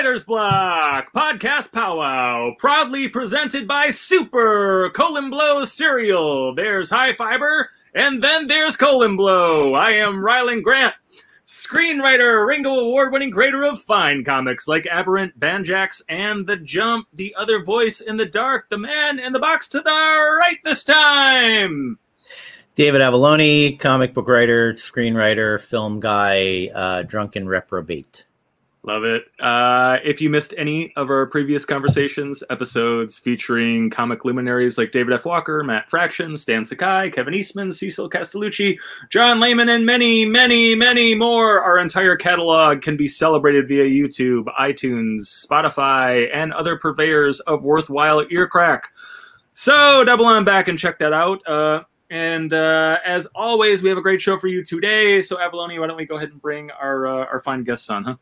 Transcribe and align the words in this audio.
Writer's 0.00 0.24
Block 0.24 1.12
Podcast 1.12 1.74
Powwow, 1.74 2.54
proudly 2.58 3.06
presented 3.06 3.68
by 3.68 3.90
Super 3.90 4.88
Colon 4.94 5.28
Blow 5.28 5.62
Cereal. 5.66 6.54
There's 6.54 6.88
high 6.88 7.12
fiber, 7.12 7.68
and 7.94 8.24
then 8.24 8.46
there's 8.46 8.78
Colon 8.78 9.18
Blow. 9.18 9.74
I 9.74 9.90
am 9.90 10.22
Rylend 10.22 10.62
Grant, 10.62 10.94
screenwriter, 11.44 12.46
Ringo 12.46 12.70
Award 12.70 13.12
winning 13.12 13.30
creator 13.30 13.62
of 13.62 13.78
fine 13.78 14.24
comics 14.24 14.66
like 14.66 14.86
Aberrant, 14.86 15.38
Banjax, 15.38 16.00
and 16.08 16.46
The 16.46 16.56
Jump, 16.56 17.06
the 17.12 17.34
other 17.36 17.62
voice 17.62 18.00
in 18.00 18.16
the 18.16 18.24
dark, 18.24 18.70
the 18.70 18.78
man 18.78 19.18
in 19.18 19.34
the 19.34 19.38
box 19.38 19.68
to 19.68 19.82
the 19.82 19.90
right 19.90 20.56
this 20.64 20.82
time. 20.82 21.98
David 22.74 23.02
Avallone, 23.02 23.78
comic 23.78 24.14
book 24.14 24.28
writer, 24.28 24.72
screenwriter, 24.72 25.60
film 25.60 26.00
guy, 26.00 26.70
uh, 26.74 27.02
drunken 27.02 27.46
reprobate. 27.46 28.24
Love 28.82 29.04
it. 29.04 29.24
Uh, 29.38 29.98
if 30.02 30.22
you 30.22 30.30
missed 30.30 30.54
any 30.56 30.90
of 30.96 31.10
our 31.10 31.26
previous 31.26 31.66
conversations, 31.66 32.42
episodes 32.48 33.18
featuring 33.18 33.90
comic 33.90 34.24
luminaries 34.24 34.78
like 34.78 34.90
David 34.90 35.12
F. 35.12 35.26
Walker, 35.26 35.62
Matt 35.62 35.90
Fraction, 35.90 36.34
Stan 36.34 36.64
Sakai, 36.64 37.10
Kevin 37.10 37.34
Eastman, 37.34 37.72
Cecil 37.72 38.08
Castellucci, 38.08 38.78
John 39.10 39.38
Layman, 39.38 39.68
and 39.68 39.84
many, 39.84 40.24
many, 40.24 40.74
many 40.74 41.14
more, 41.14 41.60
our 41.60 41.78
entire 41.78 42.16
catalog 42.16 42.80
can 42.80 42.96
be 42.96 43.06
celebrated 43.06 43.68
via 43.68 43.84
YouTube, 43.84 44.46
iTunes, 44.58 45.46
Spotify, 45.46 46.34
and 46.34 46.50
other 46.54 46.78
purveyors 46.78 47.40
of 47.40 47.64
worthwhile 47.64 48.24
ear 48.30 48.48
crack. 48.48 48.88
So 49.52 50.04
double 50.04 50.24
on 50.24 50.44
back 50.44 50.68
and 50.68 50.78
check 50.78 50.98
that 51.00 51.12
out. 51.12 51.46
Uh, 51.46 51.82
and 52.08 52.54
uh, 52.54 52.96
as 53.04 53.26
always, 53.34 53.82
we 53.82 53.90
have 53.90 53.98
a 53.98 54.02
great 54.02 54.22
show 54.22 54.38
for 54.38 54.48
you 54.48 54.64
today. 54.64 55.20
So 55.20 55.36
Avallone, 55.36 55.78
why 55.78 55.86
don't 55.86 55.98
we 55.98 56.06
go 56.06 56.16
ahead 56.16 56.30
and 56.30 56.40
bring 56.40 56.70
our 56.70 57.06
uh, 57.06 57.26
our 57.26 57.40
fine 57.40 57.62
guests 57.62 57.90
on, 57.90 58.04
huh? 58.04 58.16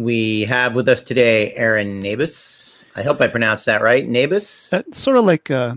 We 0.00 0.44
have 0.44 0.74
with 0.74 0.88
us 0.88 1.02
today 1.02 1.52
Aaron 1.56 2.00
Nabus. 2.00 2.84
I 2.96 3.02
hope 3.02 3.20
I 3.20 3.28
pronounced 3.28 3.66
that 3.66 3.82
right. 3.82 4.08
Nabus? 4.08 4.70
That's 4.70 4.98
sort 4.98 5.18
of 5.18 5.26
like 5.26 5.50
uh, 5.50 5.74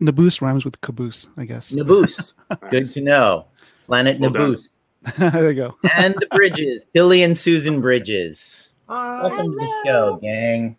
Naboose 0.00 0.40
rhymes 0.40 0.64
with 0.64 0.80
caboose, 0.80 1.28
I 1.36 1.44
guess. 1.44 1.74
Naboose. 1.74 2.32
Good 2.70 2.84
to 2.92 3.02
know. 3.02 3.44
Planet 3.84 4.18
Well 4.18 4.30
done. 4.30 4.54
Naboose. 4.54 4.70
there 5.18 5.50
you 5.50 5.54
go. 5.54 5.76
and 5.94 6.14
the 6.14 6.26
Bridges. 6.28 6.86
Tilly 6.94 7.22
and 7.22 7.36
Susan 7.36 7.82
Bridges. 7.82 8.70
Hi. 8.88 9.20
Welcome 9.20 9.52
to 9.52 9.56
the 9.58 9.82
show, 9.84 10.16
gang. 10.22 10.78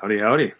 Howdy, 0.00 0.18
howdy. 0.20 0.54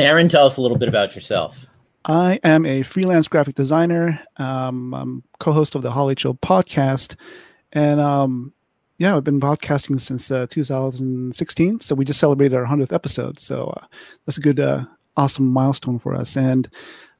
Aaron, 0.00 0.28
tell 0.28 0.46
us 0.46 0.56
a 0.56 0.60
little 0.60 0.78
bit 0.78 0.88
about 0.88 1.14
yourself. 1.14 1.64
I 2.06 2.40
am 2.42 2.66
a 2.66 2.82
freelance 2.82 3.28
graphic 3.28 3.54
designer. 3.54 4.18
Um, 4.36 4.92
I'm 4.94 5.22
co-host 5.38 5.76
of 5.76 5.82
the 5.82 5.92
Hall 5.92 6.10
H 6.10 6.22
Show 6.22 6.34
podcast, 6.34 7.14
and 7.72 8.00
um, 8.00 8.52
yeah, 8.98 9.16
I've 9.16 9.24
been 9.24 9.40
podcasting 9.40 10.00
since 10.00 10.30
uh, 10.30 10.46
2016. 10.48 11.80
So 11.80 11.94
we 11.94 12.04
just 12.04 12.20
celebrated 12.20 12.56
our 12.56 12.64
100th 12.64 12.92
episode. 12.92 13.38
So 13.38 13.68
uh, 13.76 13.86
that's 14.24 14.38
a 14.38 14.40
good, 14.40 14.60
uh, 14.60 14.84
awesome 15.16 15.46
milestone 15.46 15.98
for 15.98 16.14
us. 16.14 16.36
And 16.36 16.68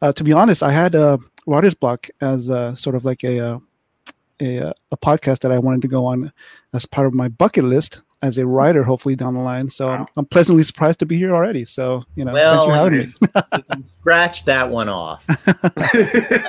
uh, 0.01 0.13
to 0.13 0.25
be 0.25 0.33
honest, 0.33 0.63
I 0.63 0.73
had 0.73 0.95
a 0.95 1.19
writer's 1.47 1.75
block 1.75 2.09
as 2.21 2.51
uh, 2.51 2.75
sort 2.75 2.97
of 2.97 3.05
like 3.05 3.25
a, 3.25 3.39
uh, 3.41 3.59
a 4.41 4.73
a 4.91 4.97
podcast 4.99 5.41
that 5.41 5.53
I 5.53 5.59
wanted 5.59 5.83
to 5.83 5.89
go 5.89 6.05
on 6.05 6.33
as 6.75 6.85
part 6.85 7.07
of 7.07 7.15
my 7.15 7.29
bucket 7.29 7.65
list 7.65 8.03
as 8.23 8.39
a 8.39 8.47
writer, 8.47 8.83
hopefully 8.83 9.15
down 9.15 9.35
the 9.35 9.41
line. 9.41 9.69
So 9.71 9.89
Wow. 9.89 10.07
I'm 10.17 10.25
pleasantly 10.25 10.63
surprised 10.63 10.99
to 11.01 11.07
be 11.07 11.17
here 11.19 11.35
already. 11.35 11.65
So 11.65 12.03
you 12.15 12.25
know, 12.25 12.33
Well, 12.33 12.67
thanks 12.67 12.67
for 12.67 12.75
having 12.75 12.93
me. 12.93 12.99
nice. 12.99 13.19
You 13.53 13.63
can 13.71 13.85
scratch 14.01 14.45
that 14.47 14.71
one 14.71 14.89
off. 14.89 15.27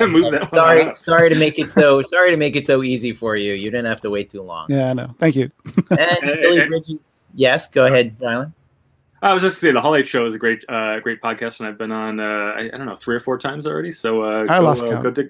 Move 0.02 0.32
that 0.32 0.50
sorry, 0.54 0.84
out. 0.86 0.98
sorry 0.98 1.30
to 1.30 1.36
make 1.36 1.60
it 1.60 1.70
so 1.72 2.02
sorry 2.04 2.32
to 2.32 2.38
make 2.38 2.56
it 2.56 2.66
so 2.66 2.84
easy 2.84 3.12
for 3.14 3.36
you. 3.36 3.54
You 3.54 3.70
didn't 3.70 3.88
have 3.88 4.02
to 4.02 4.10
wait 4.10 4.30
too 4.32 4.42
long. 4.42 4.68
Yeah, 4.70 4.90
I 4.92 4.94
know. 4.94 5.14
Thank 5.20 5.36
you. 5.36 5.52
And 5.92 6.20
Tilly. 6.42 6.66
Bridges. 6.68 7.00
Yes, 7.36 7.68
go 7.68 7.86
ahead, 7.86 8.18
Rylend. 8.20 8.54
I 9.22 9.34
was 9.34 9.42
just 9.44 9.60
saying 9.60 9.74
the 9.74 9.82
Hall 9.82 9.96
H 9.96 10.08
Show 10.08 10.26
is 10.28 10.36
a 10.36 10.38
great, 10.38 10.64
uh, 10.70 11.00
great 11.00 11.22
podcast, 11.22 11.60
and 11.60 11.68
I've 11.68 11.78
been 11.78 11.92
on, 11.92 12.20
uh, 12.20 12.24
I, 12.56 12.62
I 12.72 12.78
don't 12.78 12.86
know, 12.86 12.96
three 12.96 13.16
or 13.16 13.20
four 13.20 13.38
times 13.38 13.66
already. 13.66 13.92
So 13.92 14.22
uh, 14.24 14.46
I 14.48 14.60
go, 14.60 14.64
lost 14.64 14.84
uh, 14.84 14.90
count. 14.92 15.04
go 15.04 15.10
dig, 15.12 15.30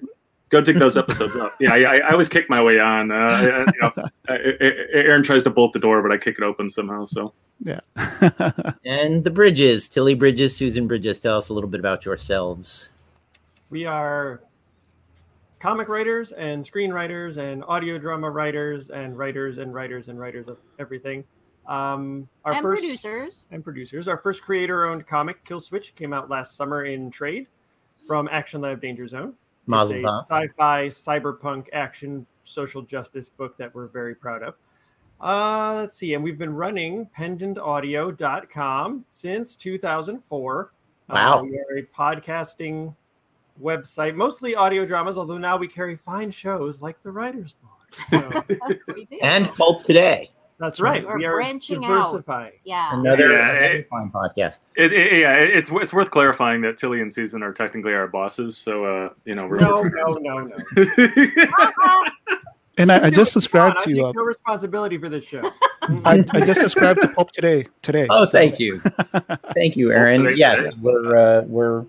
go 0.50 0.60
dig 0.60 0.78
those 0.78 0.96
episodes 0.96 1.36
up. 1.36 1.54
Yeah, 1.60 1.72
I, 1.72 1.78
I, 1.82 1.96
I 1.98 2.10
always 2.12 2.28
kick 2.28 2.48
my 2.48 2.62
way 2.62 2.78
on. 2.80 3.10
Uh, 3.10 3.14
I- 3.14 3.40
I- 3.40 3.58
you 3.60 3.66
know, 3.82 3.92
I- 4.28 4.34
I- 4.34 4.74
Aaron 4.92 5.22
tries 5.22 5.44
to 5.44 5.50
bolt 5.50 5.72
the 5.72 5.78
door, 5.78 6.02
but 6.02 6.12
I 6.12 6.16
kick 6.18 6.36
it 6.38 6.44
open 6.44 6.68
somehow. 6.70 7.04
So 7.04 7.32
Yeah. 7.60 7.80
And 8.84 9.24
the 9.24 9.30
Bridges, 9.30 9.88
Tilly 9.88 10.14
Bridges, 10.14 10.56
Susan 10.56 10.86
Bridges. 10.86 11.20
Tell 11.20 11.38
us 11.38 11.48
a 11.48 11.54
little 11.54 11.70
bit 11.70 11.80
about 11.80 12.04
yourselves. 12.04 12.90
We 13.70 13.84
are 13.84 14.40
comic 15.60 15.88
writers 15.88 16.32
and 16.32 16.64
screenwriters 16.64 17.36
and 17.36 17.64
audio 17.64 17.98
drama 17.98 18.30
writers 18.30 18.90
and 18.90 19.18
writers 19.18 19.58
and 19.58 19.74
writers 19.74 20.08
and 20.08 20.18
writers 20.18 20.48
of 20.48 20.56
everything. 20.78 21.24
Um, 21.66 22.28
our 22.46 22.52
and 22.54 22.62
first 22.62 22.80
producers. 22.80 23.44
and 23.50 23.62
producers. 23.62 24.08
Our 24.08 24.16
first 24.16 24.42
creator-owned 24.42 25.06
comic, 25.06 25.44
Kill 25.44 25.60
Switch, 25.60 25.94
came 25.96 26.14
out 26.14 26.30
last 26.30 26.56
summer 26.56 26.86
in 26.86 27.10
trade 27.10 27.46
from 28.06 28.26
Action 28.32 28.62
Lab 28.62 28.80
Danger 28.80 29.06
Zone. 29.06 29.34
Mazel 29.68 29.96
it's 29.96 30.04
a 30.04 30.06
tov. 30.06 30.22
sci-fi 30.22 30.88
cyberpunk 30.88 31.66
action 31.72 32.26
social 32.44 32.82
justice 32.82 33.28
book 33.28 33.56
that 33.58 33.74
we're 33.74 33.86
very 33.88 34.14
proud 34.14 34.42
of. 34.42 34.54
Uh, 35.20 35.74
let's 35.76 35.96
see, 35.96 36.14
and 36.14 36.22
we've 36.22 36.38
been 36.38 36.54
running 36.54 37.08
pendantaudio.com 37.16 39.04
since 39.10 39.56
2004. 39.56 40.72
Wow. 41.10 41.38
Uh, 41.38 41.42
we 41.42 41.58
are 41.58 41.78
a 41.78 41.82
podcasting 41.82 42.94
website, 43.60 44.14
mostly 44.14 44.54
audio 44.54 44.86
dramas, 44.86 45.18
although 45.18 45.38
now 45.38 45.56
we 45.56 45.68
carry 45.68 45.96
fine 45.96 46.30
shows 46.30 46.80
like 46.80 47.02
The 47.02 47.10
Writer's 47.10 47.54
Block. 47.54 47.74
So 48.10 48.44
And 49.22 49.46
Pulp 49.54 49.82
Today, 49.82 50.30
that's 50.58 50.80
right. 50.80 51.06
We're 51.06 51.18
we 51.18 51.24
are 51.24 51.34
branching 51.34 51.84
out. 51.84 52.04
diversifying. 52.12 52.52
yeah. 52.64 52.90
another, 52.98 53.32
Yeah, 53.32 53.50
another 53.50 53.58
it- 53.78 53.88
fine 53.88 54.10
podcast. 54.10 54.58
it, 54.76 54.92
it, 54.92 55.20
yeah, 55.20 55.34
it- 55.34 55.56
it's 55.56 55.70
it's 55.72 55.92
worth 55.92 56.10
clarifying 56.10 56.60
that 56.62 56.78
Tilly 56.78 57.00
and 57.00 57.12
Susan 57.12 57.42
are 57.42 57.52
technically 57.52 57.94
our 57.94 58.08
bosses. 58.08 58.56
So 58.56 58.84
uh, 58.84 59.08
you 59.24 59.34
know, 59.34 59.46
we're 59.46 59.60
No, 59.60 59.82
we're- 59.82 59.90
no, 59.94 60.14
no, 60.18 60.38
no. 60.44 60.56
and 62.78 62.92
I, 62.92 62.98
I 62.98 63.04
You 63.06 63.10
do 63.10 63.16
just 63.16 63.30
you 63.30 63.40
subscribed 63.40 63.76
I 63.80 63.84
to. 63.84 63.92
take 63.94 64.02
Uh, 64.04 64.12
no 64.14 64.22
responsibility 64.22 64.98
for 64.98 65.08
this 65.08 65.24
show. 65.24 65.50
I, 66.04 66.24
I 66.30 66.40
just 66.40 66.60
subscribed 66.60 67.00
to 67.02 67.08
Pulp 67.08 67.30
today. 67.32 67.66
Today. 67.82 68.06
Oh, 68.10 68.24
So, 68.24 68.32
thank 68.38 68.58
you, 68.58 68.80
thank 69.54 69.76
you, 69.76 69.90
Aaron. 69.92 70.24
today, 70.24 70.36
yes, 70.38 70.62
today. 70.62 70.76
we're 70.80 71.16
uh, 71.16 71.42
we're 71.46 71.84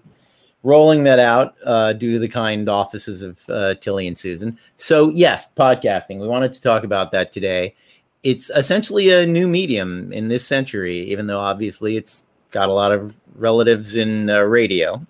rolling 0.64 1.04
that 1.06 1.20
out 1.20 1.56
uh, 1.66 1.94
due 1.94 2.12
to 2.14 2.20
the 2.20 2.28
kind 2.28 2.68
offices 2.70 3.22
of 3.24 3.42
uh, 3.50 3.76
Tilly 3.76 4.08
and 4.08 4.18
Susan. 4.18 4.58
So 4.78 5.10
yes, 5.12 5.50
podcasting. 5.58 6.20
We 6.20 6.28
wanted 6.28 6.54
to 6.54 6.62
talk 6.62 6.84
about 6.84 7.12
that 7.12 7.32
today. 7.32 7.76
It's 8.24 8.50
essentially 8.50 9.12
a 9.12 9.26
new 9.26 9.48
medium 9.48 10.12
in 10.12 10.28
this 10.28 10.46
century, 10.46 11.00
even 11.12 11.28
though 11.28 11.40
obviously 11.40 11.96
it's 11.96 12.26
got 12.52 12.70
a 12.70 12.74
lot 12.74 12.92
of 12.92 13.16
relatives 13.36 13.96
in 13.96 14.30
uh, 14.30 14.42
radio. 14.42 15.06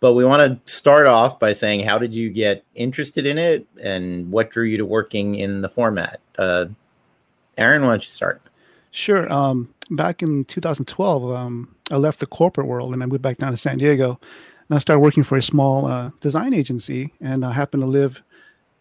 But 0.00 0.14
we 0.14 0.24
want 0.24 0.66
to 0.66 0.72
start 0.72 1.06
off 1.06 1.40
by 1.40 1.52
saying, 1.52 1.80
how 1.80 1.98
did 1.98 2.14
you 2.14 2.30
get 2.30 2.64
interested 2.76 3.26
in 3.26 3.36
it, 3.36 3.66
and 3.82 4.30
what 4.30 4.50
drew 4.50 4.64
you 4.64 4.76
to 4.76 4.84
working 4.84 5.34
in 5.34 5.60
the 5.60 5.68
format? 5.68 6.20
Uh, 6.38 6.66
Aaron, 7.56 7.82
why 7.82 7.88
don't 7.88 8.04
you 8.04 8.10
start? 8.10 8.40
Sure. 8.92 9.30
Um, 9.32 9.74
back 9.90 10.22
in 10.22 10.44
2012, 10.44 11.32
um, 11.34 11.74
I 11.90 11.96
left 11.96 12.20
the 12.20 12.26
corporate 12.26 12.68
world 12.68 12.92
and 12.92 13.02
I 13.02 13.06
moved 13.06 13.22
back 13.22 13.38
down 13.38 13.50
to 13.50 13.56
San 13.56 13.78
Diego. 13.78 14.20
And 14.68 14.76
I 14.76 14.78
started 14.78 15.00
working 15.00 15.24
for 15.24 15.36
a 15.36 15.42
small 15.42 15.86
uh, 15.86 16.10
design 16.20 16.54
agency, 16.54 17.14
and 17.20 17.44
I 17.44 17.52
happened 17.52 17.82
to 17.82 17.86
live 17.86 18.22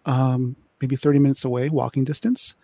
um, 0.06 0.56
maybe 0.82 0.96
30 0.96 1.20
minutes 1.20 1.46
away, 1.46 1.70
walking 1.70 2.04
distance. 2.04 2.56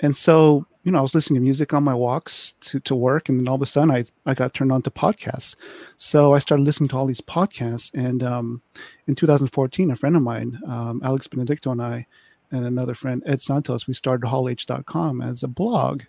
And 0.00 0.16
so, 0.16 0.64
you 0.84 0.92
know, 0.92 0.98
I 0.98 1.02
was 1.02 1.14
listening 1.14 1.40
to 1.40 1.44
music 1.44 1.74
on 1.74 1.82
my 1.82 1.94
walks 1.94 2.52
to, 2.60 2.80
to 2.80 2.94
work, 2.94 3.28
and 3.28 3.38
then 3.38 3.48
all 3.48 3.56
of 3.56 3.62
a 3.62 3.66
sudden, 3.66 3.90
I 3.90 4.04
I 4.26 4.34
got 4.34 4.54
turned 4.54 4.72
on 4.72 4.82
to 4.82 4.90
podcasts. 4.90 5.56
So 5.96 6.32
I 6.32 6.38
started 6.38 6.62
listening 6.62 6.88
to 6.90 6.96
all 6.96 7.06
these 7.06 7.20
podcasts, 7.20 7.92
and 7.94 8.22
um, 8.22 8.62
in 9.06 9.14
2014, 9.14 9.90
a 9.90 9.96
friend 9.96 10.16
of 10.16 10.22
mine, 10.22 10.60
um, 10.66 11.00
Alex 11.04 11.26
Benedicto, 11.26 11.72
and 11.72 11.82
I, 11.82 12.06
and 12.50 12.64
another 12.64 12.94
friend, 12.94 13.22
Ed 13.26 13.42
Santos, 13.42 13.86
we 13.86 13.94
started 13.94 14.26
hallh.com 14.26 15.20
as 15.20 15.42
a 15.42 15.48
blog, 15.48 16.02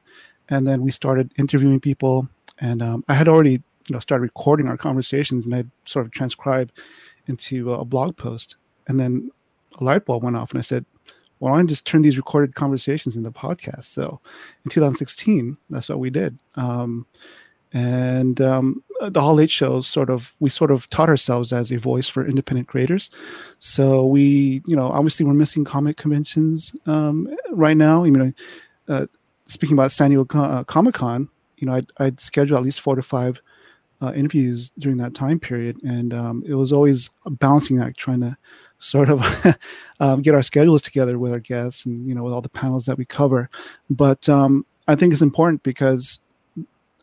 and 0.49 0.67
then 0.67 0.81
we 0.81 0.91
started 0.91 1.33
interviewing 1.37 1.79
people. 1.79 2.27
And 2.59 2.81
um, 2.81 3.03
I 3.07 3.13
had 3.13 3.27
already, 3.27 3.51
you 3.87 3.93
know, 3.93 3.99
started 3.99 4.23
recording 4.23 4.67
our 4.67 4.77
conversations, 4.77 5.45
and 5.45 5.55
I 5.55 5.65
sort 5.85 6.05
of 6.05 6.11
transcribed 6.11 6.73
into 7.27 7.73
a 7.73 7.85
blog 7.85 8.17
post. 8.17 8.55
And 8.87 8.99
then 8.99 9.31
a 9.79 9.83
light 9.83 10.05
bulb 10.05 10.23
went 10.23 10.35
off, 10.35 10.51
and 10.51 10.59
I 10.59 10.61
said, 10.61 10.85
"Why 11.39 11.51
don't 11.51 11.59
I 11.59 11.63
just 11.63 11.85
turn 11.85 12.01
these 12.01 12.17
recorded 12.17 12.55
conversations 12.55 13.15
into 13.15 13.31
podcasts?" 13.31 13.85
So, 13.85 14.21
in 14.63 14.71
2016, 14.71 15.57
that's 15.69 15.89
what 15.89 15.99
we 15.99 16.09
did. 16.09 16.39
Um, 16.55 17.05
and 17.71 18.41
um, 18.41 18.83
the 19.01 19.21
Hall 19.21 19.39
H 19.39 19.51
shows 19.51 19.87
sort 19.87 20.09
of 20.09 20.35
we 20.39 20.49
sort 20.49 20.71
of 20.71 20.89
taught 20.89 21.09
ourselves 21.09 21.53
as 21.53 21.71
a 21.71 21.77
voice 21.77 22.09
for 22.09 22.25
independent 22.25 22.67
creators. 22.67 23.11
So 23.59 24.05
we, 24.05 24.61
you 24.65 24.75
know, 24.75 24.87
obviously 24.87 25.25
we're 25.25 25.33
missing 25.33 25.63
comic 25.63 25.97
conventions 25.97 26.75
um, 26.87 27.29
right 27.51 27.77
now. 27.77 28.03
You 28.03 28.11
know, 28.11 28.33
uh, 28.87 29.05
speaking 29.45 29.77
about 29.77 29.91
San 29.91 30.09
Diego 30.09 30.39
uh, 30.39 30.63
Comic 30.63 30.95
Con, 30.95 31.29
you 31.57 31.67
know, 31.67 31.73
I'd, 31.73 31.91
I'd 31.97 32.19
schedule 32.19 32.57
at 32.57 32.63
least 32.63 32.81
four 32.81 32.95
to 32.95 33.03
five 33.03 33.39
uh, 34.01 34.13
interviews 34.15 34.71
during 34.79 34.97
that 34.97 35.13
time 35.13 35.39
period, 35.39 35.77
and 35.83 36.13
um, 36.13 36.43
it 36.47 36.55
was 36.55 36.71
always 36.73 37.11
a 37.25 37.29
balancing 37.29 37.79
act 37.79 37.97
trying 37.97 38.21
to 38.21 38.37
sort 38.79 39.09
of 39.09 39.21
um, 39.99 40.21
get 40.21 40.33
our 40.33 40.41
schedules 40.41 40.81
together 40.81 41.19
with 41.19 41.31
our 41.31 41.39
guests 41.39 41.85
and 41.85 42.07
you 42.07 42.15
know 42.15 42.23
with 42.23 42.33
all 42.33 42.41
the 42.41 42.49
panels 42.49 42.85
that 42.85 42.97
we 42.97 43.05
cover. 43.05 43.49
But 43.89 44.27
um, 44.27 44.65
I 44.87 44.95
think 44.95 45.13
it's 45.13 45.21
important 45.21 45.61
because 45.63 46.19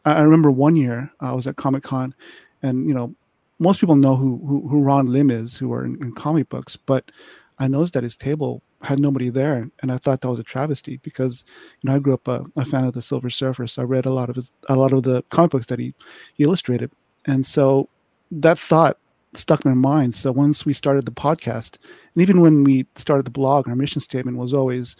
I, 0.05 0.23
remember 0.23 0.51
one 0.51 0.77
year 0.77 1.11
I 1.21 1.33
was 1.33 1.47
at 1.47 1.57
Comic 1.57 1.85
Con, 1.85 2.15
and 2.63 2.89
you 2.89 2.95
know, 2.95 3.15
most 3.59 3.81
people 3.81 3.97
know 3.97 4.17
who 4.17 4.39
who, 4.47 4.69
who 4.69 4.81
Ron 4.81 5.07
Lim 5.07 5.31
is, 5.31 5.57
who 5.57 5.73
are 5.73 5.85
in, 5.85 6.03
in 6.03 6.13
comic 6.13 6.49
books, 6.49 6.77
but 6.77 7.11
I 7.59 7.69
noticed 7.69 7.95
that 7.95 8.03
his 8.03 8.17
table 8.17 8.63
had 8.83 9.01
nobody 9.01 9.31
there, 9.31 9.71
and 9.83 9.93
I 9.93 9.99
thought 9.99 10.21
that 10.21 10.31
was 10.31 10.39
a 10.39 10.45
travesty 10.45 10.99
because 10.99 11.45
you 11.81 11.89
know 11.89 11.97
I 11.97 11.99
grew 11.99 12.15
up 12.15 12.29
a, 12.29 12.45
a, 12.57 12.65
fan 12.65 12.85
of 12.85 12.95
the 12.95 13.03
Silver 13.03 13.31
Surfer, 13.31 13.67
so 13.67 13.83
I 13.83 13.85
read 13.85 14.07
a 14.07 14.13
lot 14.13 14.31
of 14.31 14.37
his, 14.37 14.51
a 14.69 14.77
lot 14.77 14.93
of 14.93 15.03
the 15.03 15.23
comic 15.31 15.51
books 15.51 15.67
that 15.67 15.79
he, 15.79 15.95
he 16.35 16.45
illustrated, 16.45 16.91
and 17.27 17.45
so 17.45 17.89
that 18.31 18.59
thought 18.59 18.99
stuck 19.35 19.65
in 19.65 19.71
my 19.71 19.89
mind. 19.89 20.15
So 20.15 20.33
once 20.33 20.65
we 20.65 20.73
started 20.73 21.05
the 21.05 21.13
podcast, 21.13 21.79
and 22.15 22.23
even 22.23 22.41
when 22.41 22.65
we 22.65 22.87
started 22.95 23.27
the 23.27 23.31
blog, 23.31 23.69
our 23.69 23.77
mission 23.77 24.01
statement 24.01 24.39
was 24.39 24.55
always 24.55 24.97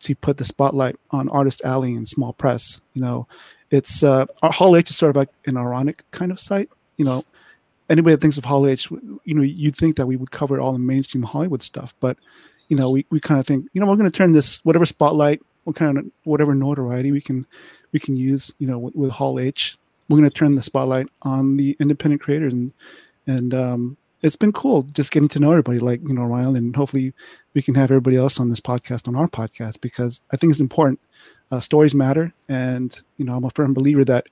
to 0.00 0.14
put 0.14 0.38
the 0.38 0.44
spotlight 0.44 0.96
on 1.10 1.28
Artist 1.28 1.62
Alley 1.64 1.94
and 1.94 2.08
small 2.08 2.32
press. 2.32 2.80
You 2.94 3.02
know, 3.02 3.26
it's 3.70 4.02
uh, 4.02 4.26
Hall 4.42 4.76
H 4.76 4.90
is 4.90 4.96
sort 4.96 5.10
of 5.10 5.16
like 5.16 5.30
an 5.46 5.56
ironic 5.56 6.04
kind 6.10 6.32
of 6.32 6.40
site. 6.40 6.70
You 6.96 7.04
know, 7.04 7.24
anybody 7.88 8.14
that 8.14 8.20
thinks 8.20 8.38
of 8.38 8.44
Hall 8.44 8.66
H, 8.66 8.90
you 8.90 9.34
know, 9.34 9.42
you'd 9.42 9.76
think 9.76 9.96
that 9.96 10.06
we 10.06 10.16
would 10.16 10.30
cover 10.30 10.60
all 10.60 10.72
the 10.72 10.78
mainstream 10.78 11.22
Hollywood 11.22 11.62
stuff, 11.62 11.94
but 12.00 12.16
you 12.68 12.76
know, 12.76 12.88
we, 12.88 13.04
we 13.10 13.18
kind 13.18 13.40
of 13.40 13.46
think, 13.46 13.66
you 13.72 13.80
know, 13.80 13.86
we're 13.88 13.96
going 13.96 14.10
to 14.10 14.16
turn 14.16 14.32
this 14.32 14.64
whatever 14.64 14.86
spotlight, 14.86 15.42
what 15.64 15.74
kind 15.74 15.98
of 15.98 16.06
whatever 16.22 16.54
notoriety 16.54 17.10
we 17.10 17.20
can 17.20 17.44
we 17.92 17.98
can 17.98 18.16
use, 18.16 18.54
you 18.58 18.66
know, 18.66 18.78
with, 18.78 18.94
with 18.94 19.10
Hall 19.10 19.40
H, 19.40 19.76
we're 20.08 20.18
going 20.18 20.28
to 20.28 20.34
turn 20.34 20.54
the 20.54 20.62
spotlight 20.62 21.08
on 21.22 21.56
the 21.56 21.76
independent 21.80 22.22
creators 22.22 22.52
and 22.52 22.72
and 23.30 23.54
um, 23.54 23.96
it's 24.22 24.36
been 24.36 24.52
cool 24.52 24.82
just 24.82 25.12
getting 25.12 25.28
to 25.28 25.38
know 25.38 25.50
everybody 25.50 25.78
like 25.78 26.00
you 26.06 26.14
know 26.14 26.24
Ryan 26.24 26.56
and 26.56 26.76
hopefully 26.76 27.12
we 27.54 27.62
can 27.62 27.74
have 27.74 27.90
everybody 27.90 28.16
else 28.16 28.40
on 28.40 28.48
this 28.48 28.60
podcast 28.60 29.08
on 29.08 29.16
our 29.16 29.28
podcast 29.28 29.80
because 29.80 30.20
I 30.32 30.36
think 30.36 30.50
it's 30.50 30.60
important. 30.60 31.00
Uh, 31.52 31.58
stories 31.58 31.94
matter, 31.94 32.32
and 32.48 32.96
you 33.16 33.24
know 33.24 33.36
I'm 33.36 33.44
a 33.44 33.50
firm 33.50 33.74
believer 33.74 34.04
that 34.04 34.26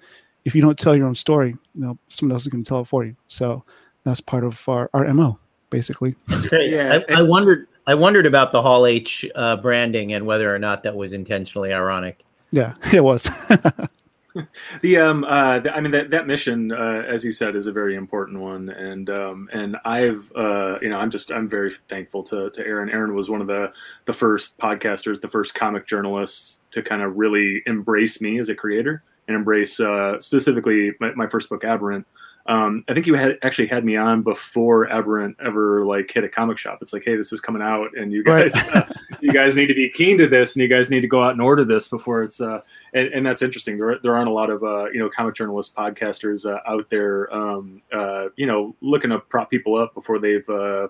if 0.45 0.55
you 0.55 0.63
don't 0.63 0.79
tell 0.79 0.97
your 0.97 1.07
own 1.07 1.17
story, 1.17 1.51
you 1.75 1.81
know 1.81 1.99
someone 2.09 2.35
else 2.35 2.43
is 2.43 2.49
going 2.49 2.63
to 2.63 2.69
tell 2.69 2.81
it 2.81 2.87
for 2.87 3.05
you. 3.05 3.17
So 3.27 3.65
that's 4.05 4.21
part 4.21 4.45
of 4.45 4.69
our, 4.69 4.89
our 4.95 5.13
mo 5.13 5.39
basically. 5.71 6.15
That's 6.29 6.47
great. 6.47 6.71
Yeah, 6.71 7.01
I, 7.09 7.19
I 7.19 7.23
wondered 7.23 7.67
I 7.87 7.95
wondered 7.95 8.27
about 8.27 8.53
the 8.53 8.63
Hall 8.63 8.87
H 8.87 9.27
uh, 9.35 9.57
branding 9.57 10.13
and 10.13 10.27
whether 10.27 10.55
or 10.55 10.59
not 10.59 10.83
that 10.85 10.95
was 10.95 11.13
intentionally 11.13 11.73
ironic. 11.73 12.25
Yeah, 12.51 12.75
it 12.93 13.03
was. 13.03 13.29
the 14.83 14.99
um 14.99 15.25
uh 15.25 15.59
the, 15.59 15.75
i 15.75 15.81
mean 15.81 15.93
that 15.93 16.11
that 16.11 16.27
mission 16.27 16.73
uh 16.73 17.03
as 17.09 17.25
you 17.25 17.33
said 17.33 17.57
is 17.57 17.67
a 17.67 17.73
very 17.73 17.95
important 17.97 18.41
one. 18.41 18.69
And 18.69 19.11
um 19.11 19.49
and 19.53 19.77
i've 19.85 20.31
uh 20.37 20.79
you 20.81 20.89
know 20.89 20.99
i'm 20.99 21.11
just 21.11 21.33
i'm 21.33 21.49
very 21.49 21.73
thankful 21.89 22.23
to 22.25 22.51
to 22.51 22.67
aaron. 22.67 22.91
Aaron 22.91 23.15
was 23.15 23.31
one 23.31 23.41
of 23.41 23.47
the 23.47 23.73
the 24.05 24.13
first 24.13 24.59
podcasters 24.59 25.21
the 25.21 25.29
first 25.29 25.55
comic 25.55 25.87
journalists 25.87 26.63
to 26.71 26.83
kind 26.83 27.03
of 27.03 27.17
really 27.17 27.63
embrace 27.67 28.21
me 28.21 28.39
as 28.39 28.49
a 28.49 28.55
creator 28.55 29.03
and 29.27 29.37
embrace 29.37 29.81
uh 29.81 30.21
specifically 30.21 30.93
my, 31.01 31.13
my 31.15 31.27
first 31.27 31.49
book 31.49 31.65
aberrant 31.65 32.07
um, 32.49 32.83
I 32.89 32.95
think 32.95 33.07
you 33.07 33.15
had 33.15 33.39
actually 33.43 33.69
had 33.69 33.85
me 33.85 33.97
on 33.97 34.23
before 34.23 34.91
Aberrant 34.91 35.37
ever 35.45 35.85
like 35.85 36.11
hit 36.11 36.25
a 36.25 36.31
comic 36.31 36.57
shop. 36.57 36.79
It's 36.81 36.95
like, 36.95 37.05
hey, 37.05 37.15
this 37.15 37.31
is 37.31 37.43
coming 37.43 37.61
out, 37.61 37.91
and 37.95 38.11
you 38.11 38.25
guys, 38.25 38.55
right. 38.55 38.77
uh, 38.77 38.85
you 39.21 39.31
guys 39.33 39.55
need 39.55 39.67
to 39.67 39.75
be 39.75 39.91
keen 39.91 40.17
to 40.17 40.27
this, 40.27 40.57
and 40.57 40.63
you 40.63 40.69
guys 40.69 40.91
need 40.91 41.03
to 41.03 41.09
go 41.09 41.23
out 41.23 41.33
and 41.33 41.43
order 41.43 41.63
this 41.63 41.89
before 41.89 42.23
it's. 42.23 42.41
Uh, 42.41 42.63
and, 42.95 43.09
and 43.09 43.27
that's 43.27 43.43
interesting. 43.43 43.77
There, 43.77 43.99
there 44.03 44.17
aren't 44.17 44.31
a 44.31 44.33
lot 44.33 44.49
of 44.49 44.65
uh, 44.65 44.87
you 44.87 44.99
know 44.99 45.11
comic 45.11 45.35
journalist 45.35 45.77
podcasters 45.77 46.51
uh, 46.51 46.61
out 46.67 46.89
there, 46.89 47.33
um, 47.35 47.83
uh, 47.93 48.29
you 48.37 48.47
know, 48.47 48.75
looking 48.81 49.11
to 49.11 49.19
prop 49.19 49.51
people 49.51 49.77
up 49.77 49.93
before 49.93 50.19
they've. 50.19 50.49
Uh, 50.49 50.89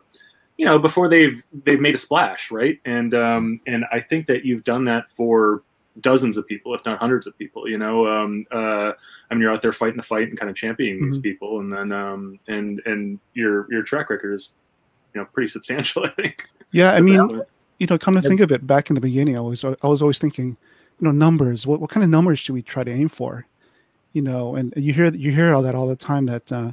you 0.58 0.64
know, 0.64 0.78
before 0.78 1.08
they've 1.08 1.44
they've 1.64 1.80
made 1.80 1.94
a 1.94 1.98
splash, 1.98 2.50
right? 2.52 2.80
And 2.84 3.14
um, 3.14 3.60
and 3.66 3.84
I 3.92 4.00
think 4.00 4.26
that 4.28 4.44
you've 4.44 4.64
done 4.64 4.84
that 4.86 5.10
for 5.10 5.62
dozens 6.00 6.36
of 6.36 6.46
people, 6.46 6.74
if 6.74 6.84
not 6.84 6.98
hundreds 6.98 7.26
of 7.26 7.36
people. 7.38 7.68
You 7.68 7.78
know, 7.78 8.06
um, 8.06 8.46
uh, 8.50 8.92
I 9.30 9.34
mean, 9.34 9.40
you're 9.40 9.52
out 9.52 9.62
there 9.62 9.72
fighting 9.72 9.96
the 9.96 10.02
fight 10.02 10.28
and 10.28 10.38
kind 10.38 10.50
of 10.50 10.56
championing 10.56 10.96
mm-hmm. 10.96 11.10
these 11.10 11.18
people, 11.18 11.60
and 11.60 11.72
then 11.72 11.92
um, 11.92 12.38
and 12.48 12.80
and 12.86 13.18
your 13.34 13.70
your 13.72 13.82
track 13.82 14.10
record 14.10 14.32
is, 14.34 14.52
you 15.14 15.20
know, 15.20 15.26
pretty 15.32 15.48
substantial. 15.48 16.04
I 16.06 16.10
think. 16.10 16.46
Yeah, 16.70 16.92
I 16.92 17.00
mean, 17.00 17.42
you 17.78 17.86
know, 17.86 17.98
come 17.98 18.14
to 18.14 18.22
think 18.22 18.40
of 18.40 18.52
it, 18.52 18.66
back 18.66 18.90
in 18.90 18.94
the 18.94 19.00
beginning, 19.00 19.36
I 19.36 19.40
was 19.40 19.64
I 19.64 19.86
was 19.86 20.02
always 20.02 20.18
thinking, 20.18 20.56
you 21.00 21.04
know, 21.04 21.12
numbers. 21.12 21.66
What 21.66 21.80
what 21.80 21.90
kind 21.90 22.04
of 22.04 22.10
numbers 22.10 22.38
should 22.38 22.54
we 22.54 22.62
try 22.62 22.84
to 22.84 22.90
aim 22.90 23.08
for? 23.08 23.46
You 24.12 24.22
know, 24.22 24.56
and 24.56 24.72
you 24.76 24.92
hear 24.92 25.12
you 25.14 25.32
hear 25.32 25.54
all 25.54 25.62
that 25.62 25.74
all 25.74 25.86
the 25.86 25.96
time 25.96 26.26
that, 26.26 26.50
uh, 26.50 26.72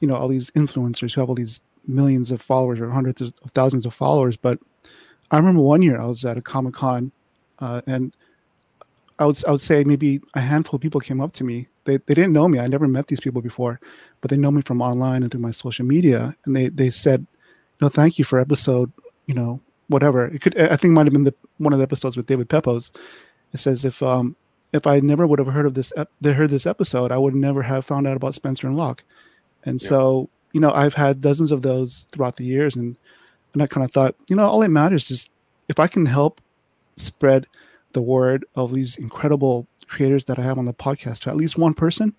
you 0.00 0.08
know, 0.08 0.14
all 0.14 0.28
these 0.28 0.50
influencers 0.52 1.14
who 1.14 1.20
have 1.20 1.28
all 1.28 1.34
these 1.34 1.60
millions 1.86 2.30
of 2.30 2.40
followers 2.40 2.80
or 2.80 2.90
hundreds 2.90 3.20
of 3.20 3.32
thousands 3.52 3.86
of 3.86 3.94
followers, 3.94 4.36
but 4.36 4.58
I 5.30 5.36
remember 5.38 5.60
one 5.60 5.82
year 5.82 6.00
I 6.00 6.06
was 6.06 6.24
at 6.24 6.36
a 6.36 6.42
Comic 6.42 6.74
Con, 6.74 7.12
uh, 7.58 7.82
and 7.86 8.14
I 9.18 9.26
would 9.26 9.42
I 9.46 9.50
would 9.50 9.62
say 9.62 9.84
maybe 9.84 10.20
a 10.34 10.40
handful 10.40 10.76
of 10.76 10.82
people 10.82 11.00
came 11.00 11.20
up 11.20 11.32
to 11.32 11.44
me. 11.44 11.68
They 11.84 11.96
they 11.98 12.14
didn't 12.14 12.32
know 12.32 12.48
me. 12.48 12.58
I 12.58 12.66
never 12.66 12.86
met 12.86 13.06
these 13.06 13.20
people 13.20 13.40
before, 13.40 13.80
but 14.20 14.30
they 14.30 14.36
know 14.36 14.50
me 14.50 14.62
from 14.62 14.82
online 14.82 15.22
and 15.22 15.30
through 15.30 15.40
my 15.40 15.50
social 15.50 15.86
media. 15.86 16.34
And 16.44 16.54
they 16.54 16.68
they 16.68 16.90
said, 16.90 17.26
"No, 17.80 17.88
thank 17.88 18.18
you 18.18 18.24
for 18.24 18.38
episode. 18.38 18.92
You 19.26 19.34
know, 19.34 19.60
whatever. 19.88 20.26
It 20.26 20.42
could. 20.42 20.58
I 20.58 20.76
think 20.76 20.92
might 20.92 21.06
have 21.06 21.12
been 21.12 21.24
the 21.24 21.34
one 21.58 21.72
of 21.72 21.78
the 21.78 21.84
episodes 21.84 22.16
with 22.16 22.26
David 22.26 22.48
Pepose. 22.48 22.90
It 23.52 23.60
says 23.60 23.84
if 23.84 24.02
um 24.02 24.36
if 24.72 24.86
I 24.86 25.00
never 25.00 25.26
would 25.26 25.38
have 25.38 25.48
heard 25.48 25.66
of 25.66 25.74
this 25.74 25.92
they 26.20 26.32
heard 26.32 26.50
this 26.50 26.66
episode, 26.66 27.10
I 27.10 27.18
would 27.18 27.34
never 27.34 27.62
have 27.62 27.84
found 27.86 28.06
out 28.06 28.16
about 28.16 28.34
Spencer 28.34 28.66
and 28.66 28.76
Locke. 28.76 29.02
And 29.64 29.80
yeah. 29.80 29.88
so 29.88 30.28
you 30.52 30.60
know 30.60 30.72
I've 30.72 30.94
had 30.94 31.20
dozens 31.20 31.52
of 31.52 31.62
those 31.62 32.06
throughout 32.12 32.36
the 32.36 32.44
years, 32.44 32.76
and 32.76 32.96
and 33.54 33.62
I 33.62 33.66
kind 33.66 33.84
of 33.84 33.90
thought 33.90 34.14
you 34.28 34.36
know 34.36 34.44
all 34.44 34.60
that 34.60 34.68
matters 34.68 35.10
is 35.10 35.30
if 35.68 35.80
I 35.80 35.86
can 35.86 36.06
help 36.06 36.40
spread 36.96 37.46
the 37.96 38.02
word 38.02 38.44
of 38.54 38.74
these 38.74 38.96
incredible 38.96 39.66
creators 39.88 40.24
that 40.24 40.38
I 40.38 40.42
have 40.42 40.58
on 40.58 40.66
the 40.66 40.74
podcast 40.74 41.20
to 41.20 41.30
at 41.30 41.36
least 41.36 41.56
one 41.56 41.72
person, 41.72 42.14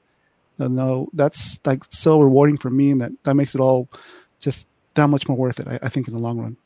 no, 0.58 1.08
that's 1.14 1.60
like 1.66 1.84
so 1.90 2.20
rewarding 2.20 2.58
for 2.58 2.72
me, 2.72 2.90
and 2.90 3.00
that 3.00 3.12
that 3.24 3.36
makes 3.36 3.54
it 3.54 3.62
all 3.62 3.88
just 4.40 4.68
that 4.96 5.08
much 5.08 5.28
more 5.28 5.38
worth 5.38 5.60
it. 5.60 5.68
I, 5.68 5.78
I 5.84 5.90
think 5.90 6.08
in 6.08 6.16
the 6.16 6.20
long 6.20 6.40
run. 6.40 6.58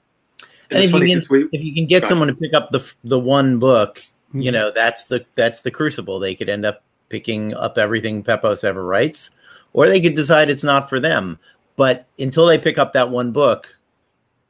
And, 0.69 0.85
if 0.85 0.93
you, 0.93 0.99
can, 1.05 1.21
we, 1.29 1.49
if 1.51 1.61
you 1.61 1.73
can 1.73 1.85
get 1.85 2.05
someone 2.05 2.29
to 2.29 2.33
pick 2.33 2.53
up 2.53 2.71
the 2.71 2.79
the 3.03 3.19
one 3.19 3.59
book, 3.59 4.05
mm-hmm. 4.29 4.39
you 4.39 4.51
know 4.53 4.71
that's 4.71 5.03
the 5.03 5.25
that's 5.35 5.59
the 5.59 5.71
crucible. 5.71 6.19
They 6.19 6.35
could 6.35 6.47
end 6.47 6.65
up 6.65 6.83
picking 7.09 7.53
up 7.53 7.77
everything 7.77 8.23
Pepose 8.23 8.63
ever 8.63 8.85
writes, 8.85 9.31
or 9.73 9.89
they 9.89 9.99
could 9.99 10.15
decide 10.15 10.49
it's 10.49 10.63
not 10.63 10.87
for 10.89 11.01
them. 11.01 11.37
But 11.75 12.05
until 12.17 12.45
they 12.45 12.57
pick 12.57 12.77
up 12.77 12.93
that 12.93 13.09
one 13.09 13.33
book, 13.33 13.77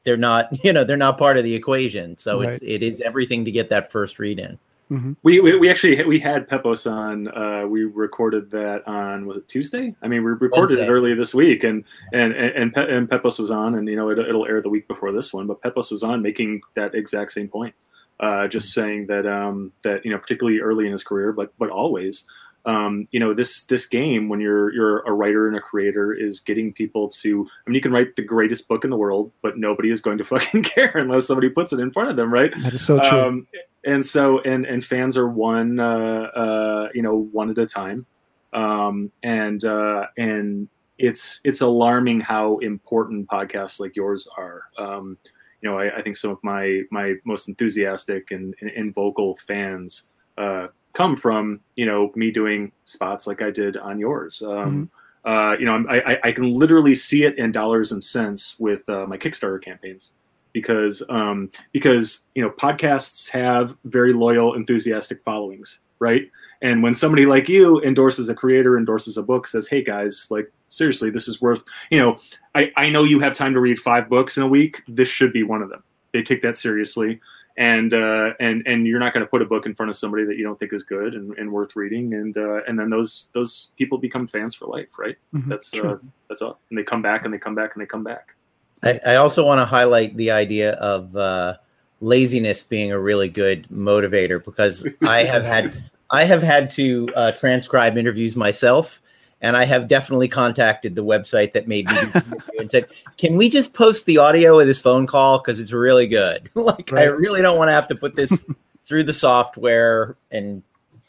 they're 0.03 0.17
not 0.17 0.47
you 0.63 0.73
know 0.73 0.83
they're 0.83 0.97
not 0.97 1.17
part 1.17 1.37
of 1.37 1.43
the 1.43 1.53
equation 1.53 2.17
so 2.17 2.39
right. 2.39 2.49
it's 2.49 2.59
it 2.61 2.83
is 2.83 2.99
everything 3.01 3.45
to 3.45 3.51
get 3.51 3.69
that 3.69 3.91
first 3.91 4.19
read 4.19 4.39
in 4.39 4.57
mm-hmm. 4.89 5.13
we, 5.23 5.39
we, 5.39 5.57
we 5.57 5.69
actually 5.69 6.03
we 6.05 6.19
had 6.19 6.47
pepose 6.47 6.85
on 6.87 7.27
uh, 7.29 7.65
we 7.67 7.83
recorded 7.83 8.49
that 8.51 8.87
on 8.87 9.25
was 9.25 9.37
it 9.37 9.47
tuesday 9.47 9.93
i 10.03 10.07
mean 10.07 10.23
we 10.23 10.31
recorded 10.31 10.77
Wednesday. 10.77 10.85
it 10.85 10.89
earlier 10.89 11.15
this 11.15 11.33
week 11.33 11.63
and 11.63 11.83
and 12.13 12.33
and, 12.33 12.75
and, 12.75 12.89
and 12.89 13.09
pepose 13.09 13.39
was 13.39 13.51
on 13.51 13.75
and 13.75 13.87
you 13.87 13.95
know 13.95 14.09
it, 14.09 14.19
it'll 14.19 14.45
air 14.45 14.61
the 14.61 14.69
week 14.69 14.87
before 14.87 15.11
this 15.11 15.33
one 15.33 15.47
but 15.47 15.61
pepose 15.61 15.91
was 15.91 16.03
on 16.03 16.21
making 16.21 16.61
that 16.75 16.95
exact 16.95 17.31
same 17.31 17.47
point 17.47 17.73
uh, 18.19 18.47
just 18.47 18.69
mm-hmm. 18.69 18.81
saying 18.81 19.07
that 19.07 19.25
um, 19.25 19.71
that 19.83 20.05
you 20.05 20.11
know 20.11 20.17
particularly 20.17 20.59
early 20.59 20.85
in 20.85 20.91
his 20.91 21.03
career 21.03 21.31
but 21.31 21.51
but 21.57 21.69
always 21.69 22.25
um, 22.65 23.05
you 23.11 23.19
know 23.19 23.33
this 23.33 23.65
this 23.65 23.85
game 23.85 24.29
when 24.29 24.39
you're 24.39 24.73
you're 24.73 24.99
a 25.01 25.11
writer 25.11 25.47
and 25.47 25.55
a 25.55 25.61
creator 25.61 26.13
is 26.13 26.39
getting 26.39 26.73
people 26.73 27.09
to 27.09 27.43
i 27.65 27.69
mean 27.69 27.75
you 27.75 27.81
can 27.81 27.91
write 27.91 28.15
the 28.15 28.21
greatest 28.21 28.67
book 28.67 28.83
in 28.83 28.89
the 28.89 28.97
world 28.97 29.31
but 29.41 29.57
nobody 29.57 29.89
is 29.89 30.01
going 30.01 30.17
to 30.17 30.23
fucking 30.31 30.63
care 30.63 30.97
unless 30.97 31.27
somebody 31.27 31.49
puts 31.49 31.73
it 31.73 31.79
in 31.79 31.91
front 31.91 32.09
of 32.09 32.15
them 32.15 32.31
right? 32.31 32.51
That 32.61 32.73
is 32.73 32.85
so 32.85 32.99
true. 32.99 33.19
Um, 33.19 33.47
and 33.83 34.05
so 34.05 34.39
and 34.41 34.65
and 34.65 34.83
fans 34.83 35.17
are 35.17 35.27
one 35.27 35.79
uh, 35.79 36.29
uh, 36.35 36.89
you 36.93 37.01
know 37.01 37.15
one 37.15 37.49
at 37.49 37.57
a 37.57 37.65
time. 37.65 38.05
Um, 38.53 39.11
and 39.23 39.63
uh, 39.63 40.07
and 40.17 40.67
it's 40.97 41.41
it's 41.43 41.61
alarming 41.61 42.21
how 42.21 42.57
important 42.59 43.27
podcasts 43.27 43.79
like 43.79 43.95
yours 43.95 44.27
are. 44.37 44.63
Um, 44.77 45.17
you 45.61 45.69
know 45.69 45.77
I, 45.77 45.97
I, 45.97 46.01
think 46.01 46.15
some 46.15 46.31
of 46.31 46.39
my 46.43 46.81
my 46.91 47.15
most 47.23 47.47
enthusiastic 47.47 48.31
and, 48.31 48.55
and, 48.61 48.69
and 48.71 48.93
vocal 48.93 49.37
fans 49.37 50.07
uh, 50.37 50.67
come 50.93 51.15
from 51.15 51.59
you 51.75 51.85
know 51.85 52.11
me 52.15 52.31
doing 52.31 52.71
spots 52.85 53.27
like 53.27 53.41
I 53.41 53.51
did 53.51 53.77
on 53.77 53.99
yours. 53.99 54.41
Um, 54.41 54.89
mm-hmm. 55.25 55.29
uh, 55.29 55.53
you 55.57 55.65
know, 55.65 55.85
I, 55.89 56.17
I, 56.23 56.31
can 56.31 56.53
literally 56.53 56.95
see 56.95 57.23
it 57.23 57.37
in 57.37 57.51
dollars 57.51 57.91
and 57.91 58.03
cents 58.03 58.59
with 58.59 58.87
uh, 58.89 59.05
my 59.05 59.17
Kickstarter 59.17 59.63
campaigns 59.63 60.13
because 60.53 61.03
um, 61.09 61.49
because 61.71 62.25
you 62.35 62.43
know 62.43 62.49
podcasts 62.49 63.29
have 63.31 63.75
very 63.85 64.13
loyal, 64.13 64.55
enthusiastic 64.55 65.23
followings, 65.23 65.79
right? 65.99 66.29
And 66.63 66.83
when 66.83 66.93
somebody 66.93 67.25
like 67.25 67.49
you 67.49 67.81
endorses 67.81 68.29
a 68.29 68.35
creator, 68.35 68.77
endorses 68.77 69.17
a 69.17 69.23
book, 69.23 69.47
says, 69.47 69.67
"Hey 69.67 69.83
guys, 69.83 70.27
like 70.29 70.51
seriously, 70.69 71.09
this 71.09 71.27
is 71.27 71.41
worth," 71.41 71.63
you 71.89 71.99
know, 71.99 72.17
I 72.55 72.71
I 72.75 72.89
know 72.89 73.03
you 73.03 73.19
have 73.19 73.33
time 73.33 73.53
to 73.53 73.59
read 73.59 73.79
five 73.79 74.09
books 74.09 74.37
in 74.37 74.43
a 74.43 74.47
week. 74.47 74.81
This 74.87 75.07
should 75.07 75.33
be 75.33 75.43
one 75.43 75.61
of 75.61 75.69
them. 75.69 75.83
They 76.13 76.21
take 76.21 76.41
that 76.41 76.57
seriously 76.57 77.21
and 77.57 77.93
uh, 77.93 78.31
and 78.39 78.63
and 78.65 78.87
you're 78.87 78.99
not 78.99 79.13
going 79.13 79.25
to 79.25 79.29
put 79.29 79.41
a 79.41 79.45
book 79.45 79.65
in 79.65 79.75
front 79.75 79.89
of 79.89 79.95
somebody 79.95 80.25
that 80.25 80.37
you 80.37 80.43
don't 80.43 80.59
think 80.59 80.73
is 80.73 80.83
good 80.83 81.15
and, 81.15 81.37
and 81.37 81.51
worth 81.51 81.75
reading, 81.75 82.13
and 82.13 82.37
uh, 82.37 82.63
and 82.67 82.79
then 82.79 82.89
those 82.89 83.29
those 83.33 83.71
people 83.77 83.97
become 83.97 84.27
fans 84.27 84.55
for 84.55 84.65
life, 84.67 84.97
right? 84.97 85.17
Mm-hmm, 85.33 85.49
that's 85.49 85.73
uh, 85.73 85.97
that's 86.29 86.41
all, 86.41 86.59
and 86.69 86.77
they 86.77 86.83
come 86.83 87.01
back 87.01 87.25
and 87.25 87.33
they 87.33 87.37
come 87.37 87.55
back 87.55 87.71
and 87.75 87.81
they 87.81 87.87
come 87.87 88.03
back. 88.03 88.35
I, 88.83 88.99
I 89.05 89.15
also 89.15 89.45
want 89.45 89.59
to 89.59 89.65
highlight 89.65 90.17
the 90.17 90.31
idea 90.31 90.73
of 90.73 91.15
uh, 91.15 91.57
laziness 91.99 92.63
being 92.63 92.91
a 92.91 92.99
really 92.99 93.29
good 93.29 93.67
motivator 93.69 94.43
because 94.43 94.87
I 95.01 95.23
have 95.23 95.43
had 95.43 95.73
I 96.09 96.23
have 96.25 96.43
had 96.43 96.69
to 96.71 97.09
uh, 97.15 97.31
transcribe 97.33 97.97
interviews 97.97 98.35
myself, 98.35 99.01
and 99.41 99.57
I 99.57 99.65
have 99.65 99.87
definitely 99.87 100.27
contacted 100.27 100.95
the 100.95 101.03
website 101.03 101.51
that 101.53 101.67
made 101.67 101.87
me 101.87 101.95
do 101.99 102.05
the 102.05 102.17
interview 102.19 102.59
and 102.59 102.71
said, 102.71 102.87
"Can 103.17 103.35
we 103.35 103.49
just 103.49 103.73
post 103.73 104.05
the 104.05 104.17
audio 104.17 104.59
of 104.59 104.67
this 104.67 104.79
phone 104.79 105.07
call 105.07 105.39
because 105.39 105.59
it's 105.59 105.71
really 105.71 106.07
good? 106.07 106.49
like, 106.55 106.93
I 106.93 107.05
really 107.05 107.41
don't 107.41 107.57
want 107.57 107.69
to 107.69 107.73
have 107.73 107.87
to 107.87 107.95
put 107.95 108.15
this 108.15 108.43
through 108.85 109.03
the 109.03 109.13
software 109.13 110.15
and 110.31 110.63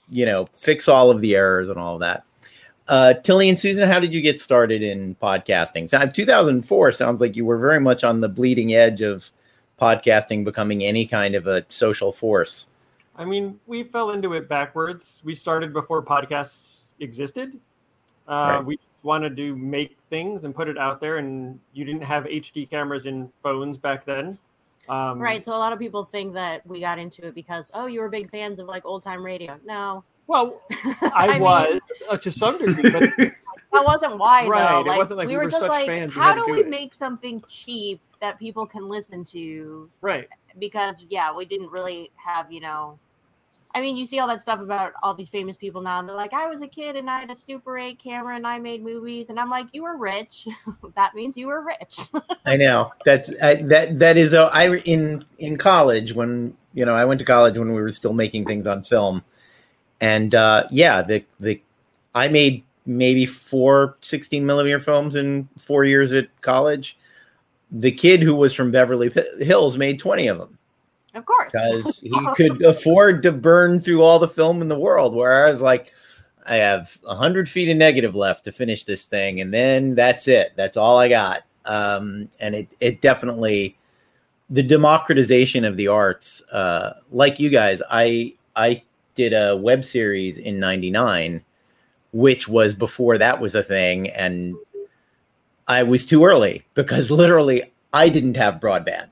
you 0.09 0.27
know 0.27 0.47
fix 0.47 0.89
all 0.89 1.11
of 1.11 1.21
the 1.21 1.37
errors 1.37 1.69
and 1.69 1.79
all 1.79 1.95
of 1.95 2.01
that." 2.01 2.25
Uh, 2.89 3.15
Tilly 3.15 3.49
and 3.49 3.59
Susan, 3.59 3.89
how 3.89 4.01
did 4.01 4.13
you 4.13 4.21
get 4.21 4.41
started 4.41 4.83
in 4.83 5.15
podcasting? 5.17 5.89
So, 5.89 6.05
2004 6.05 6.93
sounds 6.93 7.21
like 7.21 7.37
you 7.37 7.45
were 7.45 7.59
very 7.59 7.79
much 7.79 8.03
on 8.03 8.21
the 8.21 8.29
bleeding 8.29 8.75
edge 8.75 9.01
of 9.01 9.31
podcasting 9.81 10.45
becoming 10.45 10.85
any 10.85 11.07
kind 11.07 11.35
of 11.35 11.47
a 11.47 11.65
social 11.69 12.13
force. 12.13 12.67
I 13.15 13.25
mean, 13.25 13.61
we 13.67 13.83
fell 13.83 14.11
into 14.11 14.33
it 14.35 14.49
backwards. 14.49 15.23
We 15.25 15.35
started 15.35 15.73
before 15.73 16.03
podcasts 16.03 16.93
existed. 16.99 17.59
Uh, 18.29 18.33
Right. 18.57 18.65
We 18.65 18.77
just 18.77 19.03
wanted 19.05 19.37
to 19.37 19.57
make 19.57 19.97
things 20.11 20.45
and 20.45 20.55
put 20.55 20.69
it 20.69 20.79
out 20.79 21.01
there, 21.01 21.19
and 21.19 21.59
you 21.73 21.85
didn't 21.85 22.03
have 22.03 22.25
HD 22.25 22.69
cameras 22.69 23.07
in 23.07 23.31
phones 23.43 23.77
back 23.79 24.05
then. 24.05 24.39
Um, 24.89 25.19
Right. 25.19 25.45
So 25.45 25.53
a 25.53 25.59
lot 25.59 25.73
of 25.73 25.79
people 25.79 26.05
think 26.05 26.35
that 26.35 26.67
we 26.67 26.81
got 26.81 26.99
into 26.99 27.27
it 27.27 27.35
because, 27.35 27.65
oh, 27.75 27.87
you 27.87 28.01
were 28.01 28.09
big 28.09 28.31
fans 28.31 28.59
of 28.61 28.67
like 28.67 28.85
old 28.85 29.03
time 29.03 29.25
radio. 29.25 29.59
No. 29.65 30.05
Well, 30.29 30.61
I, 31.03 31.29
mean, 31.33 31.41
was 31.41 31.83
uh, 32.09 32.17
to 32.17 32.31
some 32.31 32.59
degree, 32.59 32.91
but 32.91 33.03
that 33.73 33.85
wasn't 33.85 34.19
why 34.19 34.47
Right, 34.47 34.85
though. 34.85 34.93
it 34.93 34.97
wasn't 34.97 35.19
like 35.19 35.27
we 35.27 35.35
we 35.35 35.39
were 35.39 35.45
were 35.45 35.51
just 35.51 35.61
such 35.63 35.71
like, 35.71 35.87
fans 35.87 36.15
how 36.15 36.35
do 36.35 36.47
do 36.47 36.53
we 36.53 36.61
it. 36.61 36.69
make 36.69 36.95
something 36.95 37.43
cheap 37.49 38.01
that 38.21 38.39
people 38.39 38.65
can 38.65 38.89
listen 38.89 39.25
to? 39.25 39.91
right. 40.01 40.29
Because 40.59 41.05
yeah, 41.09 41.35
we 41.35 41.45
didn't 41.45 41.71
really 41.71 42.11
have, 42.17 42.53
you 42.53 42.61
know. 42.61 42.99
I 43.75 43.81
mean, 43.81 43.97
you 43.97 44.05
see 44.05 44.19
all 44.19 44.29
that 44.29 44.41
stuff 44.41 44.61
about 44.61 44.93
all 45.03 45.15
these 45.15 45.31
famous 45.31 45.57
people 45.57 45.81
now, 45.81 45.99
and 45.99 46.09
they're 46.09 46.17
like, 46.17 46.35
I 46.35 46.47
was 46.47 46.61
a 46.61 46.69
kid 46.69 46.97
and 46.97 47.09
I 47.09 47.21
had 47.21 47.31
a 47.31 47.35
Super 47.35 47.79
8 47.79 47.99
camera 47.99 48.37
and 48.37 48.47
I 48.47 48.59
made 48.59 48.83
movies, 48.83 49.31
and 49.31 49.41
I'm 49.41 49.49
like, 49.49 49.67
you 49.73 49.83
were 49.83 49.97
rich. 49.97 50.47
that 50.95 51.15
means 51.15 51.37
you 51.37 51.47
were 51.47 51.63
rich. 51.63 52.01
I 52.47 52.57
know 52.57 52.93
that's 53.05 53.31
I, 53.43 53.57
that 53.57 53.99
that 53.99 54.17
is 54.17 54.35
I 54.35 54.77
in 54.79 55.25
in 55.39 55.57
college 55.57 56.13
when 56.13 56.57
you 56.75 56.85
know 56.85 56.95
I 56.95 57.05
went 57.05 57.19
to 57.21 57.25
college 57.25 57.57
when 57.57 57.73
we 57.73 57.81
were 57.81 57.91
still 57.91 58.13
making 58.13 58.45
things 58.45 58.67
on 58.67 58.83
film, 58.83 59.23
and 60.01 60.35
uh, 60.35 60.65
yeah, 60.71 61.01
the 61.03 61.25
the 61.41 61.61
I 62.15 62.29
made 62.29 62.65
maybe 62.85 63.27
four 63.27 63.97
16 64.01 64.45
millimeter 64.45 64.81
films 64.81 65.15
in 65.15 65.49
four 65.57 65.85
years 65.85 66.13
at 66.13 66.29
college. 66.41 66.99
The 67.71 67.93
kid 67.93 68.23
who 68.23 68.35
was 68.35 68.53
from 68.53 68.71
Beverly 68.71 69.11
Hills 69.39 69.79
made 69.79 69.99
20 69.99 70.27
of 70.27 70.37
them 70.37 70.59
of 71.15 71.27
course. 71.27 71.53
because 71.53 72.01
he 72.01 72.27
could 72.37 72.63
afford 72.65 73.23
to 73.25 73.33
burn 73.33 73.81
through 73.81 74.03
all 74.03 74.19
the 74.19 74.29
film 74.29 74.63
in 74.63 74.69
the 74.69 74.79
world. 74.79 75.15
Where 75.15 75.47
I 75.47 75.51
was 75.51 75.63
like, 75.63 75.93
I 76.47 76.57
have 76.57 76.99
a 77.07 77.15
hundred 77.15 77.49
feet 77.49 77.71
of 77.71 77.77
negative 77.77 78.15
left 78.15 78.45
to 78.45 78.53
finish 78.53 78.85
this 78.85 79.05
thing, 79.05 79.41
and 79.41 79.53
then 79.53 79.95
that's 79.95 80.29
it. 80.29 80.53
That's 80.57 80.77
all 80.77 80.99
I 80.99 81.09
got. 81.09 81.43
Um, 81.65 82.29
and 82.41 82.55
it 82.55 82.69
it 82.81 83.01
definitely 83.01 83.77
the 84.51 84.63
democratization 84.63 85.65
of 85.65 85.77
the 85.77 85.89
arts. 85.89 86.43
Uh, 86.51 86.95
like 87.11 87.39
you 87.39 87.51
guys, 87.51 87.83
I 87.91 88.35
I 88.57 88.83
did 89.15 89.33
a 89.33 89.57
web 89.57 89.85
series 89.85 90.39
in 90.39 90.59
'99, 90.59 91.43
which 92.13 92.49
was 92.49 92.75
before 92.75 93.19
that 93.19 93.41
was 93.41 93.55
a 93.55 93.63
thing, 93.63 94.11
and 94.11 94.57
I 95.69 95.83
was 95.83 96.05
too 96.05 96.25
early 96.25 96.65
because 96.75 97.11
literally 97.23 97.63
I 97.93 98.09
didn't 98.09 98.37
have 98.37 98.61
broadband. 98.61 99.11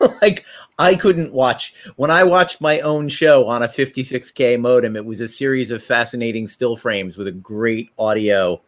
like 0.22 0.44
I 0.78 0.94
couldn't 0.94 1.32
watch 1.32 1.74
when 1.96 2.10
I 2.10 2.24
watched 2.24 2.60
my 2.60 2.80
own 2.80 3.08
show 3.08 3.46
on 3.46 3.62
a 3.62 3.68
56k 3.68 4.58
modem. 4.58 4.96
It 4.96 5.04
was 5.04 5.20
a 5.20 5.28
series 5.28 5.70
of 5.70 5.82
fascinating 5.82 6.46
still 6.46 6.76
frames 6.76 7.16
with 7.16 7.28
a 7.28 7.32
great 7.32 7.90
audio 7.98 8.60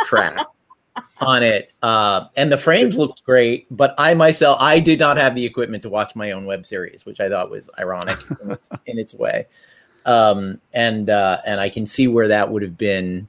track 0.00 0.44
on 1.20 1.42
it, 1.42 1.72
uh, 1.82 2.26
and 2.36 2.50
the 2.50 2.56
frames 2.56 2.98
looked 2.98 3.24
great. 3.24 3.66
But 3.70 3.94
I 3.96 4.14
myself, 4.14 4.58
I 4.60 4.80
did 4.80 4.98
not 4.98 5.16
have 5.16 5.34
the 5.34 5.44
equipment 5.44 5.82
to 5.84 5.88
watch 5.88 6.16
my 6.16 6.32
own 6.32 6.46
web 6.46 6.66
series, 6.66 7.06
which 7.06 7.20
I 7.20 7.28
thought 7.28 7.50
was 7.50 7.70
ironic 7.78 8.18
in, 8.42 8.50
its, 8.50 8.70
in 8.86 8.98
its 8.98 9.14
way. 9.14 9.46
Um, 10.04 10.60
and 10.72 11.10
uh, 11.10 11.38
and 11.46 11.60
I 11.60 11.68
can 11.68 11.86
see 11.86 12.08
where 12.08 12.28
that 12.28 12.50
would 12.50 12.62
have 12.62 12.76
been. 12.76 13.28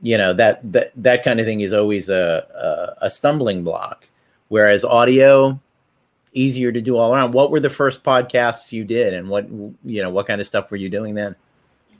You 0.00 0.16
know 0.16 0.32
that 0.34 0.60
that 0.72 0.92
that 0.96 1.24
kind 1.24 1.40
of 1.40 1.46
thing 1.46 1.60
is 1.60 1.72
always 1.72 2.08
a, 2.08 2.94
a, 3.00 3.06
a 3.06 3.10
stumbling 3.10 3.64
block. 3.64 4.08
Whereas 4.48 4.84
audio, 4.84 5.60
easier 6.32 6.72
to 6.72 6.80
do 6.80 6.96
all 6.96 7.14
around. 7.14 7.32
What 7.32 7.50
were 7.50 7.60
the 7.60 7.70
first 7.70 8.02
podcasts 8.02 8.72
you 8.72 8.84
did, 8.84 9.14
and 9.14 9.28
what 9.28 9.48
you 9.48 10.02
know, 10.02 10.10
what 10.10 10.26
kind 10.26 10.40
of 10.40 10.46
stuff 10.46 10.70
were 10.70 10.76
you 10.76 10.88
doing 10.88 11.14
then? 11.14 11.36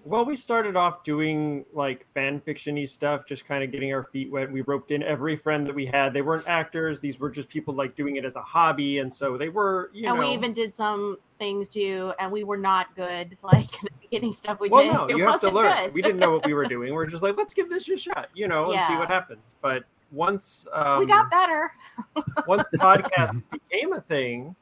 Well, 0.05 0.25
we 0.25 0.37
started 0.37 0.75
off 0.75 1.05
doing 1.05 1.67
like 1.75 2.07
fan 2.15 2.41
fiction-y 2.41 2.87
stuff, 2.87 3.27
just 3.27 3.45
kind 3.45 3.63
of 3.63 3.71
getting 3.71 3.93
our 3.93 4.05
feet 4.05 4.31
wet. 4.31 4.51
We 4.51 4.63
roped 4.63 4.91
in 4.91 5.03
every 5.03 5.37
friend 5.37 5.67
that 5.67 5.75
we 5.75 5.85
had. 5.85 6.15
They 6.15 6.23
weren't 6.23 6.49
actors; 6.49 6.99
these 6.99 7.21
were 7.21 7.29
just 7.29 7.49
people 7.49 7.75
like 7.75 7.95
doing 7.95 8.17
it 8.17 8.25
as 8.25 8.35
a 8.35 8.43
hobby, 8.43 8.99
and 8.99 9.13
so 9.13 9.37
they 9.37 9.51
were, 9.51 9.91
you 9.93 10.09
and 10.09 10.17
know. 10.17 10.27
we 10.27 10.33
even 10.33 10.55
did 10.55 10.75
some 10.75 11.19
things 11.39 11.69
too, 11.69 12.13
and 12.19 12.33
we 12.33 12.43
were 12.45 12.57
not 12.57 12.95
good. 12.97 13.37
Like 13.49 13.71
the 13.81 13.89
beginning 14.03 14.33
stuff 14.33 14.61
we 14.61 14.69
well, 14.69 14.83
did, 14.83 14.93
no, 14.93 15.05
it 15.07 15.17
you 15.17 15.27
have 15.27 15.41
to 15.41 15.51
learn. 15.51 15.73
good. 15.85 15.95
We 15.95 16.03
didn't 16.03 16.19
know 16.19 16.31
what 16.31 16.47
we 16.47 16.55
were 16.55 16.65
doing. 16.77 16.93
We're 16.93 17.07
just 17.07 17.23
like, 17.23 17.37
let's 17.37 17.55
give 17.55 17.69
this 17.71 17.89
a 17.89 17.97
shot, 17.97 18.29
you 18.35 18.47
know, 18.49 18.73
and 18.73 18.83
see 18.85 18.95
what 18.95 19.09
happens. 19.09 19.57
But 19.63 19.85
once 20.11 20.67
um, 20.73 21.01
we 21.01 21.07
got 21.07 21.31
better. 21.31 21.73
once 22.47 22.67
podcast 22.75 23.43
became 23.51 23.93
a 23.93 24.01
thing, 24.01 24.55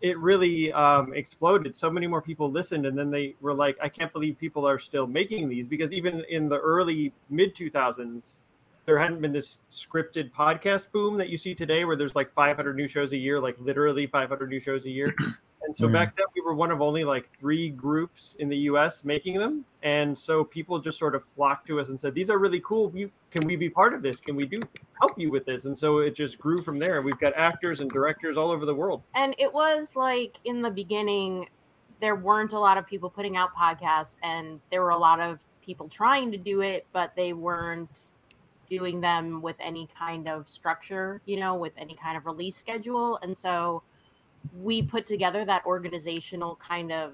it 0.00 0.18
really 0.18 0.72
um, 0.72 1.14
exploded. 1.14 1.74
So 1.74 1.90
many 1.90 2.06
more 2.06 2.20
people 2.20 2.50
listened, 2.50 2.86
and 2.86 2.96
then 2.96 3.10
they 3.10 3.34
were 3.40 3.54
like, 3.54 3.76
"I 3.82 3.88
can't 3.88 4.12
believe 4.12 4.38
people 4.38 4.66
are 4.66 4.78
still 4.78 5.06
making 5.06 5.48
these." 5.48 5.68
Because 5.68 5.90
even 5.92 6.24
in 6.28 6.48
the 6.48 6.58
early 6.58 7.12
mid 7.30 7.54
two 7.54 7.70
thousands, 7.70 8.46
there 8.86 8.98
hadn't 8.98 9.20
been 9.20 9.32
this 9.32 9.62
scripted 9.70 10.30
podcast 10.32 10.90
boom 10.92 11.16
that 11.16 11.28
you 11.28 11.36
see 11.36 11.54
today, 11.54 11.84
where 11.84 11.96
there's 11.96 12.14
like 12.14 12.30
500 12.32 12.76
new 12.76 12.88
shows 12.88 13.12
a 13.12 13.16
year, 13.16 13.40
like 13.40 13.56
literally 13.58 14.06
500 14.06 14.48
new 14.50 14.60
shows 14.60 14.84
a 14.84 14.90
year. 14.90 15.14
And 15.64 15.74
so 15.74 15.88
Mhm. 15.88 15.92
back 15.92 16.16
then, 16.16 16.26
we 16.34 16.42
were 16.42 16.54
one 16.54 16.70
of 16.70 16.82
only 16.82 17.04
like 17.04 17.30
three 17.38 17.70
groups 17.70 18.36
in 18.38 18.48
the 18.48 18.56
U.S. 18.70 19.04
making 19.04 19.38
them, 19.38 19.64
and 19.82 20.16
so 20.16 20.44
people 20.44 20.78
just 20.78 20.98
sort 20.98 21.14
of 21.14 21.24
flocked 21.24 21.66
to 21.68 21.80
us 21.80 21.88
and 21.88 21.98
said, 21.98 22.14
"These 22.14 22.28
are 22.30 22.38
really 22.38 22.60
cool. 22.60 22.92
You, 22.94 23.10
can 23.30 23.46
we 23.46 23.56
be 23.56 23.70
part 23.70 23.94
of 23.94 24.02
this? 24.02 24.20
Can 24.20 24.36
we 24.36 24.46
do 24.46 24.60
help 25.00 25.18
you 25.18 25.30
with 25.30 25.46
this?" 25.46 25.64
And 25.64 25.76
so 25.76 25.98
it 25.98 26.14
just 26.14 26.38
grew 26.38 26.60
from 26.62 26.78
there. 26.78 27.00
We've 27.02 27.18
got 27.18 27.32
actors 27.34 27.80
and 27.80 27.90
directors 27.90 28.36
all 28.36 28.50
over 28.50 28.66
the 28.66 28.74
world. 28.74 29.02
and 29.14 29.34
it 29.38 29.52
was 29.52 29.96
like 29.96 30.38
in 30.44 30.60
the 30.62 30.70
beginning 30.70 31.48
there 32.00 32.16
weren't 32.16 32.52
a 32.52 32.58
lot 32.58 32.76
of 32.76 32.86
people 32.86 33.08
putting 33.08 33.36
out 33.36 33.54
podcasts 33.54 34.16
and 34.22 34.60
there 34.70 34.82
were 34.82 34.90
a 34.90 34.96
lot 34.98 35.20
of 35.20 35.40
people 35.62 35.88
trying 35.88 36.30
to 36.32 36.36
do 36.36 36.60
it 36.60 36.86
but 36.92 37.14
they 37.16 37.32
weren't 37.32 38.14
doing 38.66 39.00
them 39.00 39.40
with 39.40 39.56
any 39.60 39.88
kind 39.98 40.28
of 40.28 40.48
structure 40.48 41.20
you 41.24 41.38
know 41.38 41.54
with 41.54 41.72
any 41.78 41.94
kind 41.94 42.16
of 42.16 42.26
release 42.26 42.56
schedule 42.56 43.16
and 43.22 43.34
so 43.36 43.82
we 44.62 44.82
put 44.82 45.06
together 45.06 45.44
that 45.44 45.64
organizational 45.66 46.56
kind 46.56 46.92
of 46.92 47.12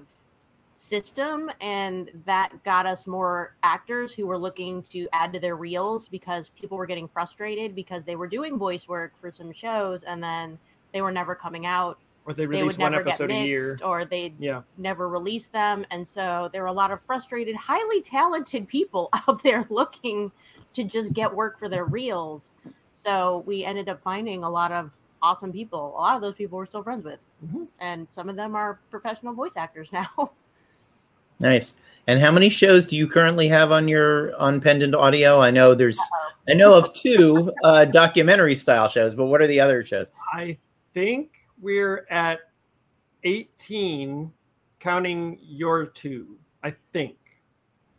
system 0.75 1.51
and 1.61 2.09
that 2.25 2.51
got 2.63 2.85
us 2.85 3.05
more 3.05 3.55
actors 3.63 4.13
who 4.13 4.25
were 4.25 4.37
looking 4.37 4.81
to 4.81 5.07
add 5.13 5.31
to 5.33 5.39
their 5.39 5.55
reels 5.55 6.07
because 6.07 6.49
people 6.49 6.77
were 6.77 6.85
getting 6.85 7.07
frustrated 7.07 7.75
because 7.75 8.03
they 8.03 8.15
were 8.15 8.27
doing 8.27 8.57
voice 8.57 8.87
work 8.87 9.13
for 9.19 9.31
some 9.31 9.51
shows 9.51 10.03
and 10.03 10.23
then 10.23 10.57
they 10.93 11.01
were 11.01 11.11
never 11.11 11.35
coming 11.35 11.65
out. 11.65 11.99
Or 12.25 12.33
they 12.33 12.45
they 12.45 12.63
would 12.63 12.77
one 12.77 12.91
never 12.91 13.03
get 13.03 13.13
episode 13.13 13.31
a 13.31 13.45
year. 13.45 13.71
mixed 13.71 13.83
or 13.83 14.05
they'd 14.05 14.39
Yeah, 14.39 14.61
never 14.77 15.09
release 15.09 15.47
them 15.47 15.85
and 15.91 16.07
so 16.07 16.49
there 16.53 16.61
were 16.61 16.67
a 16.67 16.73
lot 16.73 16.91
of 16.91 17.01
frustrated 17.01 17.55
highly 17.55 18.01
talented 18.01 18.67
people 18.67 19.09
out 19.27 19.43
there 19.43 19.65
looking 19.69 20.31
to 20.73 20.83
just 20.83 21.13
get 21.13 21.33
work 21.33 21.59
for 21.59 21.67
their 21.67 21.85
reels. 21.85 22.53
So 22.91 23.43
we 23.45 23.65
ended 23.65 23.89
up 23.89 24.01
finding 24.01 24.43
a 24.43 24.49
lot 24.49 24.71
of 24.71 24.91
awesome 25.21 25.51
people 25.51 25.89
a 25.97 25.99
lot 25.99 26.15
of 26.15 26.21
those 26.21 26.35
people 26.35 26.57
we're 26.57 26.65
still 26.65 26.83
friends 26.83 27.03
with 27.05 27.19
Mhm. 27.45 27.67
and 27.79 28.07
some 28.11 28.27
of 28.29 28.35
them 28.35 28.55
are 28.55 28.79
professional 28.89 29.33
voice 29.33 29.55
actors 29.57 29.91
now 29.93 30.31
Nice. 31.41 31.73
And 32.07 32.19
how 32.19 32.31
many 32.31 32.49
shows 32.49 32.85
do 32.85 32.95
you 32.95 33.07
currently 33.07 33.47
have 33.47 33.71
on 33.71 33.87
your 33.87 34.35
on 34.39 34.61
Pendant 34.61 34.93
Audio? 34.95 35.39
I 35.41 35.49
know 35.51 35.73
there's, 35.73 35.99
I 36.47 36.53
know 36.53 36.75
of 36.75 36.93
two 36.93 37.51
uh, 37.63 37.85
documentary 37.85 38.55
style 38.55 38.87
shows, 38.87 39.15
but 39.15 39.25
what 39.25 39.41
are 39.41 39.47
the 39.47 39.59
other 39.59 39.83
shows? 39.83 40.07
I 40.33 40.57
think 40.93 41.31
we're 41.59 42.05
at 42.09 42.41
18, 43.23 44.31
counting 44.79 45.39
your 45.41 45.85
two. 45.85 46.37
I 46.63 46.75
think. 46.93 47.15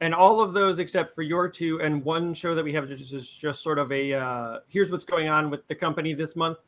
And 0.01 0.15
all 0.15 0.41
of 0.41 0.53
those 0.53 0.79
except 0.79 1.15
for 1.15 1.23
your 1.23 1.49
two 1.49 1.81
and 1.81 2.05
one 2.05 2.35
show 2.35 2.55
that 2.55 2.65
we 2.65 2.73
have 2.75 2.89
just 2.89 3.13
is 3.13 3.29
just 3.29 3.63
sort 3.63 3.79
of 3.79 3.91
a 3.93 4.15
uh, 4.15 4.59
here's 4.69 4.91
what's 4.91 5.05
going 5.05 5.29
on 5.29 5.51
with 5.51 5.67
the 5.69 5.75
company 5.75 6.13
this 6.15 6.37
month 6.37 6.59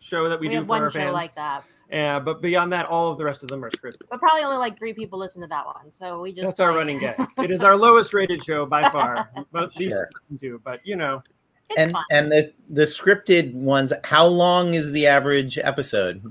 show 0.00 0.28
that 0.28 0.38
we, 0.40 0.48
we, 0.48 0.50
do 0.52 0.56
have 0.58 0.66
for 0.66 0.70
one 0.70 0.82
our 0.82 0.90
show 0.90 1.00
fans. 1.00 1.12
like 1.12 1.34
that 1.34 1.64
Uh, 1.92 2.20
but 2.20 2.42
beyond 2.42 2.72
that, 2.72 2.86
all 2.86 3.10
of 3.10 3.18
the 3.18 3.24
rest 3.24 3.42
of 3.42 3.48
them 3.48 3.64
are 3.64 3.70
scripted. 3.70 4.02
but 4.10 4.18
probably 4.18 4.42
only 4.42 4.56
like 4.56 4.78
three 4.78 4.92
people 4.92 5.18
listen 5.18 5.40
to 5.40 5.48
that 5.48 5.64
one 5.66 5.90
so 5.92 6.20
we 6.20 6.32
just 6.32 6.46
That's 6.46 6.60
our 6.60 6.72
running 6.74 6.98
gag. 6.98 7.16
It 7.38 7.50
is 7.50 7.62
our 7.62 7.76
lowest 7.76 8.12
rated 8.14 8.44
show 8.44 8.66
by 8.66 8.88
far, 8.90 9.30
but 9.52 9.64
at 9.64 9.76
least 9.76 9.92
Sure. 9.92 10.08
listen 10.30 10.38
to. 10.48 10.60
But 10.64 10.86
you 10.86 10.96
know, 10.96 11.22
it's 11.70 11.78
and 11.80 11.92
fun. 11.92 12.04
and 12.10 12.30
the 12.32 12.52
the 12.68 12.84
scripted 12.84 13.54
ones. 13.54 13.92
How 14.04 14.26
long 14.26 14.74
is 14.74 14.92
the 14.92 15.06
average 15.06 15.58
episode? 15.58 16.22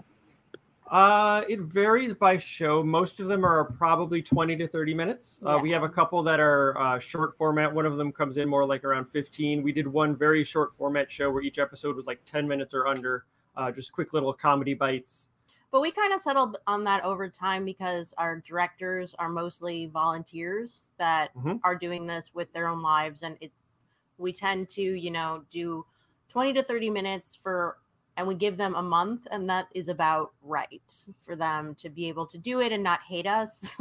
Uh, 0.89 1.43
it 1.49 1.59
varies 1.61 2.13
by 2.13 2.37
show. 2.37 2.83
Most 2.83 3.19
of 3.19 3.27
them 3.27 3.43
are 3.43 3.65
probably 3.65 4.21
20 4.21 4.55
to 4.57 4.67
30 4.67 4.93
minutes. 4.93 5.39
Uh, 5.43 5.59
we 5.61 5.71
have 5.71 5.81
a 5.83 5.89
couple 5.89 6.21
that 6.23 6.39
are 6.39 6.77
uh, 6.79 6.99
short 6.99 7.35
format. 7.35 7.73
One 7.73 7.85
of 7.87 7.97
them 7.97 8.11
comes 8.11 8.37
in 8.37 8.47
more 8.47 8.65
like 8.65 8.83
around 8.83 9.05
15. 9.05 9.63
We 9.63 9.71
did 9.71 9.87
one 9.87 10.15
very 10.15 10.43
short 10.43 10.75
format 10.75 11.11
show 11.11 11.31
where 11.31 11.41
each 11.41 11.57
episode 11.57 11.95
was 11.95 12.05
like 12.05 12.19
10 12.25 12.47
minutes 12.47 12.73
or 12.73 12.85
under, 12.85 13.25
uh, 13.57 13.71
just 13.71 13.91
quick 13.91 14.13
little 14.13 14.33
comedy 14.33 14.73
bites. 14.73 15.27
But 15.71 15.81
we 15.81 15.91
kind 15.91 16.13
of 16.13 16.21
settled 16.21 16.57
on 16.67 16.83
that 16.85 17.03
over 17.03 17.29
time 17.29 17.65
because 17.65 18.13
our 18.17 18.39
directors 18.39 19.13
are 19.19 19.27
mostly 19.27 19.87
volunteers 19.87 20.89
that 20.97 21.31
Mhm. 21.35 21.59
are 21.63 21.75
doing 21.75 22.07
this 22.07 22.31
with 22.33 22.51
their 22.53 22.67
own 22.67 22.81
lives, 22.81 23.23
and 23.23 23.37
it's 23.41 23.63
we 24.17 24.31
tend 24.31 24.69
to 24.69 24.81
you 24.81 25.11
know 25.11 25.43
do 25.49 25.85
twenty 26.29 26.53
to 26.53 26.63
thirty 26.63 26.89
minutes 26.89 27.35
for, 27.35 27.79
and 28.15 28.27
we 28.27 28.35
give 28.35 28.55
them 28.57 28.75
a 28.75 28.81
month, 28.81 29.27
and 29.31 29.49
that 29.49 29.67
is 29.73 29.89
about 29.89 30.33
right 30.41 31.07
for 31.23 31.35
them 31.35 31.75
to 31.75 31.89
be 31.89 32.07
able 32.07 32.25
to 32.27 32.37
do 32.37 32.61
it 32.61 32.71
and 32.71 32.83
not 32.83 33.01
hate 33.01 33.27
us. 33.27 33.69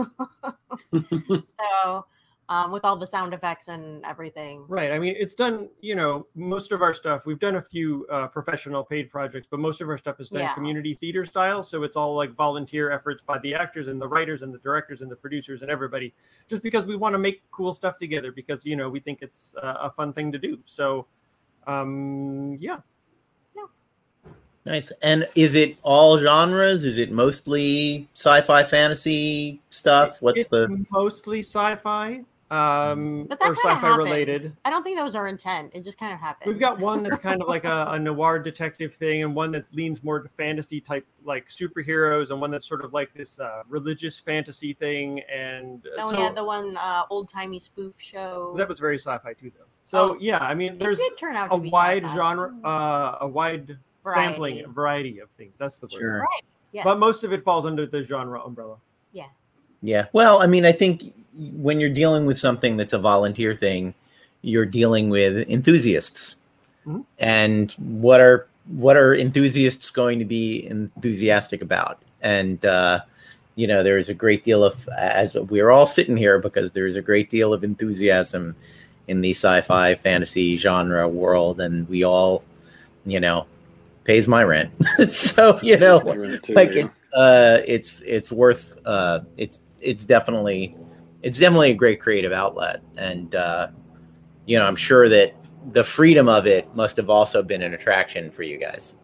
so, 1.44 2.06
um, 2.48 2.72
with 2.72 2.84
all 2.84 2.96
the 2.96 3.06
sound 3.06 3.32
effects 3.32 3.68
and 3.68 4.04
everything, 4.04 4.64
Right. 4.68 4.92
I 4.92 4.98
mean, 4.98 5.14
it's 5.18 5.34
done, 5.34 5.68
you 5.80 5.94
know, 5.94 6.26
most 6.34 6.72
of 6.72 6.82
our 6.82 6.92
stuff, 6.92 7.24
we've 7.24 7.38
done 7.38 7.56
a 7.56 7.62
few 7.62 8.06
uh, 8.10 8.26
professional 8.26 8.84
paid 8.84 9.10
projects, 9.10 9.46
but 9.50 9.60
most 9.60 9.80
of 9.80 9.88
our 9.88 9.96
stuff 9.96 10.20
is 10.20 10.28
done 10.28 10.42
Yeah. 10.42 10.54
community 10.54 10.94
theater 10.94 11.24
style. 11.24 11.62
So 11.62 11.84
it's 11.84 11.96
all 11.96 12.14
like 12.14 12.34
volunteer 12.34 12.90
efforts 12.90 13.22
by 13.22 13.38
the 13.38 13.54
actors 13.54 13.88
and 13.88 14.00
the 14.00 14.08
writers 14.08 14.42
and 14.42 14.52
the 14.52 14.58
directors 14.58 15.00
and 15.00 15.10
the 15.10 15.16
producers 15.16 15.62
and 15.62 15.70
everybody, 15.70 16.12
just 16.48 16.62
because 16.62 16.84
we 16.84 16.96
want 16.96 17.14
to 17.14 17.18
make 17.18 17.42
cool 17.50 17.72
stuff 17.72 17.98
together 17.98 18.30
because, 18.30 18.66
you 18.66 18.76
know, 18.76 18.90
we 18.90 19.00
think 19.00 19.20
it's 19.22 19.54
uh, 19.62 19.76
a 19.80 19.90
fun 19.90 20.12
thing 20.12 20.30
to 20.32 20.38
do. 20.38 20.58
So, 20.66 21.06
um, 21.66 22.56
yeah. 22.58 22.78
Nice. 24.66 24.90
And 25.02 25.28
is 25.34 25.54
it 25.54 25.76
all 25.82 26.16
genres? 26.18 26.84
Is 26.84 26.96
it 26.96 27.12
mostly 27.12 28.08
sci-fi, 28.14 28.64
fantasy 28.64 29.60
stuff? 29.68 30.22
What's 30.22 30.40
it's 30.40 30.48
the? 30.48 30.86
mostly 30.90 31.40
sci 31.40 31.76
fi 31.76 32.22
um, 32.54 33.24
But 33.28 33.38
that 33.40 33.48
or 33.48 33.54
kinda 33.54 33.60
sci 33.60 33.68
fi 33.68 33.74
happened. 33.88 33.96
related. 33.98 34.56
I 34.64 34.70
don't 34.70 34.82
think 34.82 34.96
that 34.96 35.04
was 35.04 35.14
our 35.14 35.26
intent. 35.28 35.72
It 35.74 35.82
just 35.84 35.98
kind 35.98 36.12
of 36.12 36.18
happened. 36.20 36.48
We've 36.50 36.60
got 36.60 36.78
one 36.78 37.02
that's 37.02 37.18
kind 37.18 37.42
of 37.42 37.48
like 37.48 37.64
a, 37.64 37.86
a 37.90 37.98
noir 37.98 38.38
detective 38.38 38.94
thing, 38.94 39.22
and 39.22 39.34
one 39.34 39.50
that 39.52 39.64
leans 39.74 40.02
more 40.04 40.20
to 40.20 40.28
fantasy 40.30 40.80
type, 40.80 41.06
like 41.24 41.48
superheroes, 41.48 42.30
and 42.30 42.40
one 42.40 42.50
that's 42.50 42.66
sort 42.66 42.84
of 42.84 42.92
like 42.92 43.12
this 43.14 43.40
uh, 43.40 43.62
religious 43.68 44.18
fantasy 44.18 44.72
thing. 44.74 45.20
And 45.32 45.86
uh, 45.86 45.96
Then 45.96 46.04
so 46.10 46.16
we 46.16 46.22
had 46.22 46.34
the 46.36 46.44
one 46.44 46.76
uh, 46.76 47.04
old 47.10 47.28
timey 47.28 47.58
spoof 47.58 48.00
show. 48.00 48.54
that 48.56 48.68
was 48.68 48.78
very 48.78 48.98
sci-fi 48.98 49.32
too, 49.32 49.50
though. 49.58 49.64
So 49.84 50.12
Oh, 50.12 50.16
yeah, 50.20 50.38
I 50.38 50.54
mean, 50.54 50.74
it 50.74 50.78
there's 50.78 50.98
did 50.98 51.16
turn 51.18 51.36
out 51.36 51.48
a 51.50 51.56
wide 51.56 52.04
sci-fi. 52.04 52.14
genre, 52.16 52.54
uh, 52.64 53.18
a 53.20 53.28
wide 53.28 53.76
sampling 54.12 54.54
Variety. 54.56 54.72
variety 54.72 55.18
of 55.20 55.30
things. 55.30 55.58
That's 55.58 55.76
the 55.76 55.86
word. 55.86 56.00
Sure. 56.00 56.26
Yes. 56.72 56.84
But 56.84 56.98
most 56.98 57.22
of 57.24 57.32
it 57.32 57.42
falls 57.44 57.66
under 57.66 57.86
the 57.86 58.02
genre 58.02 58.42
umbrella. 58.42 58.76
Yeah. 59.12 59.26
Well, 60.12 60.40
I 60.40 60.46
mean, 60.46 60.64
I 60.64 60.72
think 60.72 61.04
when 61.36 61.78
you're 61.78 61.90
dealing 61.90 62.26
with 62.26 62.38
something 62.38 62.76
that's 62.76 62.92
a 62.92 62.98
volunteer 62.98 63.54
thing, 63.54 63.94
you're 64.42 64.66
dealing 64.66 65.10
with 65.10 65.48
enthusiasts. 65.48 66.36
Mhm. 66.86 67.04
And 67.18 67.70
what 67.72 68.20
are 68.20 68.46
what 68.66 68.96
are 68.96 69.14
enthusiasts 69.14 69.90
going 69.90 70.18
to 70.18 70.24
be 70.24 70.66
enthusiastic 70.66 71.60
about? 71.60 72.00
And 72.22 72.64
uh, 72.64 73.00
you 73.56 73.66
know, 73.66 73.82
there's 73.82 74.08
a 74.08 74.14
great 74.14 74.42
deal 74.42 74.64
of 74.64 74.88
as 74.96 75.34
we're 75.34 75.70
all 75.70 75.86
sitting 75.86 76.16
here 76.16 76.38
because 76.38 76.70
there's 76.72 76.96
a 76.96 77.02
great 77.02 77.30
deal 77.30 77.52
of 77.52 77.62
enthusiasm 77.62 78.56
in 79.06 79.20
the 79.20 79.30
sci-fi 79.30 79.94
fantasy 79.94 80.56
genre 80.56 81.06
world, 81.06 81.60
and 81.60 81.86
we 81.90 82.04
all, 82.04 82.42
you 83.04 83.20
know, 83.20 83.44
pays 84.04 84.26
my 84.26 84.42
rent. 84.42 84.70
so 85.08 85.58
you 85.62 85.76
know, 85.78 85.98
like 86.54 86.70
it's 86.72 87.00
uh 87.14 87.60
it's 87.66 88.00
it's 88.02 88.32
worth 88.32 88.78
uh 88.86 89.20
it's 89.36 89.60
it's 89.84 90.04
definitely 90.04 90.76
it's 91.22 91.38
definitely 91.38 91.70
a 91.70 91.74
great 91.74 92.00
creative 92.00 92.32
outlet 92.32 92.82
and 92.96 93.34
uh 93.34 93.68
you 94.46 94.58
know 94.58 94.64
i'm 94.64 94.76
sure 94.76 95.08
that 95.08 95.34
the 95.72 95.84
freedom 95.84 96.28
of 96.28 96.46
it 96.46 96.72
must 96.74 96.96
have 96.96 97.08
also 97.08 97.42
been 97.42 97.62
an 97.62 97.74
attraction 97.74 98.30
for 98.30 98.42
you 98.42 98.58
guys 98.58 98.96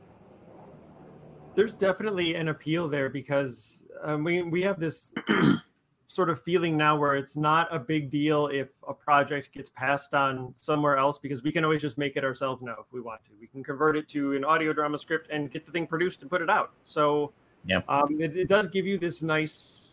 there's 1.55 1.75
definitely 1.75 2.35
an 2.35 2.49
appeal 2.49 2.88
there 2.88 3.09
because 3.09 3.85
um, 4.03 4.25
we 4.25 4.43
we 4.43 4.62
have 4.62 4.79
this 4.79 5.12
sort 6.07 6.31
of 6.31 6.43
feeling 6.43 6.77
now 6.77 6.97
where 6.97 7.14
it's 7.16 7.37
not 7.37 7.73
a 7.75 7.79
big 7.79 8.11
deal 8.11 8.49
if 8.49 8.69
a 8.88 8.95
project 8.95 9.53
gets 9.53 9.71
passed 9.71 10.14
on 10.14 10.53
somewhere 10.59 10.97
else 10.97 11.19
because 11.19 11.43
we 11.43 11.53
can 11.53 11.64
always 11.64 11.81
just 11.81 11.99
make 11.99 12.16
it 12.16 12.25
ourselves 12.25 12.62
now 12.62 12.77
if 12.81 12.93
we 12.93 13.01
want 13.01 13.23
to. 13.25 13.31
We 13.40 13.47
can 13.47 13.62
convert 13.62 13.97
it 13.97 14.09
to 14.11 14.35
an 14.35 14.45
audio 14.45 14.73
drama 14.73 14.99
script 14.99 15.29
and 15.31 15.51
get 15.51 15.66
the 15.66 15.73
thing 15.73 15.87
produced 15.87 16.23
and 16.23 16.31
put 16.31 16.43
it 16.43 16.51
out. 16.51 16.73
So 16.83 17.33
Yeah. 17.64 17.83
um, 17.88 18.21
it, 18.21 18.37
it 18.37 18.49
does 18.49 18.69
give 18.69 18.87
you 18.87 18.99
this 18.99 19.23
nice 19.23 19.89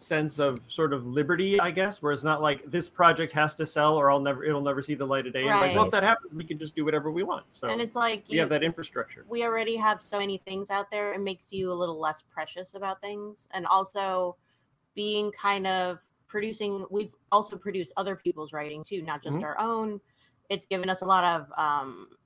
sense 0.00 0.38
of 0.38 0.60
sort 0.68 0.92
of 0.92 1.06
liberty, 1.06 1.60
I 1.60 1.70
guess, 1.70 2.02
where 2.02 2.12
it's 2.12 2.22
not 2.22 2.40
like 2.40 2.68
this 2.70 2.88
project 2.88 3.32
has 3.34 3.54
to 3.56 3.66
sell 3.66 3.96
or 3.96 4.10
I'll 4.10 4.20
never 4.20 4.44
it'll 4.44 4.62
never 4.62 4.82
see 4.82 4.94
the 4.94 5.04
light 5.04 5.26
of 5.26 5.32
day. 5.32 5.42
And 5.46 5.60
like, 5.60 5.74
well, 5.74 5.84
if 5.84 5.90
that 5.90 6.02
happens, 6.02 6.32
we 6.32 6.44
can 6.44 6.58
just 6.58 6.74
do 6.74 6.84
whatever 6.84 7.10
we 7.10 7.22
want. 7.22 7.44
So 7.52 7.68
and 7.68 7.80
it's 7.80 7.94
like 7.94 8.24
we 8.28 8.36
you, 8.36 8.40
have 8.40 8.48
that 8.50 8.62
infrastructure. 8.62 9.24
we 9.28 9.44
already 9.44 9.76
have 9.76 10.02
so 10.02 10.18
many 10.18 10.38
things 10.38 10.70
out 10.70 10.90
there. 10.90 11.12
It 11.12 11.20
makes 11.20 11.52
you 11.52 11.70
a 11.70 11.74
little 11.74 12.00
less 12.00 12.22
precious 12.22 12.74
about 12.74 13.00
things, 13.00 13.48
and 13.52 13.66
also 13.66 14.36
being 14.94 15.30
kind 15.32 15.66
of 15.66 15.98
producing. 16.26 16.86
We've 16.90 17.14
also 17.30 17.56
produced 17.56 17.92
other 17.96 18.16
people's 18.16 18.52
writing 18.52 18.82
too, 18.82 19.02
not 19.02 19.22
just 19.22 19.38
Mhm. 19.38 19.44
our 19.44 19.58
own. 19.60 20.00
It's 20.48 20.66
given 20.66 20.88
us 20.88 21.02
a 21.02 21.06
lot 21.06 21.24
of, 21.24 21.52
um, 21.58 22.16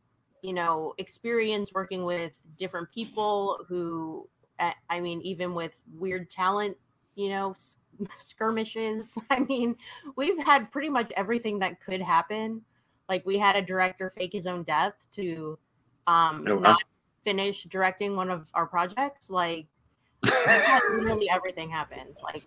you 0.43 0.53
know, 0.53 0.95
experience 0.99 1.73
working 1.75 2.05
with 2.05 2.33
different 2.57 2.91
people 2.91 3.65
who, 3.67 4.29
uh, 4.61 4.73
I 4.89 5.01
mean, 5.01 5.21
even 5.23 5.55
with 5.55 5.81
weird 5.99 6.31
talent, 6.31 6.77
you 7.15 7.29
know, 7.31 7.55
skirmishes. 8.19 9.17
I 9.31 9.41
mean, 9.41 9.77
we've 10.17 10.43
had 10.43 10.71
pretty 10.71 10.89
much 10.89 11.13
everything 11.17 11.59
that 11.61 11.81
could 11.81 12.01
happen. 12.01 12.63
Like 13.09 13.25
we 13.27 13.39
had 13.39 13.57
a 13.57 13.63
director 13.63 14.11
fake 14.11 14.33
his 14.33 14.47
own 14.47 14.63
death 14.63 14.95
to 15.13 15.59
um 16.07 16.47
Oh, 16.49 16.57
wow. 16.57 16.61
not 16.61 16.83
finish 17.25 17.65
directing 17.65 18.17
one 18.17 18.31
of 18.31 18.51
our 18.55 18.67
projects. 18.67 19.31
Like 19.31 19.67
we've 20.23 20.33
literally 20.99 21.29
everything 21.31 21.71
happened. 21.71 22.17
Like 22.23 22.45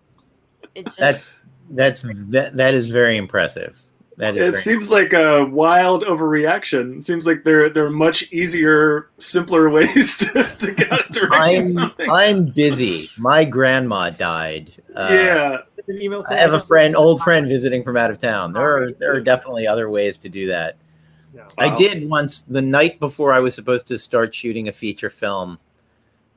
it's 0.74 0.96
just 0.96 0.98
that's 0.98 1.36
that's 1.70 2.02
that, 2.30 2.56
that 2.56 2.74
is 2.74 2.90
very 2.90 3.16
impressive 3.16 3.80
that 4.18 4.36
is 4.36 4.40
It 4.40 4.50
very- 4.52 4.62
seems 4.62 4.90
like 4.90 5.12
a 5.12 5.44
wild 5.46 6.04
overreaction. 6.04 6.98
It 6.98 7.04
seems 7.04 7.26
like 7.26 7.42
there 7.44 7.68
there 7.70 7.86
are 7.86 7.90
much 7.90 8.30
easier, 8.32 9.08
simpler 9.18 9.70
ways 9.76 10.16
to, 10.18 10.44
to 10.58 10.72
get 10.72 10.92
out 10.92 11.06
of 11.08 11.12
directing 11.14 11.62
I'm, 11.62 11.68
something. 11.68 12.10
I'm 12.10 12.44
busy 12.46 13.08
my 13.16 13.44
grandma 13.44 14.10
died 14.10 14.72
uh, 14.94 15.08
yeah, 15.10 15.56
i 16.30 16.34
have 16.34 16.52
a 16.52 16.60
friend 16.60 16.94
old 16.96 17.20
friend 17.22 17.46
visiting 17.48 17.82
from 17.82 17.96
out 17.96 18.10
of 18.10 18.18
town 18.18 18.52
there 18.52 18.82
are 18.84 18.90
there 18.92 19.14
are 19.14 19.20
definitely 19.20 19.66
other 19.66 19.88
ways 19.88 20.18
to 20.18 20.28
do 20.28 20.46
that 20.48 20.76
No. 21.34 21.46
I 21.56 21.74
did 21.74 22.08
once 22.08 22.42
the 22.42 22.62
night 22.62 22.98
before 23.00 23.32
I 23.32 23.40
was 23.40 23.54
supposed 23.54 23.86
to 23.88 23.98
start 23.98 24.34
shooting 24.34 24.68
a 24.68 24.72
feature 24.72 25.10
film. 25.10 25.58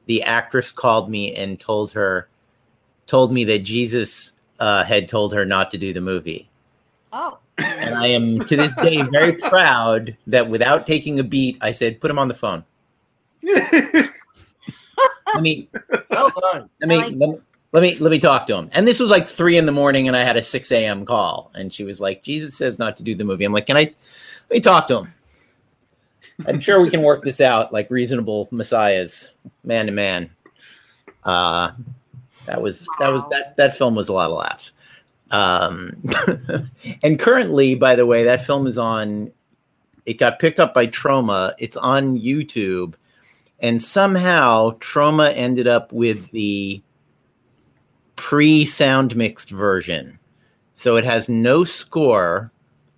The 0.05 0.21
actress 0.23 0.71
called 0.71 1.09
me 1.09 1.33
and 1.35 1.59
told 1.59 1.91
her, 1.91 2.27
told 3.07 3.31
me 3.31 3.43
that 3.45 3.59
Jesus 3.59 4.33
uh, 4.59 4.83
had 4.83 5.07
told 5.07 5.33
her 5.33 5.45
not 5.45 5.71
to 5.71 5.77
do 5.77 5.93
the 5.93 6.01
movie. 6.01 6.49
oh 7.13 7.39
And 7.63 7.95
I 7.95 8.07
am 8.07 8.39
to 8.39 8.55
this 8.55 8.73
day 8.75 9.01
very 9.03 9.33
proud 9.33 10.15
that 10.27 10.49
without 10.49 10.85
taking 10.87 11.19
a 11.19 11.23
beat, 11.23 11.57
I 11.61 11.71
said, 11.71 11.99
"Put 12.01 12.11
him 12.11 12.19
on 12.19 12.27
the 12.27 12.33
phone." 12.33 12.63
Let 15.33 15.41
me, 15.43 15.69
Well 16.09 16.29
done. 16.51 16.69
let 16.81 16.87
me, 16.89 16.97
like- 16.97 17.05
let 17.15 17.29
me, 17.29 17.39
let 17.71 17.81
me, 17.81 17.95
let 17.99 18.11
me 18.11 18.19
talk 18.19 18.47
to 18.47 18.55
him. 18.57 18.69
And 18.73 18.85
this 18.85 18.99
was 18.99 19.09
like 19.11 19.27
three 19.29 19.57
in 19.57 19.65
the 19.65 19.71
morning, 19.71 20.07
and 20.09 20.17
I 20.17 20.23
had 20.23 20.35
a 20.35 20.43
six 20.43 20.71
a.m. 20.73 21.05
call, 21.05 21.51
and 21.55 21.71
she 21.71 21.83
was 21.85 22.01
like, 22.01 22.21
"Jesus 22.21 22.55
says 22.57 22.77
not 22.79 22.97
to 22.97 23.03
do 23.03 23.15
the 23.15 23.23
movie." 23.23 23.45
I'm 23.45 23.53
like, 23.53 23.65
"Can 23.65 23.77
I?" 23.77 23.81
Let 24.49 24.49
me 24.49 24.59
talk 24.59 24.87
to 24.87 24.97
him. 24.99 25.13
I'm 26.45 26.59
sure 26.59 26.81
we 26.81 26.89
can 26.89 27.01
work 27.01 27.23
this 27.23 27.39
out 27.39 27.71
like 27.71 27.89
reasonable 27.89 28.49
messiahs, 28.51 29.31
man 29.63 29.85
to 29.85 29.91
man. 29.93 30.29
Uh, 31.23 31.71
that 32.45 32.61
was 32.61 32.87
that 32.99 33.13
was 33.13 33.23
that 33.29 33.55
that 33.57 33.77
film 33.77 33.95
was 33.95 34.09
a 34.09 34.13
lot 34.13 34.29
of 34.31 34.37
laughs. 34.37 34.71
Um, 35.31 36.03
and 37.03 37.19
currently, 37.19 37.75
by 37.75 37.95
the 37.95 38.05
way, 38.05 38.23
that 38.23 38.45
film 38.45 38.67
is 38.67 38.77
on. 38.77 39.31
It 40.05 40.15
got 40.15 40.39
picked 40.39 40.59
up 40.59 40.73
by 40.73 40.87
Troma. 40.87 41.53
It's 41.57 41.77
on 41.77 42.19
YouTube, 42.19 42.95
and 43.59 43.81
somehow 43.81 44.71
Troma 44.79 45.35
ended 45.35 45.67
up 45.67 45.91
with 45.91 46.29
the 46.31 46.81
pre-sound 48.15 49.15
mixed 49.15 49.49
version. 49.49 50.19
So 50.75 50.95
it 50.97 51.05
has 51.05 51.29
no 51.29 51.63
score. 51.63 52.51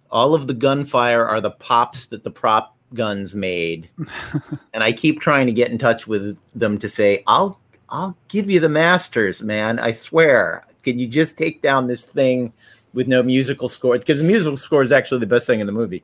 All 0.10 0.34
of 0.34 0.48
the 0.48 0.54
gunfire 0.54 1.26
are 1.26 1.42
the 1.42 1.52
pops 1.52 2.08
that 2.08 2.24
the 2.24 2.32
prop 2.32 2.76
guns 2.94 3.36
made. 3.36 3.90
and 4.74 4.84
I 4.84 4.92
keep 4.92 5.20
trying 5.20 5.48
to 5.48 5.54
get 5.54 5.72
in 5.72 5.78
touch 5.78 6.08
with 6.08 6.38
them 6.56 6.78
to 6.80 6.90
say, 6.90 7.24
"I'll 7.28 7.60
I'll 7.90 8.18
give 8.28 8.50
you 8.50 8.60
the 8.60 8.70
masters, 8.70 9.44
man. 9.44 9.80
I 9.80 9.92
swear. 9.92 10.66
Can 10.84 11.00
you 11.00 11.08
just 11.08 11.38
take 11.38 11.62
down 11.62 11.88
this 11.88 12.04
thing 12.04 12.54
with 12.94 13.08
no 13.08 13.24
musical 13.24 13.70
score? 13.70 13.98
Because 13.98 14.20
the 14.20 14.28
musical 14.28 14.58
score 14.58 14.82
is 14.82 14.92
actually 14.92 15.20
the 15.20 15.28
best 15.28 15.48
thing 15.48 15.60
in 15.60 15.66
the 15.66 15.74
movie. 15.74 16.04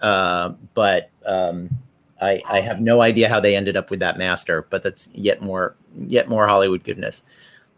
Uh, 0.00 0.52
but 0.74 1.10
um, 1.26 1.70
I, 2.20 2.42
I 2.48 2.60
have 2.60 2.80
no 2.80 3.00
idea 3.00 3.28
how 3.28 3.40
they 3.40 3.56
ended 3.56 3.76
up 3.76 3.90
with 3.90 4.00
that 4.00 4.16
master, 4.16 4.66
but 4.70 4.82
that's 4.82 5.08
yet 5.12 5.42
more 5.42 5.74
yet 6.06 6.28
more 6.28 6.46
Hollywood 6.46 6.84
goodness. 6.84 7.22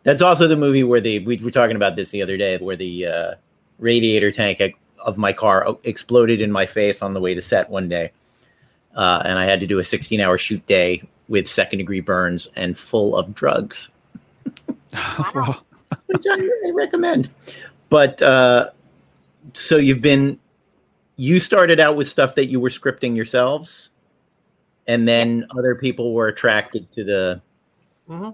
That's 0.03 0.23
also 0.23 0.47
the 0.47 0.57
movie 0.57 0.85
where 0.85 1.01
the 1.01 1.21
we 1.21 1.37
were 1.37 1.51
talking 1.51 1.77
about 1.77 1.97
this 1.97 2.11
the 2.11 2.23
other 2.23 2.37
day, 2.37 2.59
where 2.59 2.77
the 2.77 3.07
uh, 3.07 3.35
radiator 3.79 4.31
tank 4.31 4.61
of 5.05 5.17
my 5.17 5.33
car 5.33 5.77
exploded 5.85 6.41
in 6.41 6.53
my 6.53 6.67
face 6.67 7.03
on 7.03 7.15
the 7.15 7.21
way 7.21 7.35
to 7.35 7.41
set 7.41 7.71
one 7.71 7.89
day, 7.89 8.13
uh, 8.95 9.23
and 9.25 9.39
I 9.39 9.47
had 9.47 9.61
to 9.61 9.67
do 9.67 9.79
a 9.79 9.85
16 9.85 10.21
hour 10.21 10.37
shoot 10.37 10.67
day 10.67 11.03
with 11.29 11.49
second 11.49 11.79
degree 11.79 12.01
burns 12.01 12.49
and 12.55 12.79
full 12.79 13.17
of 13.17 13.35
drugs, 13.35 13.91
wow. 14.93 15.63
Which 16.07 16.25
I, 16.31 16.37
I 16.67 16.71
recommend. 16.73 17.29
But 17.89 18.21
uh, 18.23 18.71
so 19.53 19.77
you've 19.77 20.03
been 20.03 20.39
you 21.17 21.39
started 21.39 21.79
out 21.79 21.97
with 21.97 22.09
stuff 22.09 22.35
that 22.35 22.47
you 22.47 22.59
were 22.59 22.69
scripting 22.69 23.15
yourselves 23.15 23.91
and 24.87 25.07
then 25.07 25.39
yes. 25.39 25.49
other 25.59 25.75
people 25.75 26.13
were 26.13 26.29
attracted 26.29 26.91
to 26.91 27.05
the 27.05 27.43
mm-hmm. 28.09 28.31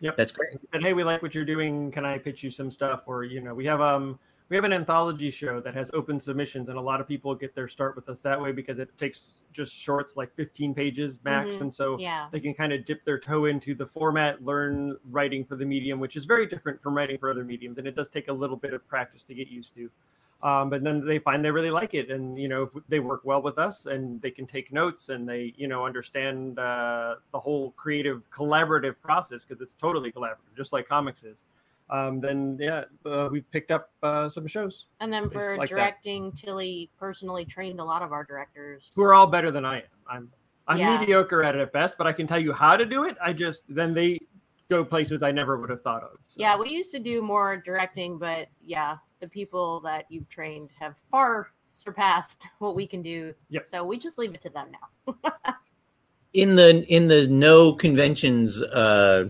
yep 0.00 0.16
that's 0.16 0.32
great 0.32 0.56
said 0.72 0.82
hey 0.82 0.92
we 0.92 1.04
like 1.04 1.22
what 1.22 1.34
you're 1.34 1.44
doing 1.44 1.90
can 1.90 2.04
i 2.04 2.18
pitch 2.18 2.42
you 2.42 2.50
some 2.50 2.70
stuff 2.70 3.02
or 3.06 3.24
you 3.24 3.40
know 3.40 3.54
we 3.54 3.64
have 3.64 3.80
um 3.80 4.18
we 4.52 4.56
have 4.56 4.64
an 4.64 4.72
anthology 4.74 5.30
show 5.30 5.62
that 5.62 5.74
has 5.74 5.90
open 5.94 6.20
submissions 6.20 6.68
and 6.68 6.76
a 6.76 6.80
lot 6.80 7.00
of 7.00 7.08
people 7.08 7.34
get 7.34 7.54
their 7.54 7.66
start 7.68 7.96
with 7.96 8.06
us 8.10 8.20
that 8.20 8.38
way 8.38 8.52
because 8.52 8.78
it 8.78 8.90
takes 8.98 9.40
just 9.54 9.74
shorts 9.74 10.14
like 10.14 10.30
15 10.36 10.74
pages 10.74 11.18
max 11.24 11.56
Mhm. 11.56 11.60
and 11.62 11.72
so 11.72 11.98
Yeah. 11.98 12.28
they 12.30 12.38
can 12.38 12.52
kind 12.52 12.70
of 12.70 12.84
dip 12.84 13.02
their 13.06 13.18
toe 13.18 13.46
into 13.46 13.74
the 13.74 13.86
format 13.86 14.44
learn 14.44 14.98
writing 15.10 15.42
for 15.46 15.56
the 15.56 15.64
medium 15.64 16.00
which 16.00 16.16
is 16.16 16.26
very 16.26 16.44
different 16.44 16.82
from 16.82 16.94
writing 16.94 17.16
for 17.16 17.30
other 17.30 17.44
mediums 17.44 17.78
and 17.78 17.86
it 17.86 17.96
does 17.96 18.10
take 18.10 18.28
a 18.28 18.32
little 18.32 18.58
bit 18.58 18.74
of 18.74 18.86
practice 18.86 19.24
to 19.24 19.32
get 19.32 19.48
used 19.48 19.74
to 19.74 19.90
um, 20.42 20.68
but 20.68 20.82
then 20.82 21.02
they 21.02 21.18
find 21.18 21.42
they 21.42 21.50
really 21.50 21.70
like 21.70 21.94
it 21.94 22.10
and 22.10 22.36
you 22.38 22.48
know 22.48 22.64
if 22.64 22.72
they 22.90 23.00
work 23.00 23.22
well 23.24 23.40
with 23.40 23.56
us 23.56 23.86
and 23.86 24.20
they 24.20 24.30
can 24.30 24.46
take 24.46 24.70
notes 24.70 25.08
and 25.08 25.26
they 25.26 25.54
you 25.56 25.66
know 25.66 25.86
understand 25.86 26.58
uh, 26.58 27.14
the 27.30 27.40
whole 27.40 27.70
creative 27.70 28.20
collaborative 28.30 28.96
process 29.00 29.46
because 29.46 29.62
it's 29.62 29.72
totally 29.72 30.12
collaborative 30.12 30.54
just 30.54 30.74
like 30.74 30.86
comics 30.86 31.22
is 31.22 31.44
um, 31.90 32.20
then 32.20 32.56
yeah 32.60 32.84
uh, 33.06 33.28
we've 33.30 33.50
picked 33.50 33.70
up 33.70 33.90
uh, 34.02 34.28
some 34.28 34.46
shows 34.46 34.86
And 35.00 35.12
then 35.12 35.28
for 35.30 35.56
like 35.56 35.68
that. 35.70 35.74
directing, 35.76 36.32
Tilly 36.32 36.90
personally 36.98 37.44
trained 37.44 37.80
a 37.80 37.84
lot 37.84 38.02
of 38.02 38.12
our 38.12 38.24
directors. 38.24 38.90
who 38.94 39.02
are 39.02 39.14
all 39.14 39.26
better 39.26 39.50
than 39.50 39.64
i 39.64 39.78
am 39.78 39.82
i'm 40.08 40.32
i'm 40.68 40.78
Yeah. 40.78 40.98
mediocre 41.00 41.42
at 41.42 41.54
it 41.54 41.60
at 41.60 41.72
best 41.72 41.98
but 41.98 42.06
i 42.06 42.12
can 42.12 42.26
tell 42.26 42.38
you 42.38 42.52
how 42.52 42.76
to 42.76 42.84
do 42.86 43.04
it 43.04 43.16
i 43.22 43.32
just 43.32 43.64
then 43.68 43.92
they 43.94 44.18
go 44.70 44.84
places 44.84 45.22
i 45.22 45.30
never 45.30 45.58
would 45.58 45.68
have 45.70 45.82
thought 45.82 46.02
of 46.02 46.12
so. 46.26 46.36
Yeah, 46.40 46.56
we 46.58 46.70
used 46.70 46.90
to 46.92 46.98
do 46.98 47.20
more 47.20 47.58
directing, 47.58 48.16
but 48.18 48.48
yeah, 48.62 48.96
the 49.20 49.28
people 49.28 49.80
that 49.80 50.06
you've 50.08 50.28
trained 50.30 50.70
have 50.80 50.96
far 51.10 51.48
surpassed 51.66 52.46
what 52.58 52.74
we 52.74 52.86
can 52.86 53.02
do. 53.02 53.34
Yep. 53.50 53.66
So 53.66 53.84
we 53.84 53.98
just 53.98 54.16
leave 54.18 54.34
it 54.34 54.40
to 54.42 54.48
them 54.50 54.68
now. 54.72 55.14
in 56.32 56.54
the 56.54 56.86
in 56.88 57.08
the 57.08 57.26
no 57.28 57.74
conventions 57.74 58.62
uh 58.62 59.28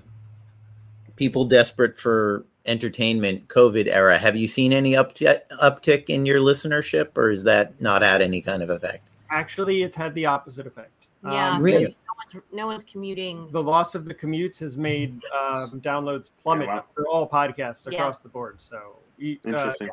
people 1.23 1.45
desperate 1.45 1.97
for 1.97 2.45
entertainment 2.67 3.47
covid 3.47 3.87
era 3.87 4.19
have 4.19 4.35
you 4.35 4.49
seen 4.49 4.73
any 4.73 4.93
uptick 4.93 5.39
uptick 5.63 6.07
in 6.09 6.27
your 6.27 6.41
listenership 6.41 7.17
or 7.17 7.31
is 7.31 7.45
that 7.45 7.81
not 7.81 8.03
had 8.03 8.21
any 8.21 8.41
kind 8.43 8.61
of 8.61 8.71
effect 8.71 9.07
actually 9.31 9.85
it's 9.85 9.95
had 9.95 10.13
the 10.15 10.27
opposite 10.27 10.67
effect 10.67 11.07
Yeah, 11.25 11.55
Um, 11.55 11.63
Really? 11.63 11.85
No 11.85 12.15
one's, 12.21 12.45
no 12.53 12.67
one's 12.67 12.85
commuting. 12.85 13.49
the 13.53 13.63
loss 13.63 13.95
of 13.95 14.05
the 14.05 14.15
commutes 14.15 14.59
has 14.59 14.77
made 14.77 15.13
um, 15.41 15.81
downloads 15.81 16.31
plummet 16.43 16.67
Yeah, 16.67 16.77
wow. 16.77 16.85
for 16.95 17.07
all 17.07 17.29
podcasts 17.29 17.87
Yeah. 17.87 17.99
across 18.01 18.19
the 18.19 18.29
board. 18.29 18.57
So, 18.59 18.77
uh, 18.77 19.25
Interesting. 19.51 19.91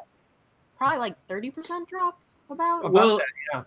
Probably 0.80 0.98
like 1.06 1.16
thirty 1.28 1.52
percent 1.52 1.88
drop. 1.88 2.16
About. 2.50 2.80
about 2.80 2.94
Well, 2.94 3.18
that, 3.18 3.26
yeah. 3.54 3.64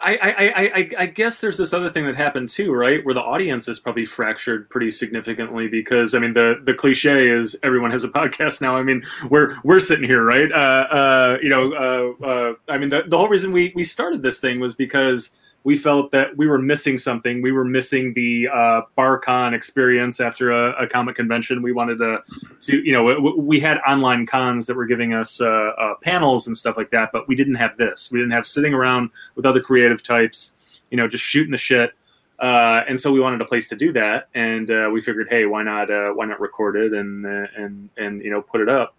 I, 0.00 0.16
I, 0.16 0.62
I, 0.62 0.90
I, 1.00 1.06
guess 1.06 1.40
there's 1.40 1.58
this 1.58 1.72
other 1.72 1.90
thing 1.90 2.06
that 2.06 2.14
happened 2.14 2.48
too, 2.48 2.72
right? 2.72 3.04
Where 3.04 3.14
the 3.14 3.20
audience 3.20 3.66
is 3.66 3.80
probably 3.80 4.06
fractured 4.06 4.70
pretty 4.70 4.92
significantly 4.92 5.66
because 5.66 6.14
I 6.14 6.20
mean 6.20 6.34
the 6.34 6.62
the 6.64 6.72
cliche 6.72 7.28
is 7.28 7.58
everyone 7.64 7.90
has 7.90 8.04
a 8.04 8.08
podcast 8.08 8.60
now. 8.60 8.76
I 8.76 8.84
mean 8.84 9.02
we're 9.28 9.56
we're 9.64 9.80
sitting 9.80 10.08
here, 10.08 10.24
right? 10.24 10.52
Uh, 10.52 10.94
uh, 10.94 11.38
you 11.42 11.48
know, 11.48 12.16
uh, 12.22 12.24
uh, 12.24 12.54
I 12.68 12.78
mean 12.78 12.90
the, 12.90 13.02
the 13.08 13.18
whole 13.18 13.28
reason 13.28 13.50
we 13.50 13.72
we 13.74 13.82
started 13.82 14.22
this 14.22 14.40
thing 14.40 14.60
was 14.60 14.76
because 14.76 15.36
we 15.64 15.76
felt 15.76 16.12
that 16.12 16.36
we 16.36 16.46
were 16.46 16.58
missing 16.58 16.98
something. 16.98 17.42
We 17.42 17.52
were 17.52 17.64
missing 17.64 18.14
the 18.14 18.48
uh, 18.48 18.82
BarCon 18.96 19.54
experience 19.54 20.20
after 20.20 20.50
a, 20.50 20.84
a 20.84 20.86
comic 20.86 21.16
convention. 21.16 21.62
We 21.62 21.72
wanted 21.72 21.98
to, 21.98 22.22
to 22.60 22.80
you 22.80 22.92
know, 22.92 23.04
we, 23.04 23.32
we 23.32 23.60
had 23.60 23.78
online 23.78 24.24
cons 24.24 24.66
that 24.66 24.76
were 24.76 24.86
giving 24.86 25.14
us 25.14 25.40
uh, 25.40 25.46
uh, 25.46 25.94
panels 26.02 26.46
and 26.46 26.56
stuff 26.56 26.76
like 26.76 26.90
that, 26.90 27.10
but 27.12 27.28
we 27.28 27.34
didn't 27.34 27.56
have 27.56 27.76
this. 27.76 28.10
We 28.10 28.18
didn't 28.18 28.32
have 28.32 28.46
sitting 28.46 28.72
around 28.72 29.10
with 29.34 29.44
other 29.44 29.60
creative 29.60 30.02
types, 30.02 30.56
you 30.90 30.96
know, 30.96 31.08
just 31.08 31.24
shooting 31.24 31.50
the 31.50 31.58
shit. 31.58 31.92
Uh, 32.38 32.84
and 32.88 32.98
so 32.98 33.10
we 33.10 33.18
wanted 33.18 33.40
a 33.40 33.44
place 33.44 33.68
to 33.68 33.74
do 33.74 33.92
that, 33.92 34.28
and 34.34 34.70
uh, 34.70 34.88
we 34.92 35.00
figured, 35.00 35.26
hey, 35.28 35.44
why 35.44 35.64
not? 35.64 35.90
Uh, 35.90 36.10
why 36.10 36.24
not 36.24 36.40
record 36.40 36.76
it 36.76 36.92
and 36.92 37.26
uh, 37.26 37.46
and 37.56 37.90
and 37.96 38.22
you 38.22 38.30
know 38.30 38.40
put 38.40 38.60
it 38.60 38.68
up? 38.68 38.94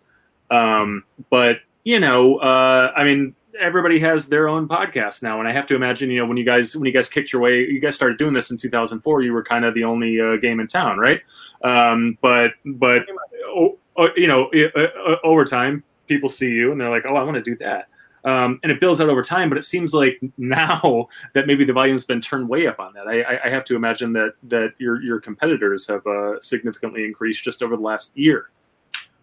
Um, 0.52 1.06
but 1.30 1.60
you 1.86 2.02
know, 2.02 2.38
uh, 2.40 2.92
I 2.98 3.06
mean, 3.06 3.34
everybody 3.60 4.00
has 4.00 4.28
their 4.28 4.48
own 4.48 4.68
podcast 4.68 5.22
now, 5.22 5.40
and 5.40 5.48
I 5.48 5.52
have 5.52 5.68
to 5.68 5.76
imagine, 5.76 6.10
you 6.10 6.20
know, 6.20 6.26
when 6.26 6.38
you 6.38 6.46
guys 6.46 6.76
when 6.76 6.86
you 6.86 6.92
guys 6.92 7.10
kicked 7.10 7.32
your 7.32 7.42
way, 7.42 7.60
you 7.60 7.80
guys 7.80 7.96
started 7.96 8.18
doing 8.18 8.34
this 8.34 8.52
in 8.52 8.58
2004. 8.58 9.22
You 9.22 9.34
were 9.34 9.44
kind 9.44 9.66
of 9.66 9.74
the 9.74 9.84
only 9.84 10.20
uh, 10.20 10.38
game 10.38 10.60
in 10.60 10.68
town, 10.68 10.98
right? 10.98 11.22
Um, 11.64 12.18
but 12.22 12.52
but 12.66 13.04
oh, 13.46 13.78
oh, 13.98 14.10
you 14.16 14.28
know, 14.28 14.50
uh, 14.54 14.80
uh, 14.80 15.16
over 15.24 15.46
time, 15.46 15.84
people 16.08 16.30
see 16.30 16.50
you 16.50 16.72
and 16.72 16.80
they're 16.80 16.90
like, 16.90 17.06
oh, 17.08 17.16
I 17.16 17.24
want 17.24 17.36
to 17.36 17.44
do 17.44 17.56
that. 17.58 17.88
Um, 18.26 18.60
and 18.64 18.72
it 18.72 18.82
builds 18.82 19.00
out 19.00 19.10
over 19.10 19.22
time, 19.22 19.48
but 19.48 19.58
it 19.58 19.64
seems 19.64 19.94
like 19.94 20.20
now 20.38 21.08
that 21.34 21.48
maybe 21.48 21.64
the 21.64 21.74
volume's 21.74 22.04
been 22.04 22.22
turned 22.22 22.50
way 22.50 22.68
up 22.68 22.80
on 22.80 22.94
that. 22.94 23.08
I, 23.08 23.22
I, 23.22 23.46
I 23.46 23.50
have 23.50 23.64
to 23.66 23.76
imagine 23.76 24.14
that 24.14 24.34
that 24.44 24.74
your 24.78 25.02
your 25.02 25.20
competitors 25.20 25.88
have 25.88 26.06
uh, 26.06 26.40
significantly 26.42 27.06
increased 27.06 27.44
just 27.44 27.64
over 27.64 27.76
the 27.76 27.82
last 27.82 28.18
year. 28.18 28.50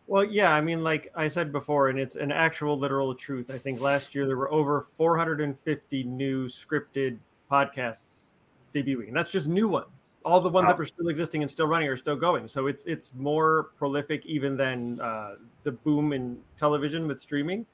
Well, 0.09 0.25
yeah, 0.25 0.53
I 0.53 0.61
mean, 0.61 0.85
like 0.85 1.11
I 1.17 1.27
said 1.27 1.51
before, 1.51 1.89
and 1.89 1.99
it's 1.99 2.15
an 2.17 2.31
actual 2.31 2.79
literal 2.79 3.15
truth. 3.15 3.51
I 3.51 3.59
think 3.59 3.81
last 3.81 4.15
year 4.15 4.27
there 4.27 4.37
were 4.37 4.53
over 4.53 4.83
450 4.97 6.05
new 6.05 6.47
scripted 6.47 7.19
podcasts 7.51 8.35
debuting. 8.75 9.13
That's 9.13 9.33
just 9.33 9.49
new 9.49 9.67
ones. 9.69 10.15
All 10.25 10.41
the 10.41 10.49
ones 10.49 10.67
that 10.69 10.75
Wow. 10.75 10.79
were 10.79 10.85
still 10.87 11.09
existing 11.09 11.43
and 11.43 11.51
still 11.51 11.67
running 11.67 11.89
are 11.89 11.97
still 11.97 12.17
going. 12.17 12.47
So 12.49 12.67
it's 12.69 12.85
it's 12.85 13.15
more 13.15 13.71
prolific 13.77 14.25
even 14.27 14.57
than 14.57 15.01
uh, 15.01 15.37
the 15.65 15.73
boom 15.73 16.13
in 16.13 16.41
television 16.57 17.07
with 17.09 17.21
streaming. 17.21 17.67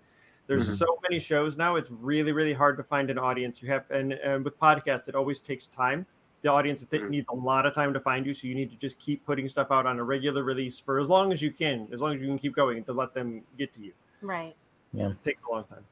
There's 0.47 0.69
Mhm. 0.69 0.79
so 0.79 0.99
many 1.03 1.21
shows 1.21 1.57
now. 1.57 1.77
It's 1.77 1.91
really 1.91 2.33
really 2.33 2.53
hard 2.53 2.77
to 2.79 2.83
find 2.83 3.11
an 3.11 3.19
audience. 3.19 3.63
You 3.63 3.69
have 3.71 3.91
and, 3.91 4.13
and 4.15 4.45
with 4.45 4.59
podcasts, 4.59 5.09
it 5.09 5.15
always 5.15 5.41
takes 5.41 5.67
time. 5.67 6.07
The 6.43 6.49
audience 6.51 6.83
it 6.83 6.91
Mhm. 6.91 7.09
needs 7.11 7.27
a 7.31 7.35
lot 7.35 7.67
of 7.67 7.75
time 7.75 7.93
to 7.95 8.01
find 8.01 8.27
you, 8.27 8.35
so 8.35 8.47
you 8.49 8.55
need 8.55 8.71
to 8.71 8.77
just 8.77 8.99
keep 8.99 9.25
putting 9.25 9.49
stuff 9.49 9.71
out 9.71 9.87
on 9.87 9.99
a 9.99 10.05
regular 10.05 10.43
release 10.43 10.79
for 10.79 10.99
as 10.99 11.09
long 11.09 11.33
as 11.33 11.41
you 11.41 11.51
can, 11.53 11.87
as 11.93 12.01
long 12.01 12.15
as 12.15 12.21
you 12.21 12.27
can 12.27 12.39
keep 12.39 12.55
going 12.57 12.83
to 12.85 12.93
let 12.93 13.15
them 13.15 13.43
get 13.59 13.73
to 13.75 13.81
you. 13.81 13.93
Right. 14.21 14.55
Yeah. 14.93 15.11
It 15.11 15.23
takes 15.23 15.41
a 15.49 15.53
long 15.53 15.65
time. 15.65 15.85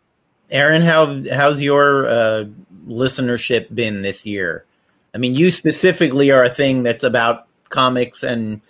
aaron 0.52 0.82
how 0.82 1.22
how's 1.32 1.62
your 1.62 2.08
uh 2.08 2.44
listenership 2.88 3.72
been 3.72 4.02
this 4.02 4.26
year 4.26 4.64
i 5.14 5.18
mean 5.18 5.36
you 5.36 5.48
specifically 5.48 6.32
are 6.32 6.42
a 6.44 6.50
thing 6.50 6.82
that's 6.82 7.04
about 7.04 7.46
comics 7.68 8.24
and 8.24 8.60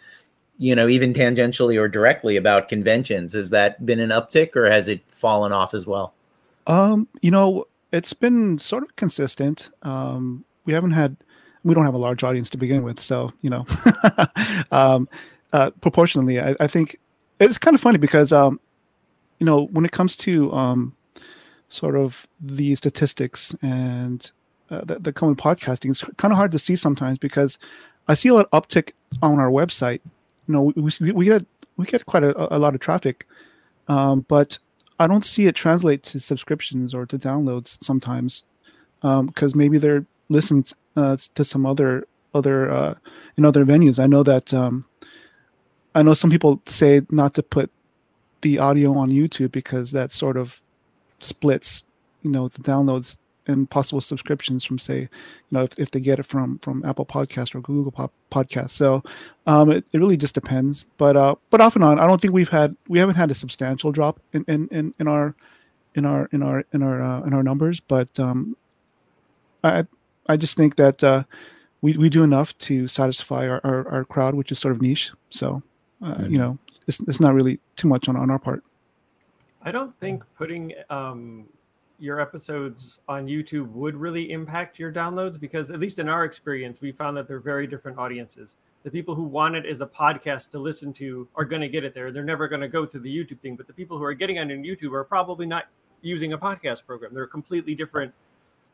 you 0.59 0.75
know 0.75 0.87
even 0.89 1.15
tangentially 1.15 1.81
or 1.81 1.89
directly 1.89 2.37
about 2.37 2.69
conventions 2.69 3.33
has 3.33 3.49
that 3.49 3.85
been 3.87 3.99
an 3.99 4.11
uptick 4.11 4.55
or 4.57 4.71
has 4.71 4.89
it 4.89 5.01
fallen 5.11 5.53
off 5.53 5.73
as 5.75 5.87
well 5.87 6.13
Um, 6.67 7.09
you 7.23 7.31
know, 7.31 7.67
it's 7.93 8.13
been 8.13 8.59
sort 8.59 8.83
of 8.85 8.95
consistent. 8.95 9.71
Um, 9.83 10.45
we 10.67 10.75
haven't 10.75 10.91
had, 10.93 11.17
we 11.65 11.75
don't 11.75 11.85
have 11.85 11.95
a 11.95 11.99
large 11.99 12.25
audience 12.25 12.51
to 12.51 12.59
begin 12.59 12.83
with, 12.83 13.01
so 13.01 13.33
you 13.43 13.51
know, 13.51 13.67
um, 14.71 15.09
uh, 15.53 15.71
proportionally, 15.81 16.41
I, 16.41 16.57
I 16.61 16.67
think 16.67 16.99
it's 17.39 17.59
kind 17.59 17.75
of 17.75 17.81
funny 17.81 17.99
because, 17.99 18.33
um, 18.33 18.61
you 19.39 19.47
know, 19.47 19.67
when 19.67 19.85
it 19.85 19.93
comes 19.93 20.15
to 20.17 20.53
um, 20.53 20.95
sort 21.69 21.97
of 21.97 22.29
the 22.41 22.75
statistics 22.75 23.55
and 23.63 24.31
uh, 24.71 24.83
with 25.31 25.39
podcasting, 25.39 25.91
it's 25.91 26.05
kind 26.17 26.33
of 26.33 26.37
hard 26.37 26.53
to 26.53 26.59
see 26.59 26.77
sometimes 26.77 27.19
because 27.19 27.59
I 28.09 28.15
see 28.15 28.29
a 28.29 28.35
lot 28.35 28.49
of 28.53 28.63
uptick 28.63 28.93
on 29.23 29.39
our 29.39 29.51
website. 29.51 30.01
You 30.47 30.55
know, 30.55 30.63
we, 30.63 30.91
we, 31.01 31.13
we 31.13 31.25
get 31.25 31.47
we 31.77 31.87
get 31.87 32.07
quite 32.07 32.23
a, 32.23 32.55
a 32.55 32.59
lot 32.59 32.75
of 32.75 32.81
traffic, 32.81 33.27
um, 33.89 34.25
but 34.29 34.59
I 34.99 35.07
don't 35.07 35.25
see 35.25 35.47
it 35.47 35.55
translate 35.55 36.03
to 36.05 36.21
subscriptions 36.21 36.93
or 36.93 37.07
to 37.07 37.19
downloads 37.19 37.83
sometimes, 37.83 38.43
because 39.01 39.55
maybe 39.55 39.79
they're 39.79 40.05
listening 40.29 40.65
uh, 40.97 41.17
to 41.35 41.45
some 41.45 41.67
other 41.67 42.07
other 42.35 42.71
uh, 42.71 42.95
in 43.37 43.45
other 43.45 43.65
venues. 43.65 43.99
I 43.99 44.07
know 44.07 44.23
that 44.23 44.53
um, 44.55 44.85
I 45.95 46.03
know 46.03 46.15
some 46.15 46.31
people 46.31 46.63
say 46.67 47.03
not 47.11 47.35
to 47.35 47.43
put 47.43 47.71
the 48.43 48.59
audio 48.59 48.97
on 48.97 49.11
YouTube 49.11 49.53
because 49.53 49.93
that 49.93 50.13
sort 50.13 50.37
of 50.37 50.63
splits, 51.19 51.85
you 52.23 52.31
know, 52.31 52.49
the 52.49 52.61
downloads 52.61 53.19
and 53.47 53.69
possible 53.69 54.01
subscriptions 54.01 54.65
from 54.65 54.79
say, 54.79 55.01
you 55.01 55.09
know, 55.51 55.63
if, 55.63 55.79
if 55.79 55.91
they 55.91 56.01
get 56.01 56.19
it 56.19 56.25
from 56.25 56.59
from 56.59 56.85
Apple 56.85 57.07
Podcast 57.07 57.55
or 57.55 57.61
Google 57.61 57.93
Pop 57.93 58.13
Podcast. 58.31 58.71
So 58.71 59.03
um, 59.47 59.71
it, 59.71 59.85
it 59.93 59.99
really 59.99 60.17
just 60.17 60.35
depends. 60.35 60.85
But 60.99 61.17
uh, 61.17 61.35
but 61.51 61.61
off 61.61 61.75
and 61.75 61.85
on, 61.85 61.99
I 61.99 62.07
don't 62.07 62.21
think 62.21 62.35
we've 62.35 62.49
had 62.49 62.77
we 62.89 62.99
haven't 62.99 63.17
had 63.17 63.31
a 63.31 63.35
substantial 63.35 63.93
drop 63.93 64.21
in 64.33 64.45
in, 64.47 64.69
in, 64.69 64.95
in 64.99 65.09
our 65.09 65.35
in 65.95 66.05
our 66.05 66.29
in 66.33 66.43
our 66.43 66.65
in 66.73 66.83
our 66.83 67.03
uh, 67.03 67.23
in 67.23 67.35
our 67.35 67.43
numbers. 67.43 67.81
But 67.81 68.19
um, 68.21 68.57
I 69.65 69.87
I 70.31 70.37
just 70.37 70.57
think 70.57 70.77
that 70.77 71.03
uh, 71.03 71.25
we 71.83 71.97
we 71.97 72.09
do 72.09 72.23
enough 72.23 72.57
to 72.59 72.87
satisfy 72.87 73.49
our, 73.49 73.61
our, 73.65 73.89
our 73.89 74.05
crowd, 74.05 74.35
which 74.35 74.53
is 74.53 74.59
sort 74.59 74.75
of 74.75 74.81
niche. 74.81 75.13
So, 75.31 75.61
uh, 76.03 76.15
Mhm. 76.15 76.31
you 76.31 76.39
know, 76.39 76.59
it's 76.87 77.01
it's 77.01 77.21
not 77.21 77.35
really 77.35 77.59
too 77.77 77.89
much 77.89 78.09
on 78.09 78.17
on 78.17 78.31
our 78.31 78.39
part. 78.39 78.63
I 79.63 79.71
don't 79.73 79.95
think 80.01 80.25
putting 80.39 80.73
um, 80.89 81.47
your 81.99 82.19
episodes 82.19 82.99
on 83.09 83.27
YouTube 83.27 83.69
would 83.73 83.95
really 83.95 84.33
impact 84.33 84.79
your 84.79 84.91
downloads 84.91 85.39
because, 85.39 85.71
at 85.71 85.79
least 85.81 85.99
in 85.99 86.09
our 86.09 86.25
experience, 86.25 86.81
we 86.81 86.93
found 86.93 87.15
that 87.17 87.29
they're 87.29 87.41
very 87.41 87.67
different 87.67 87.99
audiences. 87.99 88.57
The 88.85 88.91
people 88.91 89.15
who 89.15 89.25
want 89.25 89.57
it 89.57 89.67
as 89.67 89.83
a 89.83 89.87
podcast 89.87 90.49
to 90.53 90.59
listen 90.59 90.95
to 90.95 91.29
are 91.35 91.45
going 91.45 91.61
to 91.61 91.69
get 91.69 91.85
it 91.85 91.93
there. 91.93 92.11
They're 92.11 92.25
never 92.25 92.49
going 92.49 92.63
to 92.63 92.69
go 92.69 92.87
to 92.87 92.99
the 92.99 93.11
YouTube 93.15 93.41
thing. 93.41 93.55
But 93.57 93.67
the 93.67 93.75
people 93.75 93.99
who 93.99 94.05
are 94.05 94.15
getting 94.15 94.37
it 94.37 94.43
on 94.43 94.49
YouTube 94.49 94.95
are 94.95 95.05
probably 95.05 95.45
not 95.45 95.65
using 96.01 96.33
a 96.33 96.39
podcast 96.39 96.87
program. 96.87 97.13
They're 97.13 97.27
completely 97.27 97.75
different, 97.75 98.15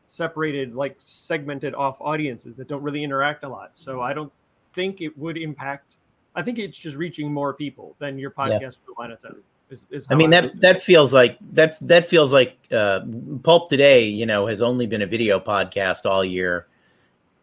separated, 0.07 0.73
like 0.73 0.97
segmented 0.99 1.75
off 1.75 1.97
audiences 2.01 2.55
that 2.55 2.67
don't 2.67 2.81
really 2.81 3.03
interact 3.03 3.43
a 3.43 3.49
lot. 3.49 3.71
So 3.73 4.01
I 4.01 4.13
don't 4.13 4.31
think 4.73 5.01
it 5.01 5.15
would 5.17 5.37
impact. 5.37 5.95
I 6.35 6.41
think 6.41 6.57
it's 6.59 6.77
just 6.77 6.97
reaching 6.97 7.31
more 7.31 7.53
people 7.53 7.95
than 7.99 8.17
your 8.17 8.33
Yeah. 8.37 8.59
podcast 8.59 8.77
will 8.87 8.95
on 8.97 9.11
its 9.11 9.25
own. 9.25 9.41
Is, 9.69 9.85
is 9.91 10.07
I 10.09 10.15
mean 10.15 10.33
I 10.33 10.41
that 10.41 10.61
that 10.61 10.81
feels 10.81 11.11
like 11.11 11.37
that 11.51 11.77
that 11.81 12.07
feels 12.07 12.31
like 12.31 12.57
uh, 12.71 13.01
Pulp 13.43 13.69
today. 13.69 14.05
You 14.05 14.25
know, 14.25 14.47
has 14.47 14.61
only 14.61 14.87
been 14.87 15.01
a 15.01 15.05
video 15.05 15.41
podcast 15.41 16.05
all 16.05 16.23
year, 16.23 16.67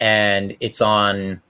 and 0.01 0.57
it's 0.61 0.81
on. 0.81 1.43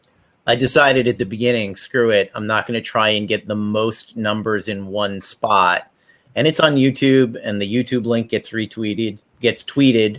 I 0.47 0.57
decided 0.57 1.07
at 1.07 1.17
the 1.17 1.25
beginning, 1.25 1.77
screw 1.77 2.11
it. 2.11 2.31
I'm 2.35 2.47
not 2.47 2.67
going 2.67 2.75
to 2.75 2.83
try 2.83 3.11
and 3.11 3.27
get 3.27 3.47
the 3.47 3.55
most 3.55 4.17
numbers 4.17 4.69
in 4.69 4.89
one 4.89 5.21
spot, 5.21 5.91
and 6.35 6.47
it's 6.47 6.61
on 6.61 6.75
YouTube, 6.75 7.39
and 7.43 7.63
the 7.63 7.73
YouTube 7.73 8.05
link 8.05 8.29
gets 8.29 8.51
retweeted, 8.51 9.21
gets 9.41 9.63
tweeted, 9.63 10.19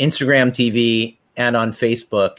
Instagram 0.00 0.50
TV, 0.50 1.16
and 1.36 1.56
on 1.56 1.72
Facebook. 1.72 2.38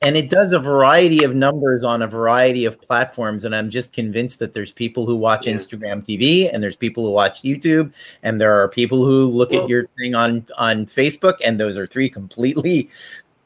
And 0.00 0.16
it 0.16 0.30
does 0.30 0.52
a 0.52 0.58
variety 0.58 1.22
of 1.22 1.32
numbers 1.32 1.84
on 1.84 2.02
a 2.02 2.08
variety 2.08 2.64
of 2.64 2.80
platforms. 2.80 3.44
And 3.44 3.54
I'm 3.54 3.70
just 3.70 3.92
convinced 3.92 4.40
that 4.40 4.52
there's 4.52 4.72
people 4.72 5.06
who 5.06 5.14
watch 5.14 5.46
Yeah. 5.46 5.54
Instagram 5.54 6.04
TV 6.04 6.52
and 6.52 6.60
there's 6.60 6.74
people 6.74 7.04
who 7.04 7.12
watch 7.12 7.42
YouTube 7.42 7.92
and 8.24 8.40
there 8.40 8.60
are 8.60 8.66
people 8.68 9.04
who 9.04 9.26
look 9.26 9.52
Well- 9.52 9.62
at 9.62 9.68
your 9.68 9.86
thing 10.00 10.16
on 10.16 10.44
on 10.58 10.86
Facebook 10.86 11.34
and 11.44 11.60
those 11.60 11.78
are 11.78 11.86
three 11.86 12.08
completely 12.08 12.88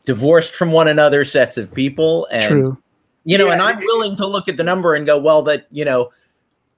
divorced 0.07 0.55
from 0.55 0.73
one 0.73 0.89
another 0.89 1.25
sets 1.27 1.59
of 1.59 1.75
people 1.75 2.27
and 2.31 2.49
True. 2.49 2.79
you 3.25 3.37
know 3.37 3.47
Yeah, 3.49 3.55
and 3.55 3.61
i'm 3.61 3.79
willing 3.81 4.15
to 4.17 4.25
look 4.27 4.49
at 4.49 4.57
the 4.57 4.63
number 4.63 4.95
and 4.95 5.05
go 5.05 5.19
well 5.19 5.43
that 5.43 5.67
you 5.73 5.85
know 5.85 6.11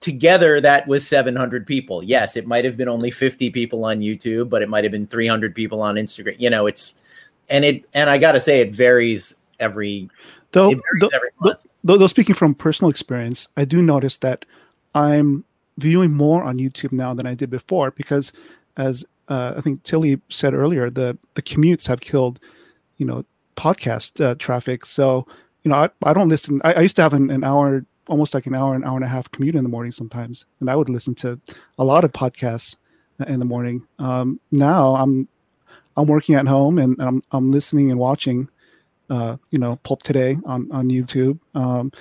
together 0.01 0.61
that 0.61 0.87
was 0.87 1.07
700 1.07 1.67
people 1.67 2.05
yes 2.05 2.37
it 2.37 2.47
might 2.47 2.65
have 2.65 2.77
been 2.77 2.89
only 2.89 3.11
50 3.11 3.51
people 3.51 3.85
on 3.85 3.99
youtube 3.99 4.49
but 4.49 4.63
it 4.63 4.69
might 4.69 4.85
have 4.85 4.93
been 4.93 5.07
300 5.09 5.55
people 5.55 5.83
on 5.83 5.97
instagram 5.97 6.37
you 6.39 6.49
know 6.49 6.67
it's 6.67 6.95
and 7.49 7.65
it 7.65 7.85
and 7.95 8.09
i 8.09 8.17
gotta 8.17 8.41
say 8.41 8.61
it 8.61 8.73
varies 8.73 9.35
every 9.59 10.09
Though, 10.53 10.69
varies 10.69 10.83
though, 11.01 11.11
every 11.13 11.31
month 11.41 11.67
though, 11.85 11.97
though 11.97 12.07
speaking 12.07 12.35
from 12.35 12.55
personal 12.55 12.91
experience, 12.91 13.49
I 13.57 13.65
do 13.65 13.83
notice 13.83 14.17
that 14.19 14.45
I'm 14.95 15.45
viewing 15.77 16.13
more 16.13 16.43
on 16.43 16.59
YouTube 16.59 16.93
now 16.93 17.15
than 17.15 17.27
I 17.27 17.35
did 17.35 17.51
before 17.51 17.91
because, 17.91 18.33
as 18.77 19.05
uh, 19.29 19.55
I 19.57 19.61
think 19.61 19.83
Tilly 19.83 20.21
said 20.29 20.55
earlier, 20.55 20.91
the 20.91 21.19
the 21.35 21.43
commutes 21.43 21.87
have 21.89 22.01
killed, 22.01 22.39
you 22.97 23.07
know, 23.07 23.25
podcast 23.57 24.25
uh, 24.25 24.35
traffic. 24.37 24.87
So 24.87 25.27
you 25.65 25.71
know, 25.71 25.77
I, 25.77 25.91
I 26.03 26.13
don't 26.13 26.29
listen. 26.29 26.61
I, 26.65 26.75
I 26.75 26.81
used 26.81 26.97
to 26.97 27.03
have 27.03 27.13
an, 27.13 27.31
an 27.31 27.45
hour, 27.45 27.85
almost 28.09 28.35
like 28.35 28.47
an 28.47 28.55
hour, 28.55 28.75
an 28.75 28.85
hour 28.85 28.97
and 28.97 29.05
a 29.05 29.09
half 29.09 29.31
commute 29.31 29.55
in 29.55 29.63
the 29.63 29.71
morning 29.71 29.93
sometimes, 29.93 30.47
and 30.61 30.71
I 30.71 30.77
would 30.77 30.89
listen 30.89 31.15
to 31.17 31.41
a 31.79 31.85
lot 31.85 32.05
of 32.05 32.13
podcasts 32.13 32.77
in 33.27 33.39
the 33.39 33.45
morning. 33.45 33.87
Um, 33.99 34.41
now 34.51 34.95
I'm 34.97 35.29
I'm 35.97 36.07
working 36.07 36.35
at 36.35 36.47
home 36.47 36.79
and 36.79 36.97
I'm 37.01 37.23
I'm 37.33 37.51
listening 37.51 37.91
and 37.91 37.99
watching 37.99 38.49
uh, 39.11 39.37
you 39.51 39.59
know, 39.59 39.77
Pulp 39.83 40.03
Today 40.03 40.37
on 40.45 40.71
on 40.73 40.89
YouTube, 40.89 41.39
um, 41.55 41.93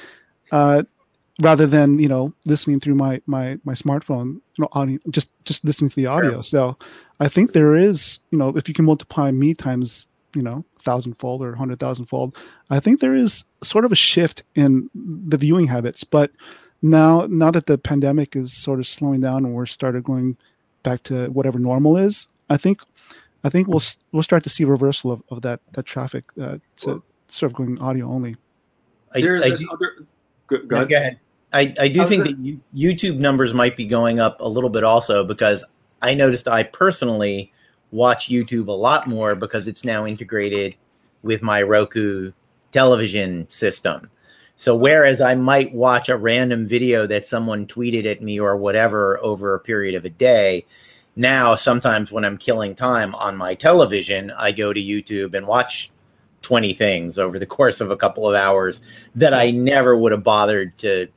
uh, 0.52 0.84
rather 1.42 1.66
than 1.66 2.00
you 2.00 2.08
know 2.08 2.34
listening 2.46 2.80
through 2.80 2.96
my 2.96 3.22
my 3.26 3.58
my 3.64 3.74
smartphone, 3.74 4.36
you 4.36 4.60
know, 4.60 4.68
audio, 4.74 5.00
just 5.10 5.30
just 5.46 5.64
listening 5.64 5.90
to 5.90 5.96
the 5.96 6.08
audio. 6.08 6.34
Sure. 6.34 6.44
So 6.44 6.78
I 7.20 7.28
think 7.28 7.54
there 7.54 7.76
is, 7.76 8.20
you 8.32 8.38
know, 8.38 8.50
if 8.50 8.68
you 8.68 8.74
can 8.74 8.86
multiply 8.86 9.32
me 9.32 9.54
times 9.54 10.06
you 10.38 10.44
know 10.44 10.64
thousand 10.80 11.16
fold 11.16 11.42
or 11.42 11.56
hundred 11.56 11.80
thousand 11.80 12.06
fold, 12.06 12.38
I 12.70 12.80
think 12.80 13.00
there 13.02 13.16
is 13.16 13.44
sort 13.64 13.84
of 13.86 13.92
a 13.92 13.96
shift 13.96 14.44
in 14.56 14.90
the 14.96 15.38
viewing 15.38 15.68
habits. 15.68 16.04
But 16.04 16.32
now 16.82 17.28
now 17.30 17.52
that 17.52 17.66
the 17.66 17.78
pandemic 17.78 18.36
is 18.36 18.54
sort 18.54 18.80
of 18.80 18.88
slowing 18.88 19.20
down 19.22 19.44
and 19.46 19.54
we're 19.54 19.66
started 19.66 20.04
going 20.04 20.38
back 20.84 21.04
to 21.04 21.28
whatever 21.28 21.60
normal 21.60 21.98
is, 21.98 22.28
I 22.50 22.58
think 22.58 22.82
I 23.44 23.50
think 23.50 23.68
we'll 23.68 23.82
we'll 24.12 24.24
start 24.24 24.44
to 24.44 24.50
see 24.50 24.64
reversal 24.64 25.12
of, 25.12 25.24
of 25.30 25.42
that 25.42 25.60
that 25.74 25.86
traffic 25.86 26.26
uh, 26.40 26.60
to 26.78 26.88
Well- 26.88 27.04
sort 27.28 27.52
of 27.52 27.58
going 27.58 27.78
audio 27.80 28.10
only. 28.10 28.38
I, 29.14 29.22
There's 29.22 29.44
I 29.46 29.50
this 29.50 29.62
do- 29.64 29.70
other. 29.72 29.92
Go, 30.48 30.58
go 30.66 30.76
ahead. 30.78 30.90
go 30.90 30.96
ahead. 30.96 31.20
I, 31.54 31.74
I 31.80 31.88
do 31.90 32.00
How's 32.02 32.10
think 32.10 32.26
it- 32.28 32.38
that 32.44 32.60
YouTube 32.76 33.18
numbers 33.20 33.54
might 33.54 33.76
be 33.76 33.86
going 33.86 34.20
up 34.20 34.40
a 34.40 34.48
little 34.48 34.70
bit 34.70 34.84
also 34.84 35.24
because 35.26 35.64
I 36.02 36.14
noticed 36.14 36.48
I 36.48 36.64
personally 36.64 37.52
watch 37.92 38.30
YouTube 38.30 38.68
a 38.68 38.72
lot 38.72 39.08
more 39.08 39.36
because 39.36 39.68
it's 39.68 39.86
now 39.86 40.06
integrated 40.06 40.76
with 41.24 41.42
my 41.42 41.62
Roku 41.62 42.32
television 42.72 43.50
system. 43.50 44.10
So 44.56 44.76
whereas 44.76 45.22
I 45.22 45.36
might 45.36 45.74
watch 45.74 46.10
a 46.10 46.18
random 46.18 46.68
video 46.68 47.06
that 47.08 47.26
someone 47.26 47.68
tweeted 47.68 48.10
at 48.10 48.24
me 48.24 48.40
or 48.40 48.58
whatever 48.58 49.20
over 49.22 49.54
a 49.54 49.60
period 49.60 49.94
of 49.94 50.04
a 50.04 50.10
day, 50.10 50.66
now 51.16 51.56
sometimes 51.56 52.12
when 52.12 52.26
I'm 52.26 52.38
killing 52.38 52.74
time 52.74 53.14
on 53.16 53.38
my 53.38 53.54
television, 53.54 54.32
I 54.32 54.52
go 54.52 54.74
to 54.74 54.82
YouTube 54.82 55.36
and 55.36 55.46
watch 55.46 55.92
20 56.42 56.74
things 56.74 57.20
over 57.20 57.38
the 57.38 57.46
course 57.46 57.82
of 57.82 57.92
a 57.92 57.98
couple 57.98 58.28
of 58.28 58.36
hours 58.36 58.82
that 59.16 59.34
I 59.34 59.52
never 59.52 59.96
would 59.98 60.12
have 60.12 60.24
bothered 60.24 60.78
to 60.80 61.08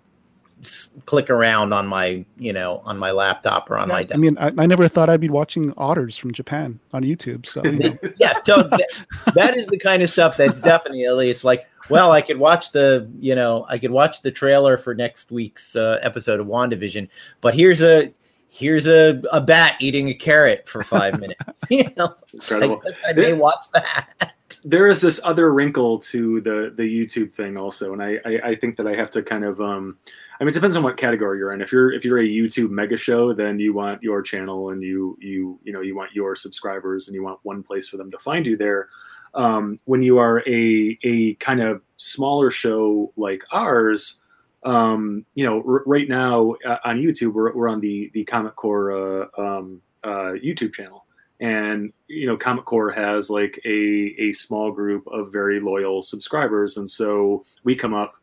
click 1.06 1.30
around 1.30 1.72
on 1.72 1.86
my, 1.86 2.24
you 2.38 2.52
know, 2.52 2.82
on 2.84 2.98
my 2.98 3.10
laptop 3.10 3.70
or 3.70 3.78
on 3.78 3.88
my 3.88 4.06
I 4.12 4.16
mean, 4.16 4.36
I, 4.38 4.52
I 4.58 4.66
never 4.66 4.88
thought 4.88 5.08
I'd 5.08 5.20
be 5.20 5.28
watching 5.28 5.72
otters 5.76 6.16
from 6.16 6.32
Japan 6.32 6.78
on 6.92 7.02
YouTube. 7.02 7.46
So 7.46 7.64
you 7.64 7.78
know, 7.78 7.98
yeah, 8.18 8.34
so 8.44 8.62
that, 8.62 8.88
that 9.34 9.56
is 9.56 9.66
the 9.66 9.78
kind 9.78 10.02
of 10.02 10.10
stuff 10.10 10.36
that's 10.36 10.60
definitely 10.60 11.30
it's 11.30 11.44
like, 11.44 11.66
well, 11.88 12.12
I 12.12 12.20
could 12.20 12.38
watch 12.38 12.72
the, 12.72 13.10
you 13.18 13.34
know, 13.34 13.66
I 13.68 13.78
could 13.78 13.90
watch 13.90 14.22
the 14.22 14.30
trailer 14.30 14.76
for 14.76 14.94
next 14.94 15.30
week's 15.30 15.74
uh, 15.76 15.98
episode 16.02 16.40
of 16.40 16.46
WandaVision, 16.46 17.08
but 17.40 17.54
here's 17.54 17.82
a 17.82 18.12
here's 18.50 18.86
a, 18.86 19.22
a 19.32 19.40
bat 19.40 19.76
eating 19.80 20.08
a 20.08 20.14
carrot 20.14 20.68
for 20.68 20.82
five 20.82 21.18
minutes. 21.20 21.62
you 21.70 21.84
know, 21.96 22.08
I, 22.08 22.34
Incredible. 22.34 22.82
guess 22.84 22.98
I 23.08 23.12
may 23.12 23.32
watch 23.32 23.70
that. 23.72 24.34
there 24.64 24.88
is 24.88 25.00
this 25.00 25.20
other 25.24 25.52
wrinkle 25.52 25.98
to 25.98 26.40
the 26.42 26.72
the 26.76 26.82
YouTube 26.82 27.32
thing 27.32 27.56
also, 27.56 27.92
and 27.92 28.02
I, 28.02 28.18
I 28.24 28.50
I 28.50 28.54
think 28.56 28.76
that 28.76 28.86
I 28.86 28.94
have 28.94 29.10
to 29.12 29.22
kind 29.22 29.44
of 29.44 29.60
um 29.60 29.96
I 30.40 30.44
mean 30.44 30.50
it 30.50 30.54
depends 30.54 30.74
on 30.74 30.82
what 30.82 30.96
category 30.96 31.38
you're 31.38 31.52
in. 31.52 31.60
If 31.60 31.70
you're 31.70 31.92
if 31.92 32.02
you're 32.02 32.18
a 32.18 32.26
YouTube 32.26 32.70
mega 32.70 32.96
show, 32.96 33.34
then 33.34 33.58
you 33.58 33.74
want 33.74 34.02
your 34.02 34.22
channel 34.22 34.70
and 34.70 34.82
you 34.82 35.18
you 35.20 35.60
you 35.62 35.72
know 35.72 35.82
you 35.82 35.94
want 35.94 36.12
your 36.14 36.34
subscribers 36.34 37.08
and 37.08 37.14
you 37.14 37.22
want 37.22 37.40
one 37.42 37.62
place 37.62 37.88
for 37.88 37.98
them 37.98 38.10
to 38.10 38.18
find 38.18 38.46
you 38.46 38.56
there. 38.56 38.88
Um, 39.34 39.76
when 39.84 40.02
you 40.02 40.16
are 40.18 40.42
a 40.46 40.98
a 41.02 41.34
kind 41.34 41.60
of 41.60 41.82
smaller 41.98 42.50
show 42.50 43.12
like 43.16 43.42
ours, 43.52 44.20
um, 44.64 45.26
you 45.34 45.44
know, 45.44 45.62
r- 45.68 45.84
right 45.84 46.08
now 46.08 46.54
uh, 46.66 46.78
on 46.84 47.02
YouTube 47.02 47.34
we're, 47.34 47.52
we're 47.54 47.68
on 47.68 47.80
the 47.80 48.10
the 48.14 48.24
Comic 48.24 48.56
Core 48.56 48.92
uh, 48.92 49.26
um, 49.36 49.82
uh, 50.02 50.32
YouTube 50.42 50.72
channel 50.72 51.04
and 51.40 51.92
you 52.06 52.26
know 52.26 52.36
comic 52.36 52.64
core 52.66 52.90
has 52.90 53.30
like 53.30 53.58
a 53.64 54.14
a 54.18 54.32
small 54.32 54.70
group 54.70 55.06
of 55.06 55.32
very 55.32 55.58
loyal 55.58 56.02
subscribers 56.02 56.76
and 56.76 56.88
so 56.88 57.42
we 57.64 57.74
come 57.74 57.94
up 57.94 58.14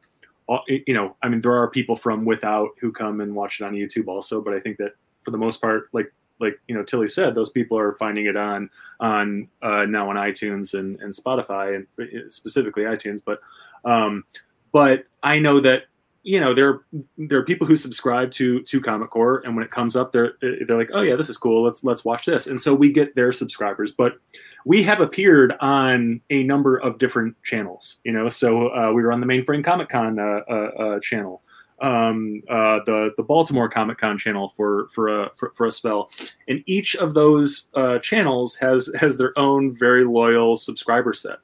you 0.68 0.94
know 0.94 1.16
i 1.22 1.28
mean 1.28 1.42
there 1.42 1.56
are 1.56 1.70
people 1.70 1.96
from 1.96 2.26
without 2.26 2.70
who 2.80 2.92
come 2.92 3.22
and 3.22 3.36
watch 3.36 3.60
it 3.60 3.66
on 3.66 3.74
youtube 3.74 4.08
also 4.08 4.42
but 4.42 4.54
i 4.54 4.60
think 4.60 4.78
that 4.78 4.94
for 5.22 5.32
the 5.32 5.38
most 5.38 5.62
part 5.62 5.90
like 5.94 6.14
like 6.40 6.60
you 6.68 6.76
know 6.76 6.84
tilly 6.84 7.08
said 7.08 7.36
those 7.36 7.50
people 7.50 7.78
are 7.78 7.94
finding 7.96 8.26
it 8.26 8.38
on 8.38 8.70
on 9.00 9.48
uh, 9.62 9.86
now 9.86 10.10
on 10.10 10.16
itunes 10.16 10.74
and, 10.78 11.00
and 11.02 11.14
spotify 11.14 11.76
and 11.76 11.88
uh, 12.00 12.30
specifically 12.30 12.84
itunes 12.84 13.22
but 13.24 13.40
um 13.84 14.24
but 14.72 15.06
i 15.24 15.38
know 15.40 15.60
that 15.60 15.84
you 16.28 16.42
know 16.42 16.54
there 16.54 16.82
there 17.18 17.40
are 17.40 17.46
people 17.46 17.66
who 17.66 17.78
subscribe 17.78 18.34
to 18.34 18.62
to 18.63 18.82
Comic 18.82 19.12
Core, 19.12 19.42
and 19.46 19.56
when 19.56 19.63
it 19.63 19.72
comes 19.72 19.96
up, 19.96 20.12
they're 20.12 20.34
they're 20.42 20.78
like, 20.78 20.90
oh 20.94 21.02
yeah, 21.02 21.16
this 21.16 21.30
is 21.30 21.38
cool. 21.38 21.63
Let's 21.63 21.86
let's 21.86 22.04
watch 22.04 22.26
this, 22.26 22.48
and 22.48 22.60
so 22.60 22.76
we 22.76 22.92
get 22.92 23.16
their 23.16 23.32
subscribers. 23.32 23.94
But 23.94 24.18
we 24.66 24.84
have 24.84 25.00
appeared 25.00 25.54
on 25.62 26.20
a 26.30 26.44
number 26.44 26.76
of 26.76 26.98
different 26.98 27.42
channels. 27.44 28.02
You 28.04 28.12
know, 28.12 28.28
so 28.28 28.68
uh, 28.76 28.92
we 28.92 29.04
were 29.04 29.13
on 29.13 29.22
the 29.22 29.26
Mainframe 29.26 29.63
Comic 29.63 29.88
Con 29.88 30.20
uh, 30.20 30.42
uh, 30.50 30.54
uh, 30.54 31.00
channel, 31.00 31.44
um, 31.80 32.42
uh, 32.50 32.80
the 32.86 33.12
the 33.16 33.24
Baltimore 33.24 33.70
Comic 33.70 33.98
Con 33.98 34.18
channel 34.18 34.52
for 34.58 34.90
for 34.94 35.08
a 35.08 35.32
for, 35.38 35.54
for 35.56 35.66
a 35.66 35.72
spell, 35.72 36.12
and 36.50 36.62
each 36.66 36.94
of 36.98 37.13
those 37.13 37.70
uh, 37.74 38.00
channels 38.00 38.58
has 38.58 38.92
has 39.00 39.18
their 39.18 39.32
own 39.40 39.74
very 39.78 40.04
loyal 40.04 40.58
subscriber 40.58 41.13
set. 41.13 41.38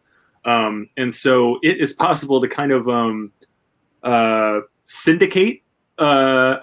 Um, 0.44 0.90
and 0.98 1.14
so 1.14 1.58
it 1.64 1.80
is 1.80 1.94
possible 1.94 2.42
to 2.42 2.50
kind 2.50 2.74
of 2.74 2.90
um, 2.90 3.32
uh, 4.04 4.60
syndicate 4.94 5.62
uh, 6.00 6.02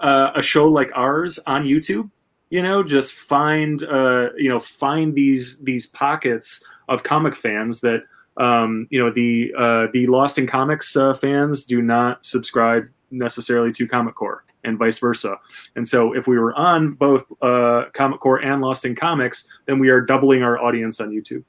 uh, 0.01 0.31
a 0.35 0.41
show 0.41 0.67
like 0.67 0.91
ours 0.95 1.39
on 1.47 1.65
YouTube. 1.65 2.09
You 2.49 2.61
know, 2.61 2.83
just 2.83 3.13
find 3.13 3.81
uh, 3.83 4.29
you 4.37 4.49
know 4.49 4.59
find 4.59 5.13
these 5.13 5.59
these 5.59 5.87
pockets 5.87 6.65
of 6.89 7.03
comic 7.03 7.35
fans 7.35 7.81
that 7.81 8.03
um, 8.37 8.87
you 8.89 8.99
know 8.99 9.11
the 9.11 9.53
uh, 9.57 9.87
the 9.93 10.07
Lost 10.07 10.37
in 10.37 10.47
Comics 10.47 10.95
uh, 10.97 11.13
fans 11.13 11.65
do 11.65 11.81
not 11.81 12.25
subscribe 12.25 12.89
necessarily 13.09 13.71
to 13.73 13.87
Comic 13.87 14.15
Core 14.15 14.43
and 14.63 14.77
vice 14.77 14.99
versa. 14.99 15.39
And 15.75 15.87
so 15.87 16.13
if 16.13 16.27
we 16.27 16.37
were 16.37 16.53
on 16.53 16.91
both 16.91 17.25
uh, 17.41 17.85
Comic 17.93 18.19
Core 18.19 18.43
and 18.43 18.61
Lost 18.61 18.85
in 18.85 18.95
Comics, 18.95 19.47
then 19.65 19.79
we 19.79 19.89
are 19.89 20.01
doubling 20.01 20.43
our 20.43 20.59
audience 20.59 20.99
on 20.99 21.09
YouTube. 21.09 21.43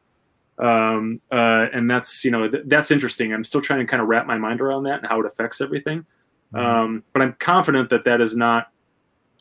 Um, 0.58 1.20
uh, 1.32 1.66
and 1.72 1.90
that's 1.90 2.24
you 2.24 2.30
know 2.30 2.48
th- 2.48 2.64
that's 2.66 2.92
interesting. 2.92 3.32
I'm 3.32 3.44
still 3.44 3.60
trying 3.60 3.80
to 3.80 3.86
kind 3.86 4.00
of 4.00 4.08
wrap 4.08 4.26
my 4.26 4.38
mind 4.38 4.60
around 4.60 4.84
that 4.84 5.00
and 5.00 5.06
how 5.08 5.18
it 5.20 5.26
affects 5.26 5.60
everything. 5.60 6.06
Mm-hmm. 6.54 6.66
Um, 6.66 7.04
but 7.12 7.22
I'm 7.22 7.34
confident 7.38 7.90
that 7.90 8.04
that 8.04 8.20
is 8.20 8.36
not. 8.36 8.68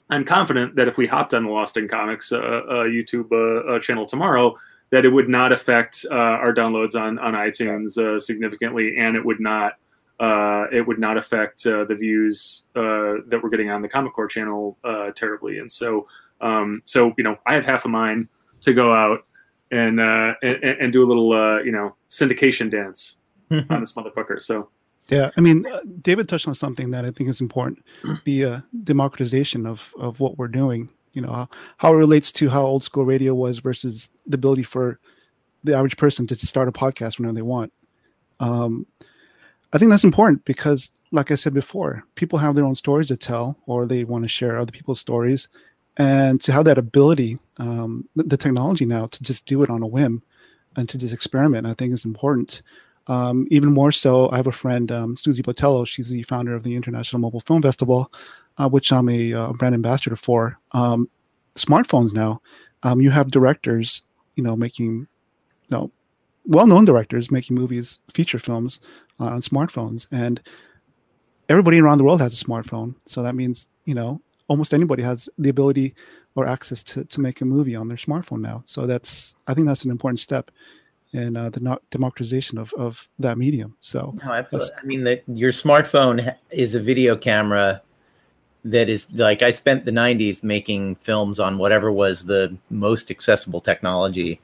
I'm 0.09 0.25
confident 0.25 0.75
that 0.75 0.89
if 0.89 0.97
we 0.97 1.07
hopped 1.07 1.33
on 1.33 1.45
the 1.45 1.49
Lost 1.49 1.77
in 1.77 1.87
Comics 1.87 2.33
uh, 2.33 2.37
uh, 2.37 2.73
YouTube 2.83 3.31
uh, 3.31 3.75
uh, 3.75 3.79
channel 3.79 4.05
tomorrow, 4.05 4.57
that 4.89 5.05
it 5.05 5.09
would 5.09 5.29
not 5.29 5.53
affect 5.53 6.05
uh, 6.11 6.15
our 6.15 6.53
downloads 6.53 6.99
on 6.99 7.17
on 7.19 7.33
iTunes 7.33 7.97
uh, 7.97 8.19
significantly, 8.19 8.97
and 8.97 9.15
it 9.15 9.23
would 9.23 9.39
not 9.39 9.73
uh, 10.21 10.67
it 10.71 10.85
would 10.87 10.99
not 10.99 11.17
affect 11.17 11.65
uh, 11.65 11.83
the 11.83 11.95
views 11.95 12.67
uh, 12.75 13.25
that 13.27 13.39
we're 13.41 13.49
getting 13.49 13.71
on 13.71 13.81
the 13.81 13.89
Comic 13.89 14.13
Core 14.13 14.27
channel 14.27 14.77
uh, 14.83 15.09
terribly. 15.11 15.57
And 15.57 15.71
so, 15.71 16.07
um, 16.41 16.81
so 16.85 17.13
you 17.17 17.23
know, 17.23 17.37
I 17.47 17.55
have 17.55 17.65
half 17.65 17.85
a 17.85 17.89
mind 17.89 18.27
to 18.61 18.73
go 18.73 18.93
out 18.93 19.25
and 19.71 19.99
uh, 19.99 20.33
and, 20.43 20.63
and 20.63 20.93
do 20.93 21.03
a 21.03 21.07
little 21.07 21.33
uh, 21.33 21.61
you 21.63 21.71
know 21.71 21.95
syndication 22.09 22.69
dance 22.69 23.19
on 23.51 23.79
this 23.79 23.93
motherfucker. 23.93 24.39
So 24.39 24.69
Yeah, 25.11 25.29
I 25.35 25.41
mean, 25.41 25.65
uh, 25.67 25.81
David 26.01 26.29
touched 26.29 26.47
on 26.47 26.55
something 26.55 26.91
that 26.91 27.03
I 27.03 27.11
think 27.11 27.29
is 27.29 27.41
important: 27.41 27.83
the 28.23 28.45
uh, 28.45 28.59
democratization 28.83 29.65
of 29.65 29.93
of 29.99 30.19
what 30.19 30.37
we're 30.37 30.47
doing. 30.47 30.89
You 31.13 31.21
know, 31.21 31.31
how, 31.31 31.49
how 31.77 31.93
it 31.93 31.97
relates 31.97 32.31
to 32.33 32.49
how 32.49 32.65
old 32.65 32.85
school 32.85 33.03
radio 33.03 33.35
was 33.35 33.59
versus 33.59 34.09
the 34.25 34.35
ability 34.35 34.63
for 34.63 34.99
the 35.63 35.75
average 35.75 35.97
person 35.97 36.25
to 36.27 36.35
start 36.35 36.69
a 36.69 36.71
podcast 36.71 37.19
whenever 37.19 37.35
they 37.35 37.41
want. 37.41 37.73
Um, 38.39 38.87
I 39.73 39.77
think 39.77 39.91
that's 39.91 40.05
important 40.05 40.45
because, 40.45 40.91
like 41.11 41.29
I 41.29 41.35
said 41.35 41.53
before, 41.53 42.03
people 42.15 42.39
have 42.39 42.55
their 42.55 42.65
own 42.65 42.75
stories 42.75 43.09
to 43.09 43.17
tell, 43.17 43.57
or 43.65 43.85
they 43.85 44.05
want 44.05 44.23
to 44.23 44.29
share 44.29 44.57
other 44.57 44.71
people's 44.71 45.01
stories, 45.01 45.49
and 45.97 46.41
to 46.41 46.53
have 46.53 46.65
that 46.65 46.77
ability, 46.77 47.37
um, 47.57 48.07
the, 48.15 48.23
the 48.23 48.37
technology 48.37 48.85
now 48.85 49.07
to 49.07 49.21
just 49.21 49.45
do 49.45 49.61
it 49.63 49.69
on 49.69 49.83
a 49.83 49.87
whim 49.87 50.23
and 50.75 50.87
to 50.87 50.97
just 50.97 51.13
experiment, 51.13 51.67
I 51.67 51.73
think 51.73 51.93
is 51.93 52.05
important. 52.05 52.61
Um, 53.11 53.45
even 53.51 53.73
more 53.73 53.91
so, 53.91 54.29
I 54.31 54.37
have 54.37 54.47
a 54.47 54.59
friend, 54.63 54.89
um, 54.91 55.17
Susie 55.17 55.43
Botello. 55.43 55.85
She's 55.85 56.09
the 56.09 56.23
founder 56.23 56.55
of 56.55 56.63
the 56.63 56.75
International 56.75 57.19
Mobile 57.19 57.41
Film 57.41 57.61
Festival, 57.61 58.09
uh, 58.57 58.69
which 58.69 58.93
I'm 58.93 59.09
a 59.09 59.33
uh, 59.33 59.51
brand 59.59 59.75
ambassador 59.75 60.15
for. 60.15 60.57
Um, 60.71 61.09
smartphones 61.57 62.13
now, 62.13 62.41
um, 62.83 63.01
you 63.01 63.11
have 63.11 63.29
directors, 63.29 64.03
you 64.37 64.43
know, 64.43 64.55
making, 64.55 64.91
you 65.67 65.71
know, 65.71 65.91
well-known 66.45 66.85
directors 66.85 67.31
making 67.31 67.55
movies, 67.61 67.99
feature 68.13 68.39
films 68.39 68.79
uh, 69.19 69.25
on 69.35 69.41
smartphones, 69.41 70.07
and 70.11 70.41
everybody 71.49 71.81
around 71.81 71.97
the 71.97 72.05
world 72.05 72.21
has 72.21 72.41
a 72.41 72.45
smartphone. 72.45 72.95
So 73.07 73.21
that 73.23 73.35
means, 73.35 73.67
you 73.83 73.93
know, 73.93 74.21
almost 74.47 74.73
anybody 74.73 75.03
has 75.03 75.29
the 75.37 75.49
ability 75.49 75.95
or 76.35 76.47
access 76.47 76.81
to 76.83 77.03
to 77.03 77.19
make 77.19 77.41
a 77.41 77.45
movie 77.45 77.75
on 77.75 77.89
their 77.89 77.97
smartphone 77.97 78.41
now. 78.41 78.63
So 78.65 78.87
that's, 78.87 79.35
I 79.47 79.53
think, 79.53 79.67
that's 79.67 79.83
an 79.83 79.91
important 79.91 80.19
step 80.19 80.49
in 81.13 81.35
uh, 81.35 81.49
the 81.49 81.79
democratization 81.89 82.57
of, 82.57 82.73
of 82.73 83.07
that 83.19 83.37
medium. 83.37 83.75
So 83.79 84.13
No, 84.23 84.31
absolutely. 84.31 84.75
I 84.81 84.85
mean, 84.85 85.03
that 85.03 85.23
your 85.27 85.51
smartphone 85.51 86.35
is 86.51 86.75
a 86.75 86.79
video 86.79 87.15
camera 87.15 87.81
that 88.63 88.89
is 88.89 89.07
like 89.13 89.41
I 89.41 89.51
spent 89.51 89.85
the 89.85 89.91
90s 89.91 90.43
making 90.43 90.95
films 90.95 91.39
on 91.39 91.57
whatever 91.57 91.91
was 91.91 92.25
the 92.25 92.55
most 92.69 93.09
accessible 93.09 93.59
technology 93.59 94.39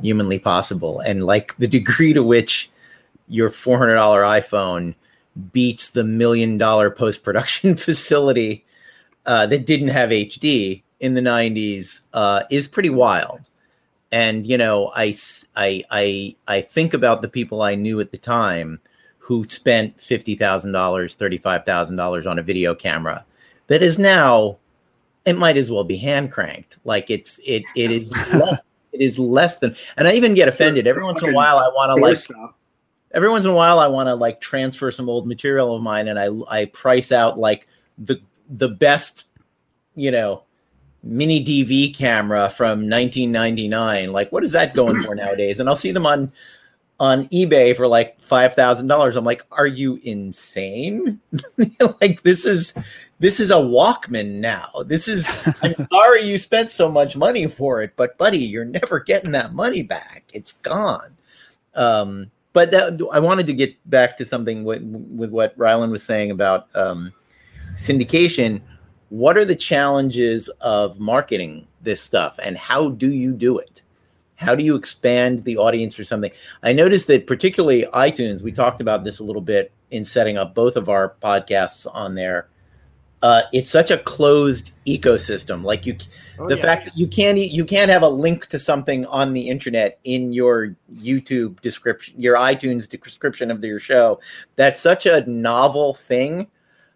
humanly 0.00 0.38
possible. 0.38 1.00
And 1.00 1.24
like 1.24 1.56
the 1.56 1.68
degree 1.68 2.12
to 2.12 2.22
which 2.22 2.70
your 3.28 3.50
$400 3.50 3.96
iPhone 4.42 4.94
beats 5.52 5.90
the 5.90 6.04
million 6.04 6.58
dollar 6.58 6.90
post 6.90 7.22
production 7.22 7.74
facility 7.76 8.64
uh, 9.26 9.46
that 9.46 9.66
didn't 9.66 9.88
have 9.88 10.10
HD 10.10 10.82
in 11.00 11.14
the 11.14 11.20
90s 11.20 12.00
uh, 12.12 12.42
is 12.50 12.68
pretty 12.68 12.90
wild. 12.90 13.48
And 14.14 14.46
you 14.46 14.56
know, 14.56 14.92
I, 14.94 15.12
I 15.56 15.82
I 15.90 16.36
I 16.46 16.60
think 16.60 16.94
about 16.94 17.20
the 17.20 17.28
people 17.28 17.62
I 17.62 17.74
knew 17.74 17.98
at 17.98 18.12
the 18.12 18.16
time 18.16 18.78
who 19.18 19.44
spent 19.48 20.00
fifty 20.00 20.36
thousand 20.36 20.70
dollars, 20.70 21.16
thirty 21.16 21.36
five 21.36 21.66
thousand 21.66 21.96
dollars 21.96 22.24
on 22.24 22.38
a 22.38 22.42
video 22.44 22.76
camera 22.76 23.24
that 23.66 23.82
is 23.82 23.98
now 23.98 24.58
it 25.24 25.36
might 25.36 25.56
as 25.56 25.68
well 25.68 25.82
be 25.82 25.96
hand 25.96 26.30
cranked. 26.30 26.78
Like 26.84 27.10
it's 27.10 27.40
it 27.44 27.64
it 27.74 27.90
is 27.90 28.12
less 28.32 28.62
it 28.92 29.00
is 29.00 29.18
less 29.18 29.58
than 29.58 29.74
and 29.96 30.06
I 30.06 30.12
even 30.12 30.34
get 30.34 30.46
offended 30.46 30.86
every 30.86 31.02
once 31.02 31.20
in 31.20 31.30
a 31.30 31.32
while 31.32 31.58
I 31.58 31.66
want 31.74 31.98
to 31.98 32.00
like 32.00 32.16
stop. 32.16 32.56
every 33.10 33.28
once 33.28 33.44
in 33.44 33.50
a 33.50 33.54
while 33.54 33.80
I 33.80 33.88
want 33.88 34.06
to 34.06 34.14
like 34.14 34.40
transfer 34.40 34.92
some 34.92 35.08
old 35.08 35.26
material 35.26 35.74
of 35.74 35.82
mine 35.82 36.06
and 36.06 36.20
I 36.20 36.28
I 36.60 36.66
price 36.66 37.10
out 37.10 37.36
like 37.36 37.66
the 37.98 38.20
the 38.48 38.68
best 38.68 39.24
you 39.96 40.12
know 40.12 40.44
mini 41.04 41.44
DV 41.44 41.94
camera 41.94 42.48
from 42.50 42.88
1999 42.88 44.12
like 44.12 44.32
what 44.32 44.42
is 44.42 44.52
that 44.52 44.74
going 44.74 45.00
for 45.02 45.14
nowadays? 45.14 45.60
And 45.60 45.68
I'll 45.68 45.76
see 45.76 45.92
them 45.92 46.06
on 46.06 46.32
on 47.00 47.26
eBay 47.28 47.76
for 47.76 47.88
like 47.88 48.20
$5,000 48.20 49.16
I'm 49.16 49.24
like 49.24 49.44
are 49.52 49.66
you 49.66 50.00
insane? 50.02 51.20
Like 52.00 52.22
this 52.22 52.44
is 52.44 52.74
this 53.20 53.38
is 53.40 53.50
a 53.50 53.54
Walkman 53.54 54.34
now. 54.34 54.70
This 54.86 55.08
is 55.08 55.30
I'm 55.62 55.74
sorry 55.92 56.22
you 56.22 56.38
spent 56.38 56.70
so 56.70 56.90
much 56.90 57.16
money 57.16 57.46
for 57.46 57.82
it 57.82 57.92
but 57.96 58.18
buddy 58.18 58.38
you're 58.38 58.64
never 58.64 59.00
getting 59.00 59.32
that 59.32 59.54
money 59.54 59.82
back. 59.82 60.24
It's 60.32 60.54
gone. 60.54 61.16
Um 61.74 62.30
but 62.54 62.70
that, 62.70 63.00
I 63.12 63.18
wanted 63.18 63.46
to 63.46 63.52
get 63.52 63.74
back 63.90 64.16
to 64.18 64.24
something 64.24 64.64
with, 64.64 64.80
with 64.82 65.30
what 65.30 65.58
Rylend 65.58 65.90
was 65.90 66.04
saying 66.04 66.30
about 66.30 66.74
um, 66.74 67.12
syndication. 67.74 68.62
What 69.14 69.38
are 69.38 69.44
the 69.44 69.54
challenges 69.54 70.48
of 70.60 70.98
marketing 70.98 71.68
this 71.80 72.00
stuff, 72.00 72.36
and 72.42 72.58
how 72.58 72.90
do 72.90 73.12
you 73.12 73.30
do 73.32 73.58
it? 73.58 73.80
How 74.34 74.56
do 74.56 74.64
you 74.64 74.74
expand 74.74 75.44
the 75.44 75.56
audience 75.56 76.00
or 76.00 76.04
something? 76.04 76.32
I 76.64 76.72
noticed 76.72 77.06
that 77.06 77.28
particularly 77.28 77.86
iTunes. 77.94 78.42
We 78.42 78.50
talked 78.50 78.80
about 78.80 79.04
this 79.04 79.20
a 79.20 79.22
little 79.22 79.40
bit 79.40 79.70
in 79.92 80.04
setting 80.04 80.36
up 80.36 80.52
both 80.52 80.74
of 80.74 80.88
our 80.88 81.14
podcasts 81.22 81.86
on 81.94 82.16
there. 82.16 82.48
Uh, 83.22 83.42
it's 83.52 83.70
such 83.70 83.92
a 83.92 83.98
closed 83.98 84.72
ecosystem. 84.84 85.62
Like 85.62 85.86
you, 85.86 85.96
Oh, 86.40 86.48
the 86.48 86.56
yeah. 86.56 86.62
fact 86.62 86.86
that 86.86 86.98
you 86.98 87.06
can't 87.06 87.38
you 87.38 87.64
can't 87.64 87.92
have 87.92 88.02
a 88.02 88.08
link 88.08 88.46
to 88.48 88.58
something 88.58 89.06
on 89.06 89.32
the 89.32 89.48
internet 89.48 90.00
in 90.02 90.32
your 90.32 90.74
YouTube 90.92 91.60
description, 91.60 92.20
your 92.20 92.36
iTunes 92.36 92.88
description 92.88 93.52
of 93.52 93.62
your 93.62 93.78
show. 93.78 94.18
That's 94.56 94.80
such 94.80 95.06
a 95.06 95.24
novel 95.30 95.94
thing. 95.94 96.48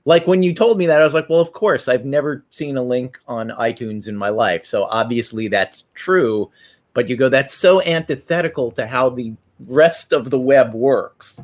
Like 0.08 0.26
when 0.26 0.42
you 0.42 0.54
told 0.54 0.78
me 0.78 0.86
that, 0.86 1.02
I 1.02 1.04
was 1.04 1.12
like, 1.12 1.28
well, 1.28 1.38
of 1.38 1.52
course, 1.52 1.86
I've 1.86 2.06
never 2.06 2.42
seen 2.48 2.78
a 2.78 2.82
link 2.82 3.18
on 3.28 3.50
iTunes 3.50 4.08
in 4.08 4.16
my 4.16 4.30
life, 4.30 4.64
so 4.64 4.84
obviously 4.84 5.48
that's 5.48 5.84
true. 5.92 6.50
But 6.94 7.10
you 7.10 7.16
go, 7.16 7.28
that's 7.28 7.52
so 7.52 7.82
antithetical 7.82 8.70
to 8.70 8.86
how 8.86 9.10
the 9.10 9.34
rest 9.66 10.14
of 10.14 10.30
the 10.30 10.38
web 10.38 10.72
works. 10.72 11.42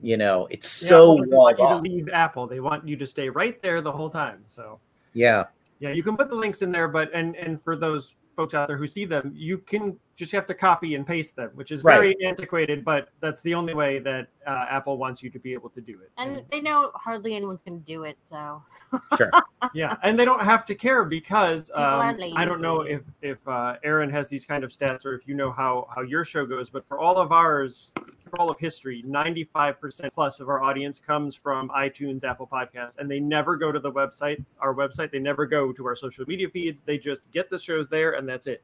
You 0.00 0.16
know, 0.16 0.48
it's 0.50 0.82
Yeah, 0.82 0.88
so 0.88 1.12
Apple 1.12 1.16
doesn't 1.16 1.30
want 1.30 1.58
you 1.60 1.68
to 1.68 1.94
leave 1.94 2.08
Apple. 2.08 2.46
They 2.48 2.58
want 2.58 2.88
you 2.88 2.96
to 2.96 3.06
stay 3.06 3.28
right 3.28 3.62
there 3.62 3.80
the 3.80 3.92
whole 3.92 4.10
time. 4.10 4.42
So 4.48 4.80
Yeah, 5.14 5.44
yeah, 5.78 5.90
you 5.90 6.02
can 6.02 6.16
put 6.16 6.28
the 6.28 6.34
links 6.34 6.62
in 6.62 6.72
there, 6.72 6.88
but 6.88 7.08
and 7.14 7.36
and 7.36 7.62
for 7.62 7.76
those 7.76 8.16
folks 8.34 8.52
out 8.52 8.66
there 8.66 8.76
who 8.76 8.88
see 8.88 9.04
them, 9.04 9.32
you 9.32 9.58
can 9.58 9.96
just 10.16 10.32
have 10.32 10.46
to 10.46 10.54
copy 10.54 10.94
and 10.94 11.06
paste 11.06 11.36
them, 11.36 11.50
which 11.54 11.70
is 11.70 11.82
very 11.82 12.14
antiquated, 12.24 12.84
but 12.84 13.08
that's 13.20 13.40
the 13.40 13.54
only 13.54 13.74
way 13.74 13.98
that 13.98 14.28
uh, 14.46 14.66
Apple 14.68 14.98
wants 14.98 15.22
you 15.22 15.30
to 15.30 15.38
be 15.38 15.52
able 15.52 15.70
to 15.70 15.80
do 15.80 15.98
it. 16.02 16.10
And 16.18 16.44
they 16.50 16.60
know 16.60 16.90
hardly 16.94 17.34
anyone's 17.34 17.62
going 17.62 17.78
to 17.78 17.84
do 17.84 18.04
it, 18.04 18.18
so 18.20 18.62
sure. 19.16 19.30
yeah, 19.74 19.96
and 20.02 20.18
they 20.18 20.24
don't 20.24 20.42
have 20.42 20.64
to 20.66 20.74
care 20.74 21.04
because 21.04 21.70
um, 21.74 22.20
I 22.36 22.44
don't 22.44 22.60
know 22.60 22.82
if 22.82 23.02
if 23.22 23.38
uh, 23.48 23.76
Aaron 23.82 24.10
has 24.10 24.28
these 24.28 24.44
kind 24.44 24.64
of 24.64 24.70
stats 24.70 25.06
or 25.06 25.14
if 25.14 25.26
you 25.26 25.34
know 25.34 25.50
how 25.50 25.88
how 25.94 26.02
your 26.02 26.24
show 26.24 26.44
goes, 26.44 26.68
but 26.68 26.86
for 26.86 26.98
all 26.98 27.16
of 27.16 27.32
ours, 27.32 27.92
for 27.96 28.40
all 28.40 28.50
of 28.50 28.58
history, 28.58 29.02
ninety 29.06 29.44
five 29.44 29.80
percent 29.80 30.12
plus 30.12 30.40
of 30.40 30.48
our 30.48 30.62
audience 30.62 31.00
comes 31.00 31.34
from 31.34 31.68
iTunes, 31.70 32.22
Apple 32.22 32.46
Podcasts, 32.46 32.98
and 32.98 33.10
they 33.10 33.20
never 33.20 33.56
go 33.56 33.72
to 33.72 33.80
the 33.80 33.90
website, 33.90 34.44
our 34.60 34.74
website. 34.74 35.10
They 35.10 35.18
never 35.18 35.46
go 35.46 35.72
to 35.72 35.86
our 35.86 35.96
social 35.96 36.24
media 36.26 36.48
feeds. 36.50 36.82
They 36.82 36.98
just 36.98 37.30
get 37.32 37.48
the 37.48 37.58
shows 37.58 37.88
there, 37.88 38.12
and 38.12 38.28
that's 38.28 38.46
it. 38.46 38.62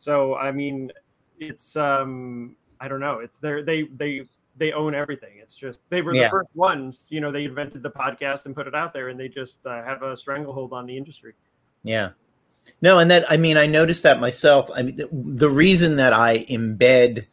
So 0.00 0.34
I 0.36 0.50
mean, 0.50 0.90
it's 1.38 1.76
um 1.76 2.56
I 2.80 2.88
don't 2.88 3.00
know. 3.00 3.18
It's 3.18 3.38
their 3.38 3.62
they 3.62 3.82
they 3.96 4.22
they 4.56 4.72
own 4.72 4.94
everything. 4.94 5.34
It's 5.42 5.54
just 5.54 5.80
they 5.90 6.00
were 6.00 6.14
Yeah. 6.14 6.24
the 6.24 6.30
first 6.30 6.48
ones. 6.54 7.06
You 7.10 7.20
know, 7.20 7.30
they 7.30 7.44
invented 7.44 7.82
the 7.82 7.90
podcast 7.90 8.46
and 8.46 8.54
put 8.54 8.66
it 8.66 8.74
out 8.74 8.94
there, 8.94 9.08
and 9.08 9.20
they 9.20 9.28
just 9.28 9.64
uh, 9.66 9.84
have 9.84 10.02
a 10.02 10.16
stranglehold 10.16 10.72
on 10.72 10.86
the 10.86 10.96
industry. 10.96 11.34
Yeah. 11.82 12.10
No, 12.80 12.98
and 12.98 13.10
that 13.10 13.30
I 13.30 13.36
mean 13.36 13.58
I 13.58 13.66
noticed 13.66 14.02
that 14.04 14.20
myself. 14.20 14.70
I 14.74 14.82
mean 14.82 14.96
the, 14.96 15.08
the 15.12 15.50
reason 15.50 15.96
that 15.96 16.14
I 16.14 16.44
embed 16.46 17.26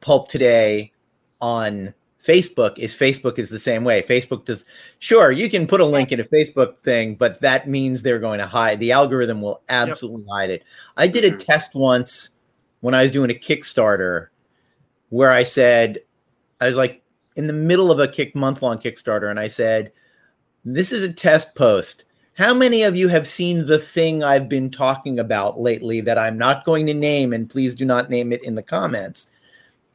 Pulp 0.00 0.28
Today 0.28 0.92
on 1.40 1.94
Facebook 2.24 2.78
is 2.78 2.94
Facebook 2.94 3.38
is 3.38 3.50
the 3.50 3.58
same 3.58 3.84
way. 3.84 4.02
Facebook 4.02 4.44
does 4.44 4.64
sure 5.00 5.32
you 5.32 5.50
can 5.50 5.66
put 5.66 5.80
a 5.80 5.84
link 5.84 6.12
in 6.12 6.20
a 6.20 6.24
Facebook 6.24 6.78
thing, 6.78 7.16
but 7.16 7.40
that 7.40 7.68
means 7.68 8.02
they're 8.02 8.18
going 8.18 8.38
to 8.38 8.46
hide 8.46 8.78
the 8.78 8.92
algorithm 8.92 9.42
will 9.42 9.62
absolutely 9.68 10.24
hide 10.30 10.50
it. 10.50 10.62
I 10.96 11.08
did 11.08 11.24
a 11.24 11.32
Mhm. 11.32 11.38
test 11.38 11.74
once 11.74 12.30
when 12.80 12.94
I 12.94 13.02
was 13.02 13.10
doing 13.10 13.30
a 13.30 13.34
Kickstarter 13.34 14.28
where 15.08 15.30
I 15.30 15.42
said 15.42 15.98
I 16.60 16.66
was 16.66 16.76
like 16.76 17.02
in 17.34 17.48
the 17.48 17.52
middle 17.52 17.90
of 17.90 17.98
a 17.98 18.06
kick 18.06 18.36
month 18.36 18.62
long 18.62 18.78
Kickstarter, 18.78 19.28
and 19.28 19.40
I 19.40 19.48
said, 19.48 19.90
"This 20.64 20.92
is 20.92 21.02
a 21.02 21.12
test 21.12 21.54
post. 21.56 22.04
How 22.34 22.54
many 22.54 22.82
of 22.84 22.94
you 22.94 23.08
have 23.08 23.26
seen 23.26 23.66
the 23.66 23.78
thing 23.78 24.22
I've 24.22 24.48
been 24.48 24.70
talking 24.70 25.18
about 25.18 25.60
lately 25.60 26.00
that 26.02 26.18
I'm 26.18 26.38
not 26.38 26.64
going 26.64 26.86
to 26.86 26.94
name, 26.94 27.32
and 27.32 27.50
please 27.50 27.74
do 27.74 27.84
not 27.84 28.10
name 28.10 28.32
it 28.32 28.44
in 28.44 28.54
the 28.54 28.62
comments?" 28.62 29.26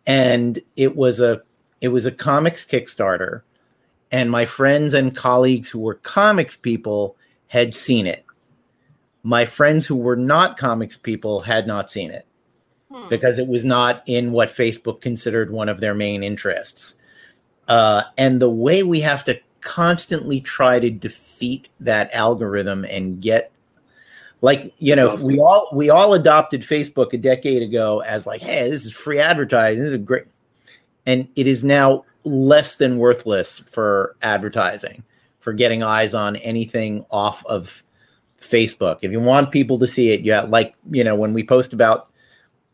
And 0.05 0.59
it 0.75 0.95
was 0.95 1.19
a 1.21 1.41
it 1.81 1.89
was 1.89 2.05
a 2.05 2.11
comics 2.11 2.65
Kickstarter, 2.65 3.41
and 4.11 4.31
my 4.31 4.45
friends 4.45 4.93
and 4.93 5.15
colleagues 5.15 5.69
who 5.69 5.79
were 5.79 5.95
comics 5.95 6.55
people 6.55 7.15
had 7.47 7.73
seen 7.75 8.07
it. 8.07 8.25
My 9.23 9.45
friends 9.45 9.85
who 9.85 9.95
were 9.95 10.15
not 10.15 10.57
comics 10.57 10.97
people 10.97 11.41
had 11.41 11.67
not 11.67 11.91
seen 11.91 12.11
it 12.11 12.27
Hmm. 12.89 13.09
because 13.09 13.37
it 13.37 13.47
was 13.47 13.65
not 13.65 14.01
in 14.05 14.31
what 14.31 14.49
Facebook 14.49 15.01
considered 15.01 15.51
one 15.51 15.67
of 15.67 15.81
their 15.81 15.93
main 15.93 16.23
interests. 16.23 16.95
Uh, 17.67 18.03
and 18.17 18.41
the 18.41 18.49
way 18.49 18.83
we 18.83 19.01
have 19.01 19.25
to 19.25 19.39
constantly 19.59 20.39
try 20.39 20.79
to 20.79 20.89
defeat 20.89 21.67
that 21.81 22.09
algorithm 22.13 22.85
and 22.85 23.21
get 23.21 23.51
like 24.39 24.71
you 24.77 24.95
know 24.95 25.17
we 25.25 25.39
all 25.39 25.67
we 25.73 25.89
all 25.89 26.13
adopted 26.13 26.61
facebook 26.61 27.11
a 27.11 27.17
decade 27.17 27.63
ago 27.63 27.99
as 28.01 28.27
like 28.27 28.39
hey 28.39 28.69
this 28.69 28.85
is 28.85 28.93
free 28.93 29.19
advertising 29.19 29.79
this 29.79 29.87
is 29.87 29.93
a 29.93 29.97
great 29.97 30.25
and 31.07 31.27
it 31.35 31.47
is 31.47 31.63
now 31.63 32.05
less 32.23 32.75
than 32.75 32.99
worthless 32.99 33.57
for 33.59 34.15
advertising 34.21 35.03
for 35.39 35.53
getting 35.53 35.81
eyes 35.81 36.13
on 36.13 36.35
anything 36.37 37.03
off 37.09 37.43
of 37.47 37.83
facebook 38.39 38.99
if 39.01 39.11
you 39.11 39.19
want 39.19 39.51
people 39.51 39.79
to 39.79 39.87
see 39.87 40.11
it 40.11 40.21
yeah 40.21 40.41
like 40.41 40.75
you 40.91 41.03
know 41.03 41.15
when 41.15 41.33
we 41.33 41.43
post 41.43 41.73
about 41.73 42.09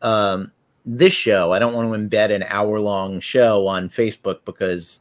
um, 0.01 0.51
this 0.85 1.13
show. 1.13 1.51
I 1.51 1.59
don't 1.59 1.73
want 1.73 1.91
to 1.91 1.97
embed 1.97 2.31
an 2.31 2.43
hour 2.43 2.79
long 2.79 3.19
show 3.19 3.67
on 3.67 3.89
Facebook 3.89 4.39
because 4.45 4.99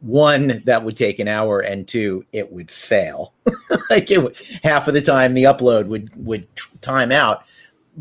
one, 0.00 0.62
that 0.66 0.82
would 0.84 0.96
take 0.96 1.18
an 1.18 1.28
hour, 1.28 1.60
and 1.60 1.86
two, 1.86 2.24
it 2.32 2.50
would 2.52 2.70
fail. 2.70 3.32
like 3.90 4.10
it 4.10 4.22
would, 4.22 4.36
half 4.62 4.88
of 4.88 4.94
the 4.94 5.00
time, 5.00 5.34
the 5.34 5.44
upload 5.44 5.86
would 5.86 6.10
would 6.24 6.46
time 6.80 7.12
out. 7.12 7.44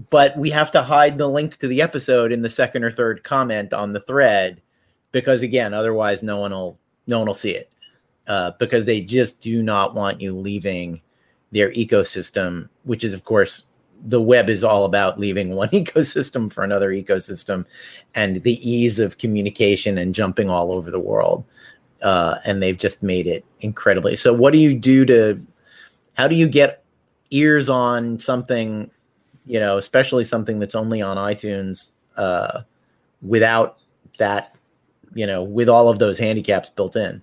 But 0.10 0.38
we 0.38 0.50
have 0.50 0.72
to 0.72 0.82
hide 0.82 1.18
the 1.18 1.28
link 1.28 1.58
to 1.58 1.68
the 1.68 1.82
episode 1.82 2.32
in 2.32 2.42
the 2.42 2.50
second 2.50 2.84
or 2.84 2.92
third 2.92 3.24
comment 3.24 3.74
on 3.74 3.94
the 3.94 4.00
thread 4.00 4.62
because 5.12 5.44
again, 5.44 5.74
otherwise, 5.74 6.22
no 6.22 6.40
one 6.40 6.52
will 6.52 6.78
no 7.08 7.20
one 7.20 7.28
will 7.28 7.34
see 7.34 7.52
it. 7.52 7.70
Uh, 8.28 8.52
because 8.58 8.86
they 8.86 9.02
just 9.02 9.42
do 9.42 9.62
not 9.62 9.96
want 9.96 10.22
you 10.22 10.38
leaving 10.38 11.02
their 11.52 11.72
ecosystem, 11.74 12.70
which 12.84 13.04
is 13.04 13.14
of 13.14 13.24
course 13.24 13.66
the 14.06 14.22
web 14.22 14.50
is 14.50 14.64
all 14.64 14.84
about 14.84 15.20
leaving 15.20 15.56
one 15.56 15.70
ecosystem 15.70 16.52
for 16.52 16.64
another 16.64 16.90
ecosystem 16.90 17.66
and 18.16 18.44
the 18.44 18.70
ease 18.70 19.00
of 19.00 19.18
communication 19.18 19.98
and 19.98 20.16
jumping 20.16 20.50
all 20.50 20.72
over 20.72 20.92
the 20.92 21.00
world. 21.00 21.46
Uh, 22.02 22.36
and 22.44 22.62
they've 22.62 22.78
just 22.78 23.02
made 23.02 23.28
it 23.28 23.46
incredibly 23.62 24.14
so 24.14 24.34
what 24.34 24.52
do 24.52 24.60
you 24.60 24.78
do 24.78 25.06
to 25.06 25.42
how 26.16 26.28
do 26.28 26.36
you 26.36 26.50
get 26.50 26.84
ears 27.32 27.70
on 27.70 28.20
something 28.20 28.92
you 29.46 29.60
know 29.60 29.78
especially 29.78 30.24
something 30.24 30.60
that's 30.60 30.76
only 30.76 31.02
on 31.02 31.18
itunes 31.18 31.92
uh, 32.18 32.62
without 33.22 33.78
that 34.18 34.56
you 35.14 35.26
know 35.26 35.44
with 35.44 35.70
all 35.70 35.90
of 35.90 36.00
those 36.00 36.18
handicaps 36.18 36.70
built 36.70 36.96
in 36.96 37.22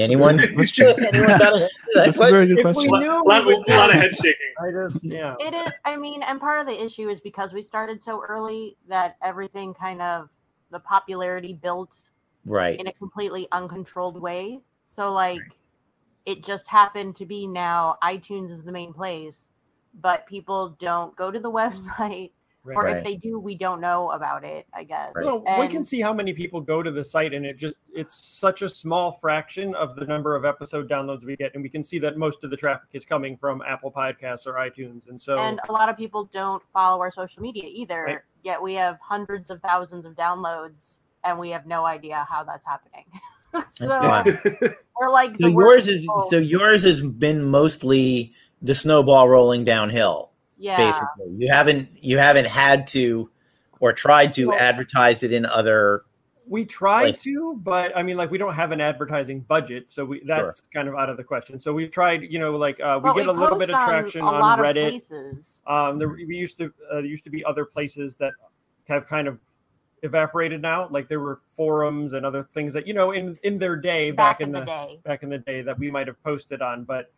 anyone, 0.00 0.38
question. 0.54 0.86
anyone 1.04 1.38
got 1.38 1.54
a, 1.54 1.68
That's 1.94 2.16
a 2.16 2.30
very 2.30 2.46
good 2.46 2.58
If 2.58 2.76
we 2.76 2.88
question. 2.88 2.94
A 2.94 3.22
lot, 3.22 3.46
we 3.46 3.54
a 3.54 3.58
lot 3.76 3.90
of 3.90 3.94
do 3.94 4.00
head 4.00 4.16
shaking. 4.16 4.34
I 4.60 4.70
just 4.70 5.04
yeah. 5.04 5.34
It 5.38 5.54
is. 5.54 5.72
I 5.84 5.96
mean, 5.96 6.22
and 6.22 6.40
part 6.40 6.60
of 6.60 6.66
the 6.66 6.84
issue 6.84 7.08
is 7.08 7.20
because 7.20 7.52
we 7.52 7.62
started 7.62 8.02
so 8.02 8.22
early 8.26 8.76
that 8.88 9.16
everything 9.22 9.74
kind 9.74 10.00
of 10.02 10.28
the 10.70 10.80
popularity 10.80 11.54
built 11.54 12.10
right 12.44 12.78
in 12.78 12.86
a 12.86 12.92
completely 12.92 13.48
uncontrolled 13.52 14.20
way. 14.20 14.60
So 14.84 15.12
like, 15.12 15.42
it 16.28 16.44
just 16.44 16.66
happened 16.68 17.16
to 17.16 17.24
be 17.24 17.46
now 17.46 17.96
iTunes 18.02 18.50
is 18.50 18.62
the 18.62 18.70
main 18.70 18.92
place, 18.92 19.48
but 20.02 20.26
people 20.26 20.76
don't 20.78 21.16
go 21.16 21.30
to 21.30 21.40
the 21.40 21.50
website, 21.60 22.32
or 22.66 22.84
Right. 22.84 22.98
if 22.98 23.02
they 23.02 23.16
do, 23.16 23.38
we 23.40 23.54
don't 23.54 23.80
know 23.80 24.10
about 24.10 24.44
it. 24.44 24.66
I 24.74 24.84
guess. 24.84 25.12
So 25.14 25.42
we 25.58 25.68
can 25.68 25.86
see 25.86 26.02
how 26.02 26.12
many 26.12 26.34
people 26.34 26.60
go 26.60 26.82
to 26.82 26.90
the 26.90 27.02
site, 27.02 27.32
and 27.32 27.46
it 27.46 27.56
just 27.56 27.78
it's 27.94 28.14
such 28.14 28.60
a 28.60 28.68
small 28.68 29.12
fraction 29.12 29.74
of 29.74 29.96
the 29.96 30.04
number 30.04 30.36
of 30.36 30.44
episode 30.44 30.86
downloads 30.86 31.24
we 31.24 31.34
get, 31.34 31.54
and 31.54 31.62
we 31.62 31.70
can 31.70 31.82
see 31.82 31.98
that 32.00 32.18
most 32.18 32.44
of 32.44 32.50
the 32.50 32.58
traffic 32.58 32.90
is 32.92 33.06
coming 33.06 33.38
from 33.38 33.62
Apple 33.66 33.90
Podcasts 33.90 34.46
or 34.46 34.52
iTunes, 34.54 35.08
and 35.08 35.18
so 35.18 35.38
and 35.38 35.60
a 35.70 35.72
lot 35.72 35.88
of 35.88 35.96
people 35.96 36.24
don't 36.24 36.62
follow 36.74 37.00
our 37.00 37.10
social 37.10 37.40
media 37.40 37.64
either. 37.66 38.04
Right. 38.04 38.18
Yet 38.42 38.62
we 38.62 38.74
have 38.74 38.98
hundreds 39.00 39.48
of 39.48 39.62
thousands 39.62 40.04
of 40.04 40.14
downloads, 40.14 40.98
and 41.24 41.38
we 41.38 41.48
have 41.50 41.64
no 41.64 41.86
idea 41.86 42.26
how 42.28 42.44
that's 42.44 42.66
happening. 42.66 43.06
so 43.70 43.88
Wow. 43.88 44.24
we're 45.00 45.10
like 45.10 45.32
So 45.36 45.46
the 45.46 45.50
yours 45.50 45.88
is 45.88 46.00
people. 46.00 46.26
so 46.30 46.36
yours 46.38 46.82
has 46.84 47.02
been 47.02 47.42
mostly 47.44 48.32
the 48.62 48.74
snowball 48.74 49.28
rolling 49.28 49.64
downhill. 49.64 50.30
yeah. 50.58 50.76
Basically, 50.76 51.34
you 51.38 51.48
haven't 51.52 51.88
you 52.02 52.18
haven't 52.18 52.46
had 52.46 52.86
to 52.88 53.30
or 53.80 53.92
tried 53.92 54.32
to 54.34 54.46
Well- 54.46 54.58
advertise 54.58 55.22
it 55.22 55.32
in 55.32 55.46
other. 55.46 56.02
we 56.50 56.64
try 56.64 57.04
Right. 57.04 57.18
to, 57.20 57.60
but 57.62 57.94
I 57.96 58.02
mean, 58.02 58.16
like 58.16 58.30
we 58.30 58.38
don't 58.38 58.54
have 58.54 58.72
an 58.72 58.80
advertising 58.80 59.40
budget, 59.40 59.90
so 59.90 60.04
we 60.04 60.22
that's 60.26 60.62
kind 60.72 60.88
of 60.88 60.94
out 60.94 61.10
of 61.10 61.16
the 61.18 61.22
question. 61.24 61.60
So 61.60 61.72
we've 61.74 61.90
tried, 61.90 62.22
you 62.22 62.38
know, 62.38 62.56
like 62.56 62.80
uh, 62.80 62.98
we 63.02 63.10
But 63.10 63.16
get 63.18 63.26
a 63.28 63.32
little 63.32 63.58
bit 63.58 63.68
of 63.70 63.76
post 63.76 63.82
on 63.86 63.88
traction 64.00 64.20
a 64.22 64.26
on 64.26 64.40
lot 64.40 64.58
of 64.58 64.64
Reddit. 64.64 64.88
places. 64.90 65.62
Um, 65.66 65.98
there 65.98 66.08
we 66.08 66.34
used 66.36 66.56
to 66.58 66.72
uh, 66.90 66.94
there 66.96 67.04
used 67.04 67.24
to 67.24 67.30
be 67.30 67.44
other 67.44 67.64
places 67.66 68.16
that 68.16 68.32
have 68.88 69.06
kind 69.06 69.28
of 69.28 69.38
evaporated 70.02 70.62
now. 70.62 70.88
Like 70.90 71.08
there 71.08 71.20
were 71.20 71.40
forums 71.56 72.12
and 72.12 72.24
other 72.26 72.42
things 72.54 72.72
that 72.74 72.86
you 72.86 72.94
know 72.94 73.12
in 73.12 73.38
in 73.42 73.58
their 73.58 73.76
day 73.76 74.10
back, 74.10 74.38
back, 74.38 74.46
in 74.46 74.52
the, 74.52 74.60
day. 74.60 75.00
back 75.04 75.22
in 75.22 75.28
the 75.28 75.38
day 75.38 75.62
that 75.62 75.78
we 75.78 75.90
might 75.90 76.06
have 76.06 76.22
posted 76.22 76.62
on, 76.62 76.84
but 76.84 77.12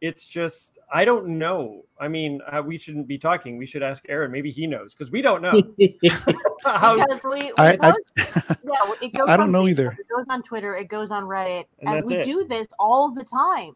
it's 0.00 0.26
just 0.26 0.78
I 0.92 1.04
don't 1.04 1.26
know. 1.38 1.84
I 2.00 2.08
mean, 2.08 2.40
uh, 2.50 2.60
we 2.62 2.76
shouldn't 2.78 3.06
be 3.06 3.18
talking. 3.18 3.56
We 3.56 3.66
should 3.66 3.82
ask 3.82 4.02
Aaron. 4.08 4.32
Maybe 4.32 4.50
he 4.50 4.66
knows 4.66 4.94
because 4.94 5.10
we 5.12 5.22
don't 5.22 5.42
know 5.42 5.52
how. 6.64 6.96
Because 6.96 7.22
we, 7.24 7.30
we 7.30 7.52
I- 7.56 7.72
I- 7.72 7.76
post- 7.76 8.00
yeah, 8.16 8.92
it 9.00 9.12
goes 9.12 9.28
I 9.28 9.36
don't 9.36 9.46
on 9.46 9.52
know 9.52 9.62
Facebook, 9.62 9.70
either. 9.70 9.96
It 10.00 10.08
goes 10.08 10.26
on 10.28 10.42
Twitter. 10.42 10.74
It 10.76 10.88
goes 10.88 11.10
on 11.10 11.24
Reddit, 11.24 11.64
And 11.82 11.98
and, 11.98 12.06
we 12.06 12.16
it. 12.16 12.24
do 12.24 12.44
this 12.48 12.66
all 12.78 13.10
the 13.12 13.24
time, 13.24 13.74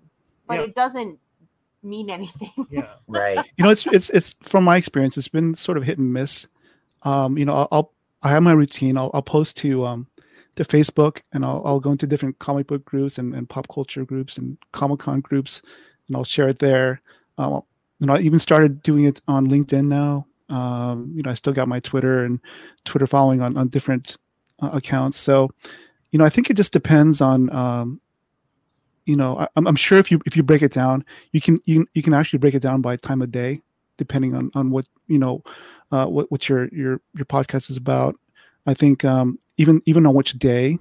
but 0.48 0.54
Yeah. 0.58 0.64
it 0.66 0.74
doesn't 0.74 1.18
mean 1.82 2.10
anything. 2.10 2.50
Yeah, 2.70 2.88
right. 3.06 3.38
you 3.56 3.64
know 3.64 3.70
it's 3.70 3.86
it's 3.86 4.10
it's 4.10 4.34
from 4.42 4.64
my 4.64 4.76
experience 4.76 5.16
it's 5.16 5.28
been 5.28 5.54
sort 5.54 5.78
of 5.78 5.84
hit 5.84 5.98
and 5.98 6.12
miss 6.12 6.48
um 7.04 7.38
you 7.38 7.44
know 7.44 7.52
i'll, 7.54 7.68
I'll 7.70 7.92
i 8.22 8.30
have 8.30 8.42
my 8.42 8.52
routine. 8.52 8.96
I'll, 8.96 9.10
I'll 9.14 9.22
post 9.22 9.56
to 9.58 9.84
um 9.84 10.06
to 10.56 10.64
facebook 10.64 11.20
and 11.34 11.44
i'll, 11.44 11.62
I'll 11.66 11.80
go 11.80 11.90
into 11.90 12.06
different 12.06 12.38
comic 12.38 12.66
book 12.66 12.84
groups 12.84 13.18
and, 13.18 13.34
and 13.34 13.48
pop 13.48 13.68
culture 13.68 14.04
groups 14.04 14.38
and 14.38 14.56
comic-con 14.72 15.20
groups 15.20 15.62
and 16.08 16.16
i'll 16.16 16.24
share 16.24 16.48
it 16.48 16.58
there. 16.58 17.00
Um 17.38 17.62
know 18.00 18.14
i 18.14 18.20
even 18.20 18.38
started 18.38 18.82
doing 18.82 19.04
it 19.04 19.20
on 19.28 19.46
linkedin 19.48 19.86
now. 19.86 20.26
Um 20.48 21.12
you 21.14 21.22
know 21.22 21.30
i 21.30 21.34
still 21.34 21.52
got 21.52 21.68
my 21.68 21.80
twitter 21.80 22.24
and 22.24 22.40
twitter 22.84 23.06
following 23.06 23.42
on 23.42 23.56
on 23.56 23.68
different 23.68 24.16
uh, 24.60 24.70
accounts. 24.72 25.18
So 25.18 25.50
you 26.10 26.18
know 26.18 26.24
i 26.24 26.30
think 26.30 26.50
it 26.50 26.56
just 26.56 26.72
depends 26.72 27.20
on 27.20 27.50
um 27.54 28.00
you 29.06 29.16
know 29.16 29.38
I, 29.38 29.48
I'm, 29.56 29.66
I'm 29.66 29.76
sure 29.76 29.98
if 29.98 30.10
you 30.10 30.20
if 30.26 30.36
you 30.36 30.42
break 30.42 30.62
it 30.62 30.72
down 30.72 31.04
you 31.32 31.40
can 31.40 31.58
you, 31.64 31.86
you 31.94 32.02
can 32.02 32.14
actually 32.14 32.38
break 32.38 32.54
it 32.54 32.62
down 32.62 32.80
by 32.82 32.96
time 32.96 33.22
of 33.22 33.30
day 33.30 33.60
depending 33.96 34.34
on 34.34 34.50
on 34.54 34.70
what 34.70 34.86
you 35.06 35.18
know 35.18 35.42
uh 35.92 36.06
what 36.06 36.30
what 36.30 36.48
your 36.48 36.68
your 36.68 37.00
your 37.14 37.24
podcast 37.26 37.70
is 37.70 37.76
about. 37.76 38.16
I 38.66 38.74
think 38.74 39.04
um 39.04 39.38
even 39.56 39.80
even 39.86 40.06
on 40.06 40.14
which 40.14 40.32
day 40.38 40.78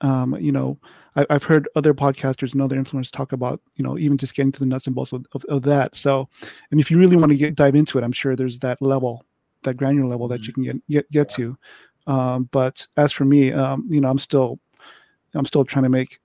um 0.00 0.36
you 0.38 0.52
know 0.52 0.78
I, 1.16 1.26
i've 1.30 1.42
heard 1.42 1.68
other 1.74 1.92
podcasters 1.92 2.52
and 2.52 2.62
other 2.62 2.76
influencers 2.76 3.10
talk 3.10 3.32
about 3.32 3.60
you 3.74 3.82
know 3.84 3.98
even 3.98 4.16
just 4.16 4.34
getting 4.36 4.52
to 4.52 4.60
the 4.60 4.66
nuts 4.66 4.86
and 4.86 4.94
bolts 4.94 5.12
of, 5.12 5.26
of, 5.32 5.44
of 5.46 5.62
that. 5.62 5.96
So 5.96 6.28
and 6.70 6.78
if 6.78 6.88
you 6.90 6.98
really 6.98 7.16
want 7.16 7.32
to 7.32 7.36
get 7.36 7.56
dive 7.56 7.74
into 7.74 7.98
it 7.98 8.04
i'm 8.04 8.12
sure 8.12 8.36
there's 8.36 8.60
that 8.60 8.80
level 8.80 9.24
that 9.64 9.76
granular 9.76 10.06
level 10.08 10.28
that 10.28 10.46
you 10.46 10.52
can 10.52 10.62
get 10.62 10.88
get, 10.88 11.10
get 11.10 11.28
to. 11.30 11.58
Um 12.06 12.48
but 12.52 12.86
as 12.96 13.10
for 13.10 13.24
me 13.24 13.52
um 13.52 13.88
you 13.90 14.00
know 14.00 14.08
i'm 14.08 14.18
still 14.18 14.60
i'm 15.34 15.44
still 15.44 15.64
trying 15.64 15.82
to 15.82 15.88
make 15.88 16.20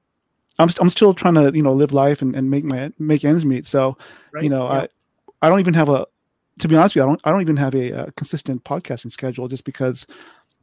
i'm, 0.59 0.69
st- 0.69 0.81
I'm 0.81 0.91
still 0.91 1.15
trying 1.15 1.33
to 1.33 1.51
you 1.53 1.63
know 1.63 1.73
live 1.73 1.93
life 1.93 2.21
and, 2.21 2.35
and 2.35 2.51
make 2.51 2.63
my 2.63 2.91
make 2.99 3.25
ends 3.25 3.43
meet. 3.43 3.65
So 3.65 3.97
right. 4.31 4.43
you 4.43 4.49
know 4.51 4.65
Yeah. 4.65 4.85
i 5.41 5.47
i 5.47 5.49
don't 5.49 5.59
even 5.61 5.73
have 5.73 5.89
a 5.89 6.05
to 6.59 6.67
be 6.67 6.75
honest 6.75 6.95
with 6.95 7.01
you 7.01 7.03
i 7.03 7.05
don't 7.05 7.21
i 7.23 7.31
don't 7.31 7.41
even 7.41 7.57
have 7.57 7.75
a, 7.75 7.91
uh 7.91 8.11
consistent 8.15 8.63
podcasting 8.63 9.11
schedule 9.11 9.47
just 9.47 9.65
because 9.65 10.05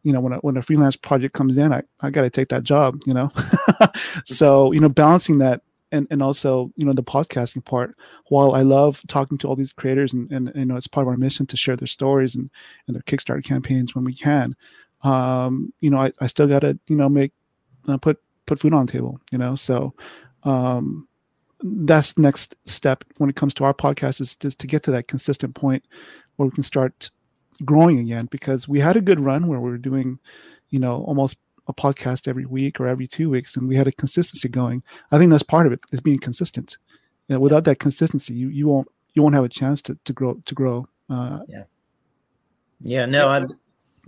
you 0.02 0.12
know 0.12 0.20
when 0.20 0.32
a, 0.32 0.36
when 0.38 0.56
a 0.56 0.62
freelance 0.62 0.96
project 0.96 1.34
comes 1.34 1.56
in 1.56 1.72
i 1.72 1.82
i 2.00 2.10
got 2.10 2.22
to 2.22 2.30
take 2.30 2.48
that 2.48 2.62
job 2.62 2.98
you 3.06 3.14
know? 3.14 3.30
So 4.24 4.72
you 4.72 4.80
know 4.80 4.88
balancing 4.88 5.38
that 5.38 5.62
and 5.92 6.06
and 6.10 6.22
also 6.22 6.72
you 6.76 6.84
know 6.86 6.92
the 6.92 7.02
podcasting 7.02 7.64
part 7.64 7.96
while 8.28 8.54
i 8.54 8.62
love 8.62 9.02
talking 9.08 9.38
to 9.38 9.48
all 9.48 9.56
these 9.56 9.72
creators 9.72 10.12
and 10.12 10.30
and 10.32 10.52
you 10.54 10.64
know 10.64 10.76
it's 10.76 10.86
part 10.86 11.06
of 11.06 11.08
our 11.08 11.16
mission 11.16 11.46
to 11.46 11.56
share 11.56 11.76
their 11.76 11.86
stories 11.86 12.34
and 12.34 12.50
and 12.86 12.94
their 12.94 13.02
kickstarter 13.02 13.44
campaigns 13.44 13.94
when 13.94 14.04
we 14.04 14.14
can 14.14 14.54
um 15.02 15.72
you 15.80 15.90
know 15.90 15.98
i, 15.98 16.12
I 16.20 16.26
still 16.26 16.46
got 16.46 16.60
to 16.60 16.78
you 16.86 16.96
know 16.96 17.08
make 17.08 17.32
uh, 17.88 17.98
put 17.98 18.18
put 18.46 18.60
food 18.60 18.74
on 18.74 18.86
the 18.86 18.92
table 18.92 19.20
you 19.32 19.38
know? 19.38 19.54
So 19.54 19.94
um 20.44 21.08
that's 21.62 22.12
the 22.14 22.22
next 22.22 22.54
step 22.68 23.04
when 23.18 23.30
it 23.30 23.36
comes 23.36 23.54
to 23.54 23.64
our 23.64 23.74
podcast 23.74 24.20
is, 24.20 24.36
is 24.42 24.54
to 24.56 24.66
get 24.66 24.82
to 24.84 24.90
that 24.92 25.08
consistent 25.08 25.54
point 25.54 25.84
where 26.36 26.46
we 26.46 26.54
can 26.54 26.62
start 26.62 27.10
growing 27.64 27.98
again 27.98 28.26
because 28.30 28.68
we 28.68 28.80
had 28.80 28.96
a 28.96 29.00
good 29.00 29.20
run 29.20 29.46
where 29.46 29.60
we 29.60 29.70
were 29.70 29.78
doing, 29.78 30.18
you 30.70 30.78
know, 30.78 31.04
almost 31.04 31.36
a 31.68 31.74
podcast 31.74 32.26
every 32.26 32.46
week 32.46 32.80
or 32.80 32.86
every 32.86 33.06
two 33.06 33.30
weeks, 33.30 33.56
and 33.56 33.68
we 33.68 33.76
had 33.76 33.86
a 33.86 33.92
consistency 33.92 34.48
going. 34.48 34.82
I 35.12 35.18
think 35.18 35.30
that's 35.30 35.42
part 35.42 35.66
of 35.66 35.72
it 35.72 35.80
is 35.92 36.00
being 36.00 36.18
consistent. 36.18 36.78
You 37.28 37.36
know, 37.36 37.40
without 37.40 37.64
that 37.64 37.78
consistency, 37.78 38.34
you, 38.34 38.48
you 38.48 38.66
won't 38.66 38.88
you 39.14 39.22
won't 39.22 39.34
have 39.34 39.44
a 39.44 39.48
chance 39.48 39.82
to, 39.82 39.98
to 40.04 40.12
grow 40.12 40.34
to 40.44 40.54
grow. 40.54 40.88
Uh, 41.08 41.40
yeah. 41.48 41.64
Yeah. 42.80 43.06
No, 43.06 43.28
I'm. 43.28 43.48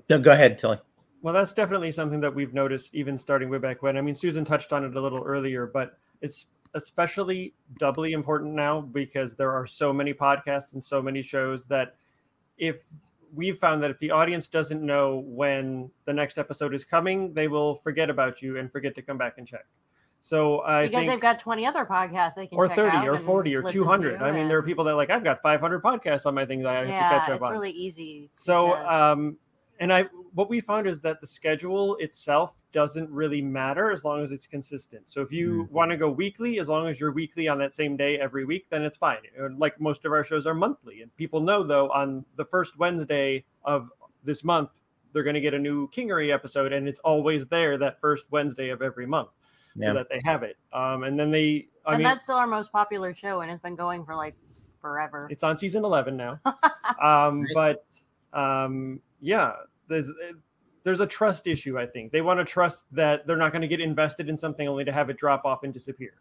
No, 0.08 0.18
go 0.18 0.32
ahead, 0.32 0.58
Tilly. 0.58 0.78
Well, 1.22 1.34
that's 1.34 1.52
definitely 1.52 1.92
something 1.92 2.20
that 2.20 2.34
we've 2.34 2.52
noticed 2.52 2.94
even 2.94 3.16
starting 3.16 3.48
way 3.48 3.58
back 3.58 3.82
when. 3.82 3.96
I 3.96 4.00
mean, 4.00 4.14
Susan 4.14 4.44
touched 4.44 4.72
on 4.72 4.84
it 4.84 4.96
a 4.96 5.00
little 5.00 5.22
earlier, 5.22 5.66
but 5.66 5.98
it's 6.20 6.46
especially 6.74 7.54
doubly 7.78 8.12
important 8.12 8.54
now 8.54 8.80
because 8.80 9.34
there 9.34 9.52
are 9.52 9.66
so 9.66 9.92
many 9.92 10.14
podcasts 10.14 10.72
and 10.72 10.82
so 10.82 11.02
many 11.02 11.22
shows 11.22 11.66
that 11.66 11.96
if 12.58 12.84
we've 13.34 13.58
found 13.58 13.82
that 13.82 13.90
if 13.90 13.98
the 13.98 14.10
audience 14.10 14.46
doesn't 14.46 14.82
know 14.84 15.24
when 15.26 15.90
the 16.04 16.12
next 16.12 16.38
episode 16.38 16.74
is 16.74 16.84
coming, 16.84 17.32
they 17.34 17.48
will 17.48 17.76
forget 17.76 18.10
about 18.10 18.42
you 18.42 18.58
and 18.58 18.70
forget 18.70 18.94
to 18.94 19.02
come 19.02 19.18
back 19.18 19.34
and 19.38 19.46
check. 19.46 19.66
So 20.20 20.60
I 20.60 20.82
because 20.82 21.00
think, 21.00 21.10
they've 21.10 21.20
got 21.20 21.40
20 21.40 21.66
other 21.66 21.84
podcasts 21.84 22.34
they 22.36 22.46
can 22.46 22.56
or 22.56 22.68
check 22.68 22.76
30 22.76 22.96
out 22.96 23.08
or 23.08 23.18
40 23.18 23.56
or 23.56 23.62
200. 23.62 24.22
I 24.22 24.30
mean, 24.30 24.46
there 24.46 24.56
are 24.56 24.62
people 24.62 24.84
that 24.84 24.92
are 24.92 24.96
like, 24.96 25.10
I've 25.10 25.24
got 25.24 25.42
500 25.42 25.82
podcasts 25.82 26.26
on 26.26 26.34
my 26.34 26.46
things 26.46 26.64
I 26.64 26.74
have 26.74 26.84
to 26.86 26.90
yeah, 26.92 27.10
catch 27.10 27.28
up 27.30 27.36
it's 27.36 27.46
on. 27.46 27.52
really 27.52 27.72
easy. 27.72 28.28
So, 28.30 28.68
just- 28.68 28.86
um, 28.88 29.36
and 29.80 29.92
I, 29.92 30.04
what 30.34 30.48
we 30.48 30.60
found 30.60 30.86
is 30.86 31.00
that 31.00 31.20
the 31.20 31.26
schedule 31.26 31.96
itself 31.96 32.54
doesn't 32.72 33.10
really 33.10 33.42
matter 33.42 33.90
as 33.92 34.04
long 34.04 34.22
as 34.22 34.32
it's 34.32 34.46
consistent. 34.46 35.08
So, 35.08 35.20
if 35.20 35.30
you 35.30 35.68
want 35.70 35.90
to 35.90 35.96
go 35.96 36.08
weekly, 36.10 36.58
as 36.58 36.68
long 36.68 36.88
as 36.88 36.98
you're 36.98 37.12
weekly 37.12 37.48
on 37.48 37.58
that 37.58 37.72
same 37.72 37.96
day 37.96 38.18
every 38.18 38.44
week, 38.44 38.66
then 38.70 38.82
it's 38.82 38.96
fine. 38.96 39.18
Uh, 39.40 39.48
Like 39.56 39.80
most 39.80 40.04
of 40.04 40.12
our 40.12 40.24
shows 40.24 40.46
are 40.46 40.54
monthly, 40.54 41.02
and 41.02 41.14
people 41.16 41.40
know 41.40 41.62
though 41.62 41.90
on 41.90 42.24
the 42.36 42.44
first 42.44 42.78
Wednesday 42.78 43.44
of 43.64 43.90
this 44.24 44.42
month 44.44 44.70
they're 45.12 45.22
going 45.22 45.34
to 45.34 45.40
get 45.40 45.54
a 45.54 45.58
new 45.58 45.88
Kingery 45.90 46.32
episode, 46.32 46.72
and 46.72 46.88
it's 46.88 47.00
always 47.00 47.46
there 47.46 47.76
that 47.78 48.00
first 48.00 48.24
Wednesday 48.30 48.70
of 48.70 48.80
every 48.82 49.06
month, 49.06 49.28
Yeah. 49.76 49.88
so 49.88 49.94
that 49.94 50.08
they 50.08 50.20
have 50.24 50.42
it. 50.42 50.56
Um, 50.72 51.04
and 51.04 51.18
then 51.18 51.30
they, 51.30 51.68
I 51.84 51.92
and 51.92 51.98
mean, 51.98 52.04
that's 52.04 52.24
still 52.24 52.36
our 52.36 52.46
most 52.46 52.72
popular 52.72 53.14
show, 53.14 53.40
and 53.42 53.50
it's 53.50 53.62
been 53.62 53.76
going 53.76 54.04
for 54.04 54.14
like 54.14 54.34
forever. 54.80 55.26
It's 55.30 55.42
on 55.42 55.56
season 55.56 55.84
11 55.84 56.16
now. 56.16 56.40
um, 57.02 57.46
but 57.52 57.84
um, 58.32 59.00
yeah, 59.20 59.52
there's 59.88 60.10
there's 60.84 61.00
a 61.00 61.06
trust 61.06 61.46
issue. 61.46 61.78
I 61.78 61.86
think 61.86 62.12
they 62.12 62.22
want 62.22 62.40
to 62.40 62.44
trust 62.44 62.86
that 62.92 63.26
they're 63.26 63.36
not 63.36 63.52
going 63.52 63.62
to 63.62 63.68
get 63.68 63.80
invested 63.80 64.28
in 64.28 64.36
something 64.36 64.66
only 64.66 64.84
to 64.84 64.92
have 64.92 65.10
it 65.10 65.16
drop 65.16 65.44
off 65.44 65.62
and 65.62 65.72
disappear. 65.72 66.14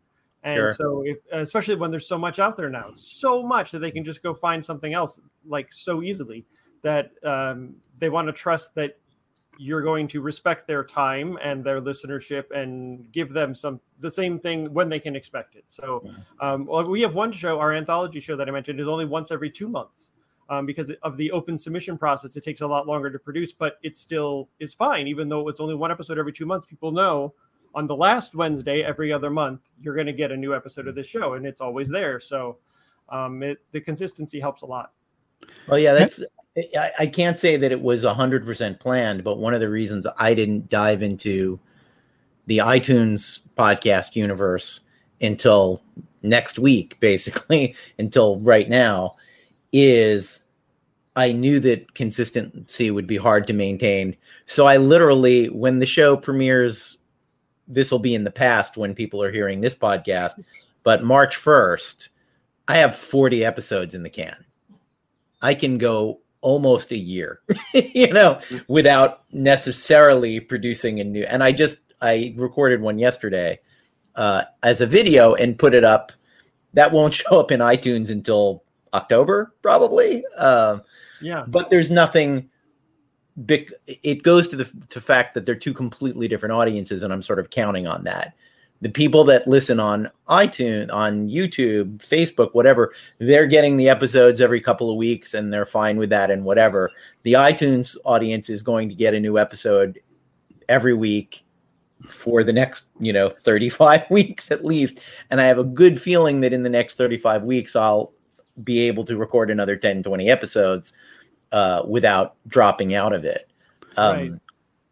And 0.43 0.55
Sure. 0.55 0.73
so, 0.73 1.03
if 1.05 1.17
especially 1.31 1.75
when 1.75 1.91
there's 1.91 2.07
so 2.07 2.17
much 2.17 2.39
out 2.39 2.57
there 2.57 2.69
now, 2.69 2.89
so 2.93 3.43
much 3.43 3.71
that 3.71 3.79
they 3.79 3.91
can 3.91 4.03
just 4.03 4.23
go 4.23 4.33
find 4.33 4.63
something 4.63 4.93
else 4.93 5.19
like 5.45 5.71
so 5.71 6.01
easily 6.01 6.45
that 6.81 7.11
um, 7.23 7.75
they 7.99 8.09
want 8.09 8.27
to 8.27 8.33
trust 8.33 8.73
that 8.75 8.97
you're 9.59 9.83
going 9.83 10.07
to 10.07 10.21
respect 10.21 10.65
their 10.65 10.83
time 10.83 11.37
and 11.43 11.63
their 11.63 11.79
listenership 11.79 12.49
and 12.49 13.11
give 13.11 13.31
them 13.33 13.53
some 13.53 13.79
the 13.99 14.09
same 14.09 14.39
thing 14.39 14.73
when 14.73 14.89
they 14.89 14.99
can 14.99 15.15
expect 15.15 15.55
it. 15.55 15.63
So 15.67 16.01
um, 16.39 16.65
well, 16.65 16.83
we 16.85 17.01
have 17.01 17.13
one 17.13 17.31
show, 17.31 17.59
our 17.59 17.73
anthology 17.73 18.19
show 18.19 18.35
that 18.37 18.47
I 18.47 18.51
mentioned, 18.51 18.79
is 18.79 18.87
only 18.87 19.05
once 19.05 19.29
every 19.29 19.51
two 19.51 19.67
months 19.67 20.09
um, 20.51 20.65
because 20.65 20.91
of 21.01 21.15
the 21.15 21.31
open 21.31 21.57
submission 21.57 21.97
process. 21.97 22.35
It 22.35 22.43
takes 22.43 22.59
a 22.59 22.67
lot 22.67 22.85
longer 22.85 23.09
to 23.09 23.17
produce, 23.17 23.53
but 23.53 23.79
it 23.83 23.95
still 23.95 24.49
is 24.59 24.73
fine, 24.73 25.07
even 25.07 25.29
though 25.29 25.47
it's 25.47 25.61
only 25.61 25.75
one 25.75 25.91
episode 25.91 26.19
every 26.19 26.33
two 26.33 26.45
months. 26.45 26.65
People 26.65 26.91
know 26.91 27.33
on 27.73 27.87
the 27.87 27.95
last 27.95 28.35
Wednesday 28.35 28.83
every 28.83 29.13
other 29.13 29.29
month 29.29 29.61
you're 29.81 29.95
going 29.95 30.07
to 30.07 30.13
get 30.13 30.29
a 30.29 30.35
new 30.35 30.53
episode 30.53 30.87
of 30.87 30.93
this 30.93 31.07
show, 31.07 31.33
and 31.33 31.45
it's 31.45 31.61
always 31.61 31.89
there. 31.89 32.19
So 32.19 32.57
um, 33.07 33.41
it, 33.41 33.59
the 33.71 33.79
consistency 33.79 34.41
helps 34.41 34.61
a 34.61 34.65
lot. 34.65 34.91
Well, 35.67 35.79
yeah, 35.79 35.93
that's. 35.93 36.21
I, 36.77 36.91
I 36.99 37.05
can't 37.07 37.39
say 37.39 37.55
that 37.55 37.71
it 37.71 37.81
was 37.81 38.03
hundred 38.03 38.45
percent 38.45 38.77
planned, 38.77 39.23
but 39.23 39.37
one 39.37 39.53
of 39.53 39.61
the 39.61 39.69
reasons 39.69 40.05
I 40.17 40.33
didn't 40.33 40.69
dive 40.69 41.01
into 41.01 41.61
the 42.47 42.57
iTunes 42.57 43.39
podcast 43.57 44.17
universe 44.17 44.81
until 45.21 45.81
next 46.23 46.59
week, 46.59 46.99
basically 46.99 47.73
until 47.97 48.37
right 48.41 48.67
now, 48.67 49.15
is 49.71 50.40
I 51.15 51.31
knew 51.33 51.59
that 51.61 51.93
consistency 51.93 52.89
would 52.89 53.07
be 53.07 53.17
hard 53.17 53.47
to 53.47 53.53
maintain. 53.53 54.15
So 54.45 54.65
I 54.65 54.77
literally, 54.77 55.49
when 55.49 55.79
the 55.79 55.85
show 55.85 56.15
premieres, 56.15 56.97
this 57.67 57.91
will 57.91 57.99
be 57.99 58.15
in 58.15 58.23
the 58.23 58.31
past 58.31 58.77
when 58.77 58.95
people 58.95 59.21
are 59.21 59.31
hearing 59.31 59.61
this 59.61 59.75
podcast, 59.75 60.43
but 60.83 61.03
March 61.03 61.35
first, 61.35 62.09
I 62.67 62.77
have 62.77 62.95
forty 62.95 63.43
episodes 63.43 63.95
in 63.95 64.03
the 64.03 64.09
can. 64.09 64.45
I 65.41 65.53
can 65.53 65.77
go 65.77 66.19
almost 66.41 66.91
a 66.91 66.97
year, 66.97 67.41
you 67.73 68.11
know, 68.11 68.39
without 68.67 69.21
necessarily 69.33 70.39
producing 70.39 70.99
a 70.99 71.03
new. 71.03 71.23
And 71.23 71.43
I 71.43 71.51
just 71.51 71.77
I 72.01 72.33
recorded 72.37 72.81
one 72.81 72.99
yesterday 72.99 73.59
uh, 74.15 74.43
as 74.63 74.81
a 74.81 74.87
video 74.87 75.35
and 75.35 75.57
put 75.57 75.73
it 75.73 75.83
up. 75.83 76.11
That 76.73 76.91
won't 76.91 77.13
show 77.13 77.39
up 77.39 77.51
in 77.51 77.59
iTunes 77.59 78.09
until 78.09 78.63
October, 78.93 79.53
probably. 79.61 80.25
Um, 80.37 80.81
Yeah. 81.21 81.43
but 81.47 81.69
there's 81.69 81.91
nothing 81.91 82.49
big. 83.45 83.73
It 83.87 84.23
goes 84.23 84.47
to 84.49 84.55
the 84.55 84.65
to 84.89 84.99
fact 85.01 85.33
that 85.33 85.45
they're 85.45 85.55
two 85.55 85.73
completely 85.73 86.27
different 86.27 86.53
audiences, 86.53 87.03
and 87.03 87.13
I'm 87.13 87.21
sort 87.21 87.39
of 87.39 87.49
counting 87.49 87.87
on 87.87 88.03
that. 88.05 88.33
The 88.81 88.89
people 88.89 89.23
that 89.25 89.47
listen 89.47 89.79
on 89.79 90.09
iTunes, 90.27 90.91
on 90.91 91.29
YouTube, 91.29 91.99
Facebook, 91.99 92.55
whatever, 92.55 92.93
they're 93.19 93.45
getting 93.45 93.77
the 93.77 93.87
episodes 93.87 94.41
every 94.41 94.59
couple 94.59 94.89
of 94.89 94.95
weeks 94.97 95.35
and 95.35 95.53
they're 95.53 95.67
fine 95.67 95.97
with 95.97 96.09
that 96.09 96.31
and 96.31 96.43
whatever. 96.43 96.89
The 97.21 97.33
iTunes 97.33 97.95
audience 98.05 98.49
is 98.49 98.63
going 98.63 98.89
to 98.89 98.95
get 98.95 99.13
a 99.13 99.19
new 99.19 99.37
episode 99.37 99.99
every 100.67 100.95
week 100.95 101.43
for 102.03 102.43
the 102.43 102.51
next, 102.53 102.85
you 102.99 103.13
know, 103.13 103.29
35 103.29 104.05
weeks 104.09 104.49
at 104.49 104.65
least. 104.65 104.99
And 105.29 105.39
I 105.39 105.45
have 105.45 105.59
a 105.59 105.63
good 105.63 106.01
feeling 106.01 106.41
that 106.41 106.51
in 106.51 106.63
the 106.63 106.69
next 106.69 106.97
35 106.97 107.43
weeks, 107.43 107.75
I'll 107.75 108.11
be 108.63 108.79
able 108.87 109.03
to 109.05 109.17
record 109.17 109.49
another 109.51 109.75
10, 109.75 110.03
20 110.03 110.29
episodes 110.29 110.93
uh, 111.51 111.83
without 111.87 112.35
dropping 112.47 112.93
out 112.93 113.13
of 113.13 113.25
it. 113.25 113.49
Um, 113.97 114.15
Right. 114.15 114.31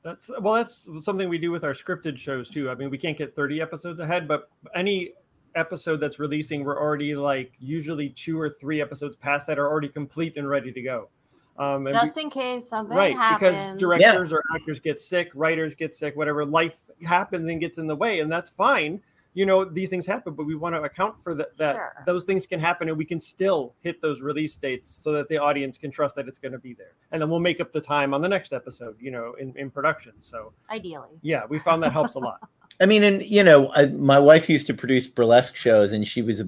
That's 0.02 0.32
well, 0.40 0.54
that's 0.54 0.88
something 1.02 1.28
we 1.28 1.38
do 1.38 1.52
with 1.52 1.66
our 1.66 1.74
scripted 1.74 2.18
shows 2.18 2.50
too. 2.50 2.70
I 2.70 2.76
mean, 2.76 2.90
we 2.90 2.98
can't 2.98 3.18
get 3.18 3.36
30 3.36 3.62
episodes 3.62 4.00
ahead, 4.00 4.30
but 4.30 4.50
any 4.74 5.12
episode 5.56 5.98
that's 5.98 6.20
releasing, 6.20 6.64
we're 6.64 6.80
already 6.82 7.16
like 7.16 7.52
usually 7.60 8.10
two 8.10 8.40
or 8.40 8.50
three 8.50 8.82
episodes 8.82 9.18
past 9.18 9.46
that 9.48 9.60
are 9.60 9.68
already 9.70 9.90
complete 9.90 10.38
and 10.38 10.48
ready 10.50 10.72
to 10.72 10.82
go. 10.82 11.10
Um, 11.58 11.86
and 11.88 11.96
we- 11.98 12.02
Just 12.08 12.18
in 12.18 12.30
case 12.30 12.70
something 12.70 12.96
right 12.96 13.14
happens. 13.14 13.58
because 13.58 13.80
directors 13.80 14.32
or 14.32 14.42
actors 14.56 14.80
get 14.80 15.02
sick 15.02 15.30
writers 15.36 15.76
get 15.76 15.94
sick 15.94 16.16
whatever 16.16 16.46
life 16.46 16.80
happens 17.06 17.48
and 17.50 17.60
gets 17.60 17.78
in 17.78 17.86
the 17.86 17.96
way 17.96 18.22
and 18.22 18.32
that's 18.32 18.50
fine 18.50 19.02
you 19.40 19.46
know 19.46 19.64
these 19.64 19.90
things 19.90 20.06
happen 20.06 20.34
but 20.34 20.46
we 20.46 20.56
want 20.56 20.76
to 20.76 20.82
account 20.82 21.16
for 21.24 21.34
that 21.34 21.56
that 21.58 21.76
Sure. 21.76 21.94
those 22.06 22.26
things 22.26 22.46
can 22.46 22.60
happen 22.60 22.90
and 22.90 22.98
we 22.98 23.06
can 23.06 23.20
still 23.20 23.76
hit 23.80 24.02
those 24.02 24.22
release 24.22 24.58
dates 24.58 24.90
so 24.90 25.14
that 25.14 25.30
the 25.30 25.38
audience 25.38 25.78
can 25.78 25.92
trust 25.92 26.16
that 26.18 26.28
it's 26.28 26.40
going 26.40 26.52
to 26.52 26.60
be 26.60 26.74
there 26.74 26.94
and 27.12 27.22
then 27.22 27.30
we'll 27.30 27.40
make 27.40 27.60
up 27.62 27.72
the 27.72 27.82
time 27.82 28.14
on 28.14 28.22
the 28.22 28.28
next 28.28 28.52
episode 28.54 28.96
you 29.00 29.12
know 29.12 29.36
in, 29.40 29.54
in 29.56 29.72
production 29.72 30.14
so 30.20 30.52
ideally. 30.70 31.18
yeah 31.22 31.44
we 31.48 31.58
found 31.60 31.82
that 31.82 31.92
helps 31.92 32.16
a 32.16 32.20
lot 32.20 32.40
I 32.82 32.86
mean, 32.86 33.04
and 33.04 33.22
you 33.24 33.44
know, 33.44 33.74
I, 33.74 33.88
my 33.88 34.20
wife 34.20 34.50
used 34.50 34.66
to 34.68 34.74
produce 34.74 35.06
burlesque 35.06 35.56
shows, 35.58 35.92
and 35.92 36.08
she 36.08 36.22
was 36.22 36.40
a 36.40 36.48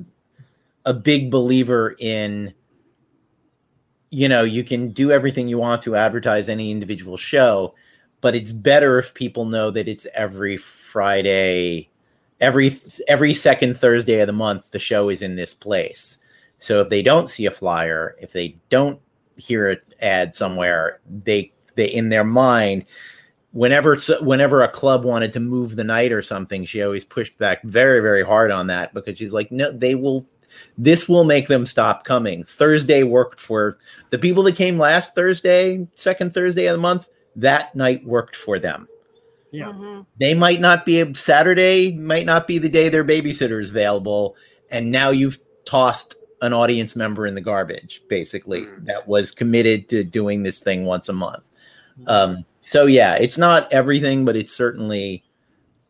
a 0.86 0.94
big 0.94 1.30
believer 1.30 1.96
in, 2.00 2.54
you 4.10 4.28
know, 4.28 4.44
you 4.44 4.64
can 4.64 4.90
do 4.90 5.12
everything 5.12 5.48
you 5.48 5.58
want 5.58 5.82
to 5.84 5.96
advertise 5.96 6.50
any 6.50 6.72
individual 6.72 7.18
show, 7.18 7.76
but 8.22 8.34
it's 8.34 8.52
better 8.52 8.98
if 8.98 9.14
people 9.14 9.46
know 9.46 9.70
that 9.72 9.88
it's 9.88 10.08
every 10.14 10.58
Friday, 10.58 11.91
every 12.42 12.78
every 13.08 13.34
second 13.34 13.78
Thursday 13.78 14.20
of 14.20 14.28
the 14.28 14.34
month. 14.34 14.72
The 14.72 14.80
show 14.80 15.10
is 15.10 15.22
in 15.22 15.36
this 15.36 15.54
place. 15.54 16.18
So 16.58 16.82
if 16.82 16.90
they 16.90 17.02
don't 17.02 17.30
see 17.30 17.46
a 17.46 17.52
flyer, 17.52 18.16
if 18.20 18.34
they 18.34 18.58
don't 18.70 19.00
hear 19.38 19.70
an 19.70 19.78
ad 20.02 20.36
somewhere, 20.36 21.00
they 21.24 21.54
they 21.76 21.86
in 21.86 22.10
their 22.10 22.24
mind 22.24 22.86
whenever 23.52 23.98
whenever 24.22 24.62
a 24.62 24.70
club 24.70 25.04
wanted 25.04 25.34
to 25.34 25.40
move 25.40 25.76
the 25.76 25.84
night 25.84 26.12
or 26.12 26.22
something 26.22 26.64
she 26.64 26.82
always 26.82 27.04
pushed 27.04 27.38
back 27.38 27.62
very 27.64 28.00
very 28.00 28.24
hard 28.24 28.50
on 28.50 28.68
that 28.68 28.94
because 28.94 29.18
she's 29.18 29.34
like 29.34 29.52
no 29.52 29.72
they 29.72 29.96
will 29.96 30.26
this 30.78 31.10
will 31.10 31.24
make 31.24 31.48
them 31.48 31.66
stop 31.66 32.06
coming 32.06 32.44
thursday 32.44 33.04
worked 33.04 33.40
for 33.40 33.78
the 34.10 34.18
people 34.18 34.44
that 34.44 34.56
came 34.56 34.78
last 34.78 35.14
thursday 35.16 35.86
second 35.96 36.34
thursday 36.34 36.68
of 36.68 36.74
the 36.74 36.82
month 36.82 37.08
that 37.36 37.76
night 37.76 38.06
worked 38.06 38.36
for 38.36 38.58
them 38.58 38.88
yeah 39.52 39.68
Mhm. 39.68 40.06
they 40.20 40.34
might 40.34 40.60
not 40.60 40.86
be 40.86 41.02
a 41.02 41.14
saturday 41.16 41.92
might 41.92 42.26
not 42.26 42.48
be 42.48 42.58
the 42.58 42.70
day 42.70 42.90
their 42.90 43.04
babysitter 43.04 43.60
is 43.60 43.70
available 43.70 44.36
and 44.70 44.92
now 44.92 45.10
you've 45.10 45.40
tossed 45.66 46.16
an 46.42 46.54
audience 46.54 46.96
member 46.96 47.26
in 47.26 47.36
the 47.36 47.42
garbage 47.42 48.02
basically 48.10 48.62
Mhm. 48.62 48.86
that 48.86 49.08
was 49.08 49.32
committed 49.32 49.90
to 49.90 50.04
doing 50.04 50.44
this 50.44 50.60
thing 50.60 50.86
once 50.86 51.10
a 51.10 51.14
month 51.14 51.44
um, 52.08 52.46
so 52.62 52.86
yeah, 52.86 53.16
it's 53.16 53.38
not 53.38 53.72
everything, 53.72 54.26
but 54.26 54.36
it 54.36 54.50
certainly 54.50 55.24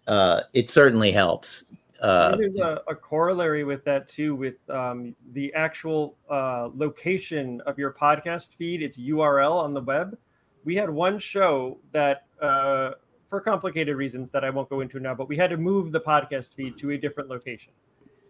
uh, 0.07 0.41
it 0.53 0.69
certainly 0.69 1.11
helps. 1.11 1.65
Uh, 2.01 2.35
there's 2.35 2.55
a, 2.55 2.81
a, 2.87 2.95
corollary 2.95 3.63
with 3.63 3.83
that 3.83 4.09
too, 4.09 4.33
with 4.33 4.55
um, 4.71 5.15
the 5.33 5.53
actual 5.53 6.15
uh, 6.31 6.69
location 6.73 7.61
of 7.67 7.77
your 7.77 7.93
podcast 7.93 8.55
feed, 8.55 8.81
its 8.81 8.97
URL 8.97 9.53
on 9.53 9.75
the 9.75 9.81
web. 9.81 10.17
We 10.65 10.75
had 10.75 10.89
one 10.89 11.19
show 11.19 11.77
that, 11.91 12.25
uh, 12.41 12.93
for 13.31 13.39
complicated 13.39 13.95
reasons 13.95 14.29
that 14.29 14.43
I 14.43 14.49
won't 14.49 14.69
go 14.69 14.81
into 14.81 14.99
now, 14.99 15.15
but 15.15 15.29
we 15.29 15.37
had 15.37 15.49
to 15.51 15.57
move 15.57 15.93
the 15.93 16.01
podcast 16.01 16.53
feed 16.53 16.77
to 16.79 16.91
a 16.91 16.97
different 16.97 17.29
location. 17.29 17.71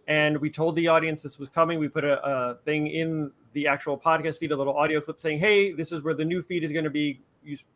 And 0.07 0.37
we 0.37 0.47
told 0.51 0.75
the 0.75 0.87
audience 0.87 1.23
this 1.23 1.39
was 1.39 1.49
coming. 1.49 1.79
We 1.79 1.87
put 1.87 2.03
a, 2.03 2.23
a 2.23 2.55
thing 2.57 2.85
in 2.85 3.31
the 3.53 3.65
actual 3.67 3.97
podcast 3.97 4.37
feed, 4.37 4.51
a 4.51 4.55
little 4.55 4.77
audio 4.77 5.01
clip 5.01 5.19
saying, 5.19 5.39
"Hey, 5.39 5.71
this 5.71 5.91
is 5.91 6.03
where 6.03 6.13
the 6.13 6.23
new 6.23 6.43
feed 6.43 6.63
is 6.63 6.71
going 6.71 6.83
to 6.83 6.91
be. 6.91 7.19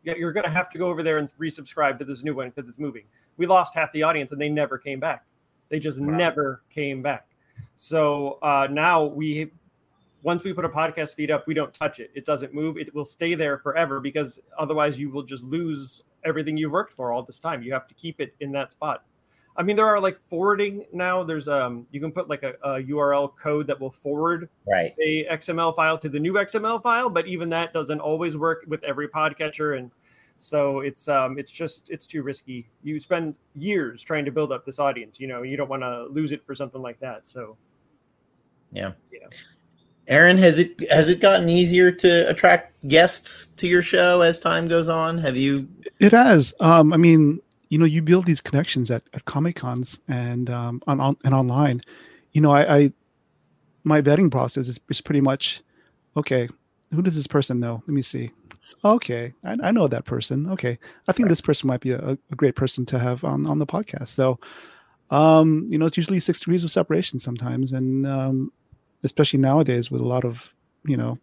You're 0.03 0.33
going 0.33 0.43
to 0.43 0.51
have 0.51 0.69
to 0.69 0.77
go 0.77 0.87
over 0.87 1.01
there 1.01 1.17
and 1.17 1.31
resubscribe 1.39 1.97
to 1.97 2.05
this 2.05 2.23
new 2.23 2.35
one 2.35 2.51
because 2.51 2.69
it's 2.69 2.77
moving." 2.77 3.05
We 3.37 3.47
lost 3.47 3.73
half 3.73 3.91
the 3.91 4.03
audience, 4.03 4.31
and 4.31 4.39
they 4.39 4.49
never 4.49 4.77
came 4.77 4.99
back. 4.99 5.25
They 5.69 5.79
just 5.79 5.99
wow. 5.99 6.15
never 6.15 6.61
came 6.69 7.01
back. 7.01 7.27
So 7.75 8.37
uh, 8.43 8.67
now 8.69 9.03
we, 9.03 9.51
once 10.21 10.43
we 10.43 10.53
put 10.53 10.65
a 10.65 10.69
podcast 10.69 11.15
feed 11.15 11.31
up, 11.31 11.47
we 11.47 11.55
don't 11.55 11.73
touch 11.73 11.99
it. 11.99 12.11
It 12.13 12.25
doesn't 12.25 12.53
move. 12.53 12.77
It 12.77 12.93
will 12.93 13.05
stay 13.05 13.33
there 13.33 13.57
forever 13.57 13.99
because 13.99 14.39
otherwise 14.59 14.99
you 14.99 15.09
will 15.09 15.23
just 15.23 15.43
lose 15.43 16.03
everything 16.25 16.57
you've 16.57 16.71
worked 16.71 16.93
for 16.93 17.11
all 17.11 17.23
this 17.23 17.39
time. 17.39 17.61
You 17.61 17.73
have 17.73 17.87
to 17.87 17.93
keep 17.93 18.19
it 18.19 18.35
in 18.39 18.51
that 18.53 18.71
spot. 18.71 19.03
I 19.57 19.63
mean, 19.63 19.75
there 19.77 19.85
are 19.85 19.99
like 19.99 20.17
forwarding 20.27 20.85
now. 20.91 21.23
There's 21.23 21.47
um, 21.47 21.87
you 21.91 22.01
can 22.01 22.11
put 22.11 22.29
like 22.29 22.43
a, 22.43 22.55
a, 22.63 22.83
URL 22.83 23.31
code 23.37 23.67
that 23.67 23.79
will 23.79 23.91
forward 23.91 24.49
right 24.67 24.93
a 25.01 25.25
XML 25.31 25.73
file 25.75 25.97
to 25.99 26.09
the 26.09 26.19
new 26.19 26.33
XML 26.33 26.81
file, 26.83 27.09
but 27.09 27.25
even 27.25 27.49
that 27.49 27.71
doesn't 27.71 28.01
always 28.01 28.35
work 28.35 28.65
with 28.67 28.83
every 28.83 29.07
podcatcher, 29.07 29.77
and 29.77 29.91
so 30.35 30.81
it's 30.81 31.07
um, 31.07 31.39
it's 31.39 31.51
just 31.51 31.89
it's 31.89 32.05
too 32.05 32.21
risky. 32.21 32.67
You 32.83 32.99
spend 32.99 33.35
years 33.53 34.03
trying 34.03 34.25
to 34.25 34.31
build 34.31 34.51
up 34.51 34.65
this 34.65 34.77
audience. 34.77 35.21
You 35.21 35.27
know, 35.27 35.43
you 35.43 35.55
don't 35.55 35.69
want 35.69 35.83
to 35.83 36.05
lose 36.07 36.33
it 36.33 36.45
for 36.45 36.53
something 36.53 36.81
like 36.81 36.99
that. 36.99 37.25
So, 37.25 37.55
yeah, 38.73 38.91
yeah. 39.11 39.27
Aaron, 40.07 40.37
has 40.37 40.59
it 40.59 40.89
has 40.91 41.09
it 41.09 41.19
gotten 41.19 41.49
easier 41.49 41.91
to 41.91 42.29
attract 42.29 42.73
guests 42.87 43.47
to 43.57 43.67
your 43.67 43.81
show 43.81 44.21
as 44.21 44.39
time 44.39 44.67
goes 44.67 44.87
on? 44.89 45.17
Have 45.17 45.35
you? 45.35 45.67
It 45.99 46.11
has. 46.11 46.53
Um, 46.59 46.93
I 46.93 46.97
mean, 46.97 47.41
you 47.69 47.77
know 47.77 47.85
you 47.85 48.01
build 48.01 48.25
these 48.25 48.41
connections 48.41 48.91
at, 48.91 49.03
at 49.13 49.25
comic 49.25 49.55
cons 49.55 49.99
and 50.07 50.49
um, 50.49 50.81
on, 50.87 50.99
on 50.99 51.17
and 51.23 51.33
online 51.33 51.81
you 52.31 52.41
know 52.41 52.51
I, 52.51 52.77
I 52.77 52.93
my 53.83 54.01
vetting 54.01 54.31
process 54.31 54.67
is, 54.67 54.79
is 54.89 55.01
pretty 55.01 55.21
much 55.21 55.61
okay 56.15 56.47
who 56.93 57.01
does 57.01 57.15
this 57.15 57.27
person 57.27 57.59
know 57.59 57.83
let 57.87 57.93
me 57.93 58.01
see 58.01 58.31
okay 58.83 59.33
i, 59.43 59.57
I 59.61 59.71
know 59.71 59.87
that 59.87 60.05
person 60.05 60.49
okay 60.51 60.77
i 61.07 61.11
think 61.11 61.25
right. 61.25 61.29
this 61.29 61.41
person 61.41 61.67
might 61.67 61.81
be 61.81 61.91
a, 61.91 62.17
a, 62.31 62.35
great 62.35 62.55
person 62.55 62.85
to 62.87 62.99
have 62.99 63.23
on, 63.23 63.45
on 63.45 63.59
the 63.59 63.65
podcast 63.65 64.09
so 64.09 64.39
um 65.09 65.67
you 65.69 65.77
know 65.77 65.85
it's 65.85 65.97
usually 65.97 66.19
six 66.19 66.39
degrees 66.39 66.63
of 66.63 66.71
separation 66.71 67.19
sometimes 67.19 67.71
and 67.71 68.07
um 68.07 68.51
especially 69.05 69.39
nowadays 69.39 69.89
with 69.89 70.01
a 70.01 70.05
lot 70.05 70.25
of 70.25 70.53
you 70.85 70.97
know 70.97 71.17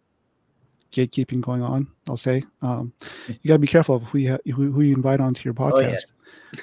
gatekeeping 0.91 1.41
going 1.41 1.61
on 1.61 1.87
i'll 2.07 2.17
say 2.17 2.43
um 2.61 2.93
you 3.27 3.47
got 3.47 3.55
to 3.55 3.59
be 3.59 3.67
careful 3.67 3.95
of 3.95 4.03
who 4.03 4.19
you, 4.19 4.31
ha- 4.31 4.37
who, 4.45 4.71
who 4.71 4.81
you 4.81 4.95
invite 4.95 5.19
onto 5.19 5.43
your 5.43 5.53
podcast 5.53 5.75
oh, 5.75 5.79
yeah 5.79 5.97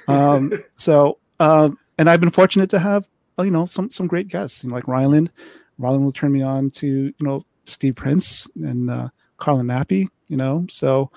um, 0.08 0.52
so, 0.76 1.18
um, 1.38 1.78
and 1.98 2.08
I've 2.08 2.20
been 2.20 2.30
fortunate 2.30 2.70
to 2.70 2.78
have, 2.78 3.08
uh, 3.38 3.42
you 3.42 3.50
know, 3.50 3.66
some 3.66 3.90
some 3.90 4.06
great 4.06 4.28
guests, 4.28 4.62
you 4.62 4.70
know, 4.70 4.74
like 4.74 4.84
Rylend. 4.84 5.28
Rylend 5.78 6.04
will 6.04 6.12
turn 6.12 6.32
me 6.32 6.42
on 6.42 6.70
to, 6.70 6.86
you 6.86 7.14
know, 7.20 7.44
Steve 7.64 7.96
Prince 7.96 8.48
and 8.56 8.90
uh, 8.90 9.08
Carla 9.36 9.62
Nappi, 9.62 10.08
you 10.28 10.36
know. 10.36 10.66
So, 10.68 11.10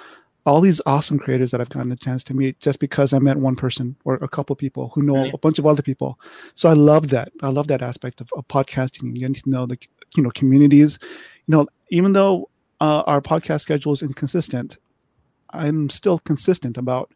all 0.46 0.60
these 0.60 0.82
awesome 0.86 1.18
creators 1.18 1.52
that 1.52 1.62
I've 1.62 1.70
gotten 1.70 1.92
a 1.92 1.96
chance 1.96 2.24
to 2.26 2.34
meet 2.34 2.60
just 2.60 2.80
because 2.80 3.14
I 3.14 3.20
met 3.20 3.38
one 3.38 3.56
person 3.56 3.96
or 4.04 4.16
a 4.16 4.28
couple 4.28 4.56
people 4.56 4.92
who 4.94 5.02
know 5.02 5.16
right. 5.16 5.34
a 5.34 5.38
bunch 5.38 5.58
of 5.58 5.66
other 5.66 5.82
people. 5.82 6.20
So 6.56 6.68
I 6.68 6.74
love 6.74 7.10
that. 7.10 7.32
I 7.42 7.50
love 7.50 7.68
that 7.68 7.82
aspect 7.82 8.20
of, 8.20 8.30
of 8.36 8.48
podcasting 8.48 9.04
and 9.04 9.16
getting 9.16 9.34
to 9.36 9.50
know 9.50 9.66
the 9.66 9.78
you 10.16 10.24
know 10.24 10.32
communities. 10.32 11.00
You 11.46 11.56
know, 11.56 11.68
even 11.90 12.14
though 12.14 12.50
uh, 12.82 13.04
our 13.08 13.22
podcast 13.22 13.62
schedule 13.62 13.94
is 13.94 14.02
inconsistent, 14.02 14.80
I'm 15.52 15.90
still 15.90 16.20
consistent 16.20 16.78
about 16.78 17.14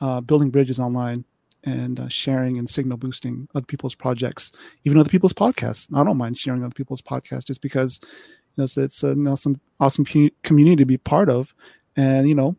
uh, 0.00 0.20
building 0.20 0.50
bridges 0.50 0.80
online 0.80 1.24
and 1.64 2.00
uh, 2.00 2.08
sharing 2.08 2.58
and 2.58 2.68
signal 2.68 2.96
boosting 2.96 3.48
other 3.54 3.66
people's 3.66 3.94
projects, 3.94 4.50
even 4.84 4.98
other 4.98 5.10
people's 5.10 5.32
podcasts. 5.32 5.94
I 5.94 6.02
don't 6.02 6.16
mind 6.16 6.38
sharing 6.38 6.64
other 6.64 6.74
people's 6.74 7.02
podcasts 7.02 7.46
just 7.46 7.62
because 7.62 8.00
you 8.02 8.08
know, 8.58 8.64
it's, 8.64 8.76
it's 8.76 9.02
an 9.02 9.26
awesome, 9.26 9.60
awesome 9.78 10.04
community 10.42 10.76
to 10.76 10.86
be 10.86 10.96
part 10.96 11.28
of. 11.28 11.54
And, 11.96 12.28
you 12.28 12.34
know, 12.34 12.56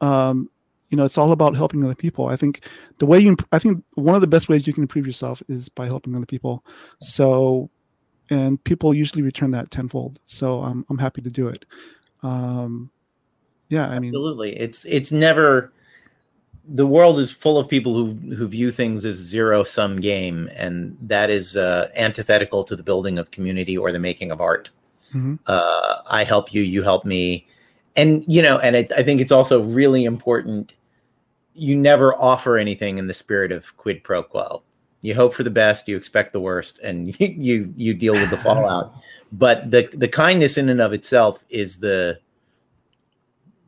um, 0.00 0.50
you 0.90 0.96
know, 0.96 1.04
it's 1.04 1.18
all 1.18 1.32
about 1.32 1.56
helping 1.56 1.82
other 1.84 1.94
people. 1.94 2.28
I 2.28 2.36
think 2.36 2.68
the 2.98 3.06
way 3.06 3.18
you, 3.18 3.36
I 3.52 3.58
think 3.58 3.82
one 3.94 4.14
of 4.14 4.20
the 4.20 4.26
best 4.26 4.48
ways 4.48 4.66
you 4.66 4.72
can 4.72 4.84
improve 4.84 5.06
yourself 5.06 5.42
is 5.48 5.68
by 5.68 5.86
helping 5.86 6.14
other 6.14 6.26
people. 6.26 6.64
So, 7.00 7.70
and 8.30 8.62
people 8.64 8.94
usually 8.94 9.22
return 9.22 9.50
that 9.52 9.70
tenfold. 9.70 10.20
So 10.24 10.62
I'm, 10.62 10.84
I'm 10.88 10.98
happy 10.98 11.22
to 11.22 11.30
do 11.30 11.48
it. 11.48 11.64
Um, 12.22 12.90
yeah, 13.68 13.88
I 13.88 13.98
mean, 13.98 14.10
absolutely. 14.10 14.56
It's, 14.56 14.84
it's 14.84 15.10
never, 15.10 15.72
the 16.68 16.86
world 16.86 17.20
is 17.20 17.30
full 17.30 17.58
of 17.58 17.68
people 17.68 17.94
who 17.94 18.34
who 18.34 18.48
view 18.48 18.72
things 18.72 19.04
as 19.04 19.14
zero 19.14 19.62
sum 19.62 20.00
game, 20.00 20.50
and 20.56 20.96
that 21.00 21.30
is 21.30 21.56
uh, 21.56 21.88
antithetical 21.94 22.64
to 22.64 22.74
the 22.74 22.82
building 22.82 23.18
of 23.18 23.30
community 23.30 23.78
or 23.78 23.92
the 23.92 24.00
making 24.00 24.32
of 24.32 24.40
art. 24.40 24.70
Mm-hmm. 25.14 25.36
Uh, 25.46 25.98
I 26.06 26.24
help 26.24 26.52
you, 26.52 26.62
you 26.62 26.82
help 26.82 27.04
me, 27.04 27.46
and 27.96 28.24
you 28.26 28.42
know, 28.42 28.58
and 28.58 28.76
it, 28.76 28.92
I 28.92 29.02
think 29.02 29.20
it's 29.20 29.32
also 29.32 29.62
really 29.62 30.04
important. 30.04 30.74
You 31.54 31.76
never 31.76 32.14
offer 32.14 32.58
anything 32.58 32.98
in 32.98 33.06
the 33.06 33.14
spirit 33.14 33.52
of 33.52 33.76
quid 33.76 34.04
pro 34.04 34.22
quo. 34.22 34.62
You 35.02 35.14
hope 35.14 35.34
for 35.34 35.42
the 35.42 35.50
best, 35.50 35.88
you 35.88 35.96
expect 35.96 36.32
the 36.32 36.40
worst, 36.40 36.78
and 36.80 37.08
you 37.08 37.14
you, 37.36 37.74
you 37.76 37.94
deal 37.94 38.14
with 38.14 38.30
the 38.30 38.38
fallout. 38.38 38.92
but 39.32 39.70
the 39.70 39.88
the 39.92 40.08
kindness 40.08 40.56
in 40.56 40.68
and 40.68 40.80
of 40.80 40.92
itself 40.92 41.44
is 41.48 41.78
the 41.78 42.18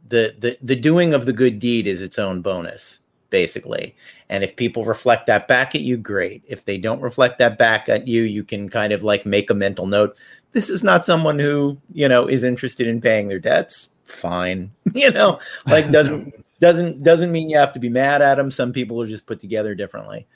the 0.08 0.34
the 0.38 0.58
the 0.62 0.76
doing 0.76 1.12
of 1.12 1.26
the 1.26 1.32
good 1.32 1.58
deed 1.58 1.86
is 1.86 2.02
its 2.02 2.18
own 2.18 2.40
bonus 2.40 3.00
basically 3.30 3.94
and 4.30 4.42
if 4.42 4.56
people 4.56 4.86
reflect 4.86 5.26
that 5.26 5.46
back 5.46 5.74
at 5.74 5.82
you 5.82 5.96
great 5.96 6.42
if 6.48 6.64
they 6.64 6.78
don't 6.78 7.02
reflect 7.02 7.38
that 7.38 7.58
back 7.58 7.88
at 7.88 8.08
you 8.08 8.22
you 8.22 8.42
can 8.42 8.68
kind 8.70 8.92
of 8.92 9.02
like 9.02 9.26
make 9.26 9.50
a 9.50 9.54
mental 9.54 9.86
note 9.86 10.16
this 10.52 10.70
is 10.70 10.82
not 10.82 11.04
someone 11.04 11.38
who 11.38 11.76
you 11.92 12.08
know 12.08 12.26
is 12.26 12.42
interested 12.42 12.86
in 12.86 13.00
paying 13.02 13.28
their 13.28 13.38
debts 13.38 13.90
fine 14.08 14.72
you 14.94 15.10
know? 15.10 15.38
Like 15.66 15.90
doesn't 15.92 16.34
doesn't 16.60 17.02
doesn't 17.02 17.30
mean 17.30 17.48
you 17.48 17.56
have 17.56 17.72
to 17.72 17.78
be 17.78 17.88
mad 17.88 18.22
at 18.22 18.36
them 18.36 18.50
some 18.50 18.72
people 18.72 19.00
are 19.00 19.06
just 19.06 19.26
put 19.26 19.40
together 19.40 19.74
differently. 19.74 20.26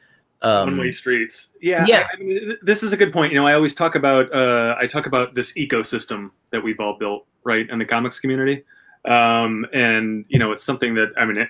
Um, 0.43 0.71
one 0.71 0.79
way 0.79 0.93
streets. 0.93 1.53
Yeah 1.61 1.85
yeah 1.87 2.09
I, 2.13 2.17
I 2.17 2.23
mean, 2.23 2.57
this 2.63 2.83
is 2.83 2.93
a 2.93 2.97
good 2.97 3.13
point. 3.13 3.33
You 3.33 3.41
know 3.41 3.47
i 3.47 3.55
always 3.55 3.75
talk 3.75 3.95
about 3.95 4.33
uh, 4.35 4.77
i 4.79 4.87
talk 4.87 5.07
about 5.07 5.35
this 5.35 5.53
ecosystem 5.55 6.31
that 6.51 6.63
we've 6.63 6.81
all 6.81 6.97
built 6.99 7.27
right 7.45 7.69
in 7.69 7.79
the 7.79 7.85
comics 7.85 8.21
community. 8.21 8.65
Um, 9.05 9.67
and 9.73 10.25
you 10.29 10.39
know 10.39 10.53
it's 10.53 10.63
something 10.63 10.95
that 10.95 11.13
i 11.17 11.25
mean 11.25 11.49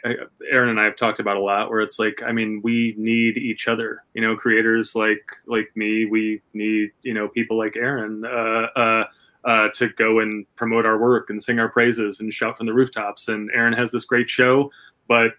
aaron 0.50 0.70
and 0.70 0.80
i 0.80 0.84
have 0.84 0.96
talked 0.96 1.20
about 1.20 1.36
a 1.36 1.40
lot 1.40 1.68
where 1.68 1.82
it's 1.82 1.98
like 1.98 2.22
i 2.24 2.32
mean 2.32 2.62
we 2.64 2.94
need 2.96 3.36
each 3.36 3.68
other. 3.68 4.04
You 4.14 4.22
know 4.22 4.36
creators 4.36 4.94
like 4.94 5.24
like 5.46 5.70
me 5.74 6.06
we 6.06 6.40
need 6.54 6.92
you 7.02 7.12
know 7.12 7.28
people 7.28 7.58
like 7.58 7.76
aaron. 7.76 8.24
Uh, 8.24 8.68
uh, 8.74 9.04
uh, 9.44 9.68
to 9.74 9.88
go 9.90 10.20
and 10.20 10.46
promote 10.56 10.86
our 10.86 10.98
work 10.98 11.30
and 11.30 11.42
sing 11.42 11.58
our 11.58 11.68
praises 11.68 12.20
and 12.20 12.32
shout 12.32 12.56
from 12.56 12.66
the 12.66 12.74
rooftops. 12.74 13.28
And 13.28 13.50
aaron 13.54 13.72
has 13.72 13.90
this 13.90 14.04
great 14.04 14.30
show 14.30 14.70
but 15.08 15.32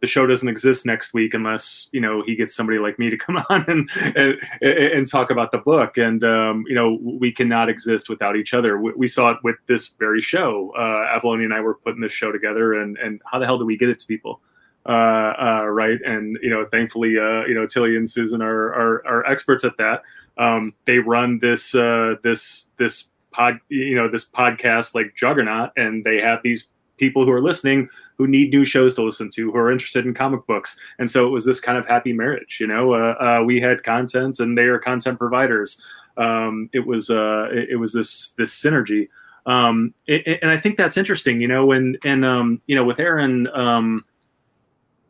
the 0.00 0.06
show 0.06 0.26
doesn't 0.26 0.48
exist 0.48 0.86
next 0.86 1.12
week 1.12 1.34
unless 1.34 1.88
you 1.92 2.00
know 2.00 2.22
he 2.24 2.34
gets 2.34 2.54
somebody 2.54 2.78
like 2.78 2.98
me 2.98 3.10
to 3.10 3.16
come 3.24 3.36
on 3.50 3.64
and 3.68 3.90
and, 4.16 4.38
and 4.62 5.06
talk 5.06 5.30
about 5.30 5.52
the 5.52 5.58
book. 5.58 5.98
And 5.98 6.22
um, 6.24 6.64
you 6.68 6.74
know 6.74 6.98
we 7.02 7.32
cannot 7.32 7.68
exist 7.68 8.08
without 8.08 8.36
each 8.36 8.54
other. 8.54 8.78
We, 8.78 8.92
we 8.96 9.06
saw 9.06 9.30
it 9.30 9.38
with 9.42 9.56
this 9.66 9.88
very 9.88 10.22
show. 10.22 10.72
Uh, 10.78 11.20
and 11.22 11.54
I 11.54 11.60
were 11.60 11.74
putting 11.74 12.00
this 12.00 12.12
show 12.12 12.32
together 12.32 12.74
and 12.74 12.96
and 12.98 13.20
how 13.30 13.38
the 13.38 13.46
hell 13.46 13.58
do 13.58 13.66
we 13.66 13.76
get 13.76 13.88
it 13.88 13.98
to 14.00 14.06
people? 14.06 14.40
Uh, 14.86 15.34
uh, 15.38 15.64
right? 15.66 15.98
And 16.04 16.38
you 16.42 16.50
know 16.50 16.66
thankfully 16.70 17.18
uh, 17.18 17.44
you 17.46 17.54
know 17.54 17.66
Tilly 17.66 17.96
and 17.96 18.08
Susan 18.08 18.40
are 18.42 18.68
are, 18.72 19.06
are 19.06 19.26
experts 19.26 19.64
at 19.64 19.76
that. 19.78 20.02
Um, 20.38 20.72
they 20.86 20.98
run 20.98 21.38
this 21.40 21.74
uh, 21.74 22.14
this 22.22 22.68
this 22.78 23.10
pod 23.32 23.58
you 23.68 23.94
know 23.94 24.08
this 24.08 24.28
podcast 24.28 24.94
like 24.94 25.14
juggernaut 25.16 25.70
and 25.76 26.04
they 26.04 26.20
have 26.20 26.40
these 26.42 26.72
people 27.00 27.24
who 27.24 27.32
are 27.32 27.40
listening 27.40 27.88
who 28.20 28.28
need 28.28 28.52
new 28.52 28.66
shows 28.66 28.94
to 28.94 29.02
listen 29.02 29.30
to, 29.30 29.50
who 29.50 29.56
are 29.56 29.72
interested 29.72 30.04
in 30.04 30.12
comic 30.12 30.46
books. 30.46 30.78
And 30.98 31.10
so 31.10 31.26
it 31.26 31.30
was 31.30 31.46
this 31.46 31.58
kind 31.58 31.78
of 31.78 31.88
happy 31.88 32.12
marriage. 32.12 32.58
You 32.60 32.66
know, 32.66 32.92
uh, 32.92 33.14
uh, 33.18 33.44
we 33.44 33.60
had 33.60 33.82
content, 33.82 34.38
and 34.38 34.56
they 34.56 34.64
are 34.64 34.78
content 34.78 35.18
providers. 35.18 35.82
Um, 36.18 36.68
it 36.74 36.86
was 36.86 37.08
uh, 37.08 37.48
it, 37.50 37.70
it, 37.70 37.76
was 37.76 37.94
this 37.94 38.34
this 38.36 38.54
synergy, 38.54 39.08
um, 39.46 39.94
it, 40.06 40.38
and 40.42 40.50
I 40.50 40.58
think 40.58 40.76
that's 40.76 40.98
interesting. 40.98 41.40
You 41.40 41.48
know, 41.48 41.72
and 41.72 41.96
and 42.04 42.26
um, 42.26 42.60
you 42.66 42.76
know, 42.76 42.84
with 42.84 43.00
Aaron, 43.00 43.48
um, 43.48 44.04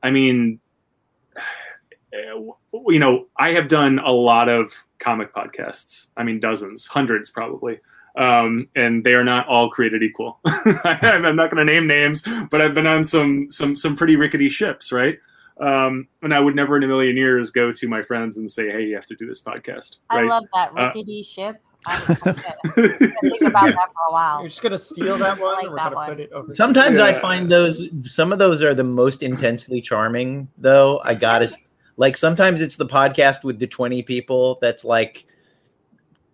I 0.02 0.10
mean. 0.10 0.60
You 2.72 3.00
know, 3.00 3.26
I 3.36 3.50
have 3.50 3.66
done 3.68 3.98
a 3.98 4.10
lot 4.10 4.48
of 4.48 4.72
comic 5.00 5.34
podcasts. 5.34 6.10
I 6.16 6.22
mean, 6.22 6.38
dozens, 6.38 6.86
hundreds 6.86 7.28
probably 7.28 7.80
um, 8.20 8.68
and 8.76 9.02
they 9.02 9.14
are 9.14 9.24
not 9.24 9.48
all 9.48 9.70
created 9.70 10.02
equal. 10.02 10.38
I'm 10.46 11.36
not 11.36 11.50
going 11.50 11.64
to 11.66 11.72
name 11.72 11.86
names, 11.86 12.22
but 12.50 12.60
I've 12.60 12.74
been 12.74 12.86
on 12.86 13.02
some 13.02 13.50
some 13.50 13.74
some 13.74 13.96
pretty 13.96 14.16
rickety 14.16 14.50
ships, 14.50 14.92
right? 14.92 15.18
Um, 15.58 16.06
and 16.22 16.32
I 16.34 16.40
would 16.40 16.54
never 16.54 16.76
in 16.76 16.82
a 16.82 16.86
million 16.86 17.16
years 17.16 17.50
go 17.50 17.72
to 17.72 17.88
my 17.88 18.02
friends 18.02 18.36
and 18.36 18.50
say, 18.50 18.70
"Hey, 18.70 18.84
you 18.84 18.94
have 18.94 19.06
to 19.06 19.16
do 19.16 19.26
this 19.26 19.42
podcast." 19.42 19.96
I 20.10 20.22
love 20.22 20.44
that 20.54 20.70
Uh, 20.76 20.86
rickety 20.86 21.22
ship. 21.22 21.56
I'm, 21.86 22.02
I'm 22.08 22.16
gonna 22.16 22.34
think 22.74 23.42
about 23.42 23.66
that 23.74 23.88
for 23.94 24.02
a 24.08 24.12
while. 24.12 24.40
You're 24.40 24.48
just 24.50 24.62
gonna 24.62 24.76
steal 24.76 25.16
that 25.16 25.40
one, 25.40 25.54
like 25.66 25.76
that 25.76 25.94
one. 25.94 26.08
put 26.10 26.20
it 26.20 26.30
over. 26.32 26.52
Sometimes 26.54 26.98
I 26.98 27.14
find 27.14 27.50
those 27.50 27.84
some 28.02 28.32
of 28.32 28.38
those 28.38 28.62
are 28.62 28.74
the 28.74 28.84
most 28.84 29.22
intensely 29.22 29.80
charming 29.80 30.46
though. 30.58 31.00
I 31.04 31.14
got 31.14 31.38
to 31.38 31.48
like 31.96 32.18
sometimes 32.18 32.60
it's 32.60 32.76
the 32.76 32.86
podcast 32.86 33.44
with 33.44 33.58
the 33.58 33.66
20 33.66 34.02
people 34.02 34.58
that's 34.60 34.84
like 34.84 35.26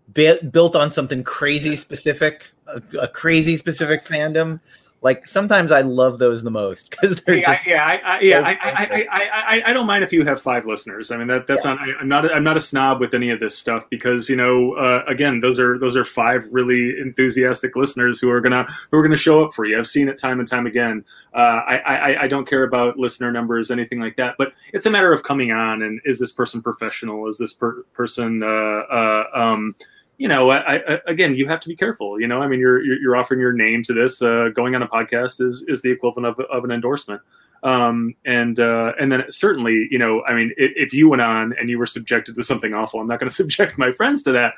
bu- 0.07 0.41
built 0.49 0.75
on 0.75 0.91
something 0.91 1.23
crazy 1.23 1.75
specific, 1.75 2.47
a, 2.67 2.81
a 3.01 3.07
crazy 3.07 3.57
specific 3.57 4.05
fandom. 4.05 4.59
Like 5.03 5.27
sometimes 5.27 5.71
I 5.71 5.81
love 5.81 6.17
those 6.17 6.41
the 6.41 6.49
most 6.49 6.89
cuz 6.99 7.21
they're 7.21 7.37
yeah, 7.37 7.53
just 7.53 7.67
yeah, 7.67 7.85
I, 7.85 7.93
I, 7.97 8.19
yeah, 8.19 8.39
I, 8.39 8.51
I, 8.51 9.07
I, 9.11 9.29
I, 9.31 9.63
I, 9.67 9.73
don't 9.73 9.85
mind 9.85 10.03
if 10.03 10.11
you 10.11 10.25
have 10.25 10.41
five 10.41 10.65
listeners. 10.65 11.11
I 11.11 11.17
mean, 11.17 11.27
that 11.27 11.45
that's 11.45 11.63
not. 11.63 11.77
I, 11.77 11.93
I'm 12.01 12.07
not. 12.07 12.33
I'm 12.33 12.43
not 12.43 12.57
a 12.57 12.59
snob 12.59 12.99
with 12.99 13.13
any 13.13 13.29
of 13.29 13.39
this 13.39 13.55
stuff 13.55 13.87
because 13.91 14.27
you 14.27 14.35
know, 14.35 14.73
uh, 14.73 15.03
again, 15.07 15.39
those 15.39 15.59
are 15.59 15.77
those 15.77 15.95
are 15.95 16.03
five 16.03 16.47
really 16.51 16.99
enthusiastic 16.99 17.75
listeners 17.75 18.19
who 18.19 18.31
are 18.31 18.41
gonna 18.41 18.65
who 18.89 18.97
are 18.97 19.03
gonna 19.03 19.15
show 19.15 19.45
up 19.45 19.53
for 19.53 19.65
you. 19.65 19.77
I've 19.77 19.85
seen 19.85 20.09
it 20.09 20.17
time 20.17 20.39
and 20.39 20.47
time 20.47 20.65
again. 20.65 21.05
Uh, 21.31 21.61
I, 21.67 21.75
I, 21.77 22.23
I 22.23 22.27
don't 22.27 22.49
care 22.49 22.63
about 22.63 22.97
listener 22.97 23.31
numbers, 23.31 23.69
anything 23.69 23.99
like 23.99 24.15
that. 24.15 24.33
But 24.39 24.53
it's 24.73 24.87
a 24.87 24.89
matter 24.89 25.13
of 25.13 25.21
coming 25.21 25.51
on 25.51 25.83
and 25.83 26.01
is 26.05 26.17
this 26.17 26.31
person 26.31 26.63
professional? 26.63 27.27
Is 27.27 27.37
this 27.37 27.53
per- 27.53 27.83
person? 27.93 28.41
Uh, 28.41 28.47
uh, 28.47 29.23
um, 29.35 29.75
you 30.17 30.27
know, 30.27 30.49
I, 30.49 30.77
I, 30.77 30.99
again, 31.05 31.35
you 31.35 31.47
have 31.47 31.59
to 31.59 31.67
be 31.67 31.75
careful. 31.75 32.19
You 32.19 32.27
know, 32.27 32.41
I 32.41 32.47
mean, 32.47 32.59
you're 32.59 32.81
you're, 32.83 33.15
offering 33.15 33.39
your 33.39 33.53
name 33.53 33.83
to 33.83 33.93
this. 33.93 34.21
Uh, 34.21 34.49
going 34.53 34.75
on 34.75 34.81
a 34.81 34.87
podcast 34.87 35.41
is 35.41 35.63
is 35.67 35.81
the 35.81 35.91
equivalent 35.91 36.25
of, 36.25 36.39
of 36.51 36.63
an 36.63 36.71
endorsement. 36.71 37.21
Um, 37.63 38.13
and 38.25 38.59
uh, 38.59 38.93
and 38.99 39.11
then 39.11 39.23
certainly, 39.29 39.87
you 39.91 39.99
know, 39.99 40.23
I 40.23 40.33
mean, 40.33 40.53
if, 40.57 40.71
if 40.75 40.93
you 40.93 41.09
went 41.09 41.21
on 41.21 41.53
and 41.59 41.69
you 41.69 41.77
were 41.77 41.85
subjected 41.85 42.35
to 42.35 42.43
something 42.43 42.73
awful, 42.73 42.99
I'm 42.99 43.07
not 43.07 43.19
going 43.19 43.29
to 43.29 43.35
subject 43.35 43.77
my 43.77 43.91
friends 43.91 44.23
to 44.23 44.31
that. 44.31 44.53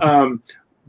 Um, 0.00 0.42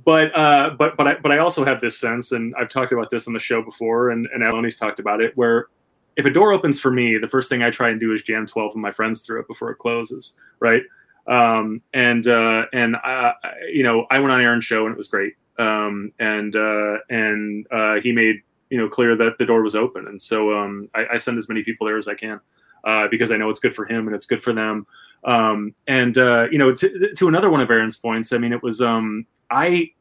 but 0.04 0.36
uh, 0.36 0.72
but 0.78 0.98
but 0.98 1.08
I 1.08 1.16
but 1.16 1.32
I 1.32 1.38
also 1.38 1.64
have 1.64 1.80
this 1.80 2.00
sense, 2.00 2.32
and 2.32 2.54
I've 2.56 2.70
talked 2.70 2.92
about 2.92 3.12
this 3.12 3.28
on 3.28 3.34
the 3.34 3.40
show 3.40 3.62
before, 3.62 4.10
and 4.10 4.28
and 4.34 4.44
Aloni's 4.44 4.76
talked 4.76 5.00
about 5.00 5.22
it, 5.22 5.38
where 5.38 5.68
if 6.18 6.26
a 6.26 6.30
door 6.30 6.52
opens 6.52 6.80
for 6.80 6.92
me, 6.92 7.18
the 7.18 7.28
first 7.28 7.50
thing 7.50 7.62
I 7.62 7.70
try 7.70 7.90
and 7.90 8.00
do 8.00 8.14
is 8.14 8.24
jam 8.24 8.46
12 8.46 8.72
of 8.72 8.78
my 8.78 8.92
friends 8.92 9.22
through 9.22 9.42
it 9.42 9.48
before 9.48 9.70
it 9.72 9.78
closes, 9.78 10.38
right? 10.60 10.82
Um, 11.28 11.82
and 11.94 12.28
uh, 12.28 12.66
and 12.74 12.96
I, 12.98 13.34
you 13.72 13.84
know, 13.84 14.06
I 14.12 14.20
went 14.20 14.32
on 14.32 14.42
Aaron's 14.42 14.66
show 14.66 14.86
and 14.86 14.94
it 14.94 14.98
was 14.98 15.08
great. 15.08 15.34
Um, 15.58 16.12
and 16.20 16.56
uh, 16.56 16.98
and 17.10 17.66
uh, 17.72 17.96
he 18.02 18.12
made 18.12 18.42
you 18.70 18.78
know 18.78 18.90
clear 18.90 19.16
that 19.16 19.38
the 19.38 19.46
door 19.46 19.62
was 19.62 19.76
open, 19.76 20.08
and 20.08 20.22
so 20.22 20.58
um, 20.58 20.90
I, 20.94 21.06
I 21.14 21.18
send 21.18 21.38
as 21.38 21.48
many 21.48 21.64
people 21.64 21.88
there 21.88 21.98
as 21.98 22.08
I 22.08 22.16
can 22.16 22.40
uh, 22.84 23.08
because 23.10 23.32
I 23.32 23.38
know 23.38 23.50
it's 23.50 23.60
good 23.60 23.76
for 23.76 23.86
him 23.86 24.08
and 24.08 24.16
it's 24.16 24.26
good 24.26 24.44
for 24.44 24.54
them. 24.54 24.86
Um, 25.24 25.74
and 25.88 26.18
uh, 26.18 26.48
you 26.52 26.58
know, 26.58 26.74
to, 26.74 27.14
to 27.16 27.28
another 27.28 27.50
one 27.50 27.62
of 27.62 27.70
Aaron's 27.70 27.98
points, 27.98 28.32
I 28.32 28.38
mean, 28.38 28.54
it 28.54 28.62
was 28.62 28.82
um, 28.82 29.26
I 29.50 29.92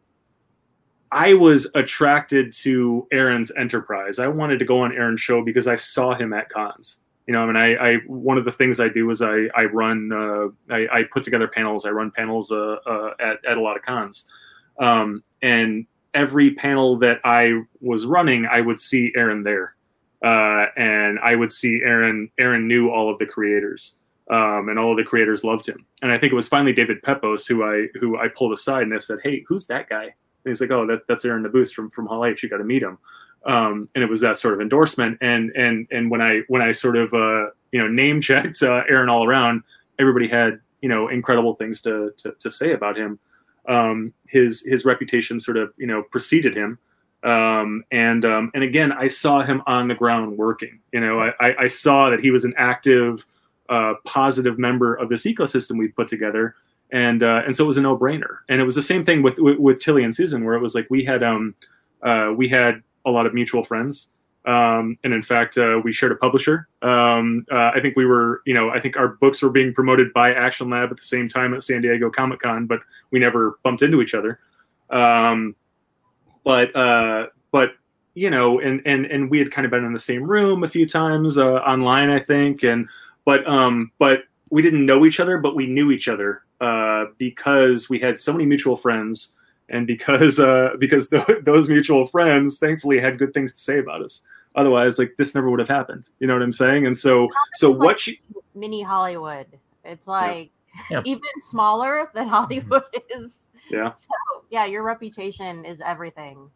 I 1.10 1.34
was 1.34 1.70
attracted 1.74 2.52
to 2.54 3.06
Aaron's 3.12 3.52
enterprise. 3.56 4.18
I 4.18 4.28
wanted 4.28 4.58
to 4.58 4.64
go 4.64 4.80
on 4.80 4.92
Aaron's 4.92 5.20
show 5.20 5.42
because 5.42 5.66
I 5.66 5.76
saw 5.76 6.14
him 6.14 6.32
at 6.32 6.50
cons. 6.50 7.00
You 7.26 7.32
know, 7.32 7.42
I 7.42 7.46
mean, 7.46 7.56
I, 7.56 7.74
I 7.74 7.96
one 8.06 8.36
of 8.36 8.44
the 8.44 8.52
things 8.52 8.80
I 8.80 8.88
do 8.88 9.08
is 9.10 9.22
I 9.22 9.46
I 9.54 9.64
run 9.64 10.12
uh, 10.12 10.48
I, 10.72 10.86
I 10.92 11.02
put 11.10 11.22
together 11.22 11.48
panels. 11.48 11.86
I 11.86 11.90
run 11.90 12.10
panels 12.10 12.52
uh, 12.52 12.76
uh, 12.86 13.10
at 13.18 13.44
at 13.46 13.56
a 13.56 13.60
lot 13.60 13.76
of 13.76 13.82
cons, 13.82 14.28
um, 14.78 15.22
and 15.40 15.86
every 16.12 16.54
panel 16.54 16.98
that 16.98 17.20
I 17.24 17.62
was 17.80 18.04
running, 18.04 18.46
I 18.46 18.60
would 18.60 18.78
see 18.78 19.10
Aaron 19.16 19.42
there, 19.42 19.74
uh, 20.22 20.66
and 20.76 21.18
I 21.18 21.34
would 21.34 21.50
see 21.50 21.80
Aaron. 21.82 22.30
Aaron 22.38 22.68
knew 22.68 22.90
all 22.90 23.10
of 23.10 23.18
the 23.18 23.26
creators, 23.26 23.98
um, 24.30 24.68
and 24.68 24.78
all 24.78 24.90
of 24.90 24.98
the 24.98 25.04
creators 25.04 25.44
loved 25.44 25.66
him. 25.66 25.86
And 26.02 26.12
I 26.12 26.18
think 26.18 26.30
it 26.32 26.36
was 26.36 26.48
finally 26.48 26.74
David 26.74 27.02
Pepose 27.02 27.46
who 27.46 27.64
I 27.64 27.88
who 27.98 28.18
I 28.18 28.28
pulled 28.28 28.52
aside 28.52 28.82
and 28.82 28.92
I 28.92 28.98
said, 28.98 29.20
"Hey, 29.22 29.44
who's 29.48 29.66
that 29.68 29.88
guy?" 29.88 30.04
And 30.04 30.12
he's 30.44 30.60
like, 30.60 30.70
"Oh, 30.70 30.86
that, 30.86 31.06
that's 31.08 31.24
Aaron 31.24 31.42
Nabus 31.42 31.72
from 31.72 31.88
from 31.88 32.06
Hall 32.06 32.26
H. 32.26 32.42
You 32.42 32.50
got 32.50 32.58
to 32.58 32.64
meet 32.64 32.82
him." 32.82 32.98
Um, 33.46 33.88
and 33.94 34.02
it 34.02 34.08
was 34.08 34.20
that 34.22 34.38
sort 34.38 34.54
of 34.54 34.60
endorsement. 34.60 35.18
And 35.20 35.50
and 35.56 35.86
and 35.90 36.10
when 36.10 36.20
I 36.20 36.42
when 36.48 36.62
I 36.62 36.70
sort 36.70 36.96
of 36.96 37.12
uh, 37.12 37.50
you 37.72 37.80
know 37.80 37.88
name 37.88 38.20
checked 38.20 38.62
uh, 38.62 38.82
Aaron 38.88 39.08
all 39.08 39.26
around, 39.26 39.62
everybody 39.98 40.28
had 40.28 40.60
you 40.80 40.88
know 40.88 41.08
incredible 41.08 41.54
things 41.54 41.80
to 41.82 42.12
to, 42.18 42.32
to 42.40 42.50
say 42.50 42.72
about 42.72 42.96
him. 42.96 43.18
Um, 43.66 44.12
his 44.26 44.64
his 44.64 44.84
reputation 44.84 45.40
sort 45.40 45.56
of 45.56 45.74
you 45.76 45.86
know 45.86 46.02
preceded 46.10 46.56
him. 46.56 46.78
Um, 47.24 47.84
and 47.90 48.24
um, 48.24 48.50
and 48.54 48.62
again, 48.62 48.92
I 48.92 49.06
saw 49.06 49.42
him 49.42 49.62
on 49.66 49.88
the 49.88 49.94
ground 49.94 50.36
working. 50.36 50.80
You 50.92 51.00
know, 51.00 51.20
I, 51.40 51.54
I, 51.62 51.66
saw 51.68 52.10
that 52.10 52.20
he 52.20 52.30
was 52.30 52.44
an 52.44 52.52
active, 52.58 53.24
uh, 53.70 53.94
positive 54.04 54.58
member 54.58 54.94
of 54.94 55.08
this 55.08 55.24
ecosystem 55.24 55.78
we've 55.78 55.96
put 55.96 56.06
together, 56.06 56.54
and 56.92 57.22
uh, 57.22 57.40
and 57.46 57.56
so 57.56 57.64
it 57.64 57.66
was 57.66 57.78
a 57.78 57.80
no 57.80 57.96
brainer. 57.96 58.40
And 58.50 58.60
it 58.60 58.64
was 58.64 58.74
the 58.74 58.82
same 58.82 59.06
thing 59.06 59.22
with, 59.22 59.38
with 59.38 59.58
with 59.58 59.78
Tilly 59.78 60.04
and 60.04 60.14
Susan, 60.14 60.44
where 60.44 60.54
it 60.54 60.60
was 60.60 60.74
like 60.74 60.86
we 60.90 61.02
had 61.02 61.22
um 61.22 61.54
uh, 62.02 62.34
we 62.36 62.46
had 62.46 62.82
a 63.04 63.10
lot 63.10 63.26
of 63.26 63.34
mutual 63.34 63.64
friends. 63.64 64.10
Um, 64.46 64.98
and 65.04 65.14
in 65.14 65.22
fact, 65.22 65.56
uh, 65.56 65.80
we 65.82 65.92
shared 65.92 66.12
a 66.12 66.16
publisher. 66.16 66.68
Um, 66.82 67.46
uh, 67.50 67.70
I 67.74 67.80
think 67.80 67.96
we 67.96 68.04
were, 68.04 68.42
you 68.44 68.52
know, 68.52 68.68
I 68.68 68.78
think 68.78 68.96
our 68.98 69.08
books 69.08 69.42
were 69.42 69.48
being 69.48 69.72
promoted 69.72 70.12
by 70.12 70.34
Action 70.34 70.68
Lab 70.68 70.90
at 70.90 70.98
the 70.98 71.02
same 71.02 71.28
time 71.28 71.54
at 71.54 71.62
San 71.62 71.80
Diego 71.80 72.10
Comic 72.10 72.40
Con, 72.40 72.66
but 72.66 72.80
we 73.10 73.18
never 73.18 73.58
bumped 73.62 73.80
into 73.82 74.02
each 74.02 74.14
other. 74.14 74.40
Um, 74.90 75.56
but, 76.44 76.76
uh, 76.76 77.28
but, 77.52 77.70
you 78.12 78.28
know, 78.28 78.60
and, 78.60 78.82
and, 78.84 79.06
and 79.06 79.30
we 79.30 79.38
had 79.38 79.50
kind 79.50 79.64
of 79.64 79.70
been 79.70 79.84
in 79.84 79.94
the 79.94 79.98
same 79.98 80.24
room 80.24 80.62
a 80.62 80.68
few 80.68 80.86
times, 80.86 81.38
uh, 81.38 81.54
online, 81.54 82.10
I 82.10 82.18
think. 82.18 82.64
And, 82.64 82.86
but, 83.24 83.48
um, 83.48 83.92
but 83.98 84.24
we 84.50 84.60
didn't 84.60 84.84
know 84.84 85.06
each 85.06 85.20
other, 85.20 85.38
but 85.38 85.56
we 85.56 85.66
knew 85.66 85.90
each 85.90 86.06
other, 86.06 86.42
uh, 86.60 87.06
because 87.16 87.88
we 87.88 87.98
had 87.98 88.18
so 88.18 88.30
many 88.30 88.44
mutual 88.44 88.76
friends 88.76 89.32
and 89.68 89.86
because 89.86 90.38
uh, 90.38 90.70
because 90.78 91.08
th- 91.10 91.26
those 91.44 91.68
mutual 91.68 92.06
friends 92.06 92.58
thankfully 92.58 93.00
had 93.00 93.18
good 93.18 93.32
things 93.34 93.52
to 93.52 93.58
say 93.60 93.78
about 93.78 94.02
us. 94.02 94.22
Otherwise, 94.56 94.98
like 94.98 95.14
this 95.18 95.34
never 95.34 95.50
would 95.50 95.58
have 95.58 95.68
happened. 95.68 96.08
You 96.20 96.26
know 96.26 96.34
what 96.34 96.42
I'm 96.42 96.52
saying? 96.52 96.86
And 96.86 96.96
so 96.96 97.28
so 97.54 97.70
like 97.70 97.86
what 97.86 98.00
she 98.00 98.20
mini 98.54 98.82
Hollywood. 98.82 99.46
It's 99.84 100.06
like 100.06 100.50
Yeah. 100.90 101.02
even 101.04 101.22
smaller 101.38 102.10
than 102.14 102.28
Hollywood 102.36 102.84
is. 103.16 103.46
Yeah. 103.70 103.92
So 103.92 104.08
yeah, 104.50 104.64
your 104.66 104.82
reputation 104.82 105.64
is 105.64 105.80
everything. 105.80 106.50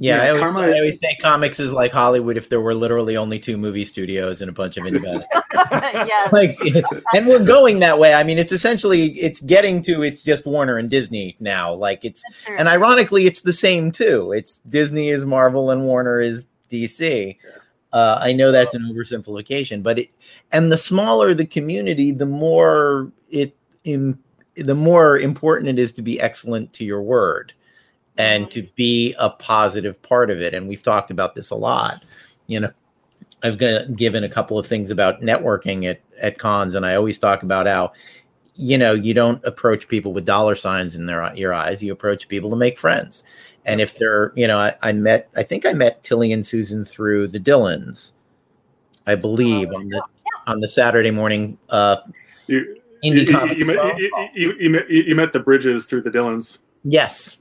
Yeah, 0.00 0.16
Yeah, 0.16 0.22
I, 0.22 0.28
always, 0.28 0.42
Karma- 0.44 0.60
I 0.60 0.72
always 0.74 1.00
say 1.00 1.16
comics 1.20 1.58
is 1.58 1.72
like 1.72 1.92
Hollywood 1.92 2.36
if 2.36 2.48
there 2.48 2.60
were 2.60 2.74
literally 2.74 3.16
only 3.16 3.38
two 3.40 3.56
movie 3.56 3.84
studios 3.84 4.40
and 4.40 4.48
a 4.48 4.52
bunch 4.52 4.76
of 4.76 4.86
independent. 4.86 5.24
yeah. 5.72 6.28
like, 6.32 6.56
and 7.14 7.26
we're 7.26 7.44
going 7.44 7.80
that 7.80 7.98
way. 7.98 8.14
I 8.14 8.22
mean, 8.22 8.38
it's 8.38 8.52
essentially 8.52 9.18
it's 9.18 9.40
getting 9.40 9.82
to 9.82 10.02
it's 10.02 10.22
just 10.22 10.46
Warner 10.46 10.78
and 10.78 10.88
Disney 10.88 11.36
now. 11.40 11.74
Like 11.74 12.04
it's 12.04 12.22
and 12.48 12.68
ironically, 12.68 13.26
it's 13.26 13.42
the 13.42 13.52
same 13.52 13.90
too. 13.90 14.32
It's 14.32 14.58
Disney 14.68 15.08
is 15.08 15.26
Marvel 15.26 15.70
and 15.70 15.82
Warner 15.82 16.20
is 16.20 16.46
DC. 16.70 17.36
Uh, 17.92 18.18
I 18.20 18.32
know 18.34 18.52
that's 18.52 18.74
an 18.74 18.82
oversimplification, 18.82 19.82
but 19.82 19.98
it 19.98 20.10
and 20.52 20.70
the 20.70 20.78
smaller 20.78 21.34
the 21.34 21.46
community, 21.46 22.12
the 22.12 22.26
more 22.26 23.10
it 23.30 23.56
im, 23.82 24.20
the 24.54 24.76
more 24.76 25.18
important 25.18 25.68
it 25.68 25.78
is 25.80 25.90
to 25.92 26.02
be 26.02 26.20
excellent 26.20 26.72
to 26.74 26.84
your 26.84 27.02
word 27.02 27.52
and 28.18 28.50
to 28.50 28.62
be 28.74 29.14
a 29.18 29.30
positive 29.30 30.02
part 30.02 30.30
of 30.30 30.40
it. 30.40 30.52
And 30.52 30.68
we've 30.68 30.82
talked 30.82 31.10
about 31.10 31.34
this 31.34 31.50
a 31.50 31.54
lot. 31.54 32.04
You 32.48 32.60
know, 32.60 32.70
I've 33.42 33.58
g- 33.58 33.86
given 33.94 34.24
a 34.24 34.28
couple 34.28 34.58
of 34.58 34.66
things 34.66 34.90
about 34.90 35.20
networking 35.20 35.88
at 35.88 36.00
at 36.20 36.38
cons, 36.38 36.74
and 36.74 36.84
I 36.84 36.96
always 36.96 37.18
talk 37.18 37.42
about 37.42 37.66
how 37.66 37.92
you 38.56 38.76
know 38.76 38.92
you 38.92 39.14
don't 39.14 39.42
approach 39.44 39.88
people 39.88 40.12
with 40.12 40.26
dollar 40.26 40.56
signs 40.56 40.96
in 40.96 41.06
their 41.06 41.32
your 41.34 41.54
eyes. 41.54 41.82
You 41.82 41.92
approach 41.92 42.28
people 42.28 42.50
to 42.50 42.56
make 42.56 42.78
friends. 42.78 43.22
And 43.64 43.82
if 43.82 43.98
they're, 43.98 44.32
you 44.34 44.46
know, 44.46 44.58
I, 44.58 44.74
I 44.80 44.92
met, 44.92 45.28
I 45.36 45.42
think 45.42 45.66
I 45.66 45.74
met 45.74 46.02
Tilly 46.02 46.32
and 46.32 46.44
Susan 46.44 46.86
through 46.86 47.28
the 47.28 47.38
Dillons, 47.38 48.14
I 49.06 49.14
believe, 49.14 49.70
on 49.72 49.90
the 49.90 50.02
on 50.46 50.60
the 50.60 50.68
Saturday 50.68 51.10
morning 51.10 51.58
uh, 51.68 51.98
you, 52.46 52.80
indie 53.04 53.26
you, 53.26 53.32
comics. 53.32 53.60
you, 53.60 53.66
met, 53.66 53.98
you, 53.98 54.10
you, 54.34 54.54
you, 54.58 54.70
met, 54.70 54.90
you 54.90 55.14
met 55.14 55.34
the 55.34 55.40
bridges 55.40 55.84
through 55.84 56.00
the 56.00 56.10
Dillons. 56.10 56.60
Yes, 56.84 57.36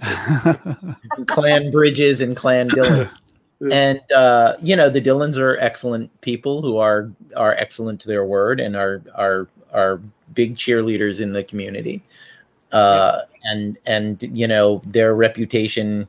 Clan 1.27 1.71
Bridges 1.71 2.21
and 2.21 2.35
Clan 2.35 2.67
Dillon. 2.67 3.09
and 3.71 4.01
uh, 4.11 4.55
you 4.61 4.75
know 4.75 4.89
the 4.89 5.01
Dillons 5.01 5.37
are 5.37 5.57
excellent 5.59 6.21
people 6.21 6.61
who 6.61 6.77
are 6.77 7.09
are 7.35 7.53
excellent 7.55 8.01
to 8.01 8.07
their 8.07 8.25
word 8.25 8.59
and 8.59 8.75
are 8.75 9.01
are 9.15 9.47
are 9.71 10.01
big 10.33 10.55
cheerleaders 10.55 11.19
in 11.19 11.33
the 11.33 11.43
community. 11.43 12.03
Uh, 12.71 13.21
and 13.43 13.77
and 13.85 14.21
you 14.33 14.47
know 14.47 14.81
their 14.85 15.15
reputation 15.15 16.07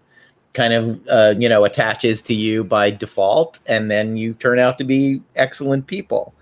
kind 0.54 0.72
of 0.72 1.08
uh, 1.08 1.34
you 1.38 1.48
know 1.48 1.64
attaches 1.64 2.20
to 2.22 2.34
you 2.34 2.64
by 2.64 2.90
default, 2.90 3.60
and 3.66 3.90
then 3.90 4.16
you 4.16 4.34
turn 4.34 4.58
out 4.58 4.78
to 4.78 4.84
be 4.84 5.22
excellent 5.36 5.86
people. 5.86 6.34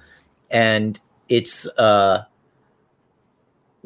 And 0.50 0.98
it's 1.28 1.66
uh, 1.76 2.24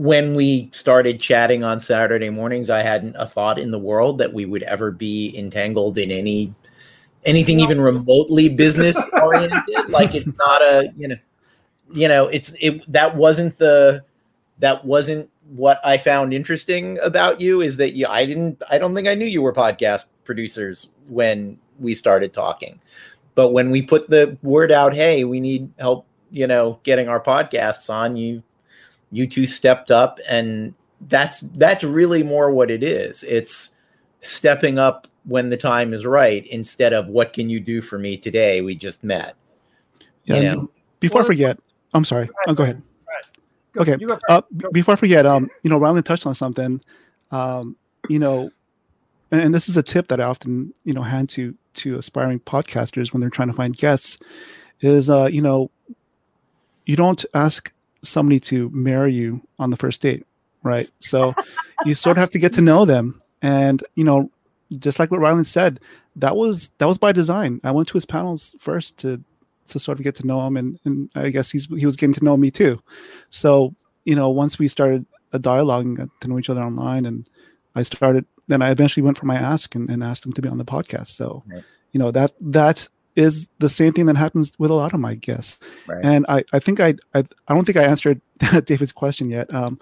when 0.01 0.35
we 0.35 0.71
started 0.73 1.21
chatting 1.21 1.63
on 1.63 1.79
Saturday 1.79 2.31
mornings, 2.31 2.71
I 2.71 2.81
hadn't 2.81 3.17
a 3.17 3.27
thought 3.27 3.59
in 3.59 3.71
the 3.71 3.79
world 3.79 4.17
that 4.17 4.33
we 4.33 4.47
would 4.47 4.63
ever 4.63 4.91
be 4.91 5.37
entangled 5.37 5.99
in 5.99 6.11
any 6.11 6.55
anything 7.27 7.61
even 7.61 7.83
remotely 7.83 8.49
business 8.49 8.97
oriented. 9.23 9.61
like 9.89 10.15
it's 10.15 10.33
not 10.39 10.63
a 10.63 10.91
you 10.97 11.09
know 11.09 11.17
you 11.93 12.09
know, 12.09 12.29
it's 12.29 12.55
it 12.61 12.91
that 12.91 13.15
wasn't 13.17 13.59
the 13.59 14.03
that 14.59 14.85
wasn't 14.85 15.29
what 15.49 15.81
I 15.85 15.99
found 15.99 16.33
interesting 16.33 16.99
about 17.03 17.41
you 17.41 17.61
is 17.61 17.77
that 17.77 17.95
you 17.95 18.07
I 18.07 18.25
didn't 18.25 18.63
I 18.71 18.79
don't 18.79 18.95
think 18.95 19.07
I 19.07 19.15
knew 19.15 19.27
you 19.27 19.43
were 19.43 19.53
podcast 19.53 20.07
producers 20.25 20.89
when 21.09 21.59
we 21.79 21.95
started 21.95 22.33
talking. 22.33 22.81
But 23.35 23.51
when 23.51 23.71
we 23.71 23.83
put 23.83 24.09
the 24.09 24.39
word 24.43 24.73
out, 24.73 24.95
hey, 24.95 25.25
we 25.25 25.41
need 25.41 25.71
help, 25.79 26.07
you 26.31 26.47
know, 26.47 26.79
getting 26.85 27.09
our 27.09 27.21
podcasts 27.21 27.91
on, 27.91 28.17
you 28.17 28.43
you 29.11 29.27
two 29.27 29.47
stepped 29.47 29.91
up 29.91 30.19
and 30.29 30.75
that's 31.09 31.41
that's 31.41 31.83
really 31.85 32.23
more 32.23 32.51
what 32.51 32.71
it 32.71 32.83
is. 32.83 33.23
It's 33.25 33.71
stepping 34.21 34.79
up 34.79 35.07
when 35.25 35.51
the 35.51 35.57
time 35.57 35.93
is 35.93 36.05
right 36.07 36.47
instead 36.47 36.93
of 36.93 37.09
what 37.09 37.33
can 37.33 37.49
you 37.49 37.61
do 37.61 37.81
for 37.81 37.99
me 37.99 38.17
today? 38.17 38.61
We 38.61 38.75
just 38.75 39.03
met. 39.03 39.35
Yeah. 40.25 40.37
You 40.37 40.43
know? 40.43 40.71
Before 41.01 41.23
I 41.23 41.25
forget, 41.25 41.59
I'm 41.95 42.05
sorry. 42.05 42.29
Oh, 42.47 42.55
go 42.55 42.65
ahead. 42.65 42.83
Go, 43.73 43.83
okay. 43.83 43.97
Uh, 44.29 44.43
before 44.73 44.93
I 44.93 44.97
forget, 44.97 45.25
um, 45.25 45.49
you 45.63 45.71
know, 45.71 45.79
Rylend 45.79 46.05
touched 46.05 46.27
on 46.27 46.35
something. 46.35 46.81
Um, 47.31 47.77
you 48.09 48.19
know, 48.19 48.51
and, 49.31 49.41
and, 49.41 49.55
this 49.55 49.69
is 49.69 49.77
a 49.77 49.83
tip 49.83 50.09
that 50.09 50.21
I 50.21 50.25
often, 50.25 50.75
you 50.85 50.93
know, 50.93 51.03
hand 51.03 51.29
to 51.31 51.55
to 51.75 51.97
aspiring 51.97 52.41
podcasters 52.41 53.13
when 53.13 53.21
they're 53.21 53.31
trying 53.31 53.49
to 53.49 53.55
find 53.55 53.77
guests, 53.77 54.19
is 54.81 55.09
uh, 55.09 55.29
you 55.31 55.41
know, 55.41 55.71
you 56.85 56.97
don't 56.97 57.25
ask 57.35 57.73
somebody 58.03 58.41
to 58.41 58.71
marry 58.71 59.13
you 59.13 59.41
on 59.59 59.71
the 59.71 59.77
first 59.77 60.01
date, 60.01 60.27
right? 60.63 60.91
So 61.01 61.35
you 61.85 61.95
sort 61.95 62.17
of 62.17 62.21
have 62.21 62.31
to 62.31 62.39
get 62.39 62.53
to 62.55 62.61
know 62.61 62.85
them, 62.85 63.21
and 63.43 63.83
you 63.95 64.05
know, 64.05 64.31
just 64.79 64.99
like 64.99 65.11
what 65.11 65.21
Rylend 65.21 65.47
said, 65.47 65.81
that 66.17 66.37
was 66.37 66.71
that 66.79 66.87
was 66.87 66.99
by 66.99 67.13
design. 67.13 67.61
I 67.65 67.71
went 67.71 67.89
to 67.89 67.95
his 67.95 68.07
panels 68.07 68.55
first 68.59 68.97
to 68.99 69.23
to 69.69 69.79
sort 69.79 69.99
of 69.99 70.05
get 70.05 70.17
to 70.17 70.27
know 70.27 70.47
him, 70.47 70.57
and, 70.57 70.79
and 70.85 71.11
I 71.15 71.31
guess 71.31 71.51
he's 71.51 71.67
he 71.67 71.87
was 71.87 71.97
getting 71.97 72.15
to 72.15 72.25
know 72.25 72.37
me 72.37 72.51
too. 72.51 72.81
So 73.31 73.75
you 74.05 74.15
know, 74.15 74.31
once 74.31 74.59
we 74.59 74.69
started 74.69 75.07
uh, 75.13 75.17
a 75.33 75.39
dialogue 75.39 75.87
and 75.87 75.99
uh, 75.99 76.05
got 76.05 76.21
to 76.23 76.29
know 76.29 76.39
each 76.39 76.51
other 76.51 76.63
online, 76.63 77.07
and 77.07 77.29
I 77.75 77.83
started, 77.83 78.27
then 78.49 78.63
I 78.63 78.71
eventually 78.71 79.05
went 79.05 79.19
for 79.19 79.27
my 79.27 79.37
ask 79.37 79.75
and, 79.75 79.89
and 79.89 80.03
asked 80.03 80.27
him 80.27 80.33
to 80.33 80.43
be 80.43 80.49
on 80.49 80.59
the 80.59 80.65
podcast. 80.65 81.09
So 81.09 81.45
right. 81.47 81.63
you 81.93 82.01
know 82.01 82.11
that 82.11 82.33
that 82.41 82.89
is 83.21 83.49
the 83.59 83.69
same 83.69 83.93
thing 83.93 84.07
that 84.07 84.17
happens 84.17 84.53
with 84.59 84.71
a 84.71 84.75
lot 84.75 84.95
of 84.95 85.01
my 85.01 85.15
guests. 85.15 85.61
Right. 85.87 86.05
And 86.05 86.27
I, 86.29 86.45
I 86.53 86.59
think 86.59 86.81
I, 86.81 86.95
I, 87.15 87.25
I 87.49 87.55
don't 87.55 87.65
think 87.65 87.77
I 87.77 87.85
answered 87.85 88.21
David's 88.65 88.93
question 88.93 89.31
yet 89.31 89.53
um, 89.55 89.79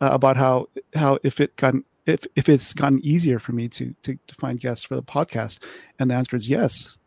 uh, 0.00 0.10
about 0.12 0.36
how, 0.36 0.68
how 0.94 1.18
if 1.22 1.40
it 1.40 1.54
gotten, 1.56 1.84
if, 2.06 2.26
if 2.34 2.48
it's 2.48 2.72
gotten 2.72 3.04
easier 3.04 3.38
for 3.38 3.52
me 3.52 3.68
to, 3.68 3.94
to, 4.02 4.18
to 4.26 4.34
find 4.34 4.58
guests 4.58 4.84
for 4.84 4.96
the 4.96 5.02
podcast. 5.02 5.62
And 5.98 6.10
the 6.10 6.14
answer 6.14 6.36
is 6.36 6.48
yes 6.48 6.98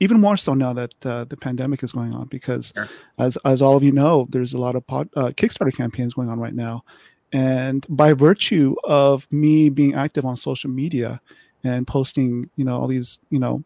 even 0.00 0.20
more 0.20 0.36
so 0.36 0.54
now 0.54 0.72
that 0.72 0.94
uh, 1.06 1.24
the 1.24 1.36
pandemic 1.36 1.82
is 1.82 1.92
going 1.92 2.12
on 2.12 2.26
because 2.26 2.72
sure. 2.74 2.88
as 3.18 3.36
as 3.44 3.62
all 3.62 3.76
of 3.76 3.82
you 3.82 3.92
know 3.92 4.26
there's 4.30 4.52
a 4.52 4.58
lot 4.58 4.76
of 4.76 4.86
pod, 4.86 5.08
uh, 5.16 5.28
kickstarter 5.28 5.74
campaigns 5.74 6.14
going 6.14 6.28
on 6.28 6.38
right 6.38 6.54
now 6.54 6.84
and 7.32 7.86
by 7.88 8.12
virtue 8.12 8.74
of 8.84 9.30
me 9.32 9.68
being 9.68 9.94
active 9.94 10.24
on 10.24 10.36
social 10.36 10.70
media 10.70 11.20
and 11.64 11.86
posting 11.86 12.48
you 12.56 12.64
know 12.64 12.78
all 12.78 12.86
these 12.86 13.18
you 13.30 13.38
know 13.38 13.62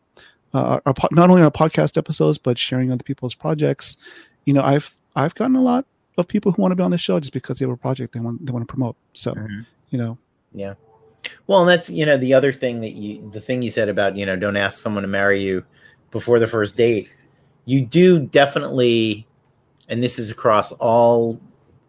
uh, 0.54 0.80
our, 0.84 0.94
not 1.10 1.30
only 1.30 1.42
our 1.42 1.50
podcast 1.50 1.96
episodes 1.96 2.38
but 2.38 2.58
sharing 2.58 2.92
other 2.92 3.04
people's 3.04 3.34
projects. 3.34 3.96
You 4.44 4.54
know 4.54 4.62
i've 4.62 4.96
i've 5.14 5.34
gotten 5.36 5.54
a 5.54 5.62
lot 5.62 5.86
of 6.18 6.26
people 6.26 6.52
who 6.52 6.60
want 6.60 6.72
to 6.72 6.76
be 6.76 6.82
on 6.82 6.90
the 6.90 6.98
show 6.98 7.18
just 7.20 7.32
because 7.32 7.58
they 7.58 7.64
have 7.64 7.72
a 7.72 7.76
project 7.76 8.12
they 8.12 8.20
want 8.20 8.44
they 8.44 8.52
want 8.52 8.66
to 8.66 8.72
promote. 8.72 8.96
So 9.14 9.32
mm-hmm. 9.34 9.60
you 9.90 9.98
know. 9.98 10.18
Yeah. 10.52 10.74
Well 11.46 11.60
and 11.60 11.68
that's 11.68 11.88
you 11.88 12.04
know 12.04 12.16
the 12.16 12.34
other 12.34 12.52
thing 12.52 12.80
that 12.80 12.92
you 12.92 13.30
the 13.30 13.40
thing 13.40 13.62
you 13.62 13.70
said 13.70 13.88
about 13.88 14.16
you 14.16 14.26
know 14.26 14.36
don't 14.36 14.56
ask 14.56 14.80
someone 14.80 15.02
to 15.02 15.08
marry 15.08 15.40
you 15.40 15.64
before 16.12 16.38
the 16.38 16.46
first 16.46 16.76
date, 16.76 17.10
you 17.64 17.84
do 17.84 18.20
definitely, 18.20 19.26
and 19.88 20.00
this 20.02 20.18
is 20.18 20.30
across 20.30 20.70
all 20.72 21.40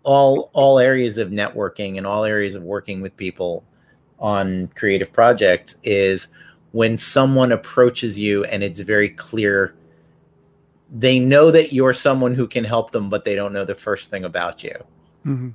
all 0.02 0.50
all 0.54 0.80
areas 0.80 1.18
of 1.18 1.30
networking 1.30 1.98
and 1.98 2.08
all 2.08 2.26
areas 2.26 2.56
of 2.56 2.64
working 2.64 3.02
with 3.02 3.16
people 3.16 3.64
on 4.20 4.68
creative 4.76 5.12
projects 5.14 5.78
is 5.84 6.30
when 6.74 6.98
someone 6.98 7.52
approaches 7.52 8.20
you 8.20 8.44
and 8.46 8.62
it's 8.62 8.80
very 8.80 9.10
clear 9.10 9.76
they 10.96 11.18
know 11.18 11.50
that 11.50 11.74
you're 11.74 11.94
someone 11.94 12.36
who 12.36 12.48
can 12.48 12.64
help 12.64 12.92
them 12.92 13.10
but 13.10 13.26
they 13.26 13.36
don't 13.36 13.54
know 13.54 13.66
the 13.66 13.74
first 13.74 14.10
thing 14.10 14.26
about 14.26 14.64
you 14.64 14.76
mm-hmm. 15.26 15.50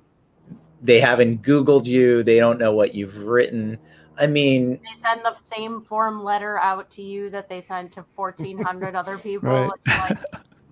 they 0.82 0.98
haven't 0.98 1.42
googled 1.42 1.84
you 1.86 2.22
they 2.22 2.38
don't 2.38 2.58
know 2.58 2.72
what 2.72 2.94
you've 2.94 3.18
written 3.24 3.78
I 4.20 4.26
mean, 4.26 4.80
they 4.82 4.94
send 4.94 5.22
the 5.22 5.34
same 5.34 5.82
form 5.82 6.22
letter 6.22 6.58
out 6.58 6.90
to 6.92 7.02
you 7.02 7.30
that 7.30 7.48
they 7.48 7.60
sent 7.60 7.92
to 7.92 8.04
1,400 8.16 8.94
other 8.94 9.16
people. 9.22 9.48
Right. 9.48 9.70
Like, 9.86 10.18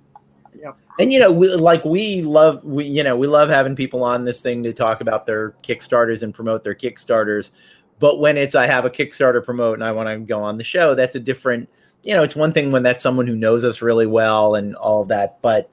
yep. 0.54 0.76
And 0.98 1.12
you 1.12 1.20
know, 1.20 1.30
we, 1.30 1.48
like 1.48 1.84
we 1.84 2.22
love, 2.22 2.64
we 2.64 2.86
you 2.86 3.02
know, 3.02 3.16
we 3.16 3.26
love 3.26 3.48
having 3.48 3.76
people 3.76 4.02
on 4.02 4.24
this 4.24 4.40
thing 4.40 4.62
to 4.64 4.72
talk 4.72 5.00
about 5.00 5.26
their 5.26 5.52
Kickstarters 5.62 6.22
and 6.22 6.34
promote 6.34 6.64
their 6.64 6.74
Kickstarters. 6.74 7.52
But 7.98 8.18
when 8.18 8.36
it's 8.36 8.54
I 8.54 8.66
have 8.66 8.84
a 8.84 8.90
Kickstarter 8.90 9.44
promote 9.44 9.74
and 9.74 9.84
I 9.84 9.92
want 9.92 10.08
to 10.08 10.18
go 10.18 10.42
on 10.42 10.58
the 10.58 10.64
show, 10.64 10.94
that's 10.94 11.14
a 11.14 11.20
different. 11.20 11.68
You 12.02 12.14
know, 12.14 12.22
it's 12.22 12.36
one 12.36 12.52
thing 12.52 12.70
when 12.70 12.82
that's 12.82 13.02
someone 13.02 13.26
who 13.26 13.34
knows 13.34 13.64
us 13.64 13.82
really 13.82 14.06
well 14.06 14.54
and 14.54 14.76
all 14.76 15.02
of 15.02 15.08
that, 15.08 15.40
but 15.42 15.70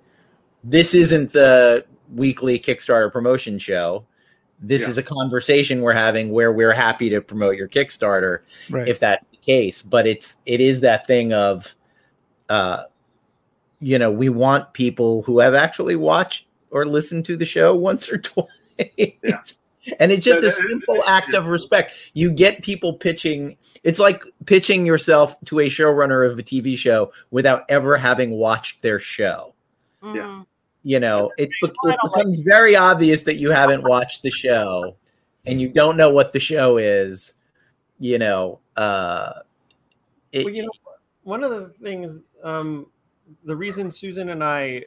this 0.64 0.96
isn't 0.96 1.32
the 1.32 1.86
weekly 2.16 2.58
Kickstarter 2.58 3.12
promotion 3.12 3.60
show 3.60 4.06
this 4.64 4.84
yeah. 4.84 4.90
is 4.90 4.98
a 4.98 5.04
conversation 5.04 5.82
we're 5.82 5.94
having 5.94 6.32
where 6.32 6.52
we're 6.52 6.72
happy 6.72 7.10
to 7.10 7.22
promote 7.22 7.58
your 7.58 7.68
Kickstarter 7.68 8.40
right. 8.70 8.88
if 8.88 9.00
that's 9.00 9.26
the 9.32 9.38
case. 9.38 9.82
But 9.82 10.08
it's 10.08 10.38
it 10.46 10.62
is 10.62 10.80
that 10.82 11.06
thing 11.06 11.34
of 11.34 11.76
uh 12.50 12.84
you 13.82 14.00
know, 14.00 14.10
we 14.10 14.30
want 14.30 14.72
people 14.74 15.22
who 15.24 15.40
have 15.40 15.54
actually 15.54 15.98
watched 15.98 16.46
or 16.72 16.86
listened 16.86 17.26
to 17.26 17.36
the 17.36 17.46
show 17.46 17.76
once 17.76 18.10
or 18.10 18.18
twice. 18.18 18.48
Yeah. 18.98 19.42
And 20.00 20.12
it's 20.12 20.24
just 20.24 20.44
a 20.44 20.52
simple 20.52 21.04
act 21.08 21.34
of 21.34 21.48
respect. 21.48 21.94
You 22.14 22.32
get 22.32 22.64
people 22.64 22.94
pitching. 22.94 23.58
It's 23.84 24.00
like 24.00 24.24
pitching 24.46 24.86
yourself 24.86 25.36
to 25.46 25.60
a 25.60 25.66
showrunner 25.66 26.30
of 26.30 26.40
a 26.40 26.44
TV 26.44 26.78
show 26.78 27.12
without 27.32 27.64
ever 27.70 27.98
having 27.98 28.32
watched 28.32 28.82
their 28.82 29.00
show. 29.00 29.54
Yeah 30.04 30.44
you 30.84 31.00
know, 31.00 31.32
it, 31.38 31.50
it 31.62 31.98
becomes 32.04 32.40
very 32.40 32.76
obvious 32.76 33.24
that 33.24 33.36
you 33.36 33.50
haven't 33.52 33.84
watched 33.84 34.22
the 34.22 34.30
show 34.30 34.96
and 35.46 35.60
you 35.60 35.70
don't 35.70 35.98
know 35.98 36.12
what 36.12 36.34
the 36.34 36.40
show 36.40 36.78
is, 36.78 37.34
you 38.00 38.20
know. 38.20 38.60
Uh, 38.76 39.32
it, 40.34 40.46
well, 40.46 40.54
you 40.54 40.64
know, 40.64 40.72
one 41.24 41.44
of 41.44 41.52
the 41.52 41.70
things, 41.70 42.20
um, 42.44 42.88
the 43.46 43.56
reason 43.56 43.90
Susan 43.90 44.30
and 44.30 44.44
I 44.44 44.84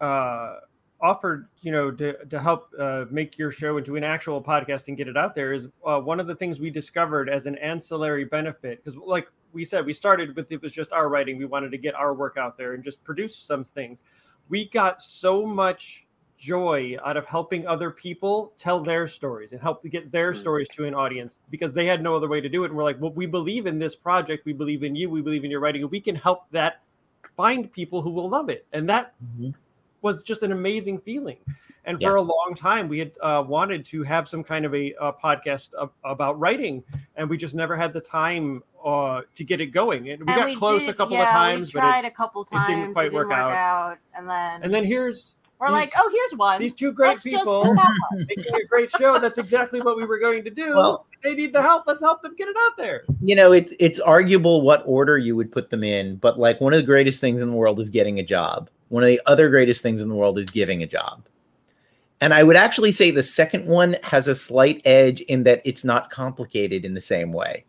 uh, 0.00 0.56
offered, 1.00 1.48
you 1.60 1.70
know, 1.70 1.90
to, 1.90 2.24
to 2.26 2.40
help 2.40 2.70
uh, 2.78 3.04
make 3.10 3.38
your 3.38 3.50
show 3.50 3.78
into 3.78 3.96
an 3.96 4.04
actual 4.04 4.42
podcast 4.42 4.88
and 4.88 4.96
get 4.96 5.08
it 5.08 5.16
out 5.16 5.34
there 5.34 5.52
is 5.52 5.68
uh, 5.86 5.98
one 5.98 6.18
of 6.20 6.26
the 6.26 6.34
things 6.34 6.60
we 6.60 6.70
discovered 6.70 7.28
as 7.28 7.46
an 7.46 7.56
ancillary 7.58 8.24
benefit. 8.24 8.84
Because, 8.84 8.96
like 8.96 9.28
we 9.52 9.64
said, 9.64 9.86
we 9.86 9.92
started 9.92 10.34
with 10.34 10.50
it 10.50 10.60
was 10.60 10.72
just 10.72 10.92
our 10.92 11.08
writing. 11.08 11.38
We 11.38 11.44
wanted 11.44 11.70
to 11.70 11.78
get 11.78 11.94
our 11.94 12.14
work 12.14 12.36
out 12.36 12.58
there 12.58 12.74
and 12.74 12.82
just 12.82 13.02
produce 13.04 13.36
some 13.36 13.64
things 13.64 14.00
we 14.48 14.68
got 14.68 15.00
so 15.00 15.46
much 15.46 16.06
joy 16.38 16.96
out 17.04 17.16
of 17.16 17.26
helping 17.26 17.66
other 17.66 17.90
people 17.90 18.52
tell 18.56 18.82
their 18.82 19.08
stories 19.08 19.52
and 19.52 19.60
help 19.60 19.82
get 19.84 20.10
their 20.12 20.30
mm-hmm. 20.30 20.40
stories 20.40 20.68
to 20.68 20.84
an 20.84 20.94
audience 20.94 21.40
because 21.50 21.72
they 21.72 21.86
had 21.86 22.02
no 22.02 22.14
other 22.16 22.28
way 22.28 22.40
to 22.40 22.48
do 22.48 22.62
it. 22.62 22.68
And 22.68 22.76
we're 22.76 22.84
like, 22.84 23.00
well, 23.00 23.12
we 23.12 23.26
believe 23.26 23.66
in 23.66 23.78
this 23.78 23.96
project. 23.96 24.44
We 24.46 24.52
believe 24.52 24.84
in 24.84 24.94
you. 24.94 25.10
We 25.10 25.20
believe 25.20 25.44
in 25.44 25.50
your 25.50 25.60
writing. 25.60 25.82
And 25.82 25.90
we 25.90 26.00
can 26.00 26.14
help 26.14 26.44
that 26.52 26.80
find 27.36 27.70
people 27.72 28.02
who 28.02 28.10
will 28.10 28.28
love 28.28 28.48
it. 28.48 28.66
And 28.72 28.88
that 28.88 29.14
mm-hmm. 29.22 29.50
Was 30.02 30.22
just 30.22 30.42
an 30.42 30.52
amazing 30.52 30.98
feeling. 31.00 31.38
And 31.84 32.00
yeah. 32.00 32.08
for 32.08 32.16
a 32.16 32.22
long 32.22 32.54
time, 32.54 32.88
we 32.88 32.98
had 32.98 33.12
uh, 33.22 33.42
wanted 33.46 33.84
to 33.86 34.02
have 34.02 34.28
some 34.28 34.44
kind 34.44 34.66
of 34.66 34.74
a, 34.74 34.92
a 35.00 35.12
podcast 35.12 35.72
of, 35.74 35.90
about 36.04 36.38
writing, 36.38 36.84
and 37.16 37.30
we 37.30 37.38
just 37.38 37.54
never 37.54 37.76
had 37.76 37.94
the 37.94 38.00
time 38.00 38.62
uh, 38.84 39.22
to 39.34 39.44
get 39.44 39.60
it 39.60 39.66
going. 39.66 40.10
And 40.10 40.20
we 40.20 40.26
and 40.32 40.36
got 40.36 40.44
we 40.44 40.56
close 40.56 40.82
did, 40.82 40.90
a 40.90 40.94
couple 40.94 41.16
yeah, 41.16 41.22
of 41.22 41.30
times, 41.30 41.72
we 41.72 41.80
tried 41.80 42.02
but 42.02 42.04
it, 42.04 42.12
a 42.12 42.14
couple 42.14 42.44
times. 42.44 42.68
It 42.68 42.72
didn't 42.74 42.92
quite 42.92 43.06
it 43.06 43.10
didn't 43.10 43.20
work, 43.20 43.28
work 43.28 43.38
out. 43.38 43.52
out. 43.52 43.98
And 44.14 44.28
then 44.28 44.62
and 44.62 44.74
then 44.74 44.84
here's 44.84 45.36
we're 45.58 45.68
these, 45.68 45.72
like, 45.72 45.92
oh, 45.98 46.10
here's 46.12 46.38
one. 46.38 46.60
These 46.60 46.74
two 46.74 46.92
great 46.92 47.24
Let's 47.24 47.24
people 47.24 47.74
making 48.12 48.54
a 48.54 48.66
great 48.66 48.90
show. 48.92 49.18
That's 49.18 49.38
exactly 49.38 49.80
what 49.80 49.96
we 49.96 50.04
were 50.04 50.18
going 50.18 50.44
to 50.44 50.50
do. 50.50 50.76
Well, 50.76 51.06
they 51.22 51.34
need 51.34 51.52
the 51.52 51.62
help. 51.62 51.84
Let's 51.86 52.02
help 52.02 52.22
them 52.22 52.36
get 52.36 52.48
it 52.48 52.56
out 52.66 52.76
there. 52.76 53.02
You 53.20 53.34
know, 53.34 53.52
it's 53.52 53.74
it's 53.80 53.98
arguable 53.98 54.62
what 54.62 54.82
order 54.86 55.18
you 55.18 55.34
would 55.34 55.50
put 55.50 55.70
them 55.70 55.82
in, 55.82 56.16
but 56.16 56.38
like 56.38 56.60
one 56.60 56.72
of 56.74 56.78
the 56.78 56.86
greatest 56.86 57.20
things 57.20 57.42
in 57.42 57.50
the 57.50 57.56
world 57.56 57.80
is 57.80 57.90
getting 57.90 58.18
a 58.20 58.22
job. 58.22 58.70
One 58.88 59.02
of 59.02 59.08
the 59.08 59.20
other 59.26 59.48
greatest 59.48 59.82
things 59.82 60.00
in 60.00 60.08
the 60.08 60.14
world 60.14 60.38
is 60.38 60.50
giving 60.50 60.82
a 60.82 60.86
job. 60.86 61.24
And 62.20 62.34
I 62.34 62.42
would 62.42 62.56
actually 62.56 62.92
say 62.92 63.10
the 63.10 63.22
second 63.22 63.66
one 63.66 63.96
has 64.02 64.26
a 64.26 64.34
slight 64.34 64.82
edge 64.84 65.20
in 65.22 65.44
that 65.44 65.62
it's 65.64 65.84
not 65.84 66.10
complicated 66.10 66.84
in 66.84 66.94
the 66.94 67.00
same 67.00 67.32
way. 67.32 67.64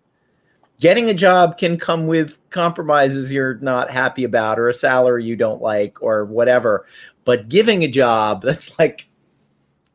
Getting 0.80 1.10
a 1.10 1.14
job 1.14 1.58
can 1.58 1.78
come 1.78 2.08
with 2.08 2.38
compromises 2.50 3.32
you're 3.32 3.56
not 3.56 3.92
happy 3.92 4.24
about, 4.24 4.58
or 4.58 4.70
a 4.70 4.74
salary 4.74 5.26
you 5.26 5.36
don't 5.36 5.62
like, 5.62 6.02
or 6.02 6.26
whatever. 6.26 6.86
But 7.26 7.50
giving 7.50 7.84
a 7.84 7.88
job, 7.88 8.42
that's 8.44 8.80
like 8.80 9.08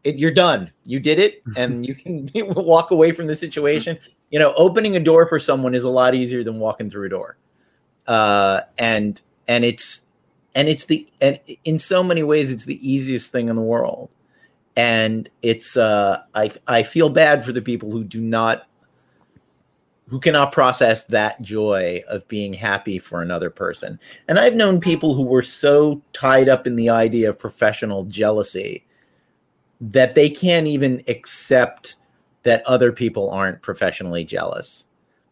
it, 0.04 0.18
you're 0.18 0.30
done. 0.30 0.70
You 0.84 1.00
did 1.00 1.18
it, 1.18 1.42
and 1.56 1.86
you 1.86 1.94
can 1.94 2.30
walk 2.54 2.90
away 2.90 3.12
from 3.12 3.26
the 3.26 3.34
situation. 3.34 3.98
You 4.30 4.38
know, 4.38 4.54
opening 4.56 4.96
a 4.96 5.00
door 5.00 5.26
for 5.26 5.40
someone 5.40 5.74
is 5.74 5.84
a 5.84 5.90
lot 5.90 6.14
easier 6.14 6.44
than 6.44 6.58
walking 6.60 6.90
through 6.90 7.06
a 7.06 7.10
door. 7.10 7.38
Uh, 8.06 8.60
and 8.78 9.20
and 9.48 9.64
it's 9.64 10.02
and 10.54 10.68
it's 10.68 10.86
the 10.86 11.06
and 11.20 11.38
in 11.64 11.78
so 11.78 12.02
many 12.02 12.22
ways 12.22 12.50
it's 12.50 12.64
the 12.64 12.88
easiest 12.88 13.32
thing 13.32 13.48
in 13.48 13.56
the 13.56 13.62
world. 13.62 14.10
And 14.76 15.28
it's 15.42 15.76
uh 15.76 16.22
i 16.34 16.50
i 16.66 16.82
feel 16.82 17.08
bad 17.10 17.44
for 17.44 17.52
the 17.52 17.62
people 17.62 17.90
who 17.90 18.04
do 18.04 18.20
not 18.20 18.66
who 20.08 20.20
cannot 20.20 20.52
process 20.52 21.04
that 21.04 21.40
joy 21.40 22.02
of 22.08 22.26
being 22.28 22.52
happy 22.52 22.98
for 22.98 23.22
another 23.22 23.50
person. 23.50 23.98
And 24.28 24.38
i've 24.38 24.54
known 24.54 24.80
people 24.80 25.14
who 25.14 25.22
were 25.22 25.42
so 25.42 26.02
tied 26.12 26.48
up 26.48 26.66
in 26.66 26.76
the 26.76 26.88
idea 26.88 27.30
of 27.30 27.38
professional 27.38 28.04
jealousy 28.04 28.84
that 29.80 30.14
they 30.14 30.30
can't 30.30 30.66
even 30.66 31.02
accept 31.08 31.96
that 32.44 32.64
other 32.66 32.92
people 32.92 33.30
aren't 33.30 33.62
professionally 33.62 34.24
jealous. 34.24 34.86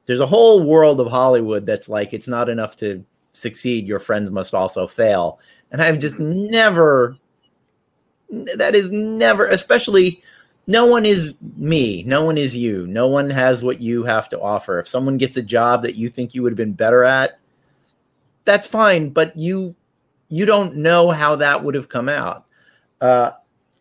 There's 0.06 0.20
a 0.20 0.26
whole 0.26 0.64
world 0.64 1.00
of 1.00 1.08
hollywood 1.08 1.64
that's 1.64 1.88
like 1.88 2.12
it's 2.12 2.28
not 2.28 2.48
enough 2.48 2.74
to 2.76 3.04
succeed, 3.32 3.86
your 3.86 3.98
friends 3.98 4.30
must 4.30 4.54
also 4.54 4.86
fail. 4.86 5.40
And 5.70 5.82
I've 5.82 5.98
just 5.98 6.18
never, 6.18 7.16
that 8.56 8.74
is 8.74 8.90
never, 8.90 9.46
especially, 9.46 10.22
no 10.66 10.86
one 10.86 11.04
is 11.04 11.34
me. 11.56 12.02
No 12.04 12.24
one 12.24 12.38
is 12.38 12.54
you. 12.54 12.86
No 12.86 13.08
one 13.08 13.30
has 13.30 13.62
what 13.62 13.80
you 13.80 14.04
have 14.04 14.28
to 14.30 14.40
offer. 14.40 14.78
If 14.78 14.88
someone 14.88 15.16
gets 15.16 15.36
a 15.36 15.42
job 15.42 15.82
that 15.82 15.96
you 15.96 16.08
think 16.08 16.34
you 16.34 16.42
would 16.42 16.52
have 16.52 16.56
been 16.56 16.74
better 16.74 17.04
at, 17.04 17.38
that's 18.44 18.66
fine. 18.66 19.10
But 19.10 19.36
you, 19.36 19.74
you 20.28 20.46
don't 20.46 20.76
know 20.76 21.10
how 21.10 21.36
that 21.36 21.64
would 21.64 21.74
have 21.74 21.88
come 21.88 22.08
out. 22.08 22.46
Uh, 23.00 23.32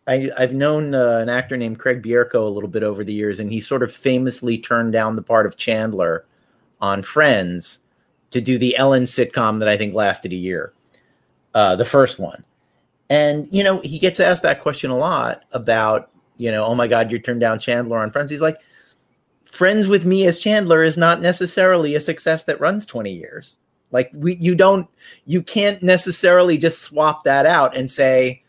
I, 0.06 0.30
have 0.36 0.52
known 0.52 0.94
uh, 0.94 1.18
an 1.18 1.28
actor 1.28 1.56
named 1.56 1.78
Craig 1.78 2.02
Bierko 2.02 2.44
a 2.44 2.50
little 2.50 2.68
bit 2.68 2.82
over 2.82 3.04
the 3.04 3.12
years, 3.12 3.38
and 3.38 3.52
he 3.52 3.60
sort 3.60 3.84
of 3.84 3.92
famously 3.92 4.58
turned 4.58 4.92
down 4.92 5.14
the 5.14 5.22
part 5.22 5.46
of 5.46 5.56
Chandler 5.56 6.26
on 6.80 7.02
Friends 7.02 7.78
to 8.32 8.40
do 8.40 8.58
the 8.58 8.76
Ellen 8.76 9.04
sitcom 9.04 9.58
that 9.60 9.68
I 9.68 9.76
think 9.76 9.94
lasted 9.94 10.32
a 10.32 10.36
year, 10.36 10.72
uh, 11.54 11.76
the 11.76 11.84
first 11.84 12.18
one. 12.18 12.44
And, 13.08 13.46
you 13.52 13.62
know, 13.62 13.80
he 13.80 13.98
gets 13.98 14.20
asked 14.20 14.42
that 14.42 14.62
question 14.62 14.90
a 14.90 14.96
lot 14.96 15.44
about, 15.52 16.10
you 16.38 16.50
know, 16.50 16.64
oh 16.64 16.74
my 16.74 16.88
God, 16.88 17.12
you 17.12 17.18
turned 17.18 17.40
down 17.40 17.58
Chandler 17.58 17.98
on 17.98 18.10
Friends. 18.10 18.30
He's 18.30 18.40
like, 18.40 18.58
Friends 19.44 19.86
with 19.86 20.06
me 20.06 20.26
as 20.26 20.38
Chandler 20.38 20.82
is 20.82 20.96
not 20.96 21.20
necessarily 21.20 21.94
a 21.94 22.00
success 22.00 22.44
that 22.44 22.58
runs 22.58 22.86
20 22.86 23.12
years. 23.12 23.58
Like, 23.90 24.10
we, 24.14 24.36
you 24.36 24.54
don't, 24.54 24.88
you 25.26 25.42
can't 25.42 25.82
necessarily 25.82 26.56
just 26.56 26.80
swap 26.80 27.24
that 27.24 27.44
out 27.44 27.76
and 27.76 27.90
say, 27.90 28.42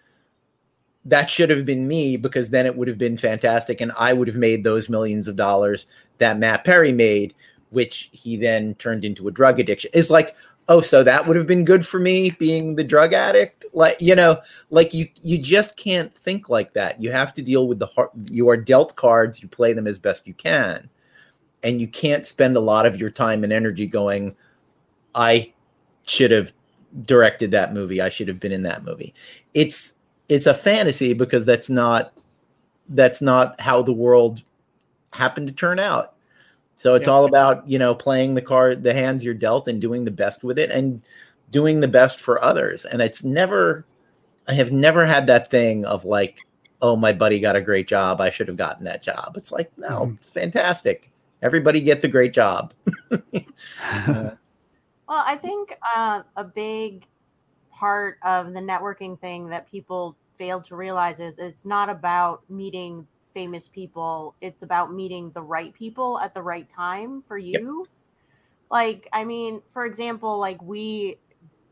that 1.04 1.30
should 1.30 1.50
have 1.50 1.66
been 1.66 1.86
me 1.86 2.16
because 2.16 2.50
then 2.50 2.66
it 2.66 2.78
would 2.78 2.88
have 2.88 2.98
been 2.98 3.18
fantastic 3.18 3.82
and 3.82 3.92
I 3.98 4.14
would 4.14 4.30
have 4.30 4.38
made 4.38 4.64
those 4.64 4.88
millions 4.88 5.28
of 5.28 5.36
dollars 5.36 5.86
that 6.20 6.40
Matt 6.40 6.64
Perry 6.64 6.94
made 6.94 7.34
which 7.74 8.10
he 8.12 8.38
then 8.38 8.76
turned 8.76 9.04
into 9.04 9.28
a 9.28 9.32
drug 9.32 9.60
addiction. 9.60 9.92
Is 9.94 10.12
like, 10.12 10.36
oh, 10.70 10.82
so 10.82 11.04
that 11.04 11.28
would 11.28 11.36
have 11.36 11.48
been 11.48 11.66
good 11.66 11.86
for 11.86 12.00
me 12.00 12.32
being 12.32 12.76
the 12.76 12.84
drug 12.84 13.14
addict. 13.14 13.66
Like, 13.74 14.02
you 14.02 14.16
know, 14.16 14.40
like 14.70 14.94
you 14.94 15.08
you 15.22 15.38
just 15.38 15.76
can't 15.76 16.16
think 16.16 16.50
like 16.50 16.74
that. 16.74 17.02
You 17.02 17.12
have 17.12 17.34
to 17.34 17.42
deal 17.42 17.68
with 17.68 17.80
the 17.80 17.88
heart. 17.88 18.12
You 18.30 18.50
are 18.50 18.58
dealt 18.58 18.96
cards. 18.96 19.42
You 19.42 19.50
play 19.50 19.74
them 19.74 19.88
as 19.88 20.00
best 20.00 20.28
you 20.28 20.34
can, 20.34 20.90
and 21.64 21.82
you 21.82 21.88
can't 21.88 22.26
spend 22.26 22.56
a 22.56 22.62
lot 22.62 22.86
of 22.86 23.00
your 23.00 23.10
time 23.10 23.44
and 23.44 23.52
energy 23.52 23.88
going, 23.88 24.36
I 25.16 25.54
should 26.06 26.32
have 26.32 26.54
directed 27.06 27.52
that 27.52 27.74
movie. 27.74 28.02
I 28.02 28.10
should 28.10 28.28
have 28.28 28.40
been 28.40 28.52
in 28.52 28.64
that 28.64 28.84
movie. 28.84 29.14
It's 29.54 29.96
it's 30.30 30.46
a 30.46 30.54
fantasy 30.54 31.14
because 31.14 31.46
that's 31.46 31.70
not 31.70 32.14
that's 32.90 33.22
not 33.22 33.60
how 33.60 33.82
the 33.82 33.94
world 33.94 34.44
happened 35.14 35.48
to 35.48 35.54
turn 35.54 35.80
out 35.80 36.13
so 36.84 36.96
it's 36.96 37.08
yeah. 37.08 37.14
all 37.14 37.24
about, 37.24 37.66
you 37.66 37.80
know, 37.80 37.96
playing 37.96 38.34
the 38.36 38.42
card, 38.42 38.84
the 38.84 38.94
hands 38.94 39.24
you're 39.24 39.34
dealt 39.34 39.70
and 39.70 39.80
doing 39.80 40.04
the 40.04 40.12
best 40.12 40.44
with 40.44 40.60
it 40.60 40.70
and 40.70 41.02
doing 41.50 41.80
the 41.80 41.88
best 41.88 42.20
for 42.20 42.44
others. 42.44 42.84
And 42.84 43.02
it's 43.02 43.24
never, 43.24 43.86
I 44.50 44.54
have 44.56 44.74
never 44.74 45.06
had 45.06 45.26
that 45.28 45.50
thing 45.50 45.86
of 45.86 46.04
like, 46.04 46.40
oh, 46.82 46.98
my 46.98 47.14
buddy 47.14 47.40
got 47.40 47.56
a 47.56 47.62
great 47.62 47.88
job. 47.88 48.20
I 48.20 48.30
should 48.30 48.50
have 48.50 48.58
gotten 48.58 48.84
that 48.84 49.02
job. 49.02 49.36
It's 49.38 49.50
like, 49.50 49.72
no, 49.78 49.88
mm-hmm. 50.02 50.16
it's 50.16 50.30
fantastic. 50.30 51.10
Everybody 51.42 51.80
get 51.80 52.02
the 52.02 52.10
great 52.10 52.34
job. 52.34 52.74
well, 53.10 54.38
I 55.08 55.40
think 55.42 55.78
uh, 55.96 56.24
a 56.36 56.44
big 56.44 57.06
part 57.72 58.18
of 58.24 58.52
the 58.52 58.60
networking 58.60 59.18
thing 59.22 59.48
that 59.48 59.72
people 59.72 60.18
fail 60.36 60.60
to 60.64 60.76
realize 60.76 61.22
is 61.22 61.38
it's 61.38 61.64
not 61.64 61.88
about 61.88 62.44
meeting 62.50 63.08
famous 63.34 63.68
people. 63.68 64.36
It's 64.42 64.64
about 64.64 64.94
meeting 64.94 65.32
the 65.32 65.42
right 65.42 65.74
people 65.74 66.20
at 66.20 66.34
the 66.34 66.42
right 66.42 66.70
time 66.70 67.24
for 67.28 67.38
you. 67.38 67.86
Yep. 67.86 67.88
Like, 68.72 69.08
I 69.14 69.24
mean, 69.24 69.62
for 69.68 69.86
example, 69.86 70.38
like 70.40 70.62
we 70.62 71.18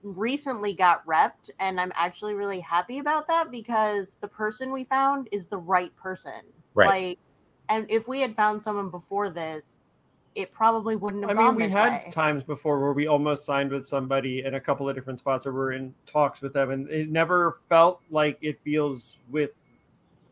recently 0.04 0.74
got 0.74 1.06
repped, 1.06 1.50
and 1.60 1.80
I'm 1.80 1.92
actually 1.96 2.34
really 2.34 2.60
happy 2.60 3.00
about 3.00 3.28
that 3.28 3.52
because 3.52 4.16
the 4.22 4.28
person 4.28 4.72
we 4.72 4.84
found 4.86 5.30
is 5.32 5.46
the 5.46 5.58
right 5.58 5.96
person. 5.96 6.42
Right. 6.74 6.88
Like, 6.88 7.20
and 7.70 7.86
if 7.90 8.08
we 8.08 8.22
had 8.22 8.36
found 8.36 8.62
someone 8.62 8.90
before 8.90 9.30
this, 9.30 9.80
it 10.34 10.52
probably 10.52 10.96
wouldn't 10.96 11.28
have. 11.28 11.38
I 11.38 11.44
mean, 11.48 11.56
we 11.56 11.70
had 11.70 12.06
way. 12.06 12.12
times 12.12 12.44
before 12.44 12.80
where 12.80 12.94
we 12.94 13.08
almost 13.08 13.46
signed 13.46 13.70
with 13.70 13.86
somebody 13.86 14.44
in 14.46 14.56
a 14.56 14.62
couple 14.62 14.88
of 14.88 14.96
different 14.96 15.20
spots, 15.20 15.46
or 15.46 15.54
we're 15.54 15.74
in 15.74 15.94
talks 16.06 16.42
with 16.42 16.54
them, 16.54 16.72
and 16.72 16.90
it 16.90 17.10
never 17.10 17.60
felt 17.68 18.02
like 18.10 18.38
it 18.42 18.60
feels 18.62 19.18
with 19.30 19.61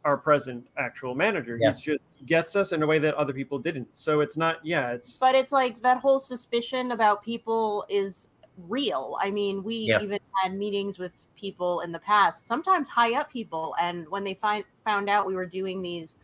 our 0.05 0.17
present 0.17 0.67
actual 0.77 1.15
manager. 1.15 1.57
Yeah. 1.59 1.73
He 1.73 1.81
just 1.81 2.03
gets 2.25 2.55
us 2.55 2.71
in 2.71 2.83
a 2.83 2.87
way 2.87 2.99
that 2.99 3.15
other 3.15 3.33
people 3.33 3.59
didn't. 3.59 3.87
So 3.93 4.21
it's 4.21 4.37
not, 4.37 4.65
yeah, 4.65 4.91
it's. 4.91 5.17
But 5.17 5.35
it's 5.35 5.51
like 5.51 5.81
that 5.81 5.97
whole 5.97 6.19
suspicion 6.19 6.91
about 6.91 7.23
people 7.23 7.85
is 7.89 8.29
real. 8.67 9.17
I 9.21 9.31
mean, 9.31 9.63
we 9.63 9.75
yeah. 9.75 10.01
even 10.01 10.19
had 10.41 10.53
meetings 10.53 10.99
with 10.99 11.11
people 11.35 11.81
in 11.81 11.91
the 11.91 11.99
past, 11.99 12.47
sometimes 12.47 12.89
high 12.89 13.13
up 13.13 13.31
people, 13.31 13.75
and 13.79 14.07
when 14.09 14.23
they 14.23 14.33
find 14.33 14.63
found 14.85 15.09
out 15.09 15.25
we 15.25 15.35
were 15.35 15.45
doing 15.45 15.81
these 15.81 16.17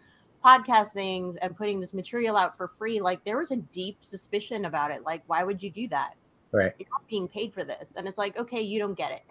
podcast 0.43 0.89
things 0.89 1.37
and 1.37 1.55
putting 1.55 1.79
this 1.79 1.93
material 1.93 2.35
out 2.35 2.57
for 2.57 2.67
free, 2.67 2.99
like 2.99 3.23
there 3.23 3.37
was 3.37 3.51
a 3.51 3.55
deep 3.55 3.97
suspicion 4.01 4.65
about 4.65 4.91
it. 4.91 5.03
Like, 5.03 5.23
why 5.27 5.43
would 5.43 5.63
you 5.63 5.71
do 5.71 5.87
that? 5.89 6.15
Right. 6.51 6.73
You're 6.77 6.89
not 6.91 7.07
being 7.07 7.27
paid 7.27 7.53
for 7.53 7.63
this, 7.63 7.93
and 7.95 8.07
it's 8.07 8.17
like, 8.17 8.37
okay, 8.37 8.61
you 8.61 8.79
don't 8.79 8.95
get 8.95 9.11
it. 9.11 9.23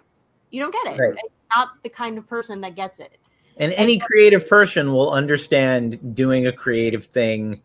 You 0.50 0.60
don't 0.60 0.72
get 0.72 0.94
it. 0.94 1.00
Right. 1.00 1.14
It's 1.14 1.34
not 1.54 1.70
the 1.82 1.88
kind 1.88 2.16
of 2.16 2.26
person 2.28 2.60
that 2.62 2.74
gets 2.76 2.98
it. 2.98 3.18
And 3.56 3.72
any 3.74 3.98
creative 3.98 4.48
person 4.48 4.92
will 4.92 5.12
understand 5.12 6.14
doing 6.14 6.46
a 6.46 6.52
creative 6.52 7.04
thing 7.04 7.62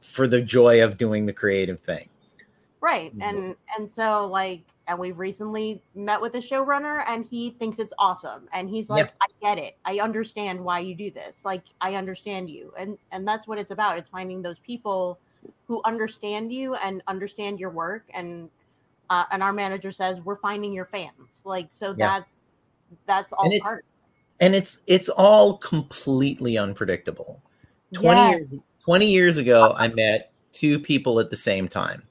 for 0.00 0.26
the 0.26 0.40
joy 0.40 0.82
of 0.82 0.96
doing 0.96 1.26
the 1.26 1.32
creative 1.32 1.78
thing. 1.78 2.08
Right. 2.80 3.12
And 3.20 3.56
and 3.76 3.90
so 3.90 4.26
like 4.26 4.62
and 4.88 4.98
we've 4.98 5.18
recently 5.18 5.82
met 5.94 6.20
with 6.20 6.34
a 6.34 6.38
showrunner 6.38 7.02
and 7.08 7.24
he 7.24 7.50
thinks 7.50 7.78
it's 7.80 7.94
awesome 7.98 8.48
and 8.52 8.70
he's 8.70 8.88
like 8.88 9.12
i 9.20 9.26
get 9.42 9.58
it. 9.58 9.76
I 9.84 9.98
understand 9.98 10.60
why 10.60 10.80
you 10.80 10.94
do 10.94 11.10
this. 11.10 11.44
Like 11.44 11.62
i 11.80 11.94
understand 11.94 12.50
you. 12.50 12.72
And 12.78 12.98
and 13.12 13.26
that's 13.26 13.46
what 13.46 13.58
it's 13.58 13.70
about. 13.70 13.98
It's 13.98 14.08
finding 14.08 14.42
those 14.42 14.58
people 14.58 15.18
who 15.66 15.80
understand 15.84 16.52
you 16.52 16.74
and 16.76 17.02
understand 17.06 17.60
your 17.60 17.70
work 17.70 18.04
and 18.14 18.50
uh, 19.08 19.24
and 19.30 19.40
our 19.42 19.52
manager 19.52 19.92
says 19.92 20.20
we're 20.20 20.36
finding 20.36 20.72
your 20.72 20.86
fans. 20.86 21.42
Like 21.44 21.68
so 21.72 21.94
yeah. 21.96 22.20
that's 22.20 22.36
that's 23.06 23.32
all 23.32 23.50
part 23.60 23.84
and 24.40 24.54
it's 24.54 24.80
it's 24.86 25.08
all 25.08 25.58
completely 25.58 26.58
unpredictable. 26.58 27.42
20 27.94 28.20
yes. 28.20 28.38
years 28.38 28.60
20 28.84 29.10
years 29.10 29.36
ago 29.38 29.74
i 29.78 29.86
met 29.88 30.32
two 30.52 30.78
people 30.78 31.20
at 31.20 31.30
the 31.30 31.36
same 31.36 31.68
time. 31.68 32.02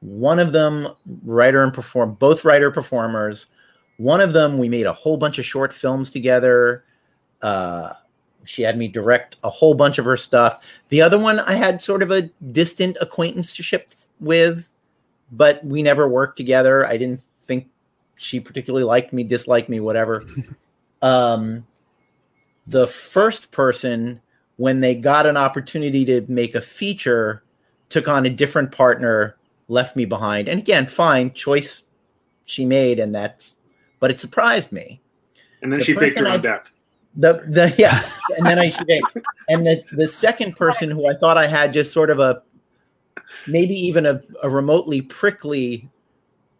One 0.00 0.38
of 0.38 0.52
them 0.52 0.88
writer 1.24 1.62
and 1.62 1.72
perform 1.72 2.14
both 2.14 2.44
writer 2.44 2.70
performers. 2.70 3.46
One 3.96 4.20
of 4.20 4.32
them 4.32 4.58
we 4.58 4.68
made 4.68 4.86
a 4.86 4.92
whole 4.92 5.16
bunch 5.16 5.38
of 5.38 5.44
short 5.44 5.72
films 5.72 6.10
together. 6.10 6.84
Uh, 7.42 7.92
she 8.44 8.62
had 8.62 8.78
me 8.78 8.88
direct 8.88 9.36
a 9.42 9.50
whole 9.50 9.74
bunch 9.74 9.98
of 9.98 10.04
her 10.04 10.16
stuff. 10.16 10.62
The 10.90 11.02
other 11.02 11.18
one 11.18 11.40
i 11.40 11.54
had 11.54 11.82
sort 11.82 12.02
of 12.02 12.10
a 12.10 12.22
distant 12.52 12.96
acquaintanceship 13.00 13.92
with 14.20 14.70
but 15.32 15.64
we 15.64 15.82
never 15.82 16.08
worked 16.08 16.36
together. 16.36 16.86
I 16.86 16.96
didn't 16.96 17.20
think 17.40 17.68
she 18.14 18.40
particularly 18.40 18.84
liked 18.84 19.12
me 19.12 19.24
disliked 19.24 19.68
me 19.68 19.80
whatever 19.80 20.24
um, 21.06 21.66
the 22.66 22.88
first 22.88 23.52
person, 23.52 24.20
when 24.56 24.80
they 24.80 24.94
got 24.94 25.26
an 25.26 25.36
opportunity 25.36 26.04
to 26.04 26.24
make 26.28 26.54
a 26.54 26.60
feature, 26.60 27.44
took 27.88 28.08
on 28.08 28.26
a 28.26 28.30
different 28.30 28.72
partner, 28.72 29.36
left 29.68 29.94
me 29.94 30.04
behind. 30.04 30.48
And 30.48 30.58
again, 30.58 30.86
fine 30.86 31.32
choice 31.32 31.84
she 32.44 32.66
made, 32.66 32.98
and 32.98 33.14
that's, 33.14 33.56
but 34.00 34.10
it 34.10 34.18
surprised 34.18 34.72
me. 34.72 35.00
And 35.62 35.72
then 35.72 35.78
the 35.78 35.84
she 35.84 35.94
faked 35.94 36.18
her 36.18 36.26
own 36.26 36.42
death. 36.42 36.72
The 37.18 37.44
the 37.48 37.74
yeah, 37.78 38.06
and 38.36 38.44
then 38.44 38.58
I 38.58 38.70
and 39.48 39.64
the 39.64 39.82
the 39.92 40.06
second 40.06 40.54
person 40.54 40.90
who 40.90 41.08
I 41.08 41.14
thought 41.14 41.38
I 41.38 41.46
had 41.46 41.72
just 41.72 41.92
sort 41.92 42.10
of 42.10 42.18
a 42.18 42.42
maybe 43.46 43.74
even 43.74 44.04
a, 44.04 44.20
a 44.42 44.50
remotely 44.50 45.00
prickly 45.00 45.88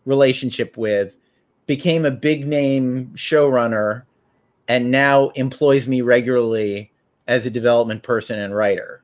relationship 0.07 0.76
with 0.76 1.16
became 1.66 2.07
a 2.07 2.11
big 2.11 2.47
name 2.47 3.11
showrunner 3.16 4.06
and 4.69 4.91
now 4.91 5.29
employs 5.31 5.87
me 5.87 6.01
regularly 6.01 6.93
as 7.27 7.47
a 7.47 7.51
development 7.51 8.03
person 8.03 8.39
and 8.39 8.55
writer. 8.55 9.03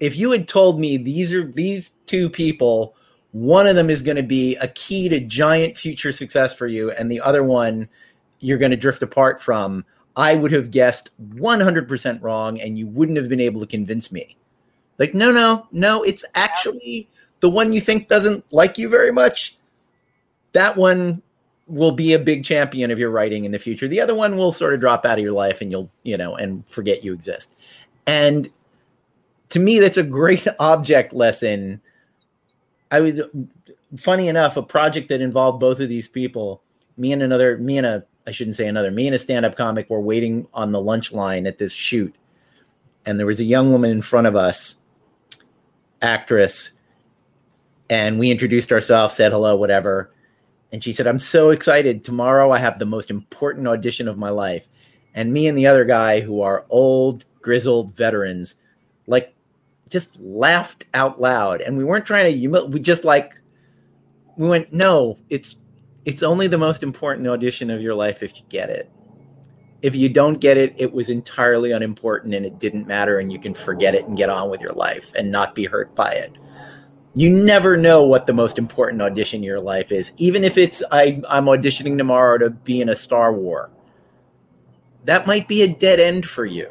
If 0.00 0.16
you 0.16 0.30
had 0.30 0.46
told 0.46 0.78
me 0.78 0.96
these 0.96 1.32
are 1.32 1.44
these 1.44 1.90
two 2.06 2.30
people 2.30 2.94
one 3.32 3.66
of 3.66 3.76
them 3.76 3.90
is 3.90 4.02
going 4.02 4.16
to 4.16 4.22
be 4.22 4.56
a 4.56 4.68
key 4.68 5.08
to 5.08 5.20
giant 5.20 5.76
future 5.76 6.12
success 6.12 6.54
for 6.54 6.66
you, 6.66 6.90
and 6.92 7.10
the 7.10 7.20
other 7.20 7.44
one 7.44 7.88
you're 8.40 8.58
going 8.58 8.70
to 8.70 8.76
drift 8.76 9.02
apart 9.02 9.42
from, 9.42 9.84
I 10.16 10.34
would 10.34 10.52
have 10.52 10.70
guessed 10.70 11.10
100% 11.34 12.22
wrong, 12.22 12.60
and 12.60 12.78
you 12.78 12.86
wouldn't 12.86 13.18
have 13.18 13.28
been 13.28 13.40
able 13.40 13.60
to 13.60 13.66
convince 13.66 14.10
me. 14.10 14.36
Like, 14.98 15.14
no, 15.14 15.30
no, 15.30 15.66
no, 15.70 16.02
it's 16.02 16.24
actually 16.34 17.08
the 17.40 17.50
one 17.50 17.72
you 17.72 17.80
think 17.80 18.08
doesn't 18.08 18.50
like 18.52 18.78
you 18.78 18.88
very 18.88 19.12
much. 19.12 19.56
That 20.52 20.76
one 20.76 21.22
will 21.68 21.92
be 21.92 22.14
a 22.14 22.18
big 22.18 22.44
champion 22.44 22.90
of 22.90 22.98
your 22.98 23.10
writing 23.10 23.44
in 23.44 23.52
the 23.52 23.58
future. 23.58 23.86
The 23.86 24.00
other 24.00 24.14
one 24.14 24.36
will 24.36 24.52
sort 24.52 24.74
of 24.74 24.80
drop 24.80 25.04
out 25.04 25.18
of 25.18 25.24
your 25.24 25.32
life 25.32 25.60
and 25.60 25.70
you'll, 25.70 25.90
you 26.02 26.16
know, 26.16 26.34
and 26.34 26.66
forget 26.68 27.04
you 27.04 27.12
exist. 27.12 27.54
And 28.06 28.48
to 29.50 29.58
me, 29.58 29.78
that's 29.78 29.98
a 29.98 30.02
great 30.02 30.46
object 30.58 31.12
lesson. 31.12 31.80
I 32.90 33.00
was 33.00 33.20
funny 33.96 34.28
enough, 34.28 34.56
a 34.56 34.62
project 34.62 35.10
that 35.10 35.20
involved 35.20 35.60
both 35.60 35.78
of 35.80 35.90
these 35.90 36.08
people, 36.08 36.62
me 36.96 37.12
and 37.12 37.22
another, 37.22 37.58
me 37.58 37.76
and 37.76 37.86
a, 37.86 38.04
I 38.26 38.30
shouldn't 38.30 38.56
say 38.56 38.66
another, 38.66 38.90
me 38.90 39.06
and 39.06 39.14
a 39.14 39.18
stand 39.18 39.44
up 39.44 39.56
comic 39.56 39.90
were 39.90 40.00
waiting 40.00 40.48
on 40.54 40.72
the 40.72 40.80
lunch 40.80 41.12
line 41.12 41.46
at 41.46 41.58
this 41.58 41.72
shoot. 41.72 42.14
And 43.04 43.18
there 43.18 43.26
was 43.26 43.40
a 43.40 43.44
young 43.44 43.72
woman 43.72 43.90
in 43.90 44.02
front 44.02 44.26
of 44.26 44.36
us, 44.36 44.76
actress, 46.00 46.72
and 47.90 48.18
we 48.18 48.30
introduced 48.30 48.72
ourselves, 48.72 49.14
said 49.14 49.32
hello, 49.32 49.56
whatever 49.56 50.10
and 50.72 50.82
she 50.82 50.92
said, 50.92 51.06
I'm 51.06 51.18
so 51.18 51.50
excited. 51.50 52.04
Tomorrow 52.04 52.50
I 52.50 52.58
have 52.58 52.78
the 52.78 52.86
most 52.86 53.10
important 53.10 53.66
audition 53.66 54.06
of 54.06 54.18
my 54.18 54.30
life. 54.30 54.68
And 55.14 55.32
me 55.32 55.46
and 55.46 55.56
the 55.56 55.66
other 55.66 55.84
guy, 55.84 56.20
who 56.20 56.42
are 56.42 56.66
old, 56.68 57.24
grizzled 57.40 57.96
veterans, 57.96 58.56
like 59.06 59.34
just 59.88 60.20
laughed 60.20 60.84
out 60.92 61.20
loud. 61.20 61.62
And 61.62 61.78
we 61.78 61.84
weren't 61.84 62.06
trying 62.06 62.32
to, 62.32 62.66
we 62.66 62.80
just 62.80 63.04
like, 63.04 63.40
we 64.36 64.48
went, 64.48 64.72
no, 64.72 65.18
it's, 65.30 65.56
it's 66.04 66.22
only 66.22 66.46
the 66.46 66.58
most 66.58 66.82
important 66.82 67.26
audition 67.26 67.70
of 67.70 67.80
your 67.80 67.94
life 67.94 68.22
if 68.22 68.36
you 68.36 68.42
get 68.48 68.68
it. 68.68 68.90
If 69.80 69.94
you 69.94 70.08
don't 70.08 70.40
get 70.40 70.56
it, 70.56 70.74
it 70.76 70.92
was 70.92 71.08
entirely 71.08 71.72
unimportant 71.72 72.34
and 72.34 72.44
it 72.44 72.58
didn't 72.58 72.86
matter, 72.86 73.20
and 73.20 73.32
you 73.32 73.38
can 73.38 73.54
forget 73.54 73.94
it 73.94 74.06
and 74.06 74.16
get 74.16 74.28
on 74.28 74.50
with 74.50 74.60
your 74.60 74.72
life 74.72 75.12
and 75.14 75.30
not 75.30 75.54
be 75.54 75.64
hurt 75.64 75.94
by 75.94 76.12
it 76.12 76.36
you 77.18 77.28
never 77.30 77.76
know 77.76 78.04
what 78.04 78.26
the 78.26 78.32
most 78.32 78.58
important 78.58 79.02
audition 79.02 79.38
in 79.38 79.42
your 79.42 79.58
life 79.60 79.90
is. 79.90 80.12
Even 80.18 80.44
if 80.44 80.56
it's 80.56 80.84
I, 80.92 81.20
I'm 81.28 81.46
auditioning 81.46 81.98
tomorrow 81.98 82.38
to 82.38 82.50
be 82.50 82.80
in 82.80 82.88
a 82.88 82.94
Star 82.94 83.32
War, 83.32 83.70
that 85.04 85.26
might 85.26 85.48
be 85.48 85.62
a 85.62 85.68
dead 85.68 85.98
end 85.98 86.26
for 86.26 86.46
you. 86.46 86.70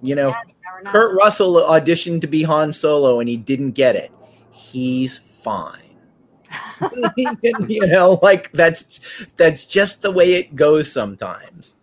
You 0.00 0.14
know, 0.14 0.28
yeah, 0.28 0.90
Kurt 0.90 1.14
Russell 1.16 1.56
auditioned 1.56 2.22
to 2.22 2.26
be 2.26 2.44
Han 2.44 2.72
Solo 2.72 3.20
and 3.20 3.28
he 3.28 3.36
didn't 3.36 3.72
get 3.72 3.94
it. 3.94 4.10
He's 4.52 5.18
fine. 5.18 5.82
you 7.16 7.86
know, 7.86 8.18
like 8.22 8.50
that's 8.52 9.00
that's 9.36 9.66
just 9.66 10.00
the 10.00 10.10
way 10.10 10.32
it 10.32 10.56
goes 10.56 10.90
sometimes. 10.90 11.74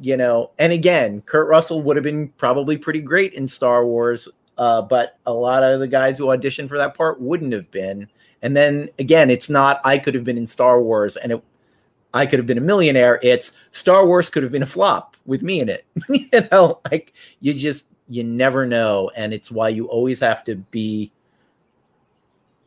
You 0.00 0.16
know, 0.16 0.50
and 0.58 0.72
again, 0.72 1.20
Kurt 1.20 1.48
Russell 1.48 1.82
would 1.82 1.96
have 1.96 2.04
been 2.04 2.30
probably 2.30 2.76
pretty 2.76 3.00
great 3.00 3.34
in 3.34 3.46
Star 3.46 3.86
Wars 3.86 4.28
uh, 4.58 4.82
but 4.82 5.18
a 5.26 5.32
lot 5.32 5.62
of 5.62 5.80
the 5.80 5.88
guys 5.88 6.18
who 6.18 6.26
auditioned 6.26 6.68
for 6.68 6.78
that 6.78 6.94
part 6.94 7.20
wouldn't 7.20 7.52
have 7.52 7.70
been. 7.70 8.08
And 8.42 8.56
then 8.56 8.88
again, 8.98 9.30
it's 9.30 9.50
not 9.50 9.80
I 9.84 9.98
could 9.98 10.14
have 10.14 10.24
been 10.24 10.38
in 10.38 10.46
Star 10.46 10.80
Wars 10.80 11.16
and 11.16 11.32
it, 11.32 11.42
I 12.14 12.24
could 12.26 12.38
have 12.38 12.46
been 12.46 12.58
a 12.58 12.62
millionaire. 12.62 13.18
It's 13.22 13.52
Star 13.72 14.06
Wars 14.06 14.30
could 14.30 14.42
have 14.42 14.52
been 14.52 14.62
a 14.62 14.66
flop 14.66 15.16
with 15.26 15.42
me 15.42 15.60
in 15.60 15.68
it. 15.68 15.84
you 16.08 16.28
know, 16.50 16.80
like 16.90 17.12
you 17.40 17.52
just 17.52 17.88
you 18.08 18.24
never 18.24 18.66
know, 18.66 19.10
and 19.16 19.34
it's 19.34 19.50
why 19.50 19.68
you 19.68 19.86
always 19.86 20.20
have 20.20 20.44
to 20.44 20.56
be. 20.56 21.12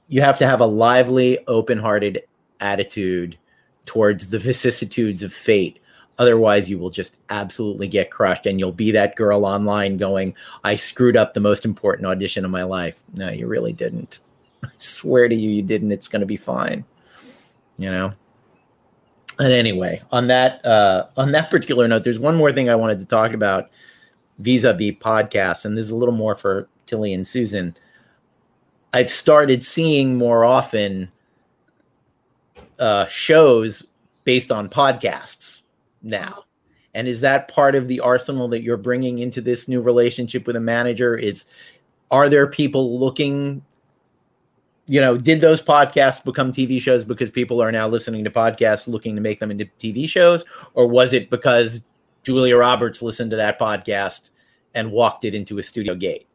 You 0.07 0.21
have 0.21 0.39
to 0.39 0.47
have 0.47 0.59
a 0.59 0.65
lively, 0.65 1.37
open-hearted 1.47 2.23
attitude 2.59 3.37
towards 3.85 4.29
the 4.29 4.39
vicissitudes 4.39 5.21
of 5.21 5.31
fate 5.33 5.79
Otherwise, 6.19 6.69
you 6.69 6.77
will 6.77 6.89
just 6.89 7.15
absolutely 7.29 7.87
get 7.87 8.11
crushed 8.11 8.45
and 8.45 8.59
you'll 8.59 8.73
be 8.73 8.91
that 8.91 9.15
girl 9.15 9.45
online 9.45 9.95
going, 9.95 10.35
I 10.65 10.75
screwed 10.75 11.15
up 11.15 11.33
the 11.33 11.39
most 11.39 11.63
important 11.63 12.05
audition 12.05 12.43
of 12.43 12.51
my 12.51 12.63
life. 12.63 13.01
No, 13.13 13.29
you 13.29 13.47
really 13.47 13.71
didn't. 13.71 14.19
I 14.63 14.69
swear 14.77 15.29
to 15.29 15.35
you, 15.35 15.49
you 15.49 15.61
didn't. 15.61 15.93
It's 15.93 16.09
going 16.09 16.19
to 16.19 16.25
be 16.25 16.35
fine. 16.35 16.83
You 17.77 17.89
know? 17.89 18.13
And 19.39 19.53
anyway, 19.53 20.01
on 20.11 20.27
that 20.27 20.63
uh, 20.65 21.05
on 21.15 21.31
that 21.31 21.49
particular 21.49 21.87
note, 21.87 22.03
there's 22.03 22.19
one 22.19 22.35
more 22.35 22.51
thing 22.51 22.69
I 22.69 22.75
wanted 22.75 22.99
to 22.99 23.05
talk 23.05 23.31
about 23.31 23.69
vis-a-vis 24.39 24.95
podcasts, 24.95 25.63
and 25.63 25.77
this 25.77 25.85
is 25.85 25.91
a 25.91 25.95
little 25.95 26.13
more 26.13 26.35
for 26.35 26.67
Tilly 26.87 27.13
and 27.13 27.25
Susan. 27.25 27.73
I've 28.93 29.09
started 29.09 29.63
seeing 29.63 30.17
more 30.17 30.43
often 30.43 31.09
uh, 32.77 33.05
shows 33.05 33.85
based 34.25 34.51
on 34.51 34.67
podcasts 34.67 35.61
now? 36.01 36.45
And 36.93 37.07
is 37.07 37.21
that 37.21 37.47
part 37.47 37.75
of 37.75 37.87
the 37.87 37.99
arsenal 37.99 38.47
that 38.49 38.63
you're 38.63 38.77
bringing 38.77 39.19
into 39.19 39.41
this 39.41 39.67
new 39.67 39.81
relationship 39.81 40.47
with 40.47 40.55
a 40.55 40.61
manager? 40.61 41.15
Is 41.15 41.45
are 42.11 42.29
there 42.29 42.47
people 42.47 42.99
looking? 42.99 43.63
You 44.87 44.99
know, 44.99 45.17
did 45.17 45.39
those 45.39 45.61
podcasts 45.61 46.23
become 46.23 46.51
TV 46.51 46.81
shows 46.81 47.05
because 47.05 47.29
people 47.29 47.61
are 47.61 47.71
now 47.71 47.87
listening 47.87 48.23
to 48.23 48.31
podcasts 48.31 48.87
looking 48.87 49.15
to 49.15 49.21
make 49.21 49.39
them 49.39 49.51
into 49.51 49.65
TV 49.79 50.09
shows? 50.09 50.43
Or 50.73 50.87
was 50.87 51.13
it 51.13 51.29
because 51.29 51.83
Julia 52.23 52.57
Roberts 52.57 53.03
listened 53.03 53.29
to 53.31 53.37
that 53.37 53.59
podcast 53.59 54.31
and 54.73 54.91
walked 54.91 55.25
it 55.25 55.35
into 55.35 55.59
a 55.59 55.63
studio 55.63 55.93
gate? 55.93 56.25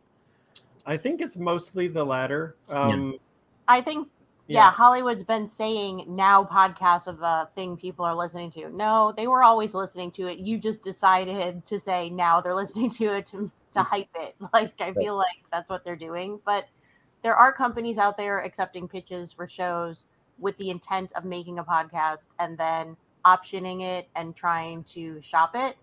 I 0.86 0.96
think 0.96 1.20
it's 1.20 1.36
mostly 1.36 1.88
the 1.88 2.04
latter. 2.04 2.54
Um, 2.68 3.12
yeah. 3.12 3.18
I 3.66 3.80
think 3.80 4.08
yeah. 4.46 4.66
yeah. 4.66 4.70
Hollywood's 4.70 5.24
been 5.24 5.46
saying 5.46 6.04
now 6.08 6.44
podcasts 6.44 7.06
of 7.06 7.18
the 7.18 7.48
thing 7.54 7.76
people 7.76 8.04
are 8.04 8.14
listening 8.14 8.50
to. 8.52 8.68
No, 8.70 9.12
they 9.16 9.26
were 9.26 9.42
always 9.42 9.74
listening 9.74 10.10
to 10.12 10.26
it. 10.26 10.38
You 10.38 10.58
just 10.58 10.82
decided 10.82 11.64
to 11.66 11.78
say 11.78 12.10
now 12.10 12.40
they're 12.40 12.54
listening 12.62 12.90
to 12.90 13.16
it 13.16 13.26
to, 13.26 13.50
to 13.72 13.78
mm. 13.80 13.86
hype 13.86 14.08
it. 14.16 14.34
Like 14.52 14.80
I 14.80 14.92
feel 14.92 15.16
like 15.16 15.44
that's 15.50 15.70
what 15.70 15.84
they're 15.84 15.96
doing. 15.96 16.40
But 16.44 16.66
there 17.22 17.36
are 17.36 17.52
companies 17.52 17.96
out 17.96 18.16
there 18.16 18.40
accepting 18.40 18.86
pitches 18.86 19.32
for 19.32 19.48
shows 19.48 20.06
with 20.38 20.56
the 20.58 20.70
intent 20.70 21.12
of 21.12 21.24
making 21.24 21.58
a 21.58 21.64
podcast 21.64 22.26
and 22.38 22.58
then 22.58 22.96
optioning 23.24 23.80
it 23.80 24.08
and 24.14 24.36
trying 24.36 24.84
to 24.84 25.20
shop 25.22 25.52
it. 25.54 25.76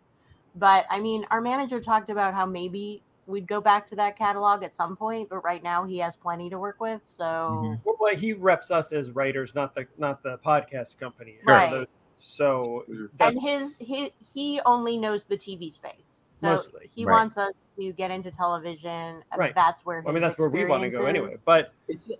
But 0.55 0.85
I 0.89 0.99
mean, 0.99 1.25
our 1.31 1.41
manager 1.41 1.79
talked 1.79 2.09
about 2.09 2.33
how 2.33 2.45
maybe 2.45 3.01
we'd 3.31 3.47
go 3.47 3.61
back 3.61 3.87
to 3.87 3.95
that 3.95 4.17
catalog 4.17 4.63
at 4.63 4.75
some 4.75 4.95
point, 4.95 5.29
but 5.29 5.43
right 5.43 5.63
now 5.63 5.83
he 5.83 5.97
has 5.99 6.15
plenty 6.15 6.49
to 6.49 6.59
work 6.59 6.79
with. 6.79 7.01
So 7.05 7.23
mm-hmm. 7.23 7.89
well, 7.99 8.15
he 8.15 8.33
reps 8.33 8.69
us 8.69 8.91
as 8.91 9.11
writers, 9.11 9.53
not 9.55 9.73
the 9.73 9.87
not 9.97 10.21
the 10.21 10.37
podcast 10.45 10.99
company. 10.99 11.37
Right. 11.45 11.87
So 12.19 12.85
and 13.19 13.39
his 13.41 13.75
he 13.79 14.11
he 14.33 14.61
only 14.65 14.97
knows 14.97 15.23
the 15.23 15.37
TV 15.37 15.73
space. 15.73 16.23
So 16.29 16.47
Mostly. 16.47 16.89
he 16.95 17.05
right. 17.05 17.13
wants 17.13 17.37
us 17.37 17.51
to 17.79 17.93
get 17.93 18.09
into 18.09 18.31
television. 18.31 19.23
Right. 19.37 19.53
That's 19.53 19.85
where 19.85 20.03
I 20.07 20.11
mean 20.11 20.21
that's 20.21 20.37
where 20.39 20.49
we 20.49 20.65
want 20.65 20.83
to 20.83 20.89
go 20.89 21.05
anyway. 21.05 21.35
But 21.45 21.73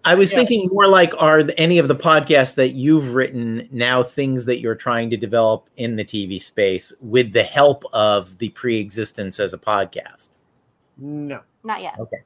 I 0.05 0.15
was 0.15 0.31
yeah. 0.31 0.39
thinking 0.39 0.69
more 0.71 0.87
like 0.87 1.13
are 1.17 1.43
any 1.57 1.79
of 1.79 1.87
the 1.87 1.95
podcasts 1.95 2.55
that 2.55 2.69
you've 2.69 3.15
written 3.15 3.67
now 3.71 4.03
things 4.03 4.45
that 4.45 4.59
you're 4.59 4.75
trying 4.75 5.09
to 5.09 5.17
develop 5.17 5.69
in 5.77 5.95
the 5.95 6.05
TV 6.05 6.41
space 6.41 6.93
with 7.01 7.33
the 7.33 7.43
help 7.43 7.83
of 7.93 8.37
the 8.37 8.49
pre-existence 8.49 9.39
as 9.39 9.53
a 9.53 9.57
podcast? 9.57 10.29
No, 10.97 11.41
not 11.63 11.81
yet. 11.81 11.99
Okay. 11.99 12.17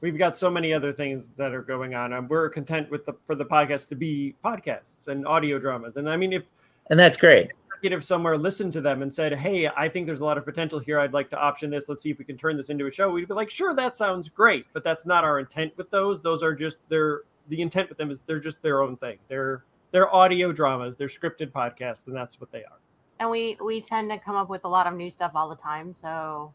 We've 0.00 0.16
got 0.16 0.36
so 0.36 0.50
many 0.50 0.72
other 0.72 0.92
things 0.92 1.30
that 1.36 1.52
are 1.52 1.62
going 1.62 1.94
on. 1.94 2.14
and 2.14 2.28
we're 2.28 2.48
content 2.48 2.90
with 2.90 3.04
the 3.04 3.12
for 3.24 3.34
the 3.34 3.44
podcast 3.44 3.88
to 3.88 3.94
be 3.94 4.34
podcasts 4.44 5.08
and 5.08 5.26
audio 5.26 5.58
dramas. 5.58 5.96
And 5.96 6.08
I 6.08 6.16
mean, 6.16 6.32
if 6.32 6.44
and 6.88 6.98
that's 6.98 7.16
great. 7.16 7.50
If 7.82 8.04
somewhere 8.04 8.36
listened 8.36 8.74
to 8.74 8.82
them 8.82 9.00
and 9.00 9.10
said, 9.10 9.32
"Hey, 9.34 9.66
I 9.68 9.88
think 9.88 10.06
there's 10.06 10.20
a 10.20 10.24
lot 10.24 10.36
of 10.36 10.44
potential 10.44 10.78
here. 10.78 11.00
I'd 11.00 11.14
like 11.14 11.30
to 11.30 11.38
option 11.38 11.70
this. 11.70 11.88
Let's 11.88 12.02
see 12.02 12.10
if 12.10 12.18
we 12.18 12.26
can 12.26 12.36
turn 12.36 12.58
this 12.58 12.68
into 12.68 12.86
a 12.86 12.90
show." 12.90 13.10
We'd 13.10 13.26
be 13.26 13.32
like, 13.32 13.48
"Sure, 13.48 13.74
that 13.74 13.94
sounds 13.94 14.28
great," 14.28 14.66
but 14.74 14.84
that's 14.84 15.06
not 15.06 15.24
our 15.24 15.38
intent 15.38 15.72
with 15.78 15.90
those. 15.90 16.20
Those 16.20 16.42
are 16.42 16.54
just 16.54 16.86
their 16.90 17.22
the 17.48 17.62
intent 17.62 17.88
with 17.88 17.96
them 17.96 18.10
is 18.10 18.20
they're 18.26 18.38
just 18.38 18.60
their 18.60 18.82
own 18.82 18.98
thing. 18.98 19.18
They're 19.28 19.64
they're 19.92 20.14
audio 20.14 20.52
dramas. 20.52 20.96
They're 20.96 21.08
scripted 21.08 21.52
podcasts, 21.52 22.06
and 22.06 22.14
that's 22.14 22.38
what 22.38 22.52
they 22.52 22.64
are. 22.64 22.78
And 23.18 23.30
we 23.30 23.56
we 23.64 23.80
tend 23.80 24.10
to 24.10 24.18
come 24.18 24.36
up 24.36 24.50
with 24.50 24.64
a 24.64 24.68
lot 24.68 24.86
of 24.86 24.94
new 24.94 25.10
stuff 25.10 25.32
all 25.34 25.48
the 25.48 25.56
time, 25.56 25.94
so 25.94 26.52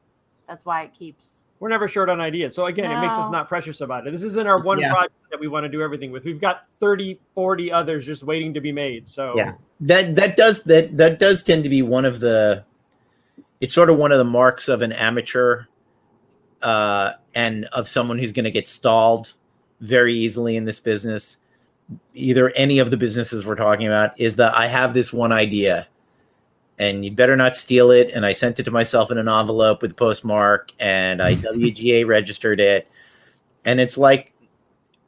that's 0.48 0.66
why 0.66 0.84
it 0.84 0.94
keeps 0.94 1.46
we're 1.60 1.70
never 1.70 1.88
short 1.88 2.10
on 2.10 2.20
ideas. 2.20 2.54
So 2.54 2.66
again, 2.66 2.90
no. 2.90 2.98
it 2.98 3.02
makes 3.02 3.14
us 3.14 3.32
not 3.32 3.48
precious 3.48 3.82
about 3.82 4.06
it. 4.06 4.12
This 4.12 4.24
isn't 4.24 4.48
our 4.48 4.62
one 4.62 4.80
yeah. 4.80 4.92
project 4.92 5.14
that 5.32 5.40
we 5.40 5.48
want 5.48 5.64
to 5.64 5.70
do 5.70 5.82
everything 5.82 6.12
with. 6.12 6.26
We've 6.26 6.40
got 6.40 6.70
30, 6.80 7.20
40 7.34 7.72
others 7.72 8.06
just 8.06 8.24
waiting 8.24 8.54
to 8.54 8.62
be 8.62 8.72
made. 8.72 9.08
So 9.08 9.34
yeah, 9.36 9.54
that 9.82 10.16
that 10.16 10.38
does 10.38 10.64
that 10.64 10.98
that 10.98 11.20
does 11.20 11.44
tend 11.44 11.64
to 11.64 11.70
be 11.70 11.82
one 11.82 12.06
of 12.06 12.20
the. 12.20 12.64
It's 13.62 13.74
sort 13.74 13.90
of 13.90 13.98
one 13.98 14.12
of 14.12 14.18
the 14.18 14.26
marks 14.26 14.68
of 14.68 14.82
an 14.82 14.92
amateur, 14.92 15.64
uh, 16.62 17.14
and 17.34 17.66
of 17.72 17.88
someone 17.88 18.20
who's 18.20 18.34
going 18.34 18.44
to 18.44 18.52
get 18.52 18.68
stalled 18.68 19.34
very 19.80 20.14
easily 20.14 20.58
in 20.58 20.66
this 20.66 20.80
business. 20.80 21.40
Either 22.14 22.50
any 22.52 22.80
of 22.80 22.92
the 22.92 22.98
businesses 22.98 23.46
we're 23.46 23.56
talking 23.56 23.88
about 23.88 24.20
is 24.20 24.36
that 24.36 24.56
I 24.56 24.68
have 24.68 24.94
this 24.94 25.14
one 25.14 25.32
idea 25.32 25.88
and 26.78 27.06
you 27.06 27.12
better 27.12 27.36
not 27.36 27.56
steal 27.56 27.92
it. 27.92 28.12
And 28.12 28.26
I 28.26 28.34
sent 28.34 28.60
it 28.60 28.64
to 28.64 28.72
myself 28.72 29.12
in 29.12 29.18
an 29.18 29.30
envelope 29.30 29.82
with 29.82 29.92
a 29.92 29.96
postmark 29.96 30.72
and 30.80 31.22
I 31.22 31.36
WGA 31.36 32.06
registered 32.06 32.60
it. 32.60 32.88
And 33.64 33.80
it's 33.80 33.98
like 33.98 34.34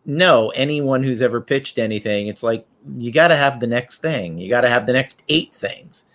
no, 0.07 0.51
anyone 0.51 1.03
who's 1.03 1.21
ever 1.21 1.41
pitched 1.41 1.77
anything, 1.77 2.27
it's 2.27 2.41
like 2.41 2.65
you 2.97 3.11
got 3.11 3.27
to 3.27 3.35
have 3.35 3.59
the 3.59 3.67
next 3.67 4.01
thing. 4.01 4.37
You 4.37 4.49
got 4.49 4.61
to 4.61 4.69
have 4.69 4.85
the 4.85 4.93
next 4.93 5.21
eight 5.27 5.53
things. 5.53 6.05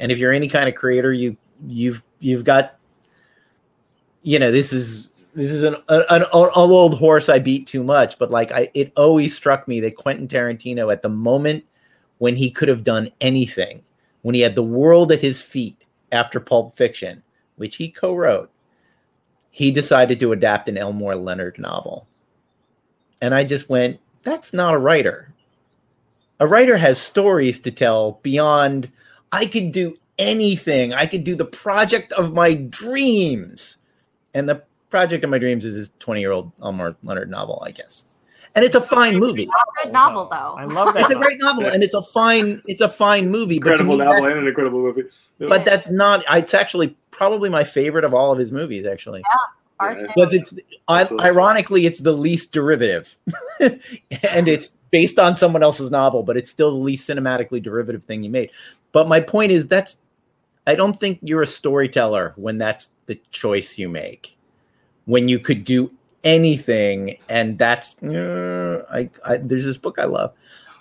And 0.00 0.10
if 0.10 0.18
you're 0.18 0.32
any 0.32 0.48
kind 0.48 0.68
of 0.68 0.74
creator, 0.74 1.12
you 1.12 1.36
you've 1.68 2.02
you've 2.18 2.44
got 2.44 2.76
you 4.22 4.40
know, 4.40 4.50
this 4.50 4.72
is 4.72 5.10
this 5.34 5.52
is 5.52 5.62
an, 5.62 5.76
an, 5.88 6.04
an 6.10 6.24
old 6.32 6.98
horse 6.98 7.28
I 7.28 7.38
beat 7.38 7.68
too 7.68 7.84
much, 7.84 8.18
but 8.18 8.32
like 8.32 8.50
I 8.50 8.68
it 8.74 8.92
always 8.96 9.34
struck 9.34 9.68
me 9.68 9.78
that 9.80 9.94
Quentin 9.94 10.26
Tarantino 10.26 10.92
at 10.92 11.02
the 11.02 11.08
moment 11.08 11.64
when 12.18 12.34
he 12.34 12.50
could 12.50 12.68
have 12.68 12.82
done 12.82 13.10
anything, 13.20 13.82
when 14.26 14.34
he 14.34 14.40
had 14.40 14.56
the 14.56 14.62
world 14.62 15.12
at 15.12 15.20
his 15.20 15.40
feet 15.40 15.84
after 16.10 16.40
Pulp 16.40 16.76
Fiction, 16.76 17.22
which 17.54 17.76
he 17.76 17.88
co-wrote, 17.88 18.50
he 19.52 19.70
decided 19.70 20.18
to 20.18 20.32
adapt 20.32 20.68
an 20.68 20.76
Elmore 20.76 21.14
Leonard 21.14 21.58
novel 21.60 22.08
and 23.20 23.34
I 23.34 23.44
just 23.44 23.68
went, 23.68 23.98
that's 24.22 24.52
not 24.52 24.74
a 24.74 24.78
writer. 24.78 25.32
A 26.40 26.46
writer 26.46 26.76
has 26.76 26.98
stories 26.98 27.60
to 27.60 27.70
tell 27.70 28.20
beyond, 28.22 28.90
I 29.32 29.46
could 29.46 29.72
do 29.72 29.96
anything. 30.18 30.92
I 30.92 31.06
could 31.06 31.24
do 31.24 31.34
the 31.34 31.44
project 31.44 32.12
of 32.12 32.34
my 32.34 32.54
dreams. 32.54 33.78
And 34.34 34.48
the 34.48 34.62
project 34.90 35.24
of 35.24 35.30
my 35.30 35.38
dreams 35.38 35.64
is 35.64 35.76
this 35.76 35.90
20 35.98 36.20
year 36.20 36.32
old 36.32 36.52
Elmore 36.62 36.96
Leonard 37.02 37.30
novel, 37.30 37.62
I 37.64 37.70
guess. 37.70 38.04
And 38.56 38.64
it's 38.64 38.74
a 38.74 38.80
fine 38.80 39.18
movie. 39.18 39.42
It's 39.42 39.52
a 39.52 39.84
good 39.84 39.92
novel, 39.92 40.28
though. 40.30 40.56
I 40.58 40.64
love 40.64 40.94
that. 40.94 41.02
It's 41.02 41.10
a 41.10 41.14
great 41.14 41.38
novel, 41.38 41.66
and 41.66 41.84
it's 41.84 41.92
a 41.94 42.00
fine, 42.02 42.62
it's 42.66 42.80
a 42.80 42.88
fine 42.88 43.30
movie. 43.30 43.56
Incredible 43.56 43.98
but 43.98 44.04
novel 44.04 44.24
and 44.24 44.38
an 44.40 44.48
incredible 44.48 44.80
movie. 44.80 45.02
Yeah. 45.38 45.48
but 45.48 45.64
that's 45.64 45.90
not. 45.90 46.24
It's 46.30 46.54
actually 46.54 46.96
probably 47.10 47.50
my 47.50 47.64
favorite 47.64 48.04
of 48.04 48.14
all 48.14 48.32
of 48.32 48.38
his 48.38 48.52
movies. 48.52 48.86
Actually, 48.86 49.20
Yeah. 49.20 49.94
too. 49.94 50.06
because 50.06 50.32
it's 50.32 50.54
I, 50.88 51.06
ironically 51.20 51.84
it's 51.86 52.00
the 52.00 52.12
least 52.12 52.50
derivative 52.52 53.16
and 53.60 54.48
it's 54.48 54.74
based 54.90 55.18
on 55.18 55.34
someone 55.34 55.62
else's 55.62 55.90
novel 55.90 56.22
but 56.22 56.36
it's 56.38 56.50
still 56.50 56.70
the 56.70 56.78
least 56.78 57.08
cinematically 57.08 57.62
derivative 57.62 58.04
thing 58.04 58.22
you 58.22 58.30
made 58.30 58.50
but 58.92 59.06
my 59.08 59.20
point 59.20 59.52
is 59.52 59.66
that's 59.66 60.00
i 60.66 60.74
don't 60.74 60.98
think 60.98 61.18
you're 61.20 61.42
a 61.42 61.46
storyteller 61.46 62.32
when 62.36 62.56
that's 62.56 62.88
the 63.04 63.20
choice 63.32 63.76
you 63.76 63.88
make 63.88 64.38
when 65.04 65.28
you 65.28 65.38
could 65.38 65.62
do 65.64 65.90
anything 66.26 67.16
and 67.28 67.58
that's 67.58 67.96
uh, 68.02 68.84
I, 68.92 69.08
I 69.24 69.36
there's 69.38 69.64
this 69.64 69.76
book 69.76 69.98
i 69.98 70.04
love 70.04 70.32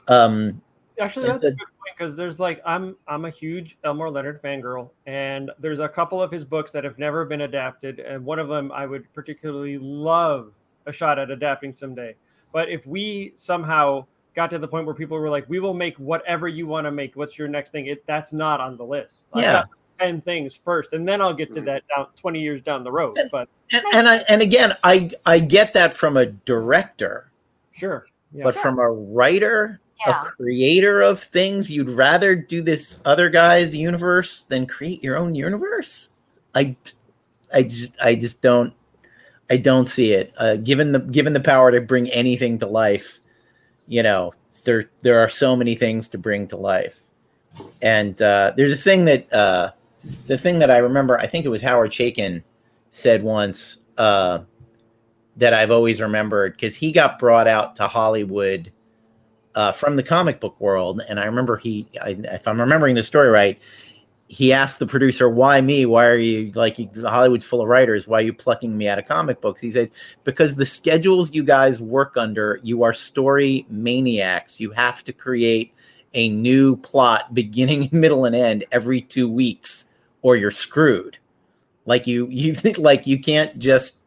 um 0.08 0.62
Actually, 1.00 1.28
that's 1.28 1.46
a 1.46 1.52
good 1.52 1.58
point 1.58 1.98
because 1.98 2.16
there's 2.16 2.40
like 2.40 2.62
I'm 2.66 2.96
I'm 3.08 3.26
a 3.26 3.30
huge 3.30 3.78
Elmore 3.84 4.10
Leonard 4.10 4.42
fangirl, 4.42 4.90
and 5.06 5.52
there's 5.60 5.80
a 5.80 5.90
couple 5.90 6.22
of 6.22 6.32
his 6.32 6.46
books 6.46 6.72
that 6.72 6.84
have 6.84 6.98
never 6.98 7.26
been 7.26 7.42
adapted, 7.42 8.00
and 8.00 8.24
one 8.24 8.40
of 8.40 8.48
them 8.48 8.72
I 8.72 8.86
would 8.86 9.12
particularly 9.14 9.78
love 9.78 10.54
a 10.86 10.94
shot 10.94 11.20
at 11.20 11.32
adapting 11.32 11.74
someday. 11.74 12.16
But 12.54 12.70
if 12.70 12.86
we 12.88 13.34
somehow 13.36 14.06
got 14.36 14.50
to 14.52 14.60
the 14.60 14.68
point 14.68 14.86
where 14.86 14.96
people 14.96 15.20
were 15.20 15.30
like, 15.30 15.50
"We 15.50 15.60
will 15.60 15.74
make 15.74 15.98
whatever 15.98 16.48
you 16.48 16.66
want 16.66 16.86
to 16.86 16.92
make. 16.92 17.16
What's 17.16 17.38
your 17.38 17.50
next 17.50 17.72
thing?" 17.72 17.88
It 17.88 18.06
that's 18.06 18.32
not 18.32 18.62
on 18.62 18.78
the 18.78 18.86
list. 18.86 19.28
I 19.34 19.42
Yeah. 19.42 19.64
Got 19.98 20.06
ten 20.06 20.22
things 20.22 20.56
first, 20.56 20.94
and 20.94 21.08
then 21.08 21.22
I'll 21.22 21.34
get 21.34 21.54
to 21.56 21.62
that 21.62 21.84
down 21.96 22.08
twenty 22.16 22.40
years 22.42 22.62
down 22.62 22.84
the 22.84 22.92
road. 22.92 23.18
But 23.32 23.48
and, 23.72 23.84
and 23.94 24.08
i 24.08 24.18
and 24.30 24.42
again 24.42 24.74
i 24.84 25.10
i 25.26 25.40
get 25.40 25.74
that 25.74 25.94
from 25.94 26.18
a 26.18 26.28
director 26.28 27.32
sure, 27.72 28.06
yeah. 28.32 28.44
but 28.44 28.54
Sure. 28.54 28.62
from 28.62 28.80
a 28.80 28.92
writer 28.92 29.80
Yeah. 30.06 30.22
a 30.22 30.24
creator 30.26 31.02
of 31.02 31.20
things 31.22 31.72
you'd 31.72 31.90
rather 31.90 32.36
do 32.36 32.62
this 32.62 33.00
other 33.06 33.30
guy's 33.30 33.76
universe 33.76 34.42
than 34.50 34.68
create 34.68 35.04
your 35.04 35.18
own 35.18 35.34
universe 35.34 36.10
i 36.54 36.76
i 37.54 37.64
just 37.64 37.92
i 38.04 38.14
just 38.14 38.40
don't 38.42 38.72
i 39.50 39.58
don't 39.58 39.88
see 39.88 40.12
it 40.14 40.32
uh, 40.38 40.58
given 40.58 40.92
the 40.92 41.00
given 41.00 41.34
the 41.34 41.40
power 41.40 41.72
to 41.72 41.82
bring 41.82 42.08
anything 42.12 42.60
to 42.60 42.68
life 42.68 43.20
you 43.88 44.04
know 44.04 44.32
there 44.64 44.92
there 45.02 45.20
are 45.20 45.30
so 45.30 45.56
many 45.56 45.74
things 45.76 46.08
to 46.10 46.18
bring 46.20 46.48
to 46.48 46.56
life 46.58 47.02
and 47.82 48.22
uh, 48.22 48.54
there's 48.58 48.74
a 48.74 48.78
thing 48.78 49.06
that 49.06 49.32
uh, 49.34 49.72
the 50.28 50.38
thing 50.38 50.60
that 50.60 50.72
i 50.72 50.78
remember 50.78 51.18
i 51.20 51.28
think 51.28 51.46
it 51.46 51.50
was 51.50 51.62
howard 51.62 51.92
chaykin 51.92 52.42
said 52.90 53.24
once 53.24 53.78
uh, 53.98 54.40
that 55.36 55.54
i've 55.54 55.72
always 55.72 56.02
remembered 56.02 56.54
because 56.54 56.76
he 56.76 56.92
got 56.92 57.20
brought 57.20 57.48
out 57.48 57.76
to 57.76 57.88
hollywood 57.88 58.72
uh, 59.56 59.72
from 59.72 59.96
the 59.96 60.04
comic 60.04 60.40
book 60.40 60.60
world. 60.60 61.02
And 61.08 61.20
I 61.20 61.26
remember 61.26 61.58
he, 61.58 61.88
I, 62.02 62.18
if 62.24 62.48
I'm 62.48 62.60
remembering 62.60 62.96
the 62.96 63.04
story 63.04 63.30
right, 63.30 63.58
he 64.28 64.52
asked 64.52 64.80
the 64.80 64.88
producer, 64.88 65.30
"Why 65.30 65.62
me? 65.62 65.86
Why 65.86 66.08
are 66.08 66.18
you 66.18 66.52
like 66.56 66.80
you, 66.80 66.90
Hollywood's 67.06 67.46
full 67.46 67.62
of 67.62 67.68
writers? 67.68 68.08
Why 68.08 68.20
are 68.20 68.24
you 68.24 68.34
plucking 68.34 68.76
me 68.76 68.88
out 68.88 68.98
of 68.98 69.06
comic 69.06 69.40
books?" 69.40 69.62
He 69.62 69.70
said, 69.70 69.92
"Because 70.24 70.56
the 70.56 70.66
schedules 70.66 71.34
you 71.34 71.44
guys 71.44 71.80
work 71.80 72.18
under, 72.18 72.60
you 72.64 72.82
are 72.82 72.92
story 72.92 73.68
maniacs. 73.70 74.60
You 74.60 74.72
have 74.72 75.04
to 75.04 75.14
create 75.14 75.74
a 76.16 76.30
new 76.30 76.76
plot, 76.78 77.36
beginning, 77.36 77.88
middle, 77.92 78.26
and 78.26 78.36
end 78.36 78.66
every 78.72 79.00
two 79.00 79.30
weeks, 79.30 79.86
or 80.26 80.36
you're 80.36 80.50
screwed. 80.50 81.18
Like 81.86 82.08
you, 82.08 82.28
you 82.30 82.54
like 82.78 83.06
you 83.06 83.20
can't 83.20 83.60
just 83.60 84.00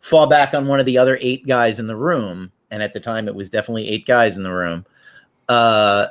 fall 0.00 0.26
back 0.26 0.54
on 0.54 0.68
one 0.68 0.80
of 0.80 0.86
the 0.86 0.98
other 0.98 1.18
eight 1.20 1.46
guys 1.46 1.78
in 1.78 1.86
the 1.86 1.96
room." 1.96 2.52
And 2.70 2.82
at 2.82 2.92
the 2.92 3.00
time, 3.00 3.28
it 3.28 3.34
was 3.34 3.50
definitely 3.50 3.88
eight 3.88 4.06
guys 4.06 4.36
in 4.36 4.42
the 4.42 4.52
room 4.52 4.84
uh 5.48 6.06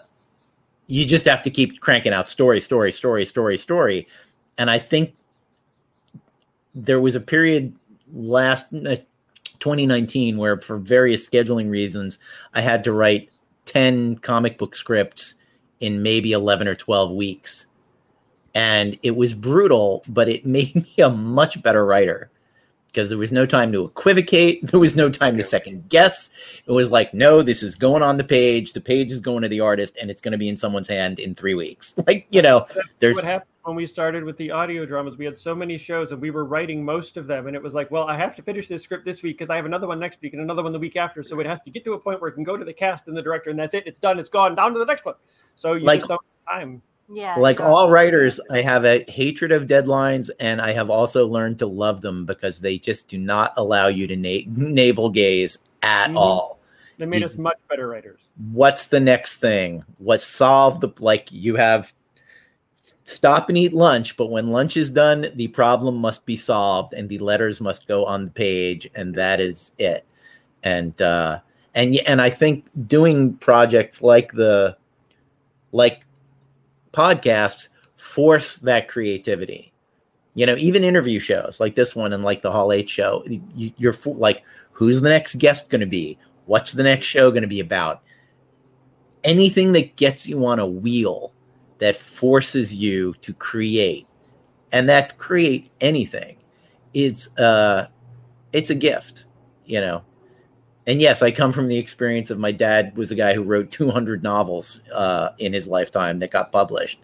you 0.88 1.06
just 1.06 1.26
have 1.26 1.42
to 1.42 1.50
keep 1.50 1.80
cranking 1.80 2.14
out 2.14 2.30
story 2.30 2.62
story 2.62 2.92
story 2.92 3.26
story 3.26 3.58
story 3.58 4.08
and 4.58 4.70
i 4.70 4.78
think 4.78 5.16
there 6.76 7.00
was 7.02 7.16
a 7.16 7.20
period 7.20 7.74
last 8.14 8.68
uh, 8.74 8.96
2019 9.60 10.38
where 10.38 10.60
for 10.60 10.78
various 10.78 11.28
scheduling 11.28 11.70
reasons 11.70 12.20
i 12.54 12.62
had 12.62 12.84
to 12.84 12.92
write 12.92 13.30
10 13.66 14.18
comic 14.18 14.58
book 14.58 14.76
scripts 14.76 15.36
in 15.80 16.04
maybe 16.04 16.32
11 16.32 16.68
or 16.68 16.76
12 16.76 17.12
weeks 17.12 17.66
and 18.56 18.98
it 19.04 19.16
was 19.16 19.34
brutal 19.34 20.04
but 20.08 20.30
it 20.30 20.46
made 20.58 20.76
me 20.76 20.94
a 21.04 21.10
much 21.10 21.62
better 21.62 21.86
writer. 21.86 22.30
Because 22.88 23.10
there 23.10 23.18
was 23.18 23.32
no 23.32 23.48
time 23.48 23.72
to 23.72 23.86
equivocate 23.86 24.68
there 24.68 24.80
was 24.80 24.96
no 24.96 25.10
time 25.10 25.36
to 25.38 25.44
second 25.44 25.90
guess. 25.90 26.30
It 26.68 26.72
was 26.72 26.92
like 26.92 27.12
no 27.14 27.42
this 27.42 27.64
is 27.64 27.76
going 27.76 28.04
on 28.04 28.18
the 28.18 28.24
page 28.24 28.74
the 28.74 28.82
page 28.82 29.12
is 29.12 29.20
going 29.20 29.42
to 29.42 29.50
the 29.50 29.62
artist 29.62 29.98
and 30.00 30.12
it's 30.12 30.22
going 30.22 30.34
to 30.34 30.38
be 30.38 30.48
in 30.48 30.58
someone's 30.58 30.88
hand 30.88 31.18
in 31.20 31.34
three 31.34 31.56
weeks. 31.56 31.96
Like 32.06 32.28
you 32.30 32.42
know 32.44 32.68
there's 33.00 33.16
what 33.16 33.24
happened 33.24 33.50
when 33.64 33.76
we 33.78 33.86
started 33.88 34.24
with 34.26 34.38
the 34.38 34.52
audio 34.52 34.86
dramas. 34.86 35.18
We 35.18 35.26
had 35.26 35.38
so 35.38 35.56
many 35.56 35.78
shows 35.78 36.12
and 36.12 36.22
we 36.22 36.30
were 36.32 36.44
writing 36.46 36.86
most 36.86 37.18
of 37.18 37.26
them 37.26 37.48
and 37.48 37.56
it 37.56 37.64
was 37.64 37.74
like 37.74 37.90
well 37.90 38.04
i 38.04 38.16
have 38.16 38.36
to 38.36 38.44
finish 38.44 38.68
this 38.68 38.84
script 38.84 39.06
this 39.06 39.24
week 39.24 39.38
because 39.38 39.50
i 39.50 39.56
have 39.56 39.66
another 39.66 39.88
one 39.88 40.00
next 40.00 40.22
week 40.22 40.34
and 40.34 40.42
another 40.44 40.62
one 40.62 40.72
the 40.72 40.78
week 40.78 40.96
after. 40.96 41.24
So 41.24 41.40
it 41.40 41.48
has 41.48 41.62
to 41.62 41.72
get 41.72 41.84
to 41.86 41.94
a 41.94 42.00
point 42.00 42.22
where 42.22 42.30
it 42.30 42.34
can 42.34 42.44
go 42.44 42.58
to 42.58 42.66
the 42.66 42.74
cast 42.74 43.08
and 43.08 43.18
the 43.18 43.24
director 43.24 43.50
and 43.50 43.58
that's 43.58 43.74
it. 43.74 43.88
It's 43.88 43.98
done. 43.98 44.20
It's 44.20 44.30
gone. 44.30 44.54
Down 44.54 44.72
to 44.74 44.78
the 44.78 44.86
next 44.86 45.04
one. 45.04 45.16
So 45.56 45.74
you 45.74 45.86
Like- 45.86 46.02
just 46.02 46.10
don't 46.10 46.22
have 46.46 46.60
time 46.60 46.82
Yeah. 47.10 47.36
like 47.38 47.60
yeah. 47.60 47.66
all 47.68 47.90
writers 47.90 48.40
i 48.50 48.62
have 48.62 48.86
a 48.86 49.04
hatred 49.10 49.52
of 49.52 49.64
deadlines 49.68 50.30
and 50.40 50.62
i 50.62 50.72
have 50.72 50.90
also 50.90 51.28
learned 51.28 51.60
to 51.60 51.68
love 51.68 52.02
them 52.02 52.26
because 52.26 52.60
they 52.60 52.78
just 52.78 53.08
do 53.10 53.18
not 53.18 53.54
allow 53.58 53.88
you 53.88 54.08
to 54.08 54.16
na- 54.16 54.46
navel 54.48 55.10
gaze 55.10 55.60
at 55.84 56.10
Mhm. 56.12 56.18
all 56.18 56.60
they 56.98 57.06
made 57.06 57.20
You- 57.20 57.26
us 57.26 57.38
much 57.38 57.60
better 57.70 57.88
writers 57.90 58.20
what's 58.54 58.86
the 58.88 59.00
next 59.02 59.38
thing 59.38 59.84
what's 59.98 60.26
solve 60.26 60.80
the 60.80 60.90
like 61.00 61.30
you 61.32 61.56
have 61.56 61.94
stop 63.04 63.50
and 63.50 63.58
eat 63.58 63.74
lunch 63.74 64.16
but 64.18 64.28
when 64.32 64.52
lunch 64.52 64.78
is 64.78 64.90
done 64.90 65.28
the 65.36 65.48
problem 65.50 65.96
must 65.98 66.26
be 66.26 66.36
solved 66.38 66.94
and 66.94 67.10
the 67.10 67.20
letters 67.20 67.60
must 67.62 67.88
go 67.88 68.06
on 68.06 68.26
the 68.26 68.32
page 68.32 68.90
and 68.96 69.14
that 69.14 69.40
is 69.42 69.74
it 69.78 70.06
and 70.64 71.02
uh 71.02 71.40
and 71.76 71.92
y- 71.92 72.04
and 72.08 72.22
i 72.22 72.30
think 72.30 72.66
doing 72.88 73.34
projects 73.36 74.02
like 74.02 74.32
the 74.32 74.76
like 75.74 76.06
podcasts 76.94 77.70
force 77.98 78.58
that 78.58 78.88
creativity. 78.88 79.74
You 80.36 80.46
know 80.46 80.56
even 80.56 80.84
interview 80.84 81.20
shows 81.20 81.60
like 81.60 81.76
this 81.76 81.96
one 81.96 82.14
and 82.14 82.24
like 82.24 82.42
the 82.42 82.52
hall 82.52 82.72
h 82.72 82.90
show 82.90 83.24
you, 83.28 83.72
you're 83.78 83.94
fo- 83.94 84.12
like 84.12 84.44
who's 84.72 85.02
the 85.02 85.10
next 85.10 85.38
guest 85.38 85.70
going 85.70 85.82
to 85.82 85.88
be? 85.88 86.18
What's 86.46 86.72
the 86.72 86.84
next 86.84 87.06
show 87.06 87.30
going 87.30 87.44
to 87.44 87.48
be 87.48 87.60
about? 87.60 88.02
Anything 89.24 89.72
that 89.74 89.96
gets 89.96 90.28
you 90.28 90.46
on 90.46 90.60
a 90.60 90.66
wheel 90.66 91.32
that 91.78 91.96
forces 91.96 92.74
you 92.74 93.14
to 93.22 93.34
create 93.34 94.08
and 94.72 94.90
that 94.90 95.18
create 95.18 95.70
anything 95.82 96.38
is 96.94 97.30
uh 97.38 97.88
it's 98.52 98.70
a 98.70 98.76
gift 98.76 99.26
you 99.66 99.80
know 99.80 100.04
and 100.88 101.02
yes 101.02 101.22
i 101.22 101.32
come 101.32 101.52
from 101.52 101.68
the 101.68 101.78
experience 101.78 102.30
of 102.30 102.40
my 102.40 102.52
dad 102.52 102.96
was 102.98 103.12
a 103.12 103.16
guy 103.16 103.34
who 103.34 103.44
wrote 103.44 103.72
200 103.72 104.22
novels 104.24 104.82
uh 104.94 105.30
in 105.40 105.54
his 105.54 105.68
lifetime 105.68 106.20
that 106.20 106.32
got 106.32 106.52
published 106.52 107.00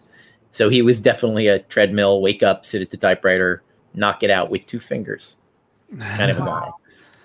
so 0.50 0.68
he 0.68 0.82
was 0.82 0.98
definitely 1.00 1.46
a 1.46 1.58
treadmill 1.60 2.20
wake 2.20 2.42
up 2.42 2.64
sit 2.66 2.82
at 2.82 2.90
the 2.90 2.96
typewriter 2.96 3.62
knock 3.94 4.22
it 4.22 4.30
out 4.30 4.50
with 4.50 4.66
two 4.66 4.80
fingers 4.80 5.38
kind 5.98 6.30
of 6.30 6.38
a 6.38 6.40
guy 6.40 6.70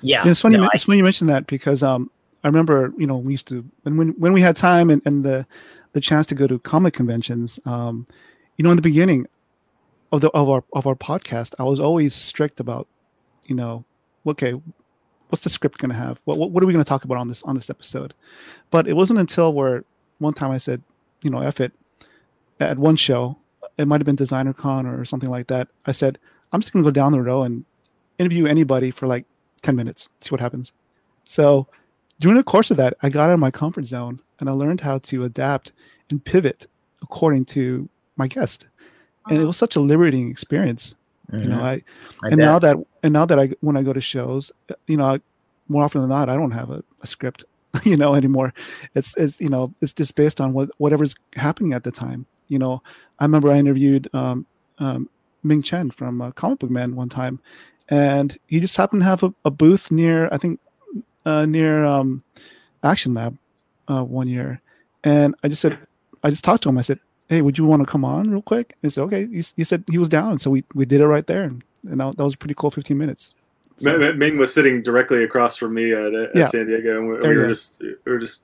yeah 0.01 0.23
Yeah, 0.25 0.31
it's 0.31 0.41
funny. 0.41 0.57
no, 0.57 0.63
you 0.63 0.67
I- 0.67 0.71
it's 0.75 0.83
funny 0.83 0.97
you 0.97 1.03
mentioned 1.03 1.29
that 1.29 1.47
because 1.47 1.81
um, 1.83 2.09
I 2.43 2.47
remember 2.47 2.93
you 2.97 3.07
know 3.07 3.17
we 3.17 3.33
used 3.33 3.47
to 3.47 3.63
when 3.83 3.97
when, 3.97 4.09
when 4.19 4.33
we 4.33 4.41
had 4.41 4.55
time 4.57 4.89
and, 4.89 5.01
and 5.05 5.23
the 5.23 5.45
the 5.93 6.01
chance 6.01 6.25
to 6.27 6.35
go 6.35 6.45
to 6.47 6.59
comic 6.59 6.93
conventions. 6.93 7.59
Um, 7.65 8.05
you 8.57 8.63
know, 8.63 8.69
in 8.69 8.75
the 8.75 8.81
beginning 8.81 9.25
of 10.11 10.21
the 10.21 10.29
of 10.31 10.49
our 10.49 10.63
of 10.73 10.85
our 10.87 10.95
podcast, 10.95 11.55
I 11.59 11.63
was 11.63 11.79
always 11.79 12.13
strict 12.13 12.59
about, 12.59 12.87
you 13.45 13.55
know, 13.55 13.83
okay, 14.27 14.53
what's 15.29 15.43
the 15.43 15.49
script 15.49 15.77
going 15.79 15.89
to 15.91 15.95
have? 15.95 16.19
What, 16.25 16.37
what, 16.37 16.51
what 16.51 16.63
are 16.63 16.65
we 16.65 16.73
going 16.73 16.83
to 16.83 16.87
talk 16.87 17.03
about 17.03 17.17
on 17.17 17.27
this 17.27 17.41
on 17.43 17.55
this 17.55 17.69
episode? 17.69 18.13
But 18.71 18.87
it 18.87 18.93
wasn't 18.93 19.19
until 19.19 19.53
where 19.53 19.83
one 20.19 20.33
time 20.33 20.51
I 20.51 20.57
said, 20.57 20.81
you 21.21 21.29
know, 21.29 21.39
F 21.39 21.59
it. 21.61 21.71
At 22.59 22.77
one 22.79 22.95
show, 22.95 23.37
it 23.77 23.85
might 23.87 23.99
have 23.99 24.05
been 24.05 24.15
Designer 24.15 24.53
Con 24.53 24.85
or 24.85 25.03
something 25.03 25.29
like 25.29 25.47
that. 25.47 25.67
I 25.85 25.91
said, 25.91 26.17
I'm 26.53 26.61
just 26.61 26.71
going 26.71 26.83
to 26.83 26.87
go 26.87 26.91
down 26.91 27.11
the 27.11 27.21
row 27.21 27.43
and 27.43 27.65
interview 28.17 28.45
anybody 28.45 28.91
for 28.91 29.07
like 29.07 29.25
10 29.61 29.75
minutes, 29.75 30.07
see 30.21 30.29
what 30.29 30.39
happens. 30.39 30.71
So 31.25 31.67
during 32.19 32.37
the 32.37 32.43
course 32.43 32.71
of 32.71 32.77
that, 32.77 32.93
I 33.01 33.09
got 33.09 33.29
out 33.29 33.33
of 33.33 33.39
my 33.41 33.51
comfort 33.51 33.85
zone 33.87 34.19
and 34.39 34.47
I 34.47 34.53
learned 34.53 34.81
how 34.81 34.99
to 34.99 35.25
adapt 35.25 35.73
and 36.09 36.23
pivot 36.23 36.67
according 37.01 37.43
to 37.45 37.89
my 38.15 38.27
guest. 38.27 38.67
And 39.27 39.33
it 39.37 39.39
Uh-huh. 39.41 39.47
was 39.47 39.57
such 39.57 39.75
a 39.75 39.81
liberating 39.81 40.29
experience. 40.31 40.95
You 41.33 41.49
know. 41.49 41.61
I, 41.61 41.81
I 42.23 42.27
and 42.27 42.37
bet. 42.37 42.45
now 42.45 42.59
that 42.59 42.77
and 43.03 43.13
now 43.13 43.25
that 43.25 43.39
I 43.39 43.49
when 43.61 43.77
I 43.77 43.83
go 43.83 43.93
to 43.93 44.01
shows, 44.01 44.51
you 44.87 44.97
know, 44.97 45.05
I, 45.05 45.19
more 45.67 45.83
often 45.83 46.01
than 46.01 46.09
not, 46.09 46.29
I 46.29 46.35
don't 46.35 46.51
have 46.51 46.69
a, 46.69 46.83
a 47.01 47.07
script, 47.07 47.43
you 47.83 47.97
know, 47.97 48.15
anymore. 48.15 48.53
It's 48.93 49.15
it's 49.17 49.41
you 49.41 49.49
know, 49.49 49.73
it's 49.81 49.93
just 49.93 50.15
based 50.15 50.39
on 50.39 50.53
what 50.53 50.69
whatever's 50.77 51.15
happening 51.35 51.73
at 51.73 51.83
the 51.83 51.91
time. 51.91 52.25
You 52.47 52.59
know, 52.59 52.83
I 53.19 53.25
remember 53.25 53.51
I 53.51 53.57
interviewed 53.57 54.09
um, 54.13 54.45
um, 54.79 55.09
Ming 55.43 55.61
Chen 55.61 55.89
from 55.91 56.21
uh, 56.21 56.31
Comic 56.31 56.59
Book 56.59 56.69
Man 56.69 56.95
one 56.95 57.09
time, 57.09 57.39
and 57.89 58.37
he 58.47 58.59
just 58.59 58.77
happened 58.77 59.01
to 59.01 59.05
have 59.05 59.23
a, 59.23 59.33
a 59.45 59.51
booth 59.51 59.91
near 59.91 60.29
I 60.31 60.37
think 60.37 60.59
uh, 61.25 61.45
near 61.45 61.83
um, 61.83 62.23
Action 62.83 63.13
Lab 63.13 63.37
uh, 63.87 64.03
one 64.03 64.27
year, 64.27 64.61
and 65.03 65.35
I 65.43 65.47
just 65.47 65.61
said 65.61 65.79
I 66.23 66.29
just 66.29 66.43
talked 66.43 66.63
to 66.63 66.69
him. 66.69 66.77
I 66.77 66.81
said, 66.81 66.99
"Hey, 67.29 67.41
would 67.41 67.57
you 67.57 67.65
want 67.65 67.83
to 67.83 67.89
come 67.91 68.03
on 68.05 68.29
real 68.29 68.41
quick?" 68.41 68.75
He 68.81 68.89
said, 68.89 69.01
"Okay." 69.03 69.27
He, 69.27 69.43
he 69.55 69.63
said 69.63 69.83
he 69.89 69.97
was 69.97 70.09
down, 70.09 70.37
so 70.39 70.49
we 70.51 70.63
we 70.73 70.85
did 70.85 71.01
it 71.01 71.07
right 71.07 71.25
there, 71.27 71.43
and, 71.43 71.63
and 71.89 71.99
that, 71.99 72.17
that 72.17 72.23
was 72.23 72.33
a 72.33 72.37
pretty 72.37 72.55
cool 72.55 72.71
15 72.71 72.97
minutes. 72.97 73.35
So- 73.77 73.91
M- 73.99 74.17
Ming 74.17 74.37
was 74.37 74.53
sitting 74.53 74.81
directly 74.81 75.23
across 75.23 75.57
from 75.57 75.73
me 75.73 75.91
at, 75.93 76.13
at 76.13 76.35
Yeah. 76.35 76.47
San 76.47 76.67
Diego, 76.67 76.97
and 76.97 77.09
we, 77.09 77.29
we 77.29 77.37
were 77.37 77.47
just 77.47 77.79
we 77.81 77.95
were 78.11 78.19
just 78.19 78.43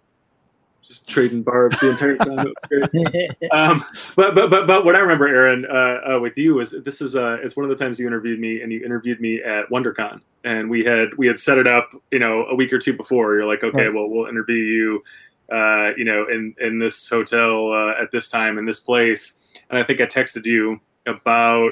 just 0.84 1.08
trading 1.08 1.44
barbs 1.44 1.80
the 1.80 1.92
entire 1.92 2.18
time. 2.18 2.40
It 2.40 2.54
was 2.72 2.90
great. 3.12 3.52
um, 3.52 3.86
but 4.16 4.34
but 4.36 4.50
but 4.50 4.66
but 4.68 4.84
what 4.84 4.96
I 4.96 5.00
remember, 5.00 5.28
Aaron, 5.28 5.66
uh, 5.70 6.16
uh, 6.16 6.20
with 6.20 6.36
you 6.38 6.60
is 6.60 6.72
this 6.84 7.02
is 7.02 7.16
uh, 7.16 7.38
it's 7.44 7.56
one 7.56 7.64
of 7.64 7.70
the 7.70 7.82
times 7.82 8.00
you 8.00 8.08
interviewed 8.08 8.40
me, 8.40 8.62
and 8.62 8.72
you 8.74 8.84
interviewed 8.84 9.22
me 9.22 9.42
at 9.44 9.70
WonderCon, 9.70 10.22
and 10.44 10.70
we 10.70 10.84
had 10.84 11.10
we 11.18 11.28
had 11.28 11.40
set 11.40 11.58
it 11.60 11.68
up, 11.68 11.92
you 12.12 12.18
know, 12.20 12.46
a 12.48 12.56
week 12.56 12.74
or 12.74 12.80
two 12.80 12.94
before. 12.94 13.36
You're 13.36 13.46
like, 13.46 13.64
okay, 13.64 13.86
Right. 13.86 13.94
well, 13.94 14.08
we'll 14.10 14.26
interview 14.28 14.56
you, 14.56 15.04
uh, 15.52 15.92
you 15.98 16.06
know, 16.06 16.28
in 16.30 16.56
in 16.60 16.80
this 16.80 17.10
hotel 17.10 17.72
uh, 17.74 18.02
at 18.02 18.12
this 18.12 18.30
time 18.30 18.58
in 18.58 18.66
this 18.66 18.80
place, 18.80 19.40
and 19.70 19.78
I 19.80 19.84
think 19.84 20.02
I 20.02 20.06
texted 20.06 20.46
you 20.46 20.80
about 21.08 21.72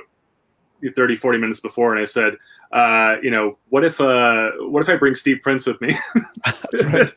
30 0.95 1.15
40 1.15 1.37
minutes 1.37 1.59
before 1.59 1.91
and 1.91 2.01
i 2.01 2.05
said 2.05 2.35
uh, 2.71 3.15
you 3.23 3.31
know 3.31 3.57
what 3.69 3.83
if 3.83 3.99
uh, 3.99 4.51
what 4.59 4.81
if 4.81 4.89
i 4.89 4.95
bring 4.95 5.15
steve 5.15 5.39
prince 5.41 5.65
with 5.65 5.79
me 5.81 5.89
That's 6.45 6.83
right. 6.83 7.11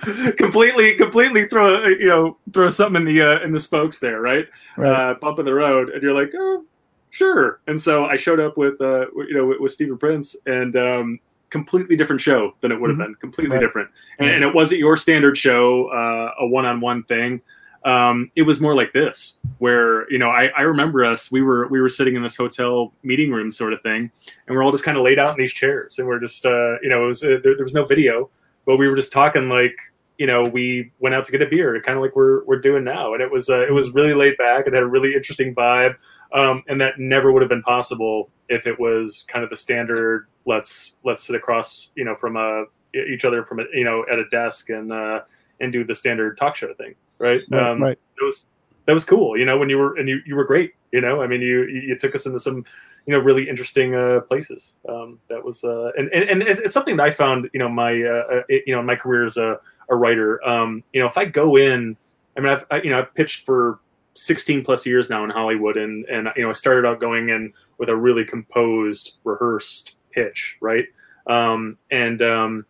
completely 0.36 0.94
completely 0.94 1.48
throw 1.48 1.86
you 1.86 2.06
know 2.06 2.36
throw 2.52 2.68
something 2.68 2.96
in 3.00 3.04
the 3.06 3.22
uh, 3.22 3.40
in 3.42 3.52
the 3.52 3.60
spokes 3.60 3.98
there 4.00 4.20
right, 4.20 4.46
Right. 4.76 4.92
Uh, 4.92 5.14
bump 5.14 5.38
in 5.38 5.44
the 5.46 5.54
road 5.54 5.88
and 5.90 6.02
you're 6.02 6.14
like 6.14 6.32
oh 6.36 6.64
sure 7.10 7.60
and 7.66 7.80
so 7.80 8.04
i 8.06 8.16
showed 8.16 8.40
up 8.40 8.56
with 8.56 8.80
uh 8.80 9.06
you 9.16 9.34
know 9.34 9.46
with, 9.46 9.60
with 9.60 9.72
stephen 9.72 9.98
prince 9.98 10.36
and 10.46 10.76
um 10.76 11.18
completely 11.52 11.94
different 11.96 12.20
show 12.20 12.54
than 12.62 12.72
it 12.72 12.80
would 12.80 12.90
have 12.90 12.98
Mhm. 12.98 13.04
been 13.06 13.14
completely 13.16 13.56
Right. 13.56 13.60
different 13.64 13.88
and, 14.18 14.28
and 14.30 14.42
it 14.42 14.52
wasn't 14.54 14.80
your 14.80 14.96
standard 14.96 15.36
show 15.38 15.86
uh, 15.88 16.32
a 16.44 16.46
one-on-one 16.46 17.04
thing 17.04 17.40
um, 17.84 18.30
it 18.36 18.42
was 18.42 18.60
more 18.60 18.74
like 18.76 18.92
this 18.92 19.38
where 19.58 20.10
you 20.10 20.18
know 20.18 20.30
I, 20.30 20.44
I 20.56 20.62
remember 20.62 21.04
us 21.04 21.30
we 21.32 21.42
were 21.42 21.66
we 21.68 21.80
were 21.80 21.88
sitting 21.88 22.14
in 22.16 22.22
this 22.22 22.36
hotel 22.36 22.92
meeting 23.02 23.30
room 23.32 23.50
sort 23.52 23.72
of 23.72 23.80
thing 23.82 24.10
and 24.46 24.56
we're 24.56 24.64
all 24.64 24.70
just 24.70 24.84
kind 24.84 24.96
of 24.96 25.02
laid 25.04 25.18
out 25.18 25.30
in 25.30 25.36
these 25.36 25.52
chairs 25.52 25.98
and 25.98 26.06
we're 26.08 26.20
just 26.20 26.46
uh, 26.46 26.74
you 26.82 26.88
know 26.88 27.04
it 27.04 27.08
was 27.08 27.22
uh, 27.24 27.38
there, 27.42 27.54
there 27.56 27.64
was 27.64 27.74
no 27.74 27.84
video 27.84 28.30
but 28.66 28.76
we 28.76 28.88
were 28.88 28.96
just 28.96 29.12
talking 29.12 29.48
like 29.48 29.76
you 30.18 30.26
know 30.26 30.42
we 30.44 30.92
went 31.00 31.14
out 31.14 31.24
to 31.24 31.32
get 31.32 31.42
a 31.42 31.46
beer 31.46 31.80
kind 31.82 31.98
of 31.98 32.02
like 32.04 32.14
we're, 32.14 32.44
we're 32.44 32.60
doing 32.60 32.84
now 32.84 33.14
and 33.14 33.22
it 33.22 33.30
was 33.30 33.50
uh, 33.50 33.66
it 33.66 33.72
was 33.72 33.90
really 33.92 34.14
laid 34.14 34.36
back 34.38 34.66
it 34.68 34.72
had 34.72 34.82
a 34.82 34.86
really 34.86 35.14
interesting 35.14 35.52
vibe 35.54 35.94
um, 36.32 36.62
and 36.68 36.80
that 36.80 36.98
never 36.98 37.32
would 37.32 37.42
have 37.42 37.48
been 37.48 37.62
possible 37.62 38.30
if 38.52 38.66
it 38.66 38.78
was 38.78 39.24
kind 39.28 39.42
of 39.42 39.50
the 39.50 39.56
standard 39.56 40.28
let's 40.46 40.96
let's 41.04 41.24
sit 41.24 41.36
across 41.36 41.90
you 41.94 42.04
know 42.04 42.14
from 42.14 42.36
a 42.36 42.64
each 42.94 43.24
other 43.24 43.44
from 43.44 43.60
a 43.60 43.64
you 43.72 43.84
know 43.84 44.04
at 44.12 44.18
a 44.18 44.28
desk 44.28 44.70
and 44.70 44.92
uh, 44.92 45.20
and 45.60 45.72
do 45.72 45.84
the 45.84 45.94
standard 45.94 46.36
talk 46.36 46.54
show 46.56 46.72
thing 46.74 46.94
right? 47.18 47.40
Right, 47.50 47.62
um, 47.62 47.82
right. 47.82 47.98
it 48.20 48.24
was 48.24 48.46
that 48.86 48.92
was 48.92 49.04
cool 49.04 49.38
you 49.38 49.44
know 49.44 49.58
when 49.58 49.68
you 49.68 49.78
were 49.78 49.96
and 49.96 50.08
you, 50.08 50.20
you 50.26 50.36
were 50.36 50.44
great 50.44 50.72
you 50.92 51.00
know? 51.00 51.22
I 51.22 51.26
mean 51.26 51.40
you 51.40 51.64
you 51.64 51.96
took 51.98 52.14
us 52.14 52.26
into 52.26 52.38
some 52.38 52.64
you 53.06 53.12
know 53.12 53.18
really 53.18 53.48
interesting 53.48 53.94
uh, 53.94 54.20
places. 54.20 54.76
Um, 54.88 55.18
that 55.28 55.42
was 55.42 55.64
uh, 55.64 55.90
and, 55.96 56.08
and 56.12 56.28
and 56.30 56.42
it's, 56.42 56.60
it's 56.60 56.74
something 56.74 56.96
that 56.98 57.04
i 57.04 57.10
found 57.10 57.48
you 57.52 57.58
know 57.58 57.68
my 57.68 57.92
uh, 58.02 58.24
uh, 58.34 58.42
it- 58.48 58.64
you 58.66 58.74
know 58.74 58.82
my 58.82 58.94
career 58.94 59.24
as 59.24 59.36
a, 59.36 59.58
a 59.90 59.96
writer. 59.96 60.44
Um, 60.46 60.84
you 60.92 61.00
know 61.00 61.08
if 61.08 61.16
i 61.18 61.24
go 61.24 61.56
in 61.56 61.96
i 62.36 62.40
mean 62.40 62.52
i've 62.52 62.64
I, 62.70 62.82
you 62.82 62.90
know 62.90 63.00
i've 63.00 63.14
pitched 63.14 63.44
for 63.44 63.80
16 64.14 64.64
plus 64.64 64.86
years 64.86 65.08
now 65.08 65.24
in 65.24 65.30
hollywood 65.30 65.76
and 65.76 66.04
and 66.06 66.28
you 66.36 66.42
know 66.42 66.50
i 66.50 66.52
started 66.52 66.86
out 66.86 67.00
going 67.00 67.30
in 67.30 67.52
with 67.78 67.88
a 67.88 67.96
really 67.96 68.24
composed 68.24 69.18
rehearsed 69.24 69.96
pitch 70.12 70.56
right? 70.60 70.86
Um, 71.26 71.76
and 71.90 72.22
um, 72.22 72.66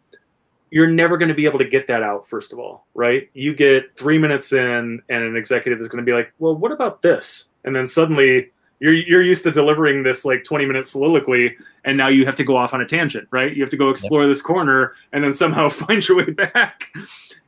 you're 0.70 0.90
never 0.90 1.16
going 1.16 1.28
to 1.28 1.34
be 1.34 1.46
able 1.46 1.58
to 1.58 1.68
get 1.68 1.86
that 1.88 2.02
out 2.02 2.28
first 2.28 2.52
of 2.52 2.58
all 2.58 2.86
right? 2.94 3.28
You 3.34 3.54
get 3.54 3.96
three 3.96 4.18
minutes 4.18 4.52
in 4.52 5.02
and 5.08 5.24
an 5.24 5.36
executive 5.36 5.80
is 5.80 5.88
going 5.88 6.04
to 6.04 6.08
be 6.08 6.16
like 6.16 6.32
well 6.38 6.54
what 6.54 6.72
about 6.72 7.02
this? 7.02 7.50
And 7.64 7.74
then 7.74 7.86
suddenly 7.86 8.50
you're, 8.80 8.94
you're 8.94 9.22
used 9.22 9.44
to 9.44 9.50
delivering 9.50 10.02
this 10.02 10.24
like 10.24 10.44
20 10.44 10.66
minute 10.66 10.86
soliloquy 10.86 11.56
and 11.84 11.96
now 11.96 12.08
you 12.08 12.26
have 12.26 12.34
to 12.36 12.44
go 12.44 12.56
off 12.56 12.74
on 12.74 12.80
a 12.80 12.86
tangent 12.86 13.28
right? 13.30 13.54
You 13.54 13.62
have 13.62 13.70
to 13.70 13.76
go 13.76 13.90
explore 13.90 14.26
this 14.26 14.42
corner 14.42 14.94
and 15.12 15.22
then 15.22 15.32
somehow 15.32 15.68
find 15.68 16.06
your 16.06 16.18
way 16.18 16.30
back. 16.30 16.88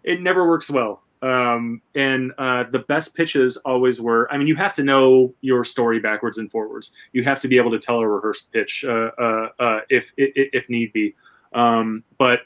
It 0.03 0.21
never 0.21 0.47
works 0.47 0.71
well 0.71 1.03
um, 1.25 1.81
and 1.95 2.33
uh, 2.39 2.65
the 2.71 2.81
best 2.81 3.17
pitches 3.17 3.57
always 3.59 4.01
were 4.01 4.31
i 4.33 4.37
mean 4.37 4.47
you 4.47 4.57
have 4.57 4.75
to 4.75 4.85
know 4.85 5.35
your 5.41 5.65
story 5.65 5.99
backwards 5.99 6.39
and 6.39 6.51
forwards 6.51 6.95
you 7.13 7.25
have 7.25 7.41
to 7.41 7.49
be 7.49 7.57
able 7.57 7.71
to 7.71 7.79
tell 7.79 7.99
a 8.01 8.07
rehearsed 8.07 8.53
pitch 8.53 8.85
uh, 8.87 9.11
uh, 9.19 9.49
uh, 9.59 9.81
if, 9.89 10.13
if 10.17 10.49
if 10.53 10.69
need 10.69 10.93
be 10.93 11.15
um, 11.55 12.03
but 12.19 12.41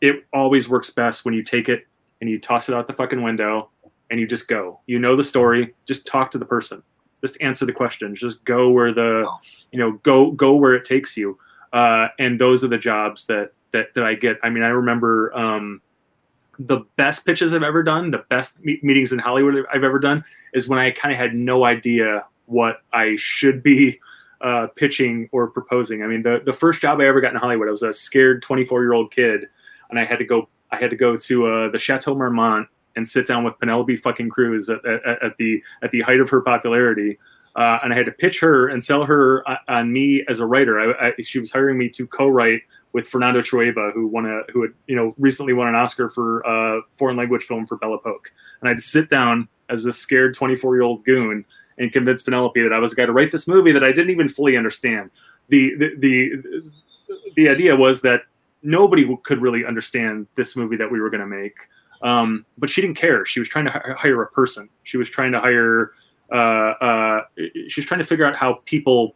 it 0.00 0.24
always 0.32 0.68
works 0.68 0.90
best 0.90 1.24
when 1.24 1.34
you 1.34 1.42
take 1.42 1.68
it 1.68 1.86
and 2.20 2.30
you 2.30 2.38
toss 2.38 2.68
it 2.68 2.74
out 2.74 2.86
the 2.86 2.92
fucking 2.92 3.22
window 3.22 3.68
and 4.10 4.20
you 4.20 4.26
just 4.26 4.46
go. 4.46 4.78
You 4.86 4.98
know 4.98 5.16
the 5.16 5.22
story. 5.22 5.74
Just 5.86 6.06
talk 6.06 6.30
to 6.32 6.38
the 6.38 6.44
person. 6.44 6.82
Just 7.22 7.40
answer 7.40 7.64
the 7.64 7.72
questions. 7.72 8.20
Just 8.20 8.44
go 8.44 8.68
where 8.68 8.92
the, 8.92 9.28
you 9.72 9.78
know, 9.78 9.92
go 10.02 10.30
go 10.32 10.54
where 10.54 10.74
it 10.74 10.84
takes 10.84 11.16
you. 11.16 11.38
Uh, 11.72 12.08
and 12.18 12.38
those 12.38 12.62
are 12.62 12.68
the 12.68 12.78
jobs 12.78 13.26
that 13.26 13.52
that 13.72 13.94
that 13.94 14.04
I 14.04 14.14
get. 14.14 14.38
I 14.42 14.50
mean, 14.50 14.62
I 14.62 14.68
remember 14.68 15.34
um, 15.34 15.80
the 16.66 16.80
best 16.96 17.24
pitches 17.26 17.52
I've 17.52 17.62
ever 17.62 17.82
done, 17.82 18.10
the 18.10 18.24
best 18.28 18.62
me- 18.64 18.80
meetings 18.82 19.12
in 19.12 19.18
Hollywood 19.18 19.64
I've 19.72 19.84
ever 19.84 19.98
done, 19.98 20.24
is 20.54 20.68
when 20.68 20.78
I 20.78 20.90
kind 20.90 21.12
of 21.12 21.18
had 21.18 21.34
no 21.34 21.64
idea 21.64 22.24
what 22.46 22.82
I 22.92 23.16
should 23.18 23.62
be 23.62 23.98
uh, 24.40 24.66
pitching 24.76 25.28
or 25.32 25.48
proposing. 25.48 26.02
I 26.02 26.06
mean, 26.06 26.22
the 26.22 26.42
the 26.44 26.52
first 26.52 26.80
job 26.80 27.00
I 27.00 27.06
ever 27.06 27.20
got 27.20 27.32
in 27.32 27.38
Hollywood, 27.38 27.68
I 27.68 27.70
was 27.70 27.82
a 27.82 27.92
scared 27.92 28.42
24 28.42 28.82
year 28.82 28.92
old 28.92 29.12
kid 29.12 29.46
and 29.92 29.98
I 29.98 30.04
had 30.04 30.18
to 30.18 30.24
go. 30.24 30.48
I 30.72 30.76
had 30.76 30.90
to 30.90 30.96
go 30.96 31.16
to 31.16 31.46
uh, 31.46 31.70
the 31.70 31.78
Chateau 31.78 32.14
Marmont 32.14 32.66
and 32.96 33.06
sit 33.06 33.26
down 33.26 33.44
with 33.44 33.58
Penelope 33.58 33.94
fucking 33.96 34.30
Cruz 34.30 34.68
at, 34.68 34.84
at, 34.84 35.22
at 35.22 35.36
the 35.38 35.62
at 35.82 35.90
the 35.92 36.00
height 36.00 36.18
of 36.18 36.28
her 36.30 36.40
popularity, 36.40 37.18
uh, 37.56 37.78
and 37.84 37.92
I 37.92 37.96
had 37.96 38.06
to 38.06 38.12
pitch 38.12 38.40
her 38.40 38.68
and 38.68 38.82
sell 38.82 39.04
her 39.04 39.48
uh, 39.48 39.56
on 39.68 39.92
me 39.92 40.24
as 40.28 40.40
a 40.40 40.46
writer. 40.46 40.80
I, 40.80 41.08
I, 41.08 41.22
she 41.22 41.38
was 41.38 41.52
hiring 41.52 41.78
me 41.78 41.88
to 41.90 42.06
co-write 42.06 42.62
with 42.92 43.08
Fernando 43.08 43.40
Trueba, 43.40 43.92
who 43.92 44.06
won 44.06 44.26
a 44.26 44.42
who 44.52 44.62
had 44.62 44.72
you 44.86 44.96
know 44.96 45.14
recently 45.18 45.52
won 45.52 45.68
an 45.68 45.74
Oscar 45.74 46.10
for 46.10 46.46
uh, 46.46 46.80
foreign 46.94 47.16
language 47.16 47.44
film 47.44 47.66
for 47.66 47.76
Belle 47.76 47.94
Epoque, 47.94 48.30
and 48.60 48.68
I 48.68 48.70
had 48.70 48.78
to 48.78 48.82
sit 48.82 49.08
down 49.08 49.48
as 49.68 49.84
this 49.84 49.96
scared 49.96 50.34
24 50.34 50.74
year 50.74 50.82
old 50.82 51.04
goon 51.04 51.44
and 51.78 51.92
convince 51.92 52.22
Penelope 52.22 52.62
that 52.62 52.72
I 52.72 52.78
was 52.78 52.90
the 52.90 52.96
guy 52.96 53.06
to 53.06 53.12
write 53.12 53.32
this 53.32 53.48
movie 53.48 53.72
that 53.72 53.82
I 53.82 53.92
didn't 53.92 54.10
even 54.10 54.28
fully 54.28 54.56
understand. 54.56 55.10
The 55.48 55.74
the 55.76 55.96
the, 55.98 56.72
the 57.36 57.48
idea 57.48 57.74
was 57.74 58.02
that 58.02 58.22
nobody 58.62 59.16
could 59.24 59.40
really 59.42 59.64
understand 59.64 60.26
this 60.36 60.56
movie 60.56 60.76
that 60.76 60.90
we 60.90 61.00
were 61.00 61.10
going 61.10 61.20
to 61.20 61.26
make. 61.26 61.54
Um, 62.02 62.44
but 62.58 62.68
she 62.68 62.80
didn't 62.80 62.96
care. 62.96 63.24
She 63.24 63.38
was 63.40 63.48
trying 63.48 63.66
to 63.66 63.70
hi- 63.70 63.94
hire 63.96 64.22
a 64.22 64.26
person. 64.26 64.68
She 64.84 64.96
was 64.96 65.08
trying 65.08 65.32
to 65.32 65.40
hire. 65.40 65.92
Uh, 66.32 66.34
uh, 66.34 67.20
she 67.68 67.80
was 67.80 67.86
trying 67.86 68.00
to 68.00 68.06
figure 68.06 68.24
out 68.24 68.36
how 68.36 68.54
people, 68.64 69.14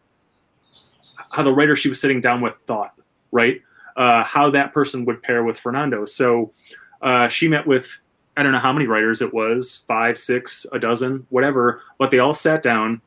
how 1.31 1.43
the 1.43 1.51
writer 1.51 1.75
she 1.75 1.89
was 1.89 1.99
sitting 1.99 2.21
down 2.21 2.41
with 2.41 2.55
thought, 2.65 2.93
right? 3.31 3.61
Uh, 3.97 4.23
how 4.23 4.49
that 4.51 4.73
person 4.73 5.03
would 5.05 5.21
pair 5.23 5.43
with 5.43 5.59
Fernando. 5.59 6.05
So 6.05 6.53
uh, 7.01 7.27
she 7.27 7.47
met 7.47 7.65
with 7.65 7.99
I 8.37 8.43
don't 8.43 8.51
know 8.51 8.59
how 8.59 8.71
many 8.71 8.85
writers 8.85 9.23
it 9.23 9.33
was, 9.33 9.83
five, 9.87 10.17
six, 10.19 10.67
a 10.71 10.77
dozen, 10.77 11.25
whatever. 11.29 11.81
But 11.97 12.11
they 12.11 12.19
all 12.19 12.35
sat 12.35 12.61
down, 12.61 13.01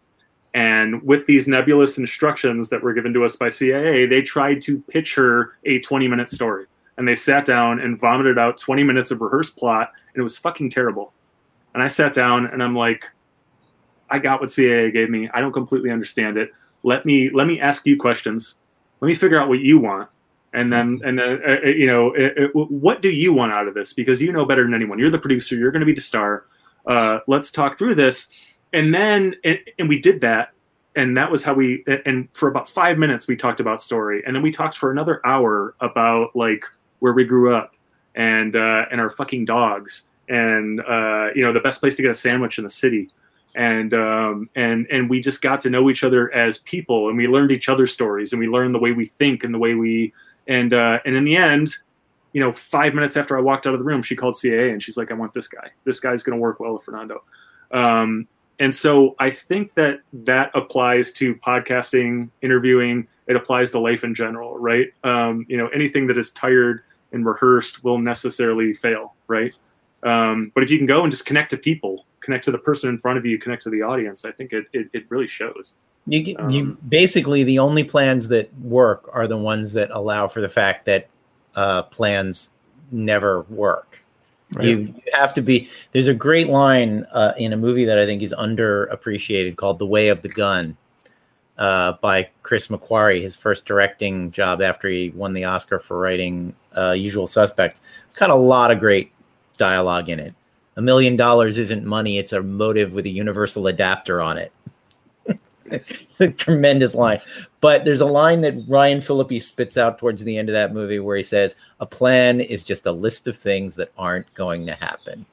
and 0.54 1.00
with 1.04 1.24
these 1.26 1.46
nebulous 1.46 1.98
instructions 1.98 2.68
that 2.70 2.82
were 2.82 2.92
given 2.92 3.14
to 3.14 3.24
us 3.24 3.36
by 3.36 3.46
CAA, 3.46 4.10
they 4.10 4.22
tried 4.22 4.60
to 4.62 4.80
pitch 4.80 5.14
her 5.14 5.56
a 5.64 5.78
20 5.78 6.08
minute 6.08 6.30
story. 6.30 6.66
And 6.96 7.06
they 7.06 7.14
sat 7.14 7.44
down 7.44 7.80
and 7.80 7.98
vomited 7.98 8.38
out 8.38 8.58
20 8.58 8.82
minutes 8.82 9.12
of 9.12 9.20
rehearsed 9.20 9.56
plot, 9.56 9.92
and 10.12 10.20
it 10.20 10.24
was 10.24 10.36
fucking 10.36 10.70
terrible. 10.70 11.12
And 11.74 11.82
I 11.82 11.86
sat 11.86 12.12
down 12.12 12.46
and 12.46 12.60
I'm 12.60 12.74
like, 12.74 13.08
I 14.10 14.18
got 14.18 14.40
what 14.40 14.50
CAA 14.50 14.92
gave 14.92 15.08
me. 15.08 15.30
I 15.32 15.40
don't 15.40 15.52
completely 15.52 15.90
understand 15.90 16.36
it. 16.36 16.50
Let 16.82 17.06
me 17.06 17.30
let 17.32 17.46
me 17.46 17.60
ask 17.60 17.86
you 17.86 17.96
questions. 17.96 18.56
Let 19.00 19.06
me 19.06 19.14
figure 19.14 19.40
out 19.40 19.48
what 19.48 19.60
you 19.60 19.78
want, 19.78 20.08
and 20.52 20.72
then 20.72 21.00
and 21.04 21.18
then 21.18 21.40
uh, 21.46 21.56
uh, 21.64 21.68
you 21.68 21.86
know 21.86 22.12
it, 22.12 22.32
it, 22.36 22.50
what 22.54 23.02
do 23.02 23.10
you 23.10 23.32
want 23.32 23.52
out 23.52 23.68
of 23.68 23.74
this? 23.74 23.92
Because 23.92 24.20
you 24.20 24.32
know 24.32 24.44
better 24.44 24.64
than 24.64 24.74
anyone. 24.74 24.98
You're 24.98 25.10
the 25.10 25.18
producer. 25.18 25.54
You're 25.54 25.70
going 25.70 25.80
to 25.80 25.86
be 25.86 25.94
the 25.94 26.00
star. 26.00 26.44
Uh, 26.86 27.20
let's 27.26 27.50
talk 27.50 27.78
through 27.78 27.94
this. 27.94 28.32
And 28.72 28.94
then 28.94 29.36
and, 29.44 29.58
and 29.78 29.88
we 29.88 30.00
did 30.00 30.20
that. 30.22 30.52
And 30.96 31.16
that 31.16 31.30
was 31.30 31.44
how 31.44 31.54
we 31.54 31.84
and 32.04 32.28
for 32.32 32.48
about 32.48 32.68
five 32.68 32.98
minutes 32.98 33.28
we 33.28 33.36
talked 33.36 33.60
about 33.60 33.80
story. 33.80 34.22
And 34.26 34.34
then 34.34 34.42
we 34.42 34.50
talked 34.50 34.76
for 34.76 34.90
another 34.90 35.20
hour 35.24 35.74
about 35.80 36.34
like 36.34 36.64
where 36.98 37.12
we 37.12 37.24
grew 37.24 37.54
up 37.54 37.74
and 38.16 38.56
uh, 38.56 38.86
and 38.90 39.00
our 39.00 39.10
fucking 39.10 39.44
dogs 39.44 40.08
and 40.28 40.80
uh, 40.80 41.28
you 41.34 41.44
know 41.44 41.52
the 41.52 41.60
best 41.60 41.80
place 41.80 41.94
to 41.96 42.02
get 42.02 42.10
a 42.10 42.14
sandwich 42.14 42.58
in 42.58 42.64
the 42.64 42.70
city. 42.70 43.08
And 43.54 43.94
um, 43.94 44.50
and 44.56 44.86
and 44.90 45.08
we 45.08 45.20
just 45.20 45.42
got 45.42 45.60
to 45.60 45.70
know 45.70 45.90
each 45.90 46.02
other 46.02 46.32
as 46.34 46.58
people. 46.58 47.08
And 47.08 47.16
we 47.16 47.28
learned 47.28 47.52
each 47.52 47.68
other's 47.68 47.92
stories. 47.92 48.32
And 48.32 48.40
we 48.40 48.48
learned 48.48 48.74
the 48.74 48.78
way 48.78 48.90
we 48.90 49.06
think 49.06 49.44
and 49.44 49.54
the 49.54 49.58
way 49.58 49.74
we 49.74 50.12
and 50.50 50.74
uh, 50.74 50.98
and 51.06 51.16
in 51.16 51.24
the 51.24 51.36
end 51.36 51.74
you 52.34 52.40
know 52.40 52.52
five 52.52 52.92
minutes 52.92 53.16
after 53.16 53.38
i 53.38 53.40
walked 53.40 53.66
out 53.66 53.72
of 53.72 53.80
the 53.80 53.84
room 53.84 54.02
she 54.02 54.14
called 54.14 54.34
caa 54.34 54.70
and 54.70 54.82
she's 54.82 54.98
like 54.98 55.10
i 55.10 55.14
want 55.14 55.32
this 55.32 55.48
guy. 55.48 55.70
This 55.84 55.98
guy's 55.98 56.22
going 56.22 56.36
to 56.36 56.40
work 56.40 56.60
well 56.60 56.74
with 56.74 56.82
fernando. 56.82 57.22
Um, 57.70 58.28
and 58.58 58.74
so 58.74 59.14
i 59.18 59.30
think 59.30 59.74
that 59.74 60.00
that 60.12 60.50
applies 60.54 61.12
to 61.14 61.34
podcasting 61.36 62.28
interviewing. 62.42 63.08
It 63.26 63.36
applies 63.36 63.70
to 63.70 63.80
life 63.80 64.04
in 64.04 64.14
general 64.14 64.58
right? 64.58 64.88
Um, 65.04 65.46
you 65.48 65.56
know 65.56 65.68
anything 65.68 66.06
that 66.08 66.18
is 66.18 66.30
tired 66.32 66.82
and 67.12 67.24
rehearsed 67.24 67.82
will 67.82 67.98
necessarily 67.98 68.74
fail 68.74 69.14
right? 69.28 69.56
Um, 70.02 70.50
but 70.54 70.62
if 70.62 70.70
you 70.70 70.78
can 70.78 70.86
go 70.86 71.02
and 71.02 71.10
just 71.10 71.26
connect 71.26 71.50
to 71.50 71.56
people 71.56 72.06
connect 72.30 72.44
to 72.44 72.52
the 72.52 72.58
person 72.58 72.90
in 72.90 72.96
front 72.96 73.18
of 73.18 73.26
you, 73.26 73.38
connect 73.38 73.62
to 73.62 73.70
the 73.70 73.82
audience, 73.82 74.24
I 74.24 74.30
think 74.30 74.52
it, 74.52 74.66
it, 74.72 74.88
it 74.92 75.04
really 75.08 75.26
shows. 75.26 75.74
You, 76.06 76.36
um, 76.38 76.48
you 76.48 76.78
basically 76.88 77.42
the 77.42 77.58
only 77.58 77.82
plans 77.82 78.28
that 78.28 78.56
work 78.60 79.10
are 79.12 79.26
the 79.26 79.36
ones 79.36 79.72
that 79.72 79.90
allow 79.90 80.28
for 80.28 80.40
the 80.40 80.48
fact 80.48 80.86
that 80.86 81.08
uh, 81.56 81.82
plans 81.82 82.50
never 82.92 83.42
work. 83.42 84.04
Right. 84.52 84.66
You, 84.66 84.78
you, 84.78 85.02
have 85.12 85.32
to 85.34 85.42
be. 85.42 85.68
There's 85.90 86.06
a 86.06 86.14
great 86.14 86.48
line 86.48 87.04
uh, 87.12 87.32
in 87.36 87.52
a 87.52 87.56
movie 87.56 87.84
that 87.84 87.98
I 87.98 88.06
think 88.06 88.22
is 88.22 88.32
underappreciated 88.36 89.56
called 89.56 89.80
"The 89.80 89.86
Way 89.86 90.08
of 90.08 90.22
the 90.22 90.28
Gun" 90.28 90.76
uh, 91.58 91.94
by 92.00 92.28
Chris 92.44 92.68
McQuarrie. 92.68 93.22
His 93.22 93.36
first 93.36 93.64
directing 93.64 94.30
job 94.30 94.62
after 94.62 94.88
he 94.88 95.10
won 95.10 95.32
the 95.32 95.44
Oscar 95.44 95.80
for 95.80 95.98
writing 95.98 96.54
uh, 96.76 96.92
"Usual 96.92 97.26
Suspects." 97.26 97.80
Got 98.14 98.30
a 98.30 98.34
lot 98.34 98.70
of 98.70 98.78
great 98.78 99.12
dialogue 99.56 100.08
in 100.08 100.18
it 100.18 100.34
a 100.80 100.82
million 100.82 101.14
dollars 101.14 101.58
isn't 101.58 101.84
money; 101.84 102.16
it's 102.16 102.32
a 102.32 102.42
motive 102.42 102.94
with 102.94 103.04
a 103.04 103.10
universal 103.10 103.66
adapter 103.66 104.22
on 104.22 104.38
it. 104.38 104.50
it's 105.66 105.92
a 106.20 106.28
tremendous 106.28 106.94
line. 106.94 107.20
But 107.60 107.84
there's 107.84 108.00
a 108.00 108.06
line 108.06 108.40
that 108.40 108.54
Ryan 108.66 109.02
Phillippe 109.02 109.42
spits 109.42 109.76
out 109.76 109.98
towards 109.98 110.24
the 110.24 110.38
end 110.38 110.48
of 110.48 110.54
that 110.54 110.72
movie 110.72 110.98
where 110.98 111.18
he 111.18 111.22
says, 111.22 111.56
"A 111.80 111.86
plan 111.86 112.40
is 112.40 112.64
just 112.64 112.86
a 112.86 112.92
list 112.92 113.28
of 113.28 113.36
things 113.36 113.76
that 113.76 113.92
aren't 113.98 114.32
going 114.32 114.64
to 114.66 114.74
happen." 114.74 115.26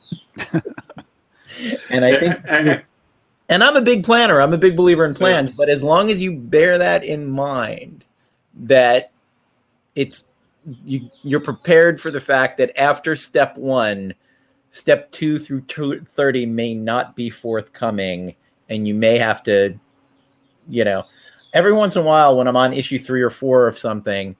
and 1.89 2.03
I 2.03 2.19
think. 2.19 2.35
and 3.49 3.63
I'm 3.63 3.77
a 3.77 3.81
big 3.81 4.03
planner. 4.03 4.41
I'm 4.41 4.53
a 4.53 4.57
big 4.57 4.75
believer 4.75 5.05
in 5.05 5.13
plans, 5.13 5.53
but 5.53 5.69
as 5.69 5.81
long 5.81 6.11
as 6.11 6.21
you 6.21 6.35
bear 6.35 6.77
that 6.77 7.05
in 7.05 7.25
mind, 7.25 8.03
that 8.53 9.11
it's 9.95 10.25
you, 10.83 11.09
you're 11.23 11.39
prepared 11.39 12.01
for 12.01 12.11
the 12.11 12.19
fact 12.19 12.57
that 12.57 12.77
after 12.77 13.15
step 13.15 13.55
one, 13.55 14.13
step 14.71 15.11
two 15.11 15.39
through 15.39 15.61
30 15.61 16.45
may 16.45 16.73
not 16.73 17.15
be 17.15 17.29
forthcoming 17.29 18.35
and 18.69 18.87
you 18.87 18.93
may 18.93 19.17
have 19.17 19.41
to 19.43 19.77
you 20.67 20.83
know 20.83 21.03
every 21.53 21.73
once 21.73 21.95
in 21.95 22.01
a 22.01 22.05
while 22.05 22.37
when 22.37 22.47
i'm 22.47 22.57
on 22.57 22.73
issue 22.73 22.99
three 22.99 23.21
or 23.21 23.29
four 23.29 23.67
of 23.67 23.77
something 23.77 24.35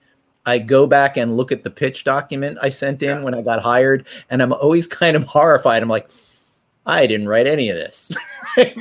i 0.46 0.58
go 0.58 0.86
back 0.86 1.18
and 1.18 1.36
look 1.36 1.52
at 1.52 1.64
the 1.64 1.70
pitch 1.70 2.04
document 2.04 2.58
i 2.62 2.70
sent 2.70 3.02
in 3.02 3.18
yeah. 3.18 3.24
when 3.24 3.34
i 3.34 3.42
got 3.42 3.62
hired 3.62 4.06
and 4.30 4.42
i'm 4.42 4.54
always 4.54 4.88
kind 4.88 5.16
of 5.16 5.24
horrified. 5.24 5.82
I'm 5.82 5.90
like 5.90 6.10
i 6.86 7.06
didn't 7.08 7.28
write 7.28 7.48
any 7.48 7.70
of 7.70 7.76
this. 7.76 8.10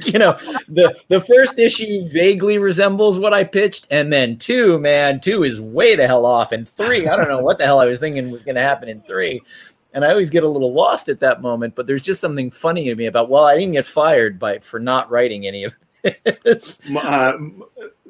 You 0.06 0.18
know 0.18 0.38
the 0.68 0.96
the 1.08 1.20
first 1.20 1.58
issue 1.58 2.08
vaguely 2.08 2.56
resembles 2.56 3.18
what 3.18 3.34
i 3.34 3.44
pitched 3.44 3.86
and 3.90 4.10
then 4.10 4.38
two 4.38 4.78
man 4.78 5.20
two 5.20 5.42
is 5.42 5.60
way 5.60 5.94
the 5.94 6.06
hell 6.06 6.24
off 6.24 6.52
and 6.52 6.66
three 6.66 7.06
i 7.06 7.14
don't 7.14 7.28
know 7.28 7.42
what 7.42 7.58
the 7.58 7.66
hell 7.66 7.80
i 7.80 7.84
was 7.84 8.00
thinking 8.00 8.30
was 8.30 8.42
going 8.42 8.54
to 8.54 8.62
happen 8.62 8.88
in 8.88 9.02
three 9.02 9.42
and 9.96 10.04
I 10.04 10.10
always 10.10 10.28
get 10.28 10.44
a 10.44 10.48
little 10.48 10.74
lost 10.74 11.08
at 11.08 11.20
that 11.20 11.40
moment. 11.40 11.74
But 11.74 11.86
there's 11.86 12.04
just 12.04 12.20
something 12.20 12.50
funny 12.50 12.84
to 12.84 12.94
me 12.94 13.06
about 13.06 13.30
well, 13.30 13.44
I 13.44 13.56
didn't 13.56 13.72
get 13.72 13.86
fired 13.86 14.38
by 14.38 14.58
for 14.58 14.78
not 14.78 15.10
writing 15.10 15.46
any 15.46 15.64
of 15.64 15.74
this. 16.44 16.78
Uh, 16.96 17.32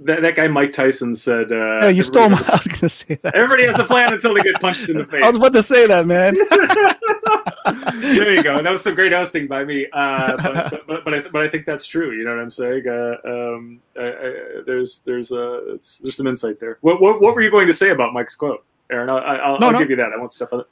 that, 0.02 0.20
that 0.20 0.36
guy 0.36 0.46
Mike 0.48 0.72
Tyson 0.72 1.16
said. 1.16 1.50
Uh, 1.50 1.78
yeah, 1.82 1.88
you 1.88 2.02
stole 2.02 2.28
my. 2.28 2.36
I 2.48 2.56
was 2.56 2.66
going 2.66 2.80
to 2.80 2.88
say 2.88 3.14
that. 3.22 3.34
Everybody 3.34 3.64
has 3.66 3.78
a 3.78 3.84
plan 3.84 4.12
until 4.12 4.34
they 4.34 4.42
get 4.42 4.60
punched 4.60 4.88
in 4.88 4.98
the 4.98 5.06
face. 5.10 5.24
I 5.24 5.28
was 5.28 5.38
about 5.38 5.54
to 5.54 5.62
say 5.62 5.86
that, 5.86 6.06
man. 6.06 6.34
there 8.02 8.34
you 8.34 8.42
go. 8.42 8.60
That 8.62 8.70
was 8.70 8.82
some 8.82 8.94
great 8.94 9.12
hosting 9.12 9.46
by 9.46 9.64
me. 9.64 9.86
Uh, 9.92 10.36
but, 10.36 10.86
but, 10.86 11.04
but, 11.04 11.14
I, 11.14 11.20
but 11.20 11.42
I 11.42 11.48
think 11.48 11.64
that's 11.64 11.86
true. 11.86 12.12
You 12.12 12.24
know 12.24 12.36
what 12.36 12.42
I'm 12.42 12.50
saying? 12.50 12.86
Uh, 12.86 13.16
um, 13.24 13.80
I, 13.98 14.08
I, 14.08 14.34
there's 14.66 15.00
there's 15.00 15.32
uh, 15.32 15.78
there's 16.02 16.16
some 16.16 16.26
insight 16.26 16.60
there. 16.60 16.78
What, 16.82 17.00
what, 17.00 17.22
what 17.22 17.34
were 17.34 17.40
you 17.40 17.50
going 17.50 17.66
to 17.66 17.74
say 17.74 17.90
about 17.90 18.12
Mike's 18.12 18.36
quote, 18.36 18.64
Aaron? 18.90 19.08
I, 19.08 19.50
will 19.50 19.58
no, 19.58 19.70
no. 19.70 19.78
give 19.78 19.88
you 19.88 19.96
that. 19.96 20.12
I 20.12 20.18
won't 20.18 20.32
step 20.32 20.52
on 20.52 20.60
it. 20.60 20.66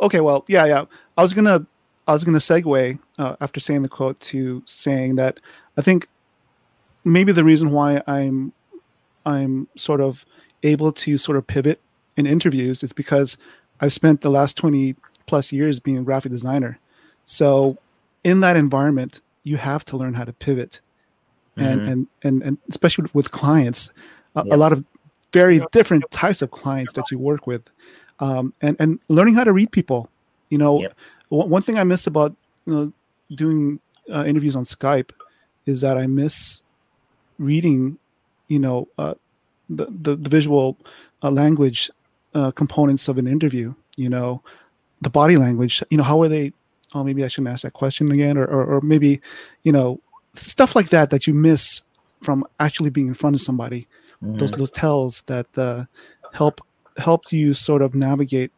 Okay, 0.00 0.20
well, 0.20 0.44
yeah, 0.48 0.64
yeah. 0.64 0.84
I 1.16 1.22
was 1.22 1.34
gonna, 1.34 1.66
I 2.06 2.12
was 2.12 2.24
gonna 2.24 2.38
segue 2.38 2.98
uh, 3.18 3.36
after 3.40 3.60
saying 3.60 3.82
the 3.82 3.88
quote 3.88 4.18
to 4.20 4.62
saying 4.66 5.16
that 5.16 5.40
I 5.76 5.82
think 5.82 6.08
maybe 7.04 7.32
the 7.32 7.44
reason 7.44 7.70
why 7.70 8.02
I'm, 8.06 8.52
I'm 9.26 9.68
sort 9.76 10.00
of 10.00 10.24
able 10.62 10.92
to 10.92 11.18
sort 11.18 11.36
of 11.36 11.46
pivot 11.46 11.80
in 12.16 12.26
interviews 12.26 12.82
is 12.82 12.92
because 12.92 13.36
I've 13.80 13.92
spent 13.92 14.20
the 14.22 14.30
last 14.30 14.56
twenty 14.56 14.96
plus 15.26 15.52
years 15.52 15.80
being 15.80 15.98
a 15.98 16.02
graphic 16.02 16.32
designer. 16.32 16.78
So, 17.24 17.76
in 18.24 18.40
that 18.40 18.56
environment, 18.56 19.20
you 19.44 19.56
have 19.58 19.84
to 19.86 19.96
learn 19.96 20.14
how 20.14 20.24
to 20.24 20.32
pivot, 20.32 20.80
and 21.56 21.80
mm-hmm. 21.80 21.90
and 21.90 22.06
and 22.22 22.42
and 22.42 22.58
especially 22.68 23.08
with 23.12 23.30
clients, 23.30 23.90
a, 24.34 24.44
a 24.50 24.56
lot 24.56 24.72
of 24.72 24.84
very 25.32 25.62
different 25.72 26.10
types 26.10 26.42
of 26.42 26.50
clients 26.50 26.92
that 26.94 27.10
you 27.10 27.18
work 27.18 27.46
with 27.46 27.62
um, 28.20 28.52
and 28.60 28.76
and 28.78 28.98
learning 29.08 29.34
how 29.34 29.44
to 29.44 29.52
read 29.52 29.72
people. 29.72 30.08
You 30.48 30.58
know, 30.58 30.80
yep. 30.80 30.96
one 31.28 31.62
thing 31.62 31.78
I 31.78 31.84
miss 31.84 32.06
about 32.06 32.34
you 32.66 32.74
know 32.74 32.92
doing 33.34 33.80
uh, 34.12 34.24
interviews 34.26 34.56
on 34.56 34.64
Skype 34.64 35.10
is 35.66 35.80
that 35.80 35.96
I 35.96 36.06
miss 36.06 36.62
reading, 37.38 37.98
you 38.48 38.58
know, 38.58 38.88
uh, 38.98 39.14
the, 39.68 39.86
the, 39.86 40.16
the 40.16 40.28
visual 40.28 40.76
uh, 41.22 41.30
language 41.30 41.90
uh, 42.34 42.50
components 42.52 43.08
of 43.08 43.18
an 43.18 43.26
interview. 43.26 43.74
You 43.96 44.08
know, 44.08 44.42
the 45.00 45.10
body 45.10 45.36
language. 45.36 45.82
You 45.90 45.98
know, 45.98 46.04
how 46.04 46.20
are 46.22 46.28
they? 46.28 46.52
Oh, 46.94 47.04
maybe 47.04 47.24
I 47.24 47.28
shouldn't 47.28 47.52
ask 47.52 47.62
that 47.62 47.72
question 47.72 48.10
again, 48.10 48.36
or, 48.36 48.44
or, 48.44 48.64
or 48.64 48.80
maybe, 48.80 49.20
you 49.62 49.70
know, 49.70 50.00
stuff 50.34 50.74
like 50.74 50.88
that 50.88 51.10
that 51.10 51.24
you 51.26 51.34
miss 51.34 51.82
from 52.20 52.44
actually 52.58 52.90
being 52.90 53.06
in 53.06 53.14
front 53.14 53.36
of 53.36 53.42
somebody. 53.42 53.86
Mm-hmm. 54.22 54.38
Those 54.38 54.50
those 54.50 54.70
tells 54.70 55.22
that 55.22 55.46
uh, 55.56 55.84
help 56.32 56.60
helped 57.00 57.32
you 57.32 57.52
sort 57.52 57.82
of 57.82 57.94
navigate, 57.94 58.52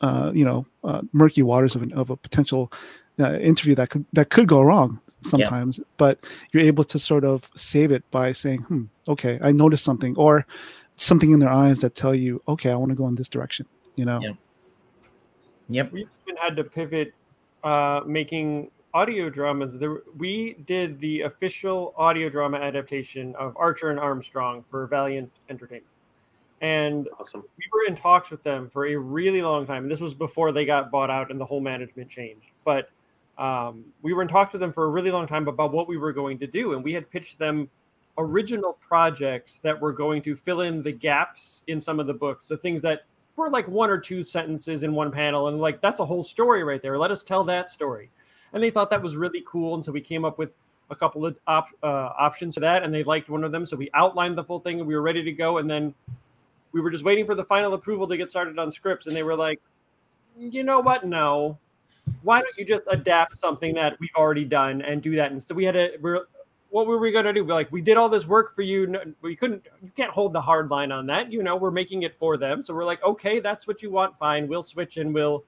uh, 0.00 0.30
you 0.34 0.44
know, 0.44 0.66
uh, 0.84 1.02
murky 1.12 1.42
waters 1.42 1.74
of, 1.74 1.82
an, 1.82 1.92
of 1.92 2.10
a 2.10 2.16
potential 2.16 2.72
uh, 3.20 3.38
interview 3.38 3.74
that 3.74 3.90
could 3.90 4.04
that 4.12 4.30
could 4.30 4.46
go 4.46 4.60
wrong 4.60 5.00
sometimes. 5.22 5.78
Yeah. 5.78 5.84
But 5.96 6.26
you're 6.52 6.62
able 6.62 6.84
to 6.84 6.98
sort 6.98 7.24
of 7.24 7.50
save 7.54 7.92
it 7.92 8.08
by 8.10 8.32
saying, 8.32 8.60
"Hmm, 8.62 8.84
okay, 9.08 9.38
I 9.42 9.52
noticed 9.52 9.84
something," 9.84 10.16
or 10.16 10.46
something 10.96 11.32
in 11.32 11.40
their 11.40 11.50
eyes 11.50 11.80
that 11.80 11.94
tell 11.94 12.14
you, 12.14 12.42
"Okay, 12.46 12.70
I 12.70 12.76
want 12.76 12.90
to 12.90 12.96
go 12.96 13.08
in 13.08 13.14
this 13.14 13.28
direction." 13.28 13.66
You 13.96 14.04
know. 14.04 14.20
Yeah. 14.20 14.32
Yep. 15.70 15.92
We 15.92 16.06
even 16.26 16.36
had 16.40 16.56
to 16.56 16.64
pivot, 16.64 17.12
uh, 17.62 18.00
making 18.06 18.70
audio 18.94 19.28
dramas. 19.28 19.78
There, 19.78 20.02
we 20.16 20.54
did 20.66 20.98
the 21.00 21.22
official 21.22 21.92
audio 21.96 22.30
drama 22.30 22.58
adaptation 22.58 23.34
of 23.36 23.54
Archer 23.56 23.90
and 23.90 23.98
Armstrong 23.98 24.64
for 24.70 24.86
Valiant 24.86 25.30
Entertainment 25.50 25.84
and 26.60 27.08
awesome. 27.18 27.44
we 27.56 27.64
were 27.72 27.86
in 27.86 27.96
talks 27.96 28.30
with 28.30 28.42
them 28.42 28.68
for 28.70 28.86
a 28.86 28.96
really 28.96 29.42
long 29.42 29.66
time. 29.66 29.84
And 29.84 29.90
this 29.90 30.00
was 30.00 30.14
before 30.14 30.52
they 30.52 30.64
got 30.64 30.90
bought 30.90 31.10
out 31.10 31.30
and 31.30 31.40
the 31.40 31.44
whole 31.44 31.60
management 31.60 32.10
changed. 32.10 32.46
But 32.64 32.90
um, 33.38 33.84
we 34.02 34.12
were 34.12 34.22
in 34.22 34.28
talks 34.28 34.52
with 34.52 34.60
them 34.60 34.72
for 34.72 34.84
a 34.84 34.88
really 34.88 35.10
long 35.10 35.26
time 35.26 35.46
about 35.46 35.72
what 35.72 35.86
we 35.88 35.96
were 35.96 36.12
going 36.12 36.38
to 36.40 36.46
do, 36.46 36.72
and 36.72 36.82
we 36.82 36.92
had 36.92 37.08
pitched 37.08 37.38
them 37.38 37.70
original 38.18 38.76
projects 38.80 39.60
that 39.62 39.80
were 39.80 39.92
going 39.92 40.20
to 40.22 40.34
fill 40.34 40.62
in 40.62 40.82
the 40.82 40.90
gaps 40.90 41.62
in 41.68 41.80
some 41.80 42.00
of 42.00 42.08
the 42.08 42.14
books, 42.14 42.48
the 42.48 42.56
things 42.56 42.82
that 42.82 43.02
were 43.36 43.48
like 43.48 43.68
one 43.68 43.90
or 43.90 43.98
two 43.98 44.24
sentences 44.24 44.82
in 44.82 44.92
one 44.92 45.12
panel, 45.12 45.46
and 45.46 45.60
like 45.60 45.80
that's 45.80 46.00
a 46.00 46.04
whole 46.04 46.24
story 46.24 46.64
right 46.64 46.82
there. 46.82 46.98
Let 46.98 47.12
us 47.12 47.22
tell 47.22 47.44
that 47.44 47.70
story. 47.70 48.10
And 48.52 48.62
they 48.62 48.70
thought 48.70 48.90
that 48.90 49.00
was 49.00 49.16
really 49.16 49.44
cool, 49.46 49.74
and 49.74 49.84
so 49.84 49.92
we 49.92 50.00
came 50.00 50.24
up 50.24 50.36
with 50.36 50.50
a 50.90 50.96
couple 50.96 51.24
of 51.24 51.36
op- 51.46 51.68
uh, 51.82 52.10
options 52.18 52.54
for 52.54 52.60
that, 52.60 52.82
and 52.82 52.92
they 52.92 53.04
liked 53.04 53.28
one 53.28 53.44
of 53.44 53.52
them. 53.52 53.66
So 53.66 53.76
we 53.76 53.88
outlined 53.94 54.36
the 54.36 54.42
full 54.42 54.58
thing, 54.58 54.80
and 54.80 54.88
we 54.88 54.96
were 54.96 55.02
ready 55.02 55.22
to 55.22 55.32
go. 55.32 55.58
And 55.58 55.70
then 55.70 55.94
we 56.72 56.80
were 56.80 56.90
just 56.90 57.04
waiting 57.04 57.26
for 57.26 57.34
the 57.34 57.44
final 57.44 57.74
approval 57.74 58.06
to 58.08 58.16
get 58.16 58.30
started 58.30 58.58
on 58.58 58.70
scripts, 58.70 59.06
and 59.06 59.16
they 59.16 59.22
were 59.22 59.36
like, 59.36 59.60
you 60.38 60.62
know 60.62 60.80
what? 60.80 61.04
No. 61.04 61.58
Why 62.22 62.40
don't 62.40 62.56
you 62.56 62.64
just 62.64 62.84
adapt 62.88 63.36
something 63.36 63.74
that 63.74 63.98
we've 64.00 64.10
already 64.16 64.44
done 64.44 64.82
and 64.82 65.02
do 65.02 65.14
that? 65.16 65.30
And 65.32 65.42
so 65.42 65.54
we 65.54 65.64
had 65.64 65.74
to 65.74 66.24
what 66.70 66.86
were 66.86 66.98
we 66.98 67.10
going 67.10 67.24
to 67.24 67.32
do? 67.32 67.44
We're 67.44 67.54
like, 67.54 67.72
we 67.72 67.80
did 67.80 67.96
all 67.96 68.08
this 68.08 68.26
work 68.26 68.54
for 68.54 68.62
you. 68.62 68.86
No, 68.86 69.00
we 69.22 69.34
couldn't, 69.34 69.66
you 69.82 69.90
can't 69.96 70.10
hold 70.10 70.32
the 70.32 70.40
hard 70.40 70.70
line 70.70 70.92
on 70.92 71.06
that. 71.06 71.32
You 71.32 71.42
know, 71.42 71.56
we're 71.56 71.70
making 71.70 72.02
it 72.02 72.14
for 72.18 72.36
them. 72.36 72.62
So 72.62 72.74
we're 72.74 72.84
like, 72.84 73.02
okay, 73.02 73.40
that's 73.40 73.66
what 73.66 73.82
you 73.82 73.90
want. 73.90 74.18
Fine. 74.18 74.48
We'll 74.48 74.62
switch 74.62 74.98
and 74.98 75.14
we'll 75.14 75.44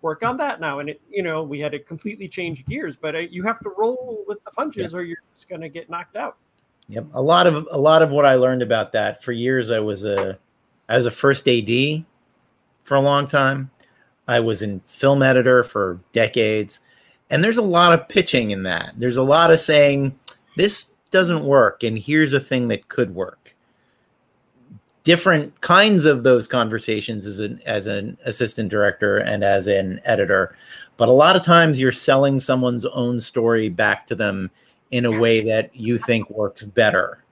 work 0.00 0.22
on 0.22 0.36
that 0.38 0.60
now. 0.60 0.78
And 0.78 0.90
it, 0.90 1.00
you 1.10 1.22
know, 1.22 1.42
we 1.42 1.60
had 1.60 1.72
to 1.72 1.78
completely 1.78 2.28
change 2.28 2.64
gears, 2.64 2.96
but 2.96 3.14
uh, 3.14 3.18
you 3.18 3.42
have 3.42 3.60
to 3.60 3.70
roll 3.76 4.24
with 4.26 4.42
the 4.44 4.50
punches 4.50 4.94
or 4.94 5.02
you're 5.02 5.18
just 5.34 5.48
going 5.48 5.60
to 5.60 5.68
get 5.68 5.90
knocked 5.90 6.16
out. 6.16 6.36
Yep. 6.88 7.06
A 7.14 7.22
lot 7.22 7.46
of, 7.46 7.68
a 7.70 7.78
lot 7.78 8.00
of 8.00 8.10
what 8.10 8.24
I 8.24 8.36
learned 8.36 8.62
about 8.62 8.92
that 8.92 9.22
for 9.22 9.32
years, 9.32 9.70
I 9.70 9.80
was 9.80 10.04
a, 10.04 10.38
I 10.88 10.96
was 10.96 11.06
a 11.06 11.10
first 11.10 11.48
AD 11.48 12.04
for 12.82 12.94
a 12.94 13.00
long 13.00 13.26
time. 13.26 13.70
I 14.28 14.40
was 14.40 14.62
in 14.62 14.80
film 14.86 15.22
editor 15.22 15.62
for 15.64 16.00
decades. 16.12 16.80
And 17.30 17.42
there's 17.42 17.58
a 17.58 17.62
lot 17.62 17.92
of 17.92 18.08
pitching 18.08 18.50
in 18.50 18.62
that. 18.64 18.94
There's 18.96 19.16
a 19.16 19.22
lot 19.22 19.50
of 19.50 19.60
saying, 19.60 20.16
this 20.56 20.86
doesn't 21.10 21.44
work, 21.44 21.82
and 21.82 21.98
here's 21.98 22.32
a 22.32 22.40
thing 22.40 22.68
that 22.68 22.88
could 22.88 23.14
work. 23.14 23.54
Different 25.04 25.60
kinds 25.60 26.04
of 26.04 26.24
those 26.24 26.48
conversations 26.48 27.26
as 27.26 27.38
an 27.38 27.60
as 27.64 27.86
an 27.86 28.18
assistant 28.24 28.70
director 28.70 29.18
and 29.18 29.44
as 29.44 29.68
an 29.68 30.00
editor, 30.04 30.56
but 30.96 31.08
a 31.08 31.12
lot 31.12 31.36
of 31.36 31.44
times 31.44 31.78
you're 31.78 31.92
selling 31.92 32.40
someone's 32.40 32.84
own 32.86 33.20
story 33.20 33.68
back 33.68 34.06
to 34.08 34.16
them 34.16 34.50
in 34.90 35.04
a 35.04 35.20
way 35.20 35.44
that 35.44 35.74
you 35.76 35.96
think 35.96 36.28
works 36.30 36.64
better. 36.64 37.22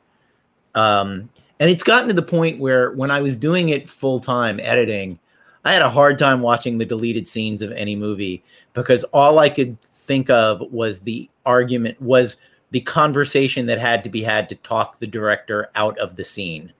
Um, 0.77 1.29
and 1.61 1.71
it's 1.71 1.85
gotten 1.85 2.09
to 2.09 2.15
the 2.15 2.23
point 2.23 2.61
where 2.61 2.93
when 2.93 3.11
I 3.11 3.21
was 3.21 3.37
doing 3.37 3.69
it 3.69 3.89
full 3.89 4.21
time 4.21 4.59
editing, 4.61 5.19
I 5.65 5.73
had 5.73 5.83
a 5.83 5.91
hard 5.91 6.19
time 6.19 6.41
watching 6.41 6.79
the 6.79 6.85
deleted 6.85 7.27
scenes 7.27 7.63
of 7.63 7.73
any 7.73 7.97
movie 7.97 8.43
because 8.73 9.05
all 9.05 9.39
I 9.39 9.49
could 9.49 9.79
think 9.93 10.29
of 10.31 10.61
was 10.73 11.01
the 11.01 11.29
argument 11.47 12.01
was 12.01 12.37
the 12.71 12.81
conversation 12.81 13.67
that 13.67 13.79
had 13.79 14.05
to 14.05 14.11
be 14.11 14.23
had 14.23 14.49
to 14.49 14.57
talk 14.57 14.99
the 14.99 15.07
director 15.07 15.71
out 15.75 15.97
of 15.99 16.17
the 16.17 16.25
scene. 16.25 16.73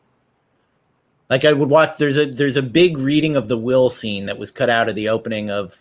Like 1.31 1.45
I 1.45 1.53
would 1.53 1.71
watch 1.71 1.97
there's 1.99 2.19
a 2.19 2.27
there's 2.27 2.57
a 2.57 2.63
big 2.63 2.99
reading 2.99 3.37
of 3.37 3.49
the 3.49 3.57
will 3.57 3.89
scene 3.91 4.27
that 4.27 4.39
was 4.39 4.51
cut 4.51 4.69
out 4.69 4.89
of 4.89 4.95
the 4.95 5.09
opening 5.09 5.51
of 5.51 5.81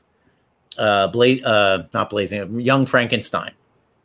uh 0.77 1.09
uh 1.43 1.83
not 1.93 2.09
blazing 2.09 2.59
young 2.59 2.85
Frankenstein. 2.85 3.51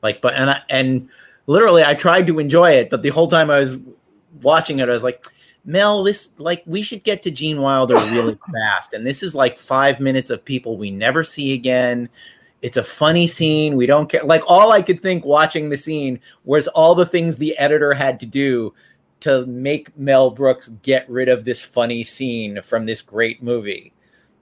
Like 0.02 0.20
but 0.20 0.34
and 0.34 0.50
I, 0.50 0.62
and 0.68 1.08
literally 1.46 1.84
I 1.84 1.94
tried 1.94 2.26
to 2.26 2.38
enjoy 2.38 2.72
it, 2.72 2.90
but 2.90 3.02
the 3.02 3.10
whole 3.10 3.28
time 3.28 3.50
I 3.50 3.60
was 3.60 3.76
watching 4.42 4.78
it 4.78 4.88
I 4.88 4.92
was 4.92 5.02
like 5.02 5.24
Mel, 5.68 6.02
this 6.02 6.30
like 6.38 6.62
we 6.64 6.80
should 6.80 7.04
get 7.04 7.22
to 7.22 7.30
Gene 7.30 7.60
Wilder 7.60 7.94
really 7.94 8.38
fast. 8.52 8.94
And 8.94 9.06
this 9.06 9.22
is 9.22 9.34
like 9.34 9.58
five 9.58 10.00
minutes 10.00 10.30
of 10.30 10.44
people 10.44 10.78
we 10.78 10.90
never 10.90 11.22
see 11.22 11.52
again. 11.52 12.08
It's 12.62 12.78
a 12.78 12.82
funny 12.82 13.26
scene. 13.26 13.76
We 13.76 13.84
don't 13.84 14.08
care. 14.08 14.22
Like 14.24 14.42
all 14.46 14.72
I 14.72 14.80
could 14.80 15.02
think 15.02 15.26
watching 15.26 15.68
the 15.68 15.76
scene 15.76 16.20
was 16.44 16.68
all 16.68 16.94
the 16.94 17.06
things 17.06 17.36
the 17.36 17.56
editor 17.58 17.92
had 17.92 18.18
to 18.20 18.26
do 18.26 18.72
to 19.20 19.44
make 19.46 19.96
Mel 19.96 20.30
Brooks 20.30 20.68
get 20.82 21.08
rid 21.10 21.28
of 21.28 21.44
this 21.44 21.62
funny 21.62 22.02
scene 22.02 22.62
from 22.62 22.86
this 22.86 23.02
great 23.02 23.42
movie. 23.42 23.92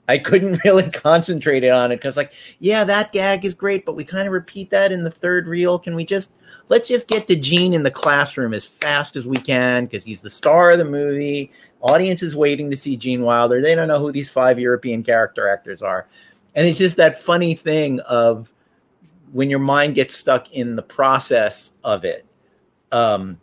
I 0.09 0.19
couldn't 0.19 0.61
really 0.65 0.91
concentrate 0.91 1.69
on 1.69 1.93
it 1.93 1.97
because, 1.97 2.17
like, 2.17 2.33
yeah, 2.59 2.85
that 2.85 3.13
gag 3.13 3.45
is 3.45 3.55
great, 3.55 3.85
but 3.85 3.97
we 3.97 4.05
kind 4.05 4.27
of 4.27 4.33
repeat 4.33 4.71
that 4.71 4.93
in 4.93 5.05
the 5.05 5.11
third 5.11 5.47
reel. 5.47 5.79
Can 5.79 5.95
we 5.95 6.05
just 6.05 6.33
let's 6.69 6.89
just 6.89 7.09
get 7.09 7.27
to 7.29 7.37
Gene 7.37 7.75
in 7.75 7.83
the 7.83 7.91
classroom 7.91 8.55
as 8.55 8.65
fast 8.65 9.17
as 9.17 9.27
we 9.27 9.37
can 9.37 9.87
because 9.87 10.05
he's 10.05 10.21
the 10.21 10.31
star 10.31 10.73
of 10.73 10.79
the 10.79 10.85
movie. 10.85 11.51
Audience 11.81 12.23
is 12.23 12.35
waiting 12.35 12.71
to 12.71 12.77
see 12.77 12.97
Gene 12.97 13.23
Wilder. 13.23 13.61
They 13.61 13.75
don't 13.75 13.89
know 13.89 14.01
who 14.01 14.13
these 14.13 14.31
five 14.31 14.59
European 14.59 15.03
character 15.03 15.49
actors 15.49 15.83
are 15.83 16.07
and 16.57 16.67
it's 16.67 16.79
just 16.79 16.97
that 16.97 17.21
funny 17.21 17.55
thing 17.55 18.01
of 18.01 18.53
when 19.31 19.49
your 19.49 19.61
mind 19.61 19.95
gets 19.95 20.17
stuck 20.17 20.51
in 20.53 20.75
the 20.75 20.83
process 20.83 21.73
of 21.85 22.05
it 22.05 22.27
um, 22.91 23.39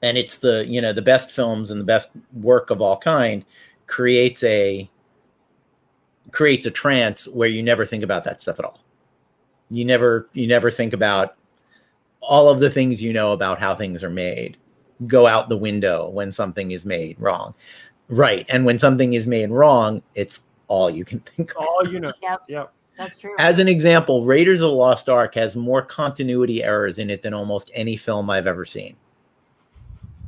and 0.00 0.18
it's 0.18 0.38
the 0.38 0.66
you 0.66 0.80
know 0.80 0.92
the 0.92 1.02
best 1.02 1.30
films 1.30 1.70
and 1.70 1.80
the 1.80 1.84
best 1.84 2.10
work 2.32 2.70
of 2.70 2.80
all 2.80 2.96
kind 2.96 3.44
creates 3.86 4.42
a 4.42 4.90
creates 6.32 6.66
a 6.66 6.70
trance 6.70 7.28
where 7.28 7.48
you 7.48 7.62
never 7.62 7.86
think 7.86 8.02
about 8.02 8.24
that 8.24 8.42
stuff 8.42 8.58
at 8.58 8.64
all 8.64 8.80
you 9.70 9.84
never 9.84 10.28
you 10.32 10.46
never 10.46 10.70
think 10.70 10.92
about 10.92 11.36
all 12.20 12.48
of 12.48 12.60
the 12.60 12.70
things 12.70 13.02
you 13.02 13.12
know 13.12 13.32
about 13.32 13.58
how 13.58 13.74
things 13.74 14.02
are 14.02 14.10
made 14.10 14.56
go 15.06 15.26
out 15.26 15.48
the 15.48 15.56
window 15.56 16.08
when 16.08 16.32
something 16.32 16.70
is 16.70 16.84
made 16.84 17.16
wrong 17.20 17.54
right 18.08 18.46
and 18.48 18.64
when 18.64 18.78
something 18.78 19.12
is 19.12 19.26
made 19.26 19.50
wrong 19.50 20.02
it's 20.14 20.42
all 20.72 20.90
you 20.90 21.04
can 21.04 21.20
think 21.36 21.50
of. 21.52 21.58
All 21.58 21.88
you 21.88 22.00
know. 22.00 22.12
Yep. 22.22 22.40
yep. 22.48 22.72
That's 22.98 23.16
true. 23.16 23.34
As 23.38 23.58
an 23.58 23.68
example, 23.68 24.24
Raiders 24.24 24.60
of 24.60 24.70
the 24.70 24.76
Lost 24.76 25.08
Ark 25.08 25.34
has 25.34 25.56
more 25.56 25.82
continuity 25.82 26.62
errors 26.62 26.98
in 26.98 27.10
it 27.10 27.22
than 27.22 27.34
almost 27.34 27.70
any 27.74 27.96
film 27.96 28.30
I've 28.30 28.46
ever 28.46 28.64
seen. 28.64 28.96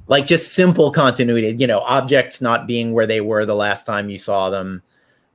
Like 0.06 0.26
just 0.26 0.52
simple 0.52 0.90
continuity, 0.90 1.56
you 1.58 1.66
know, 1.66 1.80
objects 1.80 2.40
not 2.40 2.66
being 2.66 2.92
where 2.92 3.06
they 3.06 3.20
were 3.20 3.46
the 3.46 3.54
last 3.54 3.86
time 3.86 4.10
you 4.10 4.18
saw 4.18 4.50
them, 4.50 4.82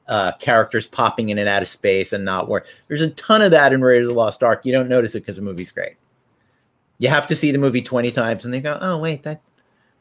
uh, 0.10 0.34
characters 0.34 0.88
popping 0.88 1.30
in 1.30 1.38
and 1.38 1.48
out 1.48 1.61
of 1.61 1.69
space 1.69 2.11
and 2.11 2.26
not 2.26 2.49
where. 2.49 2.65
There's 2.90 3.02
a 3.02 3.11
ton 3.11 3.41
of 3.41 3.52
that 3.52 3.72
in 3.72 3.81
Raiders 3.81 4.10
of 4.10 4.14
the 4.14 4.19
Lost 4.19 4.44
Ark. 4.44 4.65
You 4.65 4.73
don't 4.73 4.90
notice 4.90 5.15
it 5.15 5.22
because 5.22 5.38
the 5.38 5.41
movie's 5.41 5.72
great. 5.72 5.95
You 6.98 7.07
have 7.07 7.27
to 7.27 7.36
see 7.36 7.52
the 7.52 7.57
movie 7.57 7.81
20 7.81 8.11
times 8.11 8.44
and 8.44 8.53
they 8.53 8.60
go, 8.60 8.77
oh, 8.81 8.98
wait, 8.98 9.23
that 9.23 9.41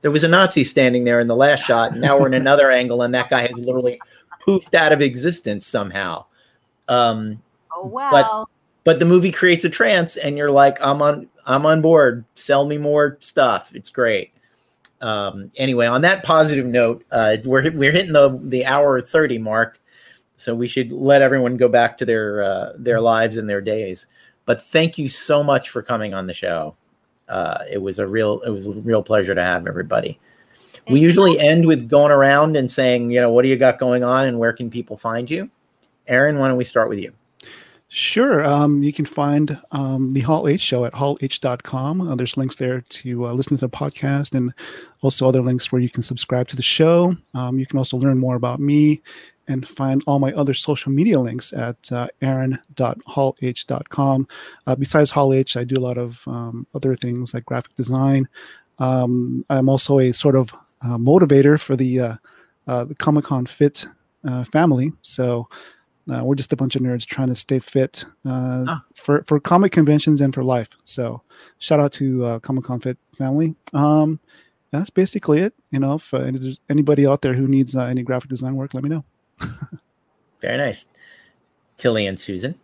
there 0.01 0.10
was 0.10 0.24
a 0.24 0.28
Nazi 0.28 0.64
standing 0.64 1.05
there 1.05 1.20
in 1.20 1.28
the 1.28 1.36
last 1.36 1.64
shot. 1.64 1.93
And 1.93 2.01
now 2.01 2.18
we're 2.18 2.26
in 2.26 2.35
another 2.35 2.72
angle 2.72 3.02
and 3.02 3.14
that 3.14 3.30
guy 3.30 3.43
has 3.47 3.56
literally 3.56 4.01
poofed 4.48 4.74
out 4.74 4.93
of 4.93 5.01
existence 5.01 5.66
somehow. 5.66 6.24
Um, 6.89 7.43
oh 7.76 7.86
wow! 7.86 8.10
But 8.10 8.47
but 8.85 8.98
the 8.98 9.05
movie 9.05 9.30
creates 9.30 9.64
a 9.64 9.68
trance, 9.70 10.16
and 10.16 10.39
you're 10.39 10.51
like, 10.51 10.78
I'm 10.80 11.02
on 11.02 11.28
I'm 11.47 11.66
on 11.66 11.82
board. 11.82 12.24
Sell 12.35 12.66
me 12.66 12.78
more 12.78 13.18
stuff. 13.20 13.74
It's 13.74 13.90
great. 13.90 14.32
Um, 15.01 15.51
anyway, 15.56 15.86
on 15.86 16.01
that 16.01 16.24
positive 16.24 16.66
note, 16.66 17.05
uh, 17.12 17.36
we're 17.44 17.70
we're 17.72 17.93
hitting 17.93 18.12
the 18.12 18.39
the 18.43 18.64
hour 18.64 19.01
thirty 19.01 19.39
mark, 19.39 19.78
so 20.39 20.55
we 20.55 20.69
should 20.69 20.90
let 20.90 21.20
everyone 21.20 21.59
go 21.59 21.69
back 21.69 21.98
to 21.98 22.06
their 22.06 22.43
uh, 22.43 22.73
their 22.77 23.01
lives 23.01 23.36
and 23.36 23.48
their 23.48 23.60
days. 23.60 24.06
But 24.47 24.62
thank 24.62 24.97
you 24.97 25.10
so 25.10 25.43
much 25.43 25.69
for 25.69 25.82
coming 25.82 26.15
on 26.15 26.27
the 26.27 26.32
show. 26.32 26.74
Uh, 27.28 27.59
it 27.70 27.78
was 27.78 27.98
a 27.98 28.06
real 28.06 28.40
it 28.40 28.51
was 28.51 28.66
a 28.66 28.73
real 28.73 29.02
pleasure 29.02 29.35
to 29.35 29.43
have 29.43 29.66
everybody 29.66 30.19
we 30.89 31.01
usually 31.01 31.39
end 31.39 31.66
with 31.66 31.89
going 31.89 32.10
around 32.10 32.56
and 32.56 32.70
saying, 32.70 33.10
you 33.10 33.20
know, 33.20 33.31
what 33.31 33.43
do 33.43 33.48
you 33.48 33.56
got 33.56 33.78
going 33.78 34.05
on 34.05 34.27
and 34.27 34.39
where 34.39 34.52
can 34.52 34.70
people 34.70 34.97
find 34.97 35.31
you? 35.31 35.51
Aaron, 36.06 36.39
why 36.39 36.48
don't 36.48 36.56
we 36.56 36.65
start 36.65 36.89
with 36.89 36.98
you? 36.98 37.12
Sure. 37.90 38.44
Um, 38.44 38.82
you 38.82 38.93
can 38.93 39.06
find 39.06 39.59
um, 39.70 40.10
the 40.10 40.20
Hall 40.20 40.47
H 40.47 40.60
show 40.60 40.85
at 40.85 40.93
hall-h.com. 40.93 42.01
Uh, 42.02 42.15
there's 42.15 42.36
links 42.36 42.56
there 42.56 42.82
to 42.82 43.27
uh, 43.27 43.32
listen 43.32 43.56
to 43.56 43.66
the 43.66 43.70
podcast 43.70 44.35
and 44.35 44.52
also 45.01 45.27
other 45.27 45.40
links 45.40 45.73
where 45.73 45.81
you 45.81 45.89
can 45.89 46.02
subscribe 46.02 46.48
to 46.48 46.56
the 46.56 46.62
show. 46.62 47.16
Um, 47.32 47.59
you 47.59 47.66
can 47.66 47.78
also 47.78 47.97
learn 47.97 48.19
more 48.19 48.36
about 48.36 48.60
me 48.60 49.02
and 49.48 49.66
find 49.66 50.04
all 50.06 50.18
my 50.18 50.32
other 50.34 50.52
social 50.54 50.92
media 50.92 51.18
links 51.18 51.52
at 51.52 51.90
uh, 51.90 52.06
aaron.hall-h.com. 52.22 54.28
Uh, 54.66 54.76
besides 54.76 55.10
Hall 55.10 55.32
H, 55.32 55.56
I 55.56 55.64
do 55.64 55.76
a 55.76 55.80
lot 55.80 55.98
of 55.98 56.22
um, 56.28 56.66
other 56.74 56.94
things 56.94 57.34
like 57.34 57.46
graphic 57.46 57.74
design. 57.74 58.28
Um, 58.78 59.44
I'm 59.50 59.68
also 59.68 59.98
a 59.98 60.12
sort 60.12 60.36
of 60.36 60.54
uh, 60.82 60.96
motivator 60.96 61.60
for 61.60 61.74
the 61.74 62.00
uh, 62.00 62.14
uh, 62.66 62.84
the 62.84 62.94
Comic 62.94 63.24
Con 63.24 63.46
Fit 63.46 63.86
family. 64.52 64.92
So 65.02 65.48
we're 66.06 66.34
just 66.34 66.52
a 66.52 66.56
bunch 66.56 66.76
of 66.76 66.82
nerds 66.82 67.06
trying 67.06 67.28
to 67.28 67.34
stay 67.34 67.58
fit 67.58 68.04
ah. 68.26 68.84
for 68.94 69.22
for 69.22 69.40
comic 69.40 69.72
conventions 69.72 70.20
and 70.20 70.34
for 70.34 70.44
life. 70.44 70.68
So 70.84 71.22
shout 71.58 71.80
out 71.80 71.92
to 71.92 72.38
Comic 72.42 72.64
Con 72.64 72.80
Fit 72.80 72.98
family. 73.14 73.56
Um, 73.72 74.20
that's 74.70 74.90
basically 74.90 75.40
it. 75.40 75.54
You 75.70 75.80
know, 75.80 75.94
if, 75.94 76.12
if 76.12 76.36
there's 76.36 76.60
anybody 76.68 77.06
out 77.06 77.22
there 77.22 77.32
who 77.32 77.46
needs 77.46 77.74
any 77.74 78.02
graphic 78.02 78.28
design 78.28 78.54
work, 78.54 78.74
let 78.74 78.84
me 78.84 78.90
know. 78.90 79.02
Very 80.40 80.56
nice. 80.56 80.86
Tilly 81.77 82.06
and 82.06 82.19
Susan. 82.19 82.56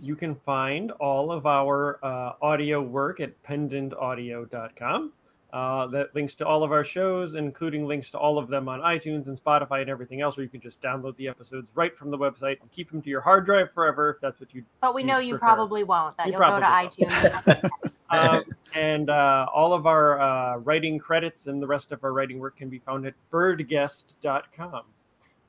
You 0.00 0.16
can 0.16 0.34
find 0.34 0.90
all 0.92 1.30
of 1.30 1.46
our 1.46 1.98
uh, 2.02 2.32
audio 2.42 2.82
work 2.82 3.20
at 3.20 3.42
pendantaudio.com. 3.44 5.12
Uh, 5.54 5.86
that 5.86 6.12
links 6.16 6.34
to 6.34 6.44
all 6.44 6.64
of 6.64 6.72
our 6.72 6.84
shows, 6.84 7.36
including 7.36 7.86
links 7.86 8.10
to 8.10 8.18
all 8.18 8.38
of 8.38 8.48
them 8.48 8.68
on 8.68 8.80
iTunes 8.80 9.28
and 9.28 9.40
Spotify 9.40 9.82
and 9.82 9.88
everything 9.88 10.20
else, 10.20 10.36
where 10.36 10.42
you 10.42 10.50
can 10.50 10.60
just 10.60 10.82
download 10.82 11.16
the 11.16 11.28
episodes 11.28 11.70
right 11.76 11.96
from 11.96 12.10
the 12.10 12.18
website 12.18 12.60
and 12.60 12.68
keep 12.72 12.90
them 12.90 13.00
to 13.00 13.08
your 13.08 13.20
hard 13.20 13.46
drive 13.46 13.72
forever 13.72 14.10
if 14.10 14.20
that's 14.20 14.40
what 14.40 14.52
you. 14.52 14.64
But 14.80 14.96
we 14.96 15.04
know 15.04 15.18
you 15.18 15.34
prefer. 15.34 15.46
probably 15.46 15.84
won't. 15.84 16.16
That 16.16 16.26
you 16.26 16.32
will 16.32 16.40
go 16.40 16.58
to 16.58 16.68
won't. 16.68 16.92
iTunes. 16.92 17.70
um, 18.10 18.42
and 18.74 19.08
uh, 19.08 19.46
all 19.54 19.72
of 19.72 19.86
our 19.86 20.20
uh, 20.20 20.56
writing 20.56 20.98
credits 20.98 21.46
and 21.46 21.62
the 21.62 21.68
rest 21.68 21.92
of 21.92 22.02
our 22.02 22.12
writing 22.12 22.40
work 22.40 22.56
can 22.56 22.68
be 22.68 22.80
found 22.80 23.06
at 23.06 23.14
birdguest.com. 23.30 24.82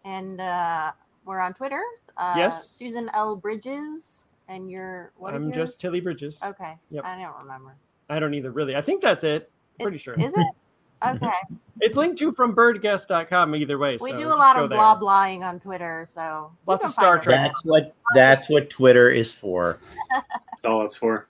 And 0.05 0.39
uh, 0.39 0.91
we're 1.25 1.39
on 1.39 1.53
Twitter. 1.53 1.81
Uh, 2.15 2.35
yes. 2.37 2.69
Susan 2.69 3.09
L. 3.13 3.35
Bridges. 3.35 4.27
And 4.47 4.69
you're 4.69 5.11
what 5.17 5.33
I'm 5.33 5.51
just 5.51 5.81
Tilly 5.81 5.99
Bridges. 5.99 6.39
Okay. 6.43 6.77
Yep. 6.91 7.03
I 7.03 7.19
don't 7.19 7.37
remember. 7.39 7.75
I 8.09 8.19
don't 8.19 8.33
either, 8.35 8.51
really. 8.51 8.75
I 8.75 8.81
think 8.81 9.01
that's 9.01 9.23
it. 9.23 9.51
Pretty 9.81 9.97
sure. 9.97 10.13
Is 10.13 10.33
it? 10.33 10.47
Okay. 11.05 11.27
it's 11.81 11.97
linked 11.97 12.17
to 12.19 12.31
from 12.31 12.55
birdguest.com 12.55 13.55
either 13.55 13.77
way. 13.77 13.97
We 13.99 14.11
so 14.11 14.17
do 14.17 14.27
a 14.27 14.29
lot 14.29 14.57
of 14.57 14.69
blah 14.69 14.97
blahing 14.97 15.41
on 15.41 15.59
Twitter, 15.59 16.05
so 16.07 16.51
lots 16.65 16.85
of 16.85 16.91
Star 16.91 17.19
Trek. 17.19 17.35
That's 17.35 17.65
what 17.65 17.93
that's 18.15 18.49
what 18.49 18.69
Twitter 18.69 19.09
is 19.09 19.31
for. 19.31 19.77
that's 20.11 20.63
all 20.63 20.85
it's 20.85 20.95
for. 20.95 21.27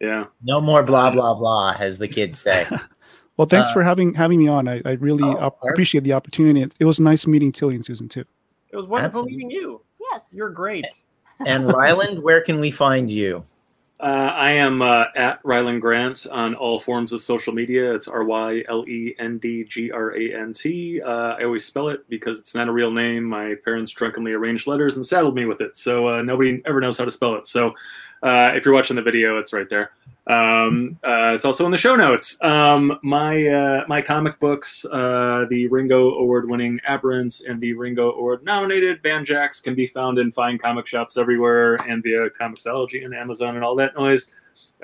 Yeah. 0.00 0.24
No 0.42 0.60
more 0.60 0.82
blah 0.82 1.10
blah 1.10 1.34
blah, 1.34 1.76
as 1.78 1.98
the 1.98 2.08
kids 2.08 2.40
say. 2.40 2.66
Well, 3.42 3.48
thanks 3.48 3.70
Uh, 3.70 3.74
for 3.74 3.82
having 3.82 4.14
having 4.14 4.38
me 4.38 4.46
on. 4.48 4.68
I, 4.68 4.80
I 4.84 4.92
really 4.92 5.24
Oh, 5.24 5.36
op- 5.38 5.58
appreciate 5.68 6.04
the 6.04 6.12
opportunity. 6.12 6.62
It, 6.62 6.74
it 6.78 6.84
was 6.84 7.00
nice 7.00 7.26
meeting 7.26 7.50
Tilly 7.50 7.74
and 7.74 7.84
Susan 7.84 8.08
too. 8.08 8.24
It 8.70 8.76
was 8.76 8.86
wonderful 8.86 9.20
Absolutely. 9.22 9.32
meeting 9.36 9.50
you. 9.50 9.80
Yes. 10.00 10.28
You're 10.32 10.50
great. 10.50 10.86
and 11.46 11.64
Rylend, 11.64 12.22
where 12.22 12.40
can 12.40 12.60
we 12.60 12.70
find 12.70 13.10
you? 13.10 13.44
Uh, 13.98 14.30
I 14.34 14.50
am 14.52 14.82
uh, 14.82 15.04
at 15.14 15.42
Rylend 15.44 15.80
Grant 15.80 16.26
on 16.30 16.54
all 16.56 16.80
forms 16.80 17.12
of 17.12 17.20
social 17.22 17.52
media. 17.52 17.94
It's 17.94 18.08
R 18.08 18.24
Y 18.24 18.62
L 18.68 18.84
E 18.88 19.14
N 19.18 19.38
D 19.38 19.64
G 19.64 19.90
R 19.92 20.16
A 20.16 20.34
N 20.34 20.52
T. 20.52 21.00
Uh, 21.00 21.34
I 21.38 21.44
always 21.44 21.64
spell 21.64 21.88
it 21.88 22.08
because 22.08 22.38
it's 22.40 22.54
not 22.54 22.68
a 22.68 22.72
real 22.72 22.90
name. 22.90 23.22
My 23.24 23.54
parents 23.64 23.92
drunkenly 23.92 24.32
arranged 24.32 24.66
letters 24.66 24.96
and 24.96 25.06
saddled 25.06 25.34
me 25.36 25.44
with 25.46 25.60
it, 25.60 25.76
so 25.76 26.08
uh, 26.08 26.22
nobody 26.22 26.60
ever 26.64 26.80
knows 26.80 26.96
how 26.98 27.04
to 27.04 27.10
spell 27.12 27.34
it. 27.36 27.46
So 27.46 27.74
uh, 28.22 28.52
if 28.54 28.64
you're 28.64 28.74
watching 28.74 28.96
the 28.96 29.02
video, 29.02 29.38
it's 29.38 29.52
right 29.52 29.68
there. 29.68 29.90
Um, 30.28 30.98
uh, 31.02 31.34
it's 31.34 31.44
also 31.44 31.64
in 31.64 31.72
the 31.72 31.76
show 31.76 31.96
notes. 31.96 32.42
Um, 32.44 32.98
my 33.02 33.46
uh, 33.48 33.84
my 33.88 34.00
comic 34.00 34.38
books, 34.38 34.84
uh, 34.84 35.46
the 35.50 35.66
Ringo 35.68 36.12
Award-winning 36.14 36.78
Aberrants 36.88 37.42
and 37.48 37.60
the 37.60 37.72
Ringo 37.74 38.12
Award-nominated 38.12 39.02
Banjax, 39.02 39.60
can 39.62 39.74
be 39.74 39.88
found 39.88 40.18
in 40.18 40.30
fine 40.30 40.58
comic 40.58 40.86
shops 40.86 41.16
everywhere 41.16 41.74
and 41.88 42.02
via 42.04 42.30
Comixology 42.30 43.04
and 43.04 43.14
Amazon 43.14 43.56
and 43.56 43.64
all 43.64 43.74
that 43.76 43.96
noise. 43.96 44.32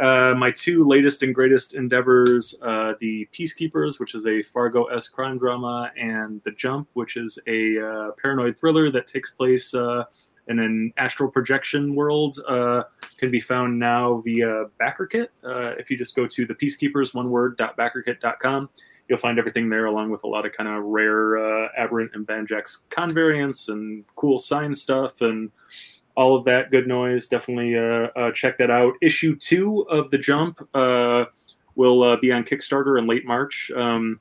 Uh, 0.00 0.32
my 0.36 0.50
two 0.50 0.84
latest 0.84 1.22
and 1.24 1.34
greatest 1.34 1.74
endeavors, 1.74 2.58
uh, 2.62 2.92
the 3.00 3.28
Peacekeepers, 3.32 3.98
which 3.98 4.14
is 4.14 4.26
a 4.26 4.42
Fargo-esque 4.44 5.12
crime 5.12 5.38
drama, 5.38 5.90
and 6.00 6.40
The 6.44 6.52
Jump, 6.52 6.88
which 6.94 7.16
is 7.16 7.38
a 7.48 7.78
uh, 7.80 8.10
paranoid 8.20 8.56
thriller 8.58 8.92
that 8.92 9.08
takes 9.08 9.32
place 9.32 9.74
in 10.48 10.58
an 10.58 10.92
astral 10.96 11.30
projection 11.30 11.94
world, 11.94 12.38
uh, 12.48 12.82
can 13.18 13.30
be 13.30 13.40
found 13.40 13.78
now 13.78 14.22
via 14.24 14.64
BackerKit. 14.80 15.28
Uh, 15.44 15.74
if 15.78 15.90
you 15.90 15.96
just 15.96 16.16
go 16.16 16.26
to 16.26 16.46
the 16.46 16.54
Peacekeepers, 16.54 17.14
one 17.14 17.30
word, 17.30 17.56
BackerKit.com, 17.58 18.68
you'll 19.08 19.18
find 19.18 19.38
everything 19.38 19.68
there, 19.68 19.86
along 19.86 20.10
with 20.10 20.24
a 20.24 20.26
lot 20.26 20.46
of 20.46 20.52
kind 20.52 20.68
of 20.68 20.84
rare 20.84 21.38
uh, 21.38 21.68
Aberrant 21.78 22.10
and 22.14 22.26
Banjax 22.26 22.88
con 22.90 23.12
variants 23.12 23.68
and 23.68 24.04
cool 24.16 24.38
sign 24.38 24.74
stuff 24.74 25.20
and 25.20 25.50
all 26.16 26.36
of 26.36 26.44
that 26.44 26.70
good 26.70 26.86
noise. 26.86 27.28
Definitely 27.28 27.76
uh, 27.76 28.08
uh, 28.18 28.32
check 28.32 28.58
that 28.58 28.70
out. 28.70 28.94
Issue 29.00 29.36
two 29.36 29.82
of 29.82 30.10
The 30.10 30.18
Jump 30.18 30.66
uh, 30.74 31.26
will 31.76 32.16
be 32.16 32.32
on 32.32 32.44
Kickstarter 32.44 32.98
in 32.98 33.06
late 33.06 33.24
March. 33.24 33.70
Um, 33.76 34.20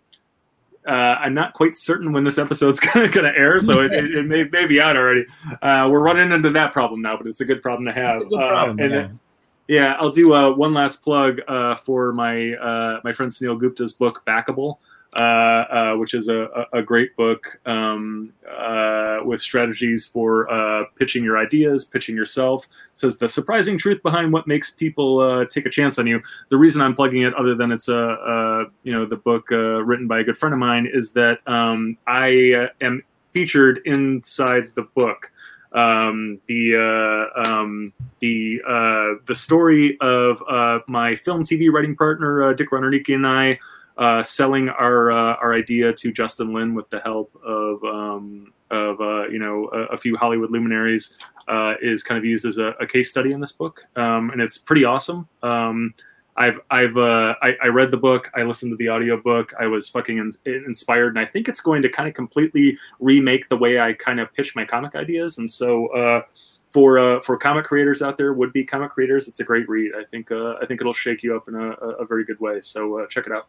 uh, 0.87 1.17
I'm 1.19 1.33
not 1.33 1.53
quite 1.53 1.75
certain 1.75 2.13
when 2.13 2.23
this 2.23 2.37
episode's 2.37 2.79
going 2.93 3.11
to 3.11 3.23
air, 3.35 3.59
so 3.59 3.81
it, 3.81 3.91
it, 3.91 4.15
it 4.15 4.25
may, 4.25 4.45
may 4.45 4.65
be 4.65 4.79
out 4.79 4.95
already. 4.95 5.25
Uh, 5.61 5.87
we're 5.91 5.99
running 5.99 6.31
into 6.31 6.49
that 6.51 6.73
problem 6.73 7.01
now, 7.01 7.17
but 7.17 7.27
it's 7.27 7.41
a 7.41 7.45
good 7.45 7.61
problem 7.61 7.85
to 7.85 7.93
have. 7.93 8.23
Uh, 8.23 8.29
problem. 8.29 8.79
and 8.79 8.91
yeah. 8.91 8.97
then- 9.01 9.19
yeah, 9.67 9.97
I'll 9.99 10.11
do 10.11 10.33
uh, 10.33 10.51
one 10.51 10.73
last 10.73 11.03
plug 11.03 11.41
uh, 11.47 11.75
for 11.75 12.13
my 12.13 12.53
uh, 12.53 13.01
my 13.03 13.11
friend 13.11 13.29
Suneel 13.29 13.59
Gupta's 13.59 13.91
book 13.91 14.23
Backable, 14.25 14.77
uh, 15.17 15.19
uh, 15.19 15.93
which 15.95 16.13
is 16.13 16.29
a, 16.29 16.47
a 16.73 16.81
great 16.81 17.15
book 17.15 17.59
um, 17.65 18.31
uh, 18.47 19.17
with 19.25 19.41
strategies 19.41 20.05
for 20.05 20.47
uh, 20.51 20.85
pitching 20.95 21.23
your 21.23 21.39
ideas, 21.39 21.85
pitching 21.85 22.15
yourself. 22.15 22.65
It 22.65 22.99
says 22.99 23.17
the 23.17 23.27
surprising 23.27 23.79
truth 23.79 24.01
behind 24.03 24.31
what 24.31 24.45
makes 24.45 24.69
people 24.69 25.45
take 25.47 25.65
a 25.65 25.71
chance 25.71 25.97
on 25.97 26.05
you. 26.05 26.21
The 26.49 26.57
reason 26.57 26.81
I'm 26.83 26.95
plugging 26.95 27.23
it, 27.23 27.33
other 27.33 27.55
than 27.55 27.71
it's 27.71 27.87
a, 27.87 27.95
a 27.95 28.65
you 28.83 28.93
know 28.93 29.05
the 29.05 29.15
book 29.15 29.49
written 29.49 30.07
by 30.07 30.19
a 30.19 30.23
good 30.23 30.37
friend 30.37 30.53
of 30.53 30.59
mine, 30.59 30.87
is 30.91 31.13
that 31.13 31.39
um, 31.47 31.97
I 32.05 32.69
am 32.81 33.01
featured 33.33 33.81
inside 33.85 34.63
the 34.75 34.83
book 34.95 35.31
um, 35.73 36.39
the 36.47 37.29
uh, 37.35 37.41
um, 37.41 37.93
the 38.19 38.61
uh, 38.67 39.21
the 39.25 39.35
story 39.35 39.97
of 39.99 40.41
uh, 40.49 40.79
my 40.87 41.15
film 41.15 41.43
TV 41.43 41.71
writing 41.71 41.95
partner 41.95 42.53
Dick 42.53 42.71
Runnernicki 42.71 43.15
and 43.15 43.27
I 43.27 43.59
uh, 43.97 44.21
selling 44.21 44.69
our 44.69 45.11
uh, 45.11 45.35
our 45.35 45.53
idea 45.53 45.91
to 45.91 46.11
Justin 46.11 46.53
Lin 46.53 46.75
with 46.75 46.89
the 46.89 46.99
help 46.99 47.35
of 47.43 47.83
um, 47.83 48.53
of 48.69 49.01
uh, 49.01 49.27
you 49.27 49.39
know 49.39 49.69
a, 49.73 49.95
a 49.95 49.97
few 49.97 50.15
Hollywood 50.15 50.51
luminaries 50.51 51.17
uh, 51.47 51.73
is 51.81 52.03
kind 52.03 52.17
of 52.17 52.25
used 52.25 52.45
as 52.45 52.57
a, 52.57 52.67
a 52.79 52.85
case 52.85 53.09
study 53.09 53.31
in 53.31 53.39
this 53.39 53.51
book, 53.51 53.85
um, 53.95 54.29
and 54.29 54.41
it's 54.41 54.57
pretty 54.57 54.85
awesome. 54.85 55.27
Um, 55.41 55.93
I've 56.35 56.59
I've 56.69 56.95
uh, 56.95 57.33
I, 57.41 57.53
I 57.63 57.67
read 57.67 57.89
the 57.89 57.97
book. 57.97 58.29
I 58.35 58.43
listened 58.43 58.71
to 58.71 58.75
the 58.77 58.89
audiobook. 58.89 59.53
I 59.59 59.65
was 59.65 59.89
fucking 59.89 60.17
in, 60.19 60.31
inspired, 60.45 61.15
and 61.15 61.19
I 61.19 61.25
think 61.25 61.49
it's 61.49 61.61
going 61.61 61.81
to 61.81 61.89
kind 61.89 62.07
of 62.07 62.13
completely 62.13 62.77
remake 62.99 63.49
the 63.49 63.57
way 63.57 63.79
I 63.79 63.93
kind 63.93 64.19
of 64.19 64.31
pitch 64.33 64.55
my 64.55 64.63
comic 64.63 64.93
ideas. 64.93 65.39
And 65.39 65.49
so, 65.49 66.23
for 66.69 67.19
for 67.21 67.35
comic 67.35 67.65
creators 67.65 68.03
out 68.03 68.17
there, 68.17 68.33
would 68.33 68.53
be 68.53 68.63
comic 68.63 68.91
creators, 68.91 69.27
it's 69.27 69.39
a 69.39 69.43
great 69.43 69.67
read. 69.67 69.93
I 69.97 70.03
think 70.03 70.31
I 70.31 70.65
think 70.67 70.81
it'll 70.81 70.93
shake 70.93 71.23
you 71.23 71.35
up 71.35 71.47
in 71.47 71.55
a, 71.55 71.71
a 71.71 72.05
very 72.05 72.25
good 72.25 72.39
way. 72.39 72.61
So 72.61 73.03
check 73.07 73.25
it 73.25 73.31
out. 73.31 73.47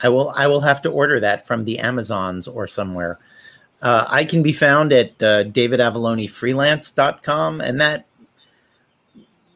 I 0.00 0.08
will 0.08 0.30
I 0.30 0.46
will 0.46 0.60
have 0.60 0.80
to 0.82 0.90
order 0.90 1.18
that 1.20 1.46
from 1.46 1.64
the 1.64 1.78
Amazons 1.78 2.48
or 2.48 2.66
somewhere. 2.66 3.18
Uh, 3.80 4.06
I 4.08 4.24
can 4.24 4.42
be 4.42 4.52
found 4.52 4.92
at 4.92 5.10
uh, 5.22 5.44
davidavallonefreelance.com 5.44 7.60
and 7.60 7.80
that 7.80 8.06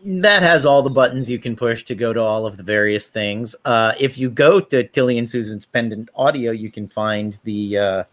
that 0.05 0.43
has 0.43 0.66
all 0.66 0.82
the 0.82 0.90
buttons 0.90 1.31
you 1.31 1.39
can 1.39 1.55
push 1.55 1.85
to 1.85 1.94
go 1.94 2.12
to 2.12 2.20
all 2.20 2.44
of 2.44 2.56
the 2.56 2.62
various 2.62 3.09
things. 3.09 3.55
Uh, 3.64 3.94
if 4.01 4.19
you 4.19 4.31
go 4.31 4.60
to 4.60 4.82
Tilly 4.85 5.19
and 5.19 5.31
Susan's 5.31 5.66
Pendant 5.66 6.09
Audio, 6.16 6.51
you 6.51 6.70
can 6.70 6.89
find 6.89 7.39
the 7.44 7.78
uh, 7.78 8.05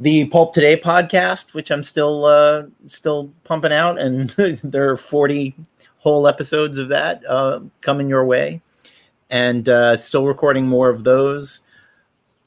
the 0.00 0.24
Pulp 0.26 0.52
Today 0.52 0.76
podcast, 0.76 1.54
which 1.54 1.70
I'm 1.70 1.82
still 1.82 2.24
uh, 2.24 2.64
still 2.86 3.30
pumping 3.44 3.72
out, 3.72 3.98
and 3.98 4.30
there 4.64 4.90
are 4.90 4.96
40 4.96 5.54
whole 5.98 6.26
episodes 6.26 6.78
of 6.78 6.88
that 6.88 7.22
uh, 7.28 7.60
coming 7.82 8.08
your 8.08 8.24
way 8.24 8.62
and 9.30 9.68
uh, 9.68 9.96
still 9.96 10.26
recording 10.26 10.66
more 10.66 10.90
of 10.90 11.04
those. 11.04 11.60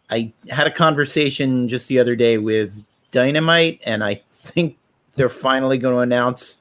I 0.10 0.34
had 0.50 0.68
a 0.68 0.72
conversation 0.72 1.68
just 1.68 1.88
the 1.88 2.00
other 2.00 2.16
day 2.16 2.38
with 2.38 2.84
Dynamite, 3.12 3.80
and 3.86 4.04
I 4.04 4.16
think 4.16 4.78
they're 5.16 5.30
finally 5.30 5.78
going 5.78 5.96
to 5.96 6.02
announce 6.02 6.60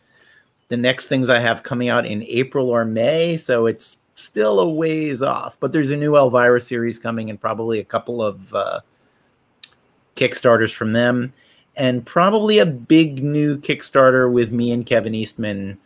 the 0.68 0.76
next 0.76 1.08
things 1.08 1.28
I 1.28 1.38
have 1.38 1.62
coming 1.62 1.88
out 1.88 2.06
in 2.06 2.22
April 2.22 2.70
or 2.70 2.84
May. 2.84 3.36
So 3.36 3.66
it's 3.66 3.98
still 4.14 4.60
a 4.60 4.68
ways 4.68 5.20
off, 5.22 5.58
but 5.60 5.72
there's 5.72 5.90
a 5.90 5.96
new 5.96 6.16
Elvira 6.16 6.60
series 6.60 6.98
coming, 6.98 7.28
and 7.28 7.40
probably 7.40 7.80
a 7.80 7.84
couple 7.84 8.22
of 8.22 8.54
uh, 8.54 8.80
Kickstarters 10.16 10.72
from 10.72 10.92
them, 10.92 11.32
and 11.76 12.06
probably 12.06 12.58
a 12.58 12.66
big 12.66 13.22
new 13.22 13.58
Kickstarter 13.58 14.32
with 14.32 14.52
me 14.52 14.72
and 14.72 14.86
Kevin 14.86 15.14
Eastman 15.14 15.78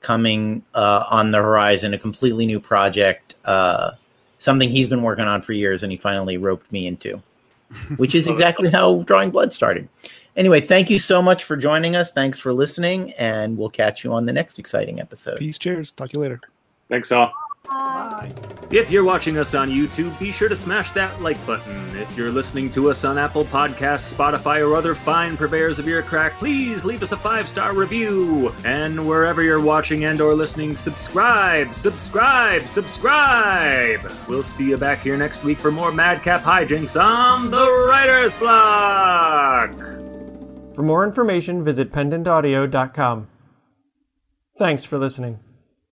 coming 0.00 0.62
uh, 0.74 1.04
on 1.10 1.30
the 1.30 1.38
horizon, 1.38 1.94
a 1.94 1.98
completely 1.98 2.44
new 2.44 2.60
project, 2.60 3.23
uh, 3.44 3.92
something 4.38 4.70
he's 4.70 4.88
been 4.88 5.02
working 5.02 5.24
on 5.24 5.42
for 5.42 5.52
years, 5.52 5.82
and 5.82 5.92
he 5.92 5.98
finally 5.98 6.36
roped 6.36 6.70
me 6.72 6.86
into, 6.86 7.22
which 7.96 8.14
is 8.14 8.26
exactly 8.26 8.70
how 8.70 9.02
Drawing 9.02 9.30
Blood 9.30 9.52
started. 9.52 9.88
Anyway, 10.36 10.60
thank 10.60 10.90
you 10.90 10.98
so 10.98 11.22
much 11.22 11.44
for 11.44 11.56
joining 11.56 11.94
us. 11.94 12.12
Thanks 12.12 12.38
for 12.38 12.52
listening, 12.52 13.12
and 13.12 13.56
we'll 13.56 13.70
catch 13.70 14.02
you 14.02 14.12
on 14.12 14.26
the 14.26 14.32
next 14.32 14.58
exciting 14.58 15.00
episode. 15.00 15.38
Peace. 15.38 15.58
Cheers. 15.58 15.92
Talk 15.92 16.10
to 16.10 16.14
you 16.14 16.20
later. 16.20 16.40
Thanks 16.88 17.12
all. 17.12 17.32
Bye. 17.74 18.32
If 18.70 18.90
you're 18.90 19.04
watching 19.04 19.36
us 19.36 19.54
on 19.54 19.68
YouTube, 19.68 20.16
be 20.18 20.30
sure 20.32 20.48
to 20.48 20.56
smash 20.56 20.92
that 20.92 21.20
like 21.20 21.44
button. 21.46 21.96
If 21.96 22.16
you're 22.16 22.30
listening 22.30 22.70
to 22.72 22.90
us 22.90 23.04
on 23.04 23.18
Apple 23.18 23.44
Podcasts, 23.44 24.14
Spotify, 24.14 24.66
or 24.66 24.76
other 24.76 24.94
fine 24.94 25.36
purveyors 25.36 25.78
of 25.78 25.88
ear 25.88 26.02
crack, 26.02 26.32
please 26.34 26.84
leave 26.84 27.02
us 27.02 27.12
a 27.12 27.16
five-star 27.16 27.74
review. 27.74 28.54
And 28.64 29.06
wherever 29.06 29.42
you're 29.42 29.60
watching 29.60 30.04
and 30.04 30.20
or 30.20 30.34
listening, 30.34 30.76
subscribe, 30.76 31.74
subscribe, 31.74 32.62
subscribe. 32.62 34.00
We'll 34.28 34.42
see 34.42 34.70
you 34.70 34.76
back 34.76 35.00
here 35.00 35.16
next 35.16 35.44
week 35.44 35.58
for 35.58 35.70
more 35.70 35.92
Madcap 35.92 36.42
hijinks 36.42 37.00
on 37.00 37.50
the 37.50 37.86
Writer's 37.88 38.36
Block. 38.36 39.72
For 40.74 40.82
more 40.82 41.04
information, 41.04 41.64
visit 41.64 41.92
pendantaudio.com. 41.92 43.28
Thanks 44.58 44.84
for 44.84 44.98
listening. 44.98 45.40